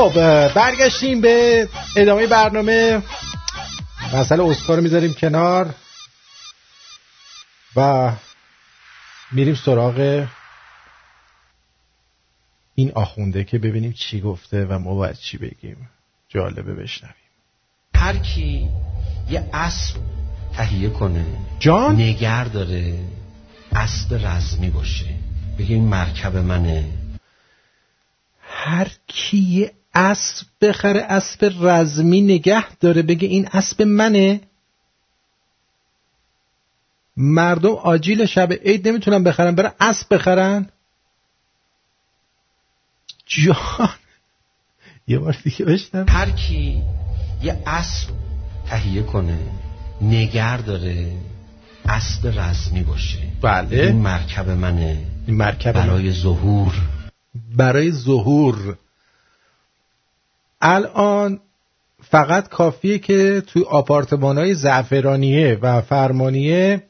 خب 0.09 0.55
برگشتیم 0.55 1.21
به 1.21 1.69
ادامه 1.97 2.27
برنامه. 2.27 3.03
مسئله 4.15 4.45
اسکار 4.45 4.81
می‌ذاریم 4.81 5.15
کنار 5.15 5.75
و 7.77 8.13
میریم 9.33 9.55
سراغ 9.55 10.27
این 12.75 12.93
آخونده 12.95 13.45
که 13.45 13.59
ببینیم 13.59 13.93
چی 13.93 14.21
گفته 14.21 14.65
و 14.65 14.79
ما 14.79 14.95
باید 14.95 15.17
چی 15.17 15.39
بگیم. 15.39 15.89
جالبه 16.29 16.75
بشنویم. 16.75 17.15
هر 17.95 18.17
کی 18.17 18.69
یه 19.31 19.51
اسب 19.53 19.97
تهیه 20.57 20.91
کنه 20.91 21.27
جان؟ 21.59 22.01
نگر 22.01 22.45
داره 22.45 22.99
اسب 23.75 24.27
رزمی 24.27 24.71
باشه 24.71 25.15
بگه 25.59 25.75
این 25.75 25.85
مرکب 25.85 26.37
منه. 26.37 26.85
هر 28.43 28.89
کی 29.07 29.39
یه 29.39 29.73
اسب 29.95 30.47
بخره 30.61 31.01
اسب 31.01 31.53
رزمی 31.61 32.21
نگه 32.21 32.77
داره 32.81 33.03
بگه 33.03 33.29
این 33.29 33.49
اسب 33.53 33.83
منه. 33.83 34.41
مردم 37.17 37.75
آجیل 37.75 38.27
شب 38.27 38.53
عید 38.53 38.89
نمی‌تونن 38.89 39.25
بخرن 39.25 39.55
برن 39.55 39.73
اسب 39.81 40.15
بخرن. 40.15 40.69
جان. 43.27 43.89
یه 45.07 45.19
بار 45.19 45.37
دیگه 45.45 45.65
بشنم. 45.65 46.07
هر 46.09 46.31
کی 46.31 46.83
یه 47.43 47.63
اسب 47.67 48.09
تهیه 48.69 49.03
کنه 49.03 49.39
نگر 50.03 50.57
داره 50.57 51.13
اسب 51.85 52.33
رزمی 52.41 52.83
باشه. 52.83 53.19
بله. 53.43 53.83
این 53.83 53.97
مرکب 53.97 54.51
منه. 54.51 55.05
این 55.27 55.37
مرکب 55.37 55.73
برای 55.73 56.13
ظهور. 56.13 56.75
برای 57.57 57.93
ظهور. 57.93 58.79
الان 60.61 61.41
فقط 62.03 62.49
کافیه 62.49 62.99
که 62.99 63.43
توی 63.47 63.63
آپارتمان 63.63 64.39
های 64.39 64.55
زعفرانیه 64.55 65.59
و 65.63 65.81
فرمانیه 65.81 66.83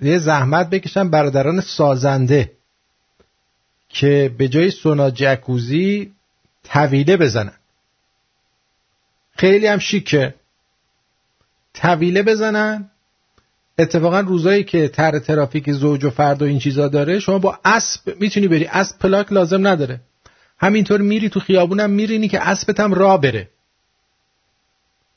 یه 0.00 0.18
زحمت 0.18 0.70
بکشن 0.70 1.10
برادران 1.10 1.60
سازنده 1.60 2.52
که 3.88 4.34
به 4.38 4.48
جای 4.48 4.70
سونا 4.70 5.10
جکوزی 5.10 6.12
طویله 6.64 7.16
بزنن. 7.16 7.52
خیلی 9.36 9.66
هم 9.66 9.78
شیکه. 9.78 10.34
طویله 11.74 12.22
بزنن. 12.22 12.90
اتفاقا 13.78 14.20
روزایی 14.20 14.64
که 14.64 14.88
تر 14.88 15.18
ترافیک 15.18 15.72
زوج 15.72 16.04
و 16.04 16.10
فرد 16.10 16.42
و 16.42 16.44
این 16.44 16.58
چیزا 16.58 16.88
داره 16.88 17.18
شما 17.18 17.38
با 17.38 17.58
اسب 17.64 18.20
می‌تونی 18.20 18.48
بری. 18.48 18.66
اسب 18.66 18.98
پلاک 18.98 19.32
لازم 19.32 19.66
نداره. 19.66 20.00
همینطور 20.62 21.00
میری 21.00 21.28
تو 21.28 21.40
خیابونم 21.40 21.90
میرینی 21.90 22.28
که 22.28 22.48
اسبت 22.48 22.80
هم 22.80 22.94
را 22.94 23.16
بره. 23.16 23.48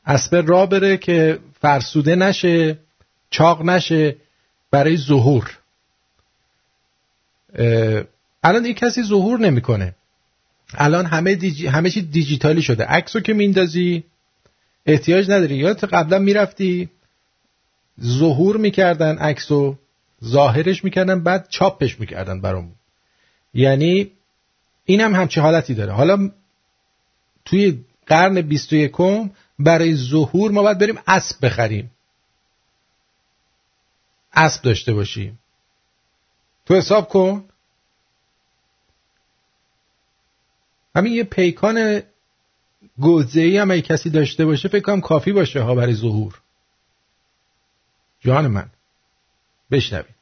اسب 0.05 0.43
را 0.47 0.65
بره 0.65 0.97
که 0.97 1.39
فرسوده 1.61 2.15
نشه 2.15 2.77
چاق 3.29 3.61
نشه 3.61 4.15
برای 4.71 4.97
ظهور. 4.97 5.57
الان 8.43 8.65
این 8.65 8.73
کسی 8.73 9.03
ظهور 9.03 9.39
نمی‌کنه. 9.39 9.95
الان 10.73 11.05
همه 11.05 11.35
دیجی... 11.35 11.67
همه 11.67 11.89
چی 11.89 12.01
دیجیتالی 12.01 12.61
شده. 12.61 12.85
عکسو 12.85 13.19
که 13.19 13.33
میندازی 13.33 14.03
احتیاج 14.85 15.29
نداری. 15.29 15.55
یادت 15.55 15.83
قبلا 15.83 16.19
می‌رفتی 16.19 16.89
ظهور 18.01 18.57
می‌کردن 18.57 19.17
عکسو 19.17 19.77
ظاهرش 20.23 20.83
می‌کردن 20.83 21.23
بعد 21.23 21.47
چاپش 21.49 21.99
می‌کردن 21.99 22.41
برامون. 22.41 22.75
یعنی 23.53 24.11
این 24.85 25.01
هم 25.01 25.15
همچی 25.15 25.39
حالتی 25.39 25.73
داره. 25.73 25.93
حالا 25.93 26.31
توی 27.45 27.85
قرن 28.07 28.41
21 28.41 28.91
برای 29.59 29.95
ظهور 29.95 30.51
ما 30.51 30.61
باید 30.61 30.79
بریم 30.79 30.99
اسب 31.07 31.45
بخریم. 31.45 31.91
اسب 34.33 34.61
داشته 34.61 34.93
باشیم. 34.93 35.39
تو 36.65 36.75
حساب 36.75 37.09
کن. 37.09 37.43
همین 40.95 41.13
یه 41.13 41.23
پیکان 41.23 42.01
گوزه 42.99 43.41
ای 43.41 43.57
هم 43.57 43.79
کسی 43.79 44.09
داشته 44.09 44.45
باشه 44.45 44.67
فکر 44.67 44.83
کنم 44.83 45.01
کافی 45.01 45.31
باشه 45.31 45.61
ها 45.61 45.75
برای 45.75 45.95
ظهور. 45.95 46.41
جان 48.19 48.47
من 48.47 48.69
بشنوید 49.71 50.14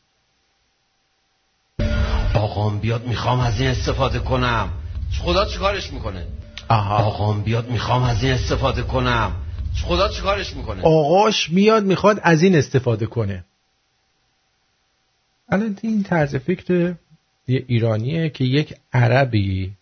آقام 2.53 2.79
بیاد 2.79 3.07
می‌خوام 3.07 3.39
از 3.39 3.61
این 3.61 3.69
استفاده 3.69 4.19
کنم. 4.19 4.69
خدا 5.23 5.45
چیکارش 5.45 5.93
می‌کنه؟ 5.93 6.25
آها. 6.69 6.97
آقام 6.97 7.41
بیاد 7.41 7.69
می‌خوام 7.69 8.03
از 8.03 8.23
این 8.23 8.33
استفاده 8.33 8.81
کنم. 8.81 9.31
خدا 9.83 10.09
چیکارش 10.09 10.55
می‌کنه؟ 10.55 10.81
آقاش 10.83 11.49
میاد 11.49 11.85
می‌خواد 11.85 12.19
از 12.23 12.43
این 12.43 12.55
استفاده 12.55 13.05
کنه. 13.05 13.43
الان 15.49 15.77
این 15.81 16.03
طرز 16.03 16.35
فکر 16.35 16.95
یه 17.47 17.65
ایرانیه 17.67 18.29
که 18.29 18.43
یک 18.43 18.75
عربی 18.93 19.73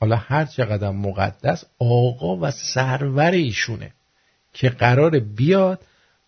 حالا 0.00 0.16
هر 0.16 0.44
چقدر 0.44 0.90
مقدس 0.90 1.64
آقا 1.78 2.36
و 2.36 2.50
سرور 2.50 3.30
ایشونه 3.30 3.90
که 4.52 4.68
قرار 4.68 5.18
بیاد 5.18 5.80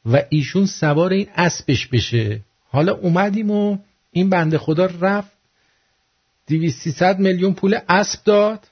و 0.07 0.23
ایشون 0.29 0.67
سوار 0.67 1.11
این 1.11 1.29
اسبش 1.37 1.87
بشه. 1.87 2.41
حالا 2.71 2.95
اومدیم 2.95 3.51
و 3.51 3.79
این 4.13 4.31
بنده 4.31 4.59
خدا 4.59 4.89
رفت 5.01 5.36
دیویست 6.47 7.03
میلیون 7.03 7.55
پول 7.55 7.79
اسب 7.89 8.25
داد 8.25 8.69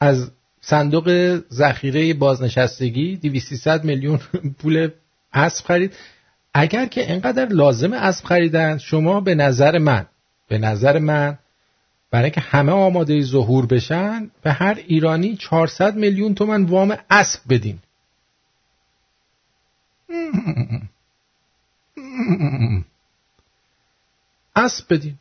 از 0.00 0.30
صندوق 0.60 1.38
ذخیره 1.52 2.14
بازنشستگی. 2.14 3.16
دیویست 3.16 3.84
میلیون 3.84 4.18
پول 4.58 4.90
اسب 5.32 5.66
خرید. 5.66 5.92
اگر 6.54 6.86
که 6.86 7.12
انقدر 7.12 7.46
لازم 7.46 7.92
اسب 7.92 8.24
خریدن 8.24 8.78
شما 8.78 9.20
به 9.20 9.34
نظر 9.34 9.78
من 9.78 10.06
به 10.48 10.58
نظر 10.58 10.98
من 10.98 11.38
برای 12.10 12.30
که 12.30 12.40
همه 12.40 12.72
آماده 12.72 13.22
ظهور 13.22 13.66
بشن 13.66 14.30
به 14.42 14.52
هر 14.52 14.78
ایرانی 14.86 15.36
400 15.36 15.96
میلیون 15.96 16.34
تومن 16.34 16.64
وام 16.64 16.96
اسب 17.10 17.40
بدین. 17.48 17.78
اسب 24.56 24.84
بدین. 24.90 25.18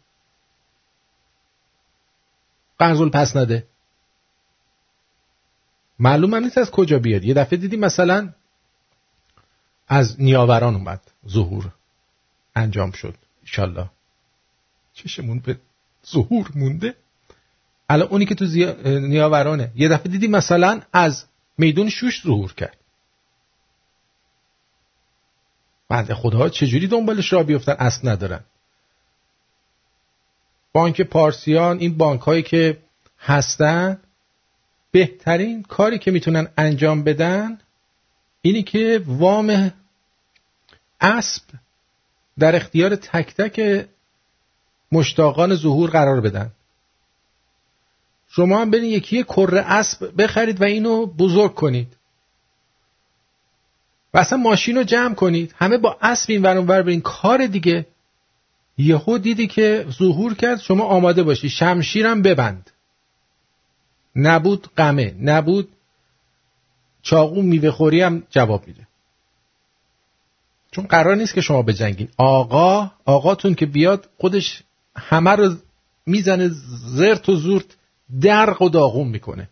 قرض 2.79 3.01
پس 3.01 3.35
نده. 3.35 3.67
معلوم 5.99 6.35
نیست 6.35 6.57
از 6.57 6.71
کجا 6.71 6.99
بیاد. 6.99 7.23
یه 7.23 7.33
دفعه 7.33 7.59
دیدی 7.59 7.77
مثلا 7.77 8.29
از 9.87 10.21
نیاوران 10.21 10.75
اومد. 10.75 11.01
ظهور 11.29 11.71
انجام 12.55 12.91
شد. 12.91 13.15
ایشالله. 13.41 13.89
چشمون 14.93 15.39
به 15.39 15.57
ظهور 16.11 16.51
مونده. 16.55 16.95
الان 17.89 18.07
اونی 18.07 18.25
که 18.25 18.35
تو 18.35 18.45
زیا... 18.45 18.75
نیاورانه. 18.99 19.71
یه 19.75 19.89
دفعه 19.89 20.11
دیدی 20.11 20.27
مثلا 20.27 20.81
از 20.93 21.25
میدون 21.57 21.89
شوش 21.89 22.23
ظهور 22.23 22.53
کرد. 22.53 22.77
بنده 25.89 26.15
خدا 26.15 26.49
چجوری 26.49 26.87
دنبالش 26.87 27.33
را 27.33 27.43
بیفتن؟ 27.43 27.75
اصل 27.79 28.09
ندارن. 28.09 28.43
بانک 30.73 31.01
پارسیان 31.01 31.79
این 31.79 31.97
بانک 31.97 32.21
هایی 32.21 32.43
که 32.43 32.77
هستن 33.19 33.99
بهترین 34.91 35.63
کاری 35.63 35.99
که 35.99 36.11
می‌تونن 36.11 36.47
انجام 36.57 37.03
بدن 37.03 37.57
اینی 38.41 38.63
که 38.63 39.03
وام 39.07 39.73
اسب 41.01 41.43
در 42.39 42.55
اختیار 42.55 42.95
تک 42.95 43.33
تک 43.35 43.85
مشتاقان 44.91 45.55
ظهور 45.55 45.89
قرار 45.89 46.21
بدن. 46.21 46.51
شما 48.27 48.61
هم 48.61 48.71
برین 48.71 48.83
یکی 48.83 49.23
کره 49.23 49.61
اسب 49.61 50.21
بخرید 50.21 50.61
و 50.61 50.63
اینو 50.63 51.05
بزرگ 51.05 51.53
کنید. 51.53 51.97
و 54.13 54.17
اصلا 54.17 54.37
ماشین 54.37 54.77
رو 54.77 54.83
جمع 54.83 55.15
کنید. 55.15 55.55
همه 55.57 55.77
با 55.77 55.97
اسب 56.01 56.31
این 56.31 56.41
ور 56.41 56.61
بر 56.61 56.81
برین. 56.81 57.01
کار 57.01 57.47
دیگه 57.47 57.85
یهو 58.77 59.17
دیدی 59.17 59.47
که 59.47 59.85
ظهور 59.89 60.33
کرد 60.33 60.59
شما 60.59 60.83
آماده 60.83 61.23
باشی. 61.23 61.49
شمشیرم 61.49 62.21
ببند. 62.21 62.71
نبود 64.15 64.67
قمه 64.75 65.15
نبود 65.21 65.69
چاقو 67.01 67.41
میوه 67.41 67.71
خوری 67.71 68.01
هم 68.01 68.23
جواب 68.29 68.67
میده. 68.67 68.87
چون 70.71 70.85
قرار 70.85 71.15
نیست 71.15 71.33
که 71.33 71.41
شما 71.41 71.61
بجنگین. 71.61 72.09
آقا 72.17 72.91
آقاتون 73.05 73.55
که 73.55 73.65
بیاد 73.65 74.09
خودش 74.17 74.63
همه 74.95 75.31
رو 75.31 75.55
می‌زنه 76.05 76.49
زرت 76.85 77.29
و 77.29 77.35
زورت 77.35 77.65
درق 78.21 78.61
و 78.61 78.69
داغون 78.69 79.07
می‌کنه. 79.07 79.49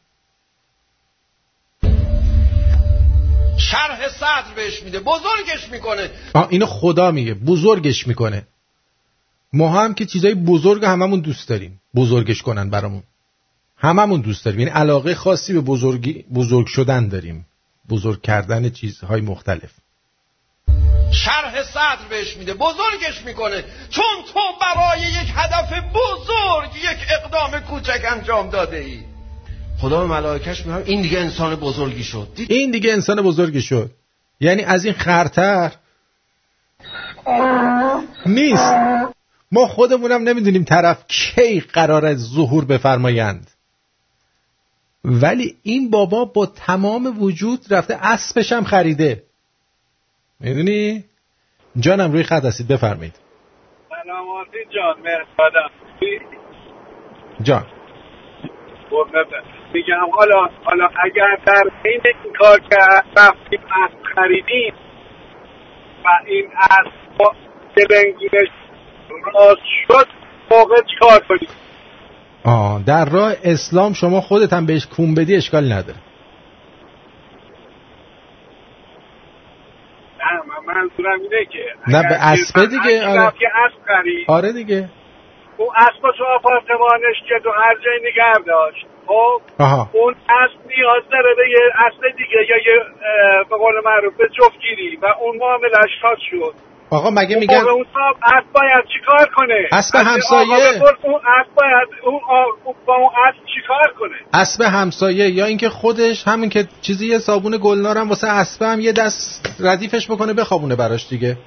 شرح 3.57 4.10
صدر 4.10 4.53
بهش 4.56 4.84
میده 4.84 4.99
بزرگش 4.99 5.69
می‌کنه. 5.72 6.10
اینو 6.49 6.65
خدا 6.65 7.11
میگه 7.11 7.34
بزرگش 7.34 8.07
می‌کنه. 8.07 8.48
ما 9.53 9.69
هم 9.69 9.94
که 9.94 10.06
چیزای 10.06 10.36
بزرگ 10.36 10.86
هممون 10.86 11.19
دوست 11.19 11.49
داریم. 11.49 11.82
بزرگش 11.95 12.41
کنن 12.41 12.69
برامون. 12.69 13.03
هممون 13.78 14.22
دوست 14.22 14.45
داریم. 14.45 14.60
یعنی 14.60 14.72
علاقه 14.72 15.15
خاصی 15.15 15.53
به 15.53 15.61
بزرگی 15.61 16.26
بزرگ 16.34 16.68
شدن 16.68 17.07
داریم. 17.07 17.45
بزرگ 17.90 18.22
کردن 18.22 18.69
چیزهای 18.69 19.22
مختلف. 19.22 19.72
شرح 21.11 21.64
صدر 21.64 22.07
بهش 22.10 22.38
میده. 22.38 22.53
بزرگش 22.53 23.26
می‌کنه. 23.26 23.64
چون 23.90 24.06
تو 24.34 24.40
برای 24.61 25.02
یک 25.02 25.32
هدف 25.36 25.73
بزرگ 25.73 26.76
یک 26.76 27.07
اقدام 27.19 27.60
کوچک 27.60 28.02
انجام 28.11 28.49
داده 28.49 28.78
ای 28.78 28.99
خدا 29.80 29.99
به 29.99 30.07
ملائکش 30.07 30.65
میگه 30.65 30.84
این 30.86 31.02
دیگه 31.02 31.19
انسان 31.19 31.56
بزرگی 31.56 32.03
شد. 32.03 32.28
این 32.49 32.72
دیگه 32.72 32.94
انسان 32.94 33.22
بزرگی 33.22 33.61
شد. 33.61 33.91
یعنی 34.40 34.64
از 34.64 34.86
این 34.86 34.94
خرتر 34.94 35.72
نیست. 38.26 38.73
ما 39.52 39.68
خودمونم 39.68 40.30
نمی‌دونیم 40.30 40.64
طرف 40.64 41.06
کی 41.07 41.60
قرار 41.60 42.06
از 42.06 42.18
ظهور 42.18 42.65
بفرمایند. 42.65 43.52
ولی 45.06 45.56
این 45.64 45.90
بابا 45.90 46.26
با 46.26 46.45
تمام 46.45 47.23
وجود 47.23 47.60
رفته 47.69 47.98
اسبش 48.02 48.52
هم 48.52 48.64
خریده. 48.64 49.23
می‌دونی؟ 50.40 51.03
جانم 51.80 52.11
روی 52.11 52.23
خط 52.23 52.45
هستید 52.45 52.68
بفرمایید. 52.68 53.19
سلاماتی 53.90 54.57
جان 54.76 54.95
مرسادم 54.99 55.72
جان. 57.44 57.65
میگم 59.73 60.11
حالا 60.18 60.49
حالا 60.64 60.90
اگر 61.03 61.38
در 61.45 61.64
این 61.86 62.02
این 62.06 62.34
کار 62.40 62.60
که 62.60 62.78
رفتیم 63.18 63.60
از 63.84 63.91
خریدیم 64.15 64.73
و 66.06 66.07
این 66.26 66.45
از 66.69 66.88
دلنگیرش 67.76 68.49
راست 69.26 69.61
شد 69.88 70.07
موقع 70.52 70.76
چکار 70.76 71.19
کنیم؟ 71.30 71.49
آه 72.45 72.84
در 72.88 73.06
راه 73.06 73.34
اسلام 73.43 73.93
شما 73.93 74.22
خودت 74.22 74.53
هم 74.53 74.65
بهش 74.65 74.85
کون 74.85 75.15
بدی 75.15 75.35
اشکال 75.35 75.72
نداره. 75.72 75.99
نه 80.19 80.41
من 80.48 80.73
منظورم 80.76 81.19
اینه 81.22 81.45
که 81.45 81.65
نه 81.88 82.02
به 82.03 82.15
اسبه 82.15 82.65
دیگه 82.68 83.07
آره. 83.07 83.22
آره. 83.22 83.34
اسب 83.65 84.27
آره 84.27 84.53
دیگه. 84.53 84.89
اون 85.57 85.69
اسب 85.76 86.18
تو 86.18 86.23
آپارتمانش 86.23 87.15
که 87.30 87.35
تو 87.43 87.49
هر 87.49 87.76
جای 87.85 87.99
نگه 88.11 88.45
داشت. 88.48 88.85
خب؟ 89.07 89.41
اون 89.93 90.15
اسب 90.30 90.68
نیاز 90.68 91.03
داره 91.11 91.35
به 91.38 91.49
یه 91.49 91.60
اسب 91.88 92.18
دیگه 92.18 92.45
یا 92.49 92.57
یه 92.57 92.84
به 93.49 93.57
قول 93.57 93.73
معروف 93.85 94.14
به 94.18 94.30
جفتگیری 94.30 94.95
و 94.95 95.06
اون 95.06 95.38
معاملش 95.38 95.91
خاص 96.02 96.19
شد. 96.31 96.53
آقا 96.91 97.09
مگه 97.09 97.35
میگن 97.35 97.55
اون 97.55 97.85
صاحب 97.93 98.15
اسب 98.23 98.51
باید 98.53 98.85
چیکار 98.93 99.30
کنه؟ 99.35 99.68
اسب 99.72 99.95
همسایه. 99.95 100.81
اون 101.03 101.22
اسب 101.39 101.55
باید 101.55 101.88
اون 102.03 102.19
با 102.85 102.95
اون 102.95 103.09
اسب 103.27 103.39
چیکار 103.55 103.93
کنه؟ 103.99 104.15
اسب 104.34 104.61
همسایه 104.61 105.30
یا 105.30 105.45
اینکه 105.45 105.69
خودش 105.69 106.27
همین 106.27 106.49
که 106.49 106.68
چیزی 106.81 107.07
یه 107.07 107.19
صابون 107.19 107.59
گلنار 107.63 107.97
هم 107.97 108.09
واسه 108.09 108.27
اسب 108.27 108.61
هم 108.61 108.80
یه 108.80 108.91
دست 108.91 109.55
ردیفش 109.59 110.11
بکنه 110.11 110.34
بخوابونه 110.34 110.76
براش 110.76 111.09
دیگه. 111.09 111.38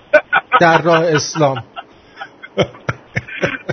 در 0.60 0.82
راه 0.82 1.04
اسلام. 1.04 1.56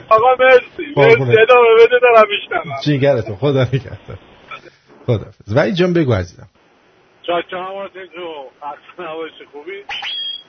آقا 0.09 0.35
مرسی. 0.39 0.93
مرسی. 0.97 1.41
ادامه 1.41 1.67
بده 1.75 1.99
دارم 2.01 2.27
میشنم 2.29 2.75
جیگرتون. 2.83 3.35
خدا 3.35 3.63
نگهدار. 3.63 4.17
خدا 5.05 5.25
ولی 5.55 5.73
جان 5.73 5.93
بگو 5.93 6.13
عزیزم. 6.13 6.47
چاچا 7.27 7.63
هماتون 7.63 8.07
جو 8.15 9.45
خوبی؟ 9.51 9.83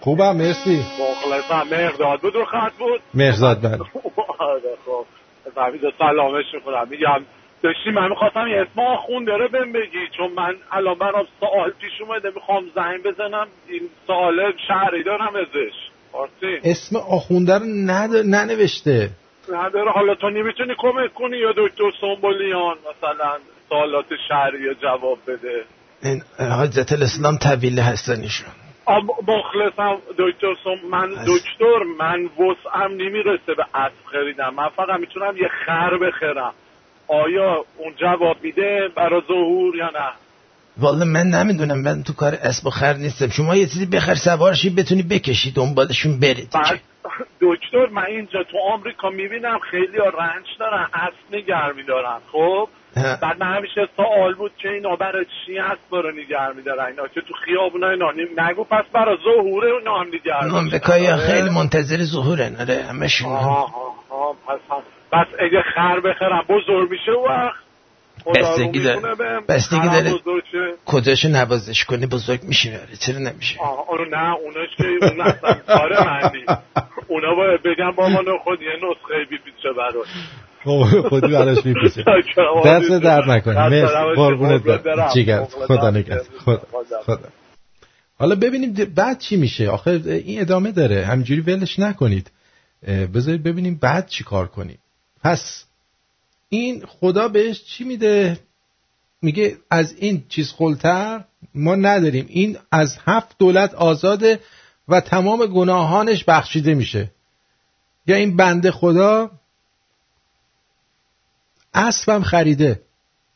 خوبم 0.03 0.37
مرسی. 0.37 0.85
مخلصم 1.01 1.69
مهرداد. 1.71 2.21
بود 2.21 2.35
رو 2.35 2.45
خط 2.45 2.73
بود. 2.79 3.01
مرزاد 3.15 3.61
بله. 3.63 3.79
آره 4.39 4.61
خب. 4.87 5.05
فهمید 5.55 5.81
سلامش 5.99 6.45
می‌کنم 6.55 6.87
میگم 6.91 7.21
داشتی 7.63 7.91
من 7.91 8.09
می‌خواستم 8.09 8.47
یه 8.49 8.61
اسم 8.61 8.81
آخون 8.81 9.25
داره 9.25 9.49
بهم 9.49 9.73
بگی 9.73 10.09
چون 10.17 10.33
من 10.33 10.55
الان 10.73 10.99
برام 10.99 11.25
سوال 11.41 11.71
پیش 11.71 12.01
اومده 12.01 12.31
می‌خوام 12.35 12.65
زنگ 12.75 13.03
بزنم. 13.03 13.47
این 13.69 13.83
سوال 14.07 14.53
شهری 14.69 15.03
دارم 15.03 15.37
ازش. 15.37 15.75
پارسی 16.13 16.71
اسم 16.71 16.97
آخونده 16.97 17.55
رو 17.59 17.65
ند... 17.65 18.17
ننوشته. 18.17 19.11
نداره. 19.53 19.91
حالا 19.91 20.15
تو 20.15 20.31
نمی‌تونی 20.31 20.75
کمک 20.79 21.15
کنی 21.15 21.37
یا 21.37 21.53
دکتر 21.57 21.91
سنبولیان 22.01 22.77
مثلا 22.91 23.31
سوالات 23.69 24.07
شهری 24.29 24.75
جواب 24.83 25.19
بده؟ 25.27 25.65
این 26.03 26.23
حاجت 26.51 26.93
الاسلام 26.93 27.37
طویل 27.37 27.79
هستن 27.81 28.21
ایشون 28.23 28.62
مخلصم 29.29 29.99
دکتر 30.19 30.55
من 30.91 31.11
دکتر 31.27 31.83
من 31.99 32.25
وسعم 32.25 32.93
نمی‌رسه 32.93 33.55
به 33.57 33.67
اسب 33.75 33.95
خریدم. 34.13 34.55
من 34.55 34.69
فقط 34.69 35.01
می‌تونم 35.01 35.37
یه 35.37 35.49
خر 35.67 35.99
بخرم. 35.99 36.55
آیا 37.09 37.65
اون 37.79 37.95
جواب 37.97 38.37
میده 38.43 38.89
برای 38.97 39.23
ظهور 39.29 39.77
یا 39.77 39.87
نه؟ 39.87 40.13
والا 40.79 41.05
من 41.05 41.27
نمی‌دونم. 41.27 41.79
من 41.79 42.03
تو 42.03 42.13
کار 42.13 42.35
اسب 42.35 42.67
و 42.67 42.71
خر 42.71 42.95
نیستم. 42.95 43.29
شما 43.29 43.57
یه 43.57 43.67
چیزی 43.67 43.87
بخر 43.87 44.15
سوارشی 44.15 44.71
بتونی 44.71 45.03
بکشی 45.03 45.51
دنبالشون 45.51 46.21
برید 46.21 46.51
دکتر 47.41 47.87
من 47.93 48.05
اینجا 48.05 48.43
تو 48.43 48.59
آمریکا 48.73 49.11
می‌بینم 49.11 49.59
خیلی 49.71 49.99
رنج 50.19 50.47
دارن 50.59 50.87
اسب 50.95 51.37
نگر 51.37 51.73
میدارن 51.73 52.19
خب. 52.33 52.69
بعد 52.97 53.41
من 53.41 53.57
همیشه 53.57 53.89
سوال 53.97 54.35
بود 54.35 54.53
که 54.59 54.69
اینا 54.69 54.97
برای 54.97 55.25
چی 55.47 55.59
اسب 55.59 55.95
رو 55.95 56.11
نگر 56.11 56.53
میدارن 56.53 56.85
اینا 56.87 57.09
که 57.09 57.21
تو 57.21 57.35
خیابون 57.45 57.85
اینا 57.85 58.11
نیم- 58.13 58.41
نگو 58.41 58.65
پس 58.65 58.85
برای 58.93 59.17
ظهور 59.25 59.67
اونا 59.69 59.95
هم 60.01 60.07
نگر. 60.09 60.57
آمریکایی 60.59 61.07
آره. 61.09 61.17
خیلی 61.17 61.51
منتظر 61.51 62.03
ظهورن 62.03 62.57
آره 62.61 62.83
همشون 62.91 63.33
آها 63.33 63.67
آها 64.11 64.33
پس 64.49 64.61
پس 65.13 65.27
اگه 65.41 65.63
خر 65.75 66.01
بخرم 66.01 66.45
بزرگ 66.49 66.91
میشه 66.91 67.13
وقت 67.29 67.63
بستگی 68.37 68.81
داره. 68.81 69.01
بستگی 69.49 69.89
داره. 69.89 70.13
کجاشو 70.87 71.29
نوازش 71.29 71.85
کنی 71.85 72.07
بزرگ 72.07 72.43
میشه 72.43 72.71
آره. 72.71 72.97
چرا 72.99 73.19
نمیشه؟ 73.19 73.61
آها 73.61 73.87
اونو 73.89 74.05
نه 74.05 74.35
اوناش 74.35 74.69
که 74.77 75.07
اون 75.07 75.21
اصلا 75.21 75.55
کار 75.67 75.93
اونا 77.09 77.35
باید 77.35 77.63
بگم 77.63 77.91
با 77.97 78.09
من 78.09 78.39
خود 78.45 78.63
یه 78.63 78.69
نسخه 78.77 79.15
بی 79.31 79.39
پیچه 79.39 79.69
برای 79.77 80.05
خب 80.65 81.09
خودی 81.09 81.29
براش 81.29 81.67
میپیچه. 81.67 82.05
دست 82.67 82.91
درد 82.91 83.31
نکنی 83.31 83.55
مرسی. 83.55 83.95
قربونت 84.17 84.63
برم. 84.63 85.09
جیگر 85.15 85.45
خدا 85.45 85.91
نگهدار. 85.91 86.25
خدا 86.39 86.63
خدا. 87.07 87.29
حالا 88.19 88.35
ببینیم 88.35 88.73
بعد 88.95 89.19
چی 89.19 89.37
میشه؟ 89.37 89.71
آخه 89.71 90.01
این 90.07 90.41
ادامه 90.41 90.73
داره. 90.73 91.05
همینجوری 91.05 91.41
ولش 91.41 91.79
نکنید. 91.79 92.31
بذارید 93.15 93.43
ببینیم 93.43 93.79
بعد 93.83 94.07
چی 94.09 94.25
کار 94.25 94.47
کنیم. 94.47 94.79
پس 95.25 95.65
این 96.53 96.87
خدا 96.87 97.29
بهش 97.29 97.65
چی 97.65 97.85
میده؟ 97.85 98.39
میگه 99.23 99.57
از 99.71 99.95
این 99.99 100.25
چیز 100.29 100.53
خلتر 100.53 101.25
ما 101.55 101.75
نداریم. 101.75 102.27
این 102.29 102.59
از 102.73 102.99
هفت 103.07 103.39
دولت 103.39 103.75
آزاده 103.75 104.41
و 104.89 105.01
تمام 105.01 105.47
گناهانش 105.47 106.25
بخشیده 106.25 106.75
میشه. 106.75 107.11
یا 108.07 108.17
این 108.17 108.37
بنده 108.37 108.71
خدا 108.71 109.31
اسبم 111.75 112.23
خریده. 112.23 112.83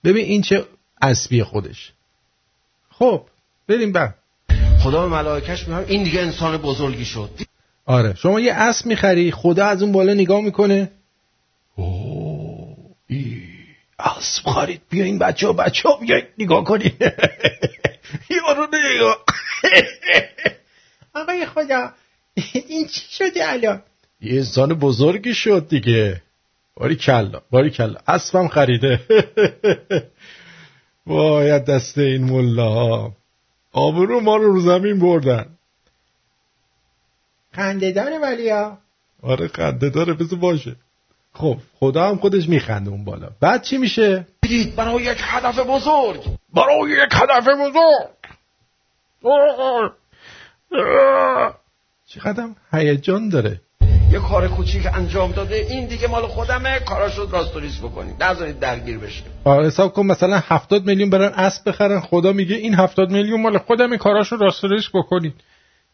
ببین 0.05 0.25
این 0.25 0.43
چه 0.43 0.65
اسبی 1.03 1.43
خودش. 1.43 1.93
خب 2.91 3.23
بریم 3.69 3.93
بعد 3.93 4.15
خدا 4.81 5.03
به 5.03 5.09
ملائکش 5.09 5.69
میگه 5.69 5.85
این 5.89 6.03
دیگه 6.03 6.21
انسان 6.21 6.57
بزرگی 6.57 7.05
شد. 7.05 7.31
آره. 7.87 8.15
شما 8.15 8.41
یه 8.41 8.53
اسب 8.55 8.87
می‌خری 8.87 9.31
خدا 9.31 9.67
از 9.67 9.83
اون 9.83 9.93
بالا 9.93 10.15
نگاه 10.15 10.41
می‌کنه. 10.41 10.91
اوه. 11.77 12.16
اسب 13.99 14.51
خرید 14.51 14.81
بیا 14.91 15.05
این 15.05 15.19
بچه 15.19 15.47
ها 15.47 15.53
بچه 15.53 15.89
ها 15.89 15.97
بیا 15.97 16.23
نگاه 16.39 16.65
کنی 16.65 16.85
یارو 18.31 18.67
نگاه. 18.73 19.25
آقای 21.15 21.47
خدا 21.47 21.93
این 22.69 22.87
چی 22.87 23.01
شده 23.11 23.51
الان؟ 23.53 23.83
یه 24.21 24.37
انسان 24.39 24.75
بزرگی 24.75 25.35
شد 25.35 25.69
دیگه. 25.69 26.23
باری 26.75 26.97
کلا 26.97 27.41
باری 27.51 27.71
کلا. 27.71 27.99
اسبم 28.09 28.49
خریده. 28.49 29.01
باید 31.07 31.65
دست 31.65 31.99
این 31.99 32.25
مله 32.25 32.63
ها 32.63 33.13
آبرو 33.73 34.21
ما 34.21 34.37
رو 34.37 34.53
رو 34.53 34.61
زمین 34.61 34.99
بردن. 34.99 35.47
خنده 37.53 37.93
داره 37.93 38.19
ولی 38.19 38.51
ها. 38.51 38.79
آره 39.23 39.49
خنده 39.49 39.91
داره 39.91 40.15
بذار 40.15 40.39
باشه. 40.39 40.77
خب 41.39 41.57
خدا 41.81 42.09
هم 42.09 42.17
خودش 42.17 42.49
میخنده 42.49 42.91
اون 42.91 43.05
بالا. 43.05 43.29
بعد 43.41 43.63
چی 43.63 43.79
میشه؟ 43.79 44.27
برید 44.43 44.77
برای 44.77 45.03
یک 45.03 45.19
هدف 45.21 45.59
بزرگ. 45.59 46.21
برای 46.55 46.91
یک 46.91 47.13
هدف 47.13 47.49
بزرگ. 47.49 48.09
چقدر 52.07 52.49
هیجان 52.73 53.29
داره. 53.29 53.61
یه 54.13 54.19
کار 54.19 54.49
کوچیک 54.49 54.87
انجام 54.95 55.33
داده. 55.33 55.55
این 55.57 55.87
دیگه 55.87 56.09
مال 56.09 56.27
خودمه. 56.27 56.79
کاراشو 56.79 57.31
راست 57.31 57.51
و 57.51 57.58
ریس 57.58 57.79
بکنید 57.79 58.23
نذارید 58.23 58.59
درگیر 58.59 58.99
بشه 58.99 59.23
آره 59.45 59.67
حساب 59.67 59.93
کن 59.93 60.07
مثلا 60.07 60.43
هفتاد 60.45 60.87
میلیون 60.87 61.11
برن 61.11 61.33
اسب 61.33 61.69
بخرن. 61.69 62.01
خدا 62.01 62.33
میگه 62.33 62.57
این 62.57 62.75
هفتاد 62.75 63.11
میلیون 63.11 63.43
مال 63.43 63.59
خودم 63.59 63.91
این 63.91 63.99
کاراشو 63.99 64.37
راست 64.37 64.59
و 64.59 64.67
ریس 64.67 64.89
بکنید 64.95 65.35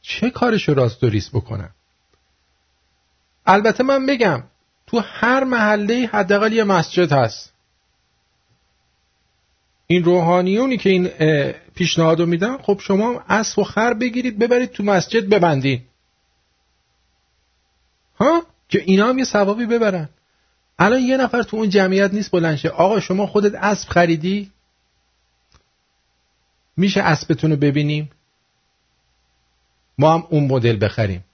چه 0.03 0.31
کارشو 0.31 0.75
راستوریس 0.75 1.31
بکنم 1.35 1.71
البته 3.47 3.85
من 3.85 4.07
بگم 4.07 4.43
تو 4.93 5.01
هر 5.05 5.45
محله 5.45 6.11
حداقل 6.13 6.53
یه 6.53 6.65
مسجد 6.65 7.13
هست. 7.13 7.53
این 9.87 10.05
روحانیونی 10.05 10.77
که 10.77 10.91
این 10.91 11.09
پیشنهادو 11.75 12.27
میدن 12.27 12.59
خب 12.59 12.81
شما 12.81 13.25
اسب 13.29 13.59
و 13.59 13.65
خر 13.65 13.95
بگیرید 13.95 14.39
ببرید 14.39 14.71
تو 14.71 14.83
مسجد 14.83 15.29
ببندید 15.29 15.83
ها؟ 18.21 18.43
که 18.69 18.83
اینا 18.85 19.09
هم 19.09 19.19
یه 19.19 19.25
ثوابی 19.25 19.67
ببرن. 19.67 20.09
الان 20.79 21.01
یه 21.01 21.17
نفر 21.17 21.43
تو 21.43 21.57
اون 21.57 21.69
جمعیت 21.69 22.15
نیست 22.15 22.31
بلنشه 22.31 22.69
آقا 22.69 23.01
شما 23.01 23.27
خودت 23.27 23.55
اسب 23.55 23.89
خریدی؟ 23.89 24.51
میشه 26.77 27.01
اسبتون 27.01 27.51
رو 27.51 27.57
ببینیم؟ 27.57 28.11
ما 29.99 30.15
هم 30.15 30.27
اون 30.31 30.47
مدل 30.47 30.85
بخریم. 30.85 31.25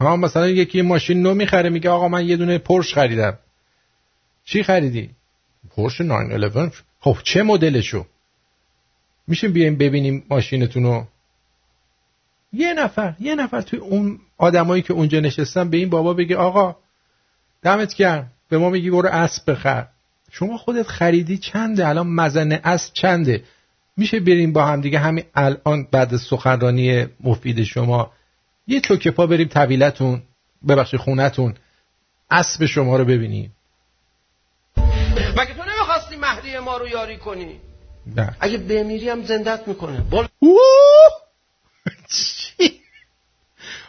ها 0.00 0.16
مثلا 0.16 0.48
یکی 0.48 0.82
ماشین 0.82 1.22
نو 1.22 1.34
می‌خره 1.34 1.70
میگه 1.70 1.90
آقا 1.90 2.08
من 2.08 2.26
یه 2.26 2.36
دونه 2.36 2.58
پرش 2.58 2.94
خریدم. 2.94 3.38
چی 4.44 4.62
خریدی؟ 4.62 5.10
پرش 5.76 6.00
911 6.00 6.72
خب 7.00 7.16
چه 7.22 7.42
مدلشو؟ 7.42 8.06
میشه 9.26 9.48
بیایم 9.48 9.76
ببینیم 9.76 10.24
ماشینتون 10.30 10.82
رو. 10.82 11.06
یه 12.52 12.74
نفر 12.74 13.14
یه 13.20 13.34
نفر 13.34 13.60
توی 13.60 13.78
اون 13.78 14.18
آدمایی 14.38 14.82
که 14.82 14.92
اونجا 14.92 15.20
نشستن 15.20 15.70
به 15.70 15.76
این 15.76 15.90
بابا 15.90 16.14
بگه 16.14 16.36
آقا 16.36 16.76
دمت 17.62 17.94
گرم 17.94 18.30
به 18.48 18.58
ما 18.58 18.70
میگی 18.70 18.90
برو 18.90 19.08
اسب 19.08 19.50
بخر. 19.50 19.86
شما 20.30 20.58
خودت 20.58 20.86
خریدی 20.86 21.38
چنده؟ 21.38 21.88
الان 21.88 22.06
مزن 22.06 22.52
اسب 22.52 22.92
چنده؟ 22.92 23.44
میشه 23.96 24.20
بریم 24.20 24.52
با 24.52 24.66
هم 24.66 24.80
دیگه 24.80 24.98
همین 24.98 25.24
الان 25.34 25.88
بعد 25.92 26.16
سخنرانی 26.16 27.06
مفید 27.20 27.62
شما 27.62 28.12
یه 28.66 28.80
چوکه 28.80 29.10
پا 29.10 29.26
بریم 29.26 29.48
طویلتون 29.48 30.22
ببخشید 30.68 31.00
خونتون 31.00 31.54
اسب 32.30 32.66
شما 32.66 32.96
رو 32.96 33.04
ببینیم. 33.04 33.56
مگه 35.36 35.54
تو 35.54 35.62
نمی‌خواستی 35.62 36.16
مهدی 36.16 36.58
ما 36.58 36.76
رو 36.76 36.88
یاری 36.88 37.16
کنی؟ 37.16 37.60
نه. 38.06 38.36
اگه 38.40 38.58
بمیری 38.58 39.08
هم 39.08 39.24
زندت 39.24 39.68
می‌کنه. 39.68 40.00
بول... 40.00 40.26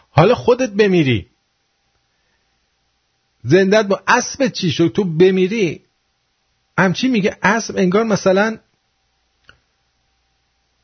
حالا 0.10 0.36
خودت 0.36 0.70
بمیری. 0.70 1.30
زندت 3.44 3.86
با 3.86 4.04
اسب 4.08 4.48
چی 4.48 4.72
شد؟ 4.72 4.91
تو 4.95 5.04
بمیری. 5.04 5.84
همچی 6.78 7.08
میگه 7.08 7.38
اسب 7.44 7.78
انگار 7.78 8.04
مثلا 8.04 8.58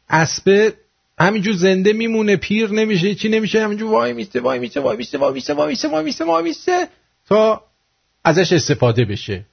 اسب 0.10 0.74
همینجور 1.24 1.54
زنده 1.54 1.94
میمونه 1.94 2.36
پیر 2.36 2.70
نمیشه 2.70 3.16
چی 3.16 3.30
نمیشه 3.30 3.64
همینجور 3.64 3.92
وای 3.92 4.14
میسته 4.14 4.42
وای 4.42 4.60
میسته 4.60 4.80
وای 4.80 4.98
میسته 4.98 5.18
وای 5.18 5.34
میسته 5.34 5.54
وای 5.54 5.70
میسته 5.70 5.88
وای 5.88 6.04
میسته 6.04 6.26
وای 6.26 6.44
میسته 6.44 6.88
تا 7.30 7.64
ازش 8.24 8.54
استفاده 8.54 9.06
بشه. 9.06 9.46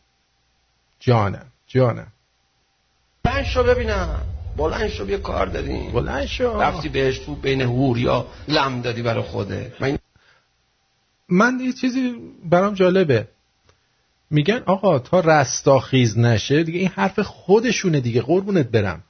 جانم 1.00 1.46
جانم. 1.66 2.12
بلند 3.24 3.44
شو 3.44 3.62
ببینم. 3.62 4.20
بلند 4.56 4.88
شو 4.88 5.04
بیا 5.04 5.18
کار 5.18 5.46
داریم. 5.46 5.92
بلند 5.92 6.26
شو. 6.26 6.60
رفتی 6.60 6.88
بهش 6.88 7.18
تو 7.18 7.34
بین 7.34 7.60
هوریا 7.62 8.26
لم 8.48 8.80
دادی 8.80 9.02
برای 9.02 9.22
خوده 9.22 9.72
من 9.80 9.98
من 11.28 11.60
یه 11.60 11.72
چیزی 11.72 12.14
برام 12.44 12.74
جالبه. 12.74 13.28
میگن 14.30 14.62
آقا 14.66 14.98
تا 14.98 15.20
رستاخیز 15.20 16.18
نشه 16.18 16.62
دیگه 16.62 16.78
این 16.78 16.88
حرف 16.88 17.20
خودشونه 17.20 18.00
دیگه 18.00 18.22
قربونت 18.22 18.66
برم. 18.68 19.02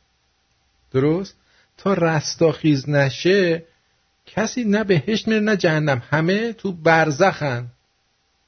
درست؟ 0.93 1.37
تا 1.81 1.95
رستاخیز 1.95 2.89
نشه 2.89 3.65
کسی 4.27 4.65
نه 4.65 4.85
بهشت 4.85 5.29
میره 5.29 5.41
نه 5.41 5.57
جهنم. 5.57 6.03
همه 6.11 6.53
تو 6.53 6.73
برزخن. 6.73 7.67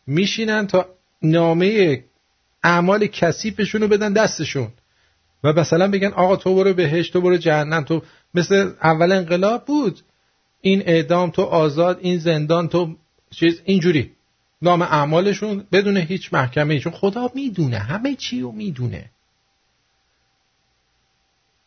میشینن 0.06 0.66
تا 0.66 0.86
نامه 1.22 2.04
اعمال 2.62 3.06
کثیفشون 3.06 3.80
رو 3.80 3.88
بدن 3.88 4.12
دستشون. 4.12 4.68
و 5.44 5.52
مثلا 5.52 5.90
بگن 5.90 6.08
آقا 6.08 6.36
تو 6.36 6.54
برو 6.54 6.74
بهشت 6.74 7.12
تو 7.12 7.20
برو 7.20 7.36
جهنم. 7.36 7.84
تو 7.84 8.02
مثل 8.34 8.72
اول 8.82 9.12
انقلاب 9.12 9.64
بود. 9.64 10.00
این 10.60 10.82
اعدام 10.86 11.30
تو 11.30 11.42
آزاد 11.42 11.98
این 12.00 12.18
زندان 12.18 12.68
تو 12.68 12.96
چیز 13.30 13.60
اینجوری. 13.64 14.12
نام 14.62 14.82
اعمالشون 14.82 15.66
بدون 15.72 15.96
هیچ 15.96 16.32
محکمه. 16.32 16.78
چون 16.78 16.92
خدا 16.92 17.30
می‌دونه 17.34 17.78
همه 17.78 18.14
چی 18.14 18.40
رو 18.40 18.52
می‌دونه. 18.52 19.10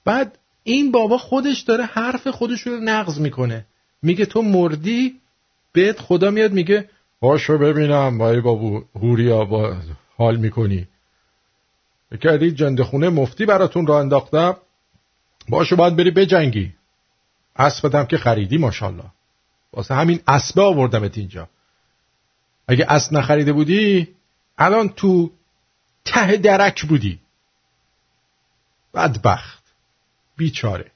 بعد 0.06 0.38
این 0.68 0.92
بابا 0.92 1.18
خودش 1.18 1.60
داره 1.60 1.86
حرف 1.86 2.28
خودش 2.28 2.62
رو 2.62 2.80
نقض 2.80 3.20
می‌کنه. 3.20 3.66
میگه 4.02 4.26
تو 4.26 4.42
مردی 4.42 5.20
بهت 5.72 6.00
خدا 6.00 6.32
میاد 6.32 6.52
میگه 6.52 6.90
باشو 7.20 7.58
ببینم 7.58 8.18
با 8.18 8.42
بابو 8.42 8.84
هوریا 8.96 9.46
با 9.46 9.78
حال 10.18 10.36
می‌کنی. 10.36 10.88
کردی 12.22 12.52
جنده 12.52 12.84
خونه 12.84 13.10
مفتی 13.10 13.46
براتون 13.46 13.88
را 13.88 14.00
انداختم. 14.00 14.58
باشو 15.50 15.76
باید 15.76 15.96
بری 15.96 16.12
بجنگی. 16.12 16.74
اسبتم 17.56 18.06
که 18.06 18.18
خریدی 18.18 18.58
ماشاءالله. 18.58 19.12
واسه 19.74 19.96
همین 19.96 20.20
اسبه 20.28 20.62
آوردمت 20.62 21.18
اینجا. 21.18 21.50
اگه 22.68 22.86
اسب 22.90 23.14
نخریده 23.14 23.54
بودی 23.54 24.08
الان 24.58 24.90
تو 24.90 25.32
ته 26.06 26.38
درک 26.38 26.86
بودی. 26.86 27.20
بدبخت. 28.94 29.55
بیچاره. 30.38 30.92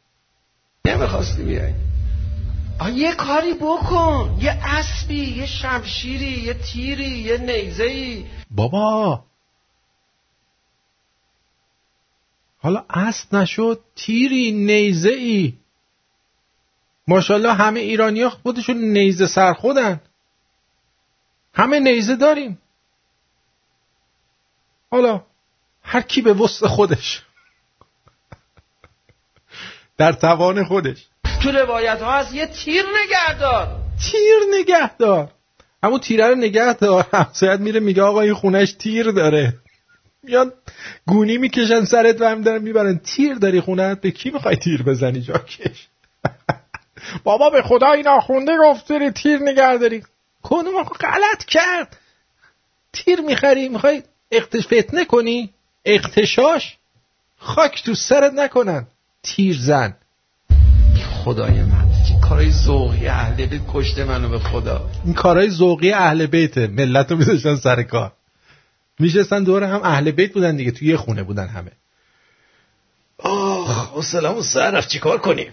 نمی‌خواستی 0.86 1.44
بیای؟ 1.44 1.74
یه 2.94 3.16
کاری 3.16 3.54
بکن. 3.54 4.38
یه 4.42 4.60
اسبی 4.64 5.36
یه 5.38 5.46
شمشیری 5.46 6.42
یه 6.42 6.54
تیری 6.54 7.10
یه 7.10 7.38
نیزهی 7.38 8.26
بابا! 8.52 9.24
حالا 12.62 12.86
اسب 12.90 13.36
نشد 13.36 13.84
تیری 13.96 14.52
نیزه 14.52 15.10
ای 15.10 15.54
ماشاءالله 17.08 17.54
همه 17.54 17.80
ایرانی 17.80 18.22
ها 18.22 18.30
خودشون 18.30 18.78
نیزه 18.78 19.28
سر 19.28 19.54
خودن 19.54 20.02
همه 21.54 21.80
نیزه 21.80 22.16
داریم. 22.16 22.60
حالا 24.92 25.24
هر 25.84 26.02
کی 26.02 26.22
به 26.22 26.34
وسط 26.34 26.66
خودش. 26.66 27.24
در 30.00 30.12
توان 30.12 30.64
خودش. 30.64 31.08
تو 31.44 31.52
روایت 31.52 32.02
ها 32.02 32.12
هست 32.12 32.34
یه 32.34 32.46
تیر 32.46 32.84
نگهدار. 33.04 33.68
تیر 34.12 34.60
نگهدار. 34.60 35.32
همون 35.84 36.00
تیره 36.00 36.28
رو 36.28 36.36
نگهدار. 36.36 37.08
همسایت 37.14 37.60
میره 37.60 37.80
میگه 37.80 38.02
آقا 38.02 38.22
این 38.22 38.34
خونش 38.34 38.74
تیر 38.74 39.12
داره. 39.12 39.54
میان 40.24 40.52
گونی 41.08 41.38
می‌کشن 41.38 41.86
سرت 41.86 42.22
و 42.22 42.26
هم 42.26 42.42
دارن 42.42 42.62
می‌برن. 42.62 42.98
تیر 42.98 43.36
داری 43.36 43.62
خونت؟ 43.62 44.02
به 44.02 44.12
کی 44.12 44.30
می‌خوای 44.32 44.56
تیر 44.56 44.84
بزنی 44.84 45.22
جاکش؟ 45.22 45.88
بابا 47.24 47.50
به 47.50 47.62
خدا 47.62 47.92
این 47.92 48.08
آخونده 48.08 48.58
گفت 48.58 49.14
تیر 49.14 49.40
نگه 49.40 49.78
داری 49.78 50.04
کنم 50.44 50.84
غلط 50.84 51.46
کرد؟ 51.48 51.98
تیر 52.94 53.22
می‌خری؟ 53.22 53.70
می‌خوای 53.70 54.04
اختش 54.32 54.68
فتنه 54.68 55.06
کنی؟ 55.06 55.54
اختشاش 55.86 56.78
خاک 57.38 57.84
تو 57.84 57.96
سرت 57.96 58.34
نکنن. 58.34 58.88
تیر 59.24 59.58
زن. 59.62 59.96
خدای 61.24 61.64
من 61.64 61.90
کارای 62.30 62.52
ذوقی 62.52 63.08
اهل 63.08 63.46
بیت 63.46 63.62
کشته 63.74 64.04
منو 64.06 64.30
به 64.30 64.40
خدا. 64.40 64.90
این 65.06 65.14
کارای 65.14 65.50
ذوقی 65.50 65.92
اهل 65.92 66.26
بیته. 66.26 66.68
ملت 66.68 67.12
رو 67.12 67.18
میذاشتن 67.18 67.56
سر 67.56 67.84
کار. 67.84 68.12
میشستن 69.00 69.44
دور 69.44 69.64
هم 69.64 69.82
اهل 69.84 70.12
بیت 70.12 70.34
بودن 70.34 70.56
دیگه 70.56 70.72
توی 70.72 70.88
یه 70.88 70.98
خونه 70.98 71.24
بودن 71.24 71.48
همه. 71.48 71.72
آخ 73.20 73.98
و 73.98 74.02
سلام 74.02 74.38
و 74.38 74.42
سر 74.42 74.72
رفت 74.72 74.90
چیکار 74.90 75.18
کنیم؟ 75.18 75.52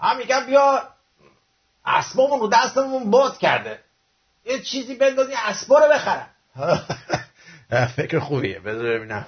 هم 0.00 0.18
میگم 0.18 0.46
بیا 0.46 0.82
اسبامون 1.86 2.40
رو 2.40 2.48
دستمون 2.48 3.10
باد 3.10 3.38
کرده. 3.38 3.78
یه 4.44 4.62
چیزی 4.62 4.94
بندازی 4.94 5.32
اسبا 5.46 5.78
رو 5.78 5.92
بخرم 5.92 6.26
فکر 7.96 8.18
خوبیه 8.18 8.60
بذار 8.60 8.98
ببینم. 8.98 9.26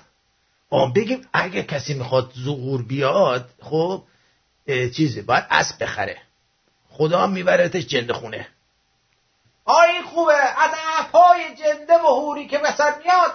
بگیم 0.71 1.29
اگه 1.33 1.63
کسی 1.63 1.95
می‌خواد 1.95 2.33
زغور 2.35 2.83
بیاد 2.83 3.51
خب 3.63 4.05
چیزی 4.67 5.23
باید 5.23 5.45
اسب 5.51 5.83
بخره. 5.83 6.23
خدا 6.91 7.21
هم 7.21 7.31
میبرتش 7.31 7.87
جنده 7.87 8.13
خونه. 8.13 8.49
آه 9.65 9.83
این 9.83 10.03
خوبه 10.03 10.35
از 10.35 10.71
اپای 10.99 11.55
جنده 11.55 11.95
و 11.95 12.07
هوری 12.07 12.47
که 12.47 12.59
وسط 12.59 12.95
میاد 13.05 13.33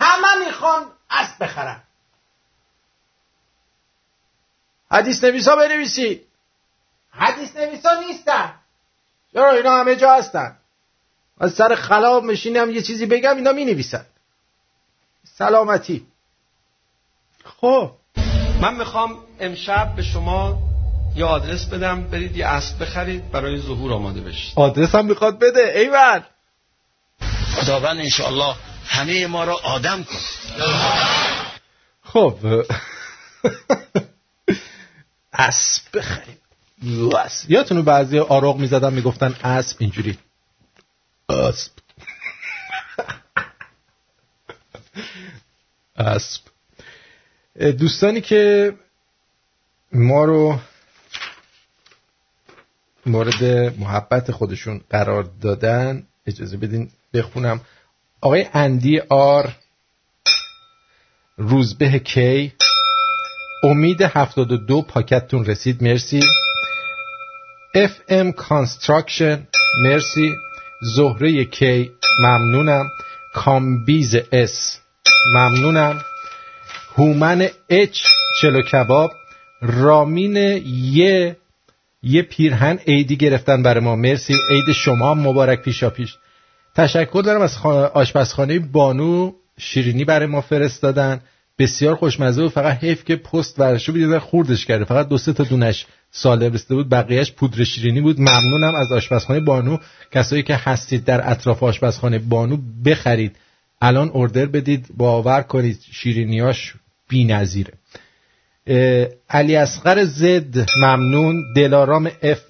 همه 0.00 0.44
می‌خوان 0.46 0.86
اسب 1.10 1.44
بخرن. 1.44 1.82
حدیث 4.90 5.24
نویسا 5.24 5.56
بنویسی. 5.56 6.26
حدیث 7.10 7.56
نویسا 7.56 8.00
نیستن. 8.00 8.54
چرا؟ 9.32 9.50
اینا 9.50 9.80
همه 9.80 9.96
جا 9.96 10.14
هستن. 10.14 10.56
از 11.40 11.54
سر 11.54 11.74
خلاب 11.74 12.24
مشینم 12.24 12.70
یه 12.70 12.82
چیزی 12.82 13.06
بگم 13.06 13.36
اینا 13.36 13.52
می 13.52 13.64
نویسن 13.64 14.06
سلامتی. 15.24 16.11
خب. 17.62 17.90
من 18.60 18.74
می‌خوام 18.76 19.16
امشب 19.40 19.92
به 19.96 20.02
شما 20.02 20.58
یه 21.16 21.24
آدرس 21.24 21.66
بدم 21.66 22.02
برید 22.02 22.36
یه 22.36 22.46
اسب 22.46 22.82
بخرید 22.82 23.30
برای 23.30 23.60
ظهور 23.60 23.92
آماده 23.92 24.20
بشید. 24.20 24.52
آدرس 24.56 24.94
هم 24.94 25.06
می‌خواد 25.06 25.38
بده 25.38 25.72
ایول. 25.78 26.20
خداوند 27.56 27.98
انشاءالله 27.98 28.54
همه 28.86 29.26
ما 29.26 29.44
را 29.44 29.56
آدم 29.64 30.04
کن. 30.04 30.18
خب. 32.02 32.36
اسب 35.32 35.82
بخریم. 35.98 36.38
یادتونو 37.48 37.82
بعضی 37.82 38.18
آروغ 38.18 38.56
می‌زدن 38.56 38.92
می‌گفتن 38.92 39.34
اسب 39.44 39.76
اینجوری. 39.80 40.18
اسب. 41.28 41.72
اسب. 45.96 46.51
دوستانی 47.56 48.20
که 48.20 48.72
ما 49.92 50.24
رو 50.24 50.58
مورد 53.06 53.44
محبت 53.78 54.30
خودشون 54.30 54.80
قرار 54.90 55.30
دادن 55.42 56.06
اجازه 56.26 56.56
بدین 56.56 56.90
بخونم. 57.14 57.60
آقای 58.20 58.46
اندی 58.52 59.00
آر 59.08 59.52
روزبه 61.36 61.98
کی 61.98 62.52
امید 63.64 64.02
72 64.02 64.82
پاکتتون 64.82 65.44
رسید 65.44 65.82
مرسی. 65.82 66.20
FM 67.74 68.32
Construction 68.48 69.38
مرسی. 69.84 70.36
زهره 70.82 71.44
کی 71.44 71.90
ممنونم. 72.18 72.90
کامبیز 73.34 74.16
S 74.32 74.78
ممنونم. 75.34 76.04
هومن 76.96 77.48
H 77.68 77.98
چلو 78.40 78.62
کباب 78.62 79.12
رامین 79.62 80.36
یه 80.66 81.36
یه 82.02 82.22
پیرهن 82.22 82.78
عیدی 82.86 83.16
گرفتن 83.16 83.62
برای 83.62 83.84
ما. 83.84 83.96
مرسی. 83.96 84.34
عید 84.50 84.72
شما 84.74 85.14
مبارک 85.14 85.62
پیشا 85.62 85.90
پیش. 85.90 86.16
تشکر 86.76 87.22
دارم 87.24 87.40
از 87.40 87.56
آشپزخانه 87.94 88.58
بانو. 88.58 89.32
شیرینی 89.58 90.04
برای 90.04 90.26
ما 90.26 90.40
فرستادن. 90.40 91.20
بسیار 91.58 91.94
خوشمزه 91.94 92.42
و 92.42 92.48
فقط 92.48 92.76
حیف 92.84 93.04
که 93.04 93.16
پست 93.16 93.60
ورشو 93.60 93.92
بود 93.92 94.18
خردش 94.18 94.66
کرده. 94.66 94.84
فقط 94.84 95.08
دو 95.08 95.18
سه 95.18 95.32
تا 95.32 95.44
دونش 95.44 95.86
سالم 96.10 96.48
رسیده 96.48 96.74
بود. 96.74 96.90
بقیهش 96.90 97.32
پودر 97.32 97.64
شیرینی 97.64 98.00
بود. 98.00 98.20
ممنونم 98.20 98.74
از 98.74 98.92
آشپزخانه 98.92 99.40
بانو. 99.40 99.78
کسایی 100.12 100.42
که 100.42 100.56
هستید 100.56 101.04
در 101.04 101.30
اطراف 101.30 101.62
آشپزخانه 101.62 102.18
بانو 102.18 102.56
بخرید. 102.84 103.36
الان 103.80 104.10
اردر 104.14 104.46
بدید. 104.46 104.86
باور 104.96 105.42
کنید 105.42 105.80
شیرینیاش 105.92 106.74
بی‌نظیره. 107.12 107.72
علی 109.30 109.56
اصغر 109.56 110.04
زد 110.04 110.56
ممنون. 110.76 111.52
دلارام 111.56 112.10
اف 112.22 112.40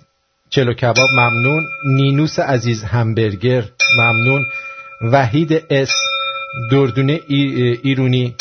چلو 0.50 0.72
کباب 0.74 1.10
ممنون. 1.16 1.66
نینوس 1.86 2.38
عزیز 2.38 2.84
همبرگر 2.84 3.64
ممنون. 3.98 4.44
وحید 5.12 5.52
اس 5.70 5.92
دردونه 6.70 7.20
ایرونی. 7.28 8.34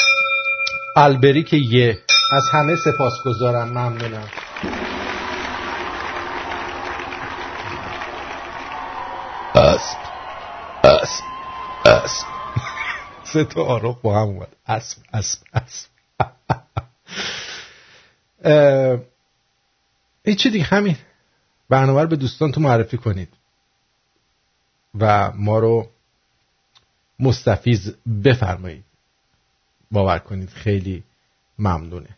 البریک 0.96 1.54
یه. 1.54 2.00
از 2.32 2.44
همه 2.52 2.76
سپاسگزارم 2.76 3.70
ممنونم. 3.70 4.28
اسب 9.56 9.98
اسب 10.84 11.24
اسب. 11.86 12.26
سه 13.34 13.44
تا 13.44 13.64
آروخ 13.64 14.02
با 14.02 14.22
هم 14.22 14.28
اومد. 14.28 14.48
اسب 14.68 14.98
اسب 15.14 15.40
اسب. 15.54 16.01
این 20.24 20.36
چی 20.36 20.50
دیگه 20.50 20.64
همین. 20.64 20.98
برنامه 21.70 22.02
رو 22.02 22.08
به 22.08 22.16
دوستان 22.16 22.52
تو 22.52 22.62
معرفی 22.62 22.98
کنید. 22.98 23.34
و 25.00 25.32
ما 25.32 25.60
رو 25.60 25.90
مستفیز 27.20 27.96
بفرمایید. 28.24 28.84
باور 29.92 30.20
کنید 30.20 30.50
خیلی 30.50 31.04
ممنونه. 31.60 32.18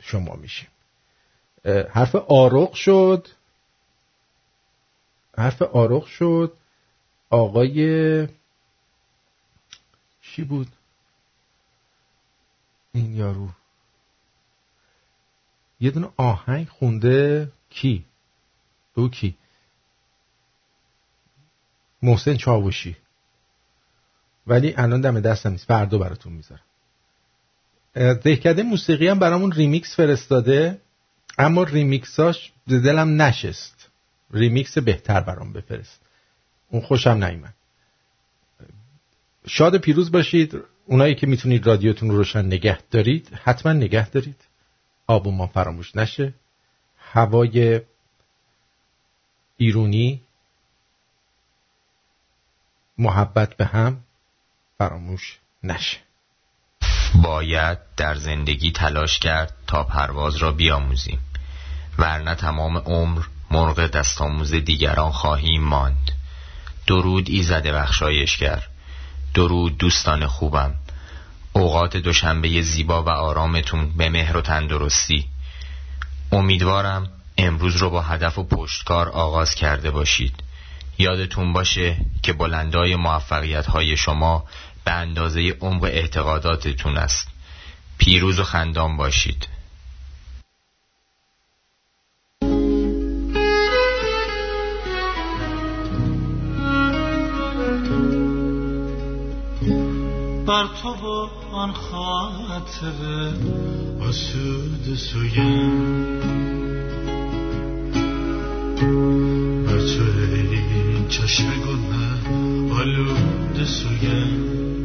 شما 0.00 0.34
میشیم. 0.34 0.68
حرف 1.90 2.14
آروغ 2.14 2.74
شد. 2.74 3.28
حرف 5.38 5.62
آروغ 5.62 6.06
شد. 6.06 6.56
آقای 7.30 8.28
چی 10.22 10.44
بود؟ 10.44 10.68
این 12.92 13.16
یارو. 13.16 13.48
یه 15.80 15.90
دونه 15.90 16.08
آهنگ 16.16 16.68
خونده 16.68 17.52
کی؟ 17.70 18.04
دو 18.94 19.08
کی؟ 19.08 19.36
محسن 22.02 22.36
چاوشی. 22.36 22.96
ولی 24.46 24.74
الان 24.76 25.00
دم 25.00 25.20
دستم 25.20 25.50
نیست. 25.50 25.66
فردا 25.66 25.98
براتون 25.98 26.32
می‌ذارم. 26.32 26.62
دهکده 27.94 28.62
موسیقی 28.62 29.08
هم 29.08 29.18
برامون 29.18 29.52
ریمیکس 29.52 29.96
فرستاده. 29.96 30.80
اما 31.38 31.62
ریمیکساش 31.62 32.52
دلم 32.68 33.22
نشست. 33.22 33.90
ریمیکس 34.30 34.78
بهتر 34.78 35.20
برام 35.20 35.52
بفرست. 35.52 36.00
اون 36.68 36.82
خوشم 36.82 37.24
نیمد 37.24 37.54
شاد 39.46 39.76
پیروز 39.76 40.12
باشید. 40.12 40.58
اونایی 40.86 41.14
که 41.14 41.26
می‌تونید 41.26 41.66
رادیوتون 41.66 42.10
رو 42.10 42.16
روشن 42.16 42.46
نگه 42.46 42.78
دارید 42.90 43.28
حتما 43.42 43.72
نگه 43.72 44.10
دارید. 44.10 44.47
آب 45.08 45.28
ما 45.28 45.46
فراموش 45.46 45.96
نشه. 45.96 46.34
هوای 47.12 47.80
ایرونی 49.56 50.22
محبت 52.98 53.56
به 53.56 53.66
هم 53.66 54.00
فراموش 54.78 55.38
نشه. 55.62 55.98
باید 57.22 57.78
در 57.96 58.14
زندگی 58.14 58.72
تلاش 58.72 59.18
کرد 59.18 59.54
تا 59.66 59.84
پرواز 59.84 60.36
را 60.36 60.52
بیاموزیم. 60.52 61.20
ورنه 61.98 62.34
تمام 62.34 62.78
عمر 62.78 63.22
مرغ 63.50 63.86
دستاموز 63.86 64.54
دیگران 64.54 65.12
خواهیم 65.12 65.64
ماند. 65.64 66.10
درود 66.86 67.30
ایزد 67.30 67.66
بخشایشگر. 67.66 68.68
درود 69.34 69.78
دوستان 69.78 70.26
خوبم. 70.26 70.74
اوقات 71.52 71.96
دوشنبه 71.96 72.62
زیبا 72.62 73.02
و 73.02 73.08
آرامتون 73.08 73.96
به 73.96 74.08
مهر 74.08 74.36
و 74.36 74.40
تندرستی. 74.40 75.26
امیدوارم 76.32 77.08
امروز 77.38 77.76
رو 77.76 77.90
با 77.90 78.02
هدف 78.02 78.38
و 78.38 78.44
پشتکار 78.44 79.08
آغاز 79.08 79.54
کرده 79.54 79.90
باشید. 79.90 80.34
یادتون 80.98 81.52
باشه 81.52 81.96
که 82.22 82.32
بلندای 82.32 82.96
موفقیت 82.96 83.66
های 83.66 83.96
شما 83.96 84.44
به 84.84 84.92
اندازه 84.92 85.56
عمق 85.60 85.84
اعتقاداتتون 85.84 86.96
است. 86.96 87.28
پیروز 87.98 88.38
و 88.38 88.44
خندان 88.44 88.96
باشید. 88.96 89.48
بر 100.48 100.66
تو 100.82 100.88
و 100.88 101.28
آن 101.52 101.72
خاطر 101.72 103.32
آسود 104.00 104.94
سویم 104.96 106.20
بر 109.66 109.78
تو 109.78 110.02
این 110.32 111.08
چشم 111.08 111.44
گنه 111.44 112.74
آلود 112.74 113.64
سویم 113.64 114.77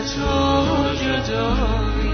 حسرت 0.00 0.18
و 0.18 0.94
جدایی 0.94 2.12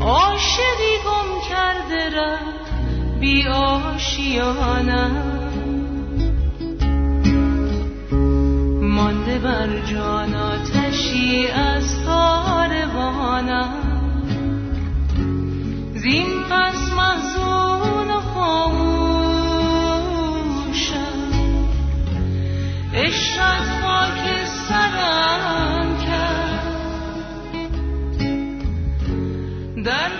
عاشقی 0.00 0.94
گم 1.06 1.40
کرده 1.48 2.02
رفت 2.18 2.70
بی 3.20 3.48
آشیانم. 3.48 5.12
مانده 8.82 9.38
بر 9.38 9.80
جان 9.86 10.34
آتشی 10.34 11.46
از 11.46 12.04
کاروانم 12.06 13.74
زین 15.94 16.42
پس 16.50 16.89
سرم 29.90 30.19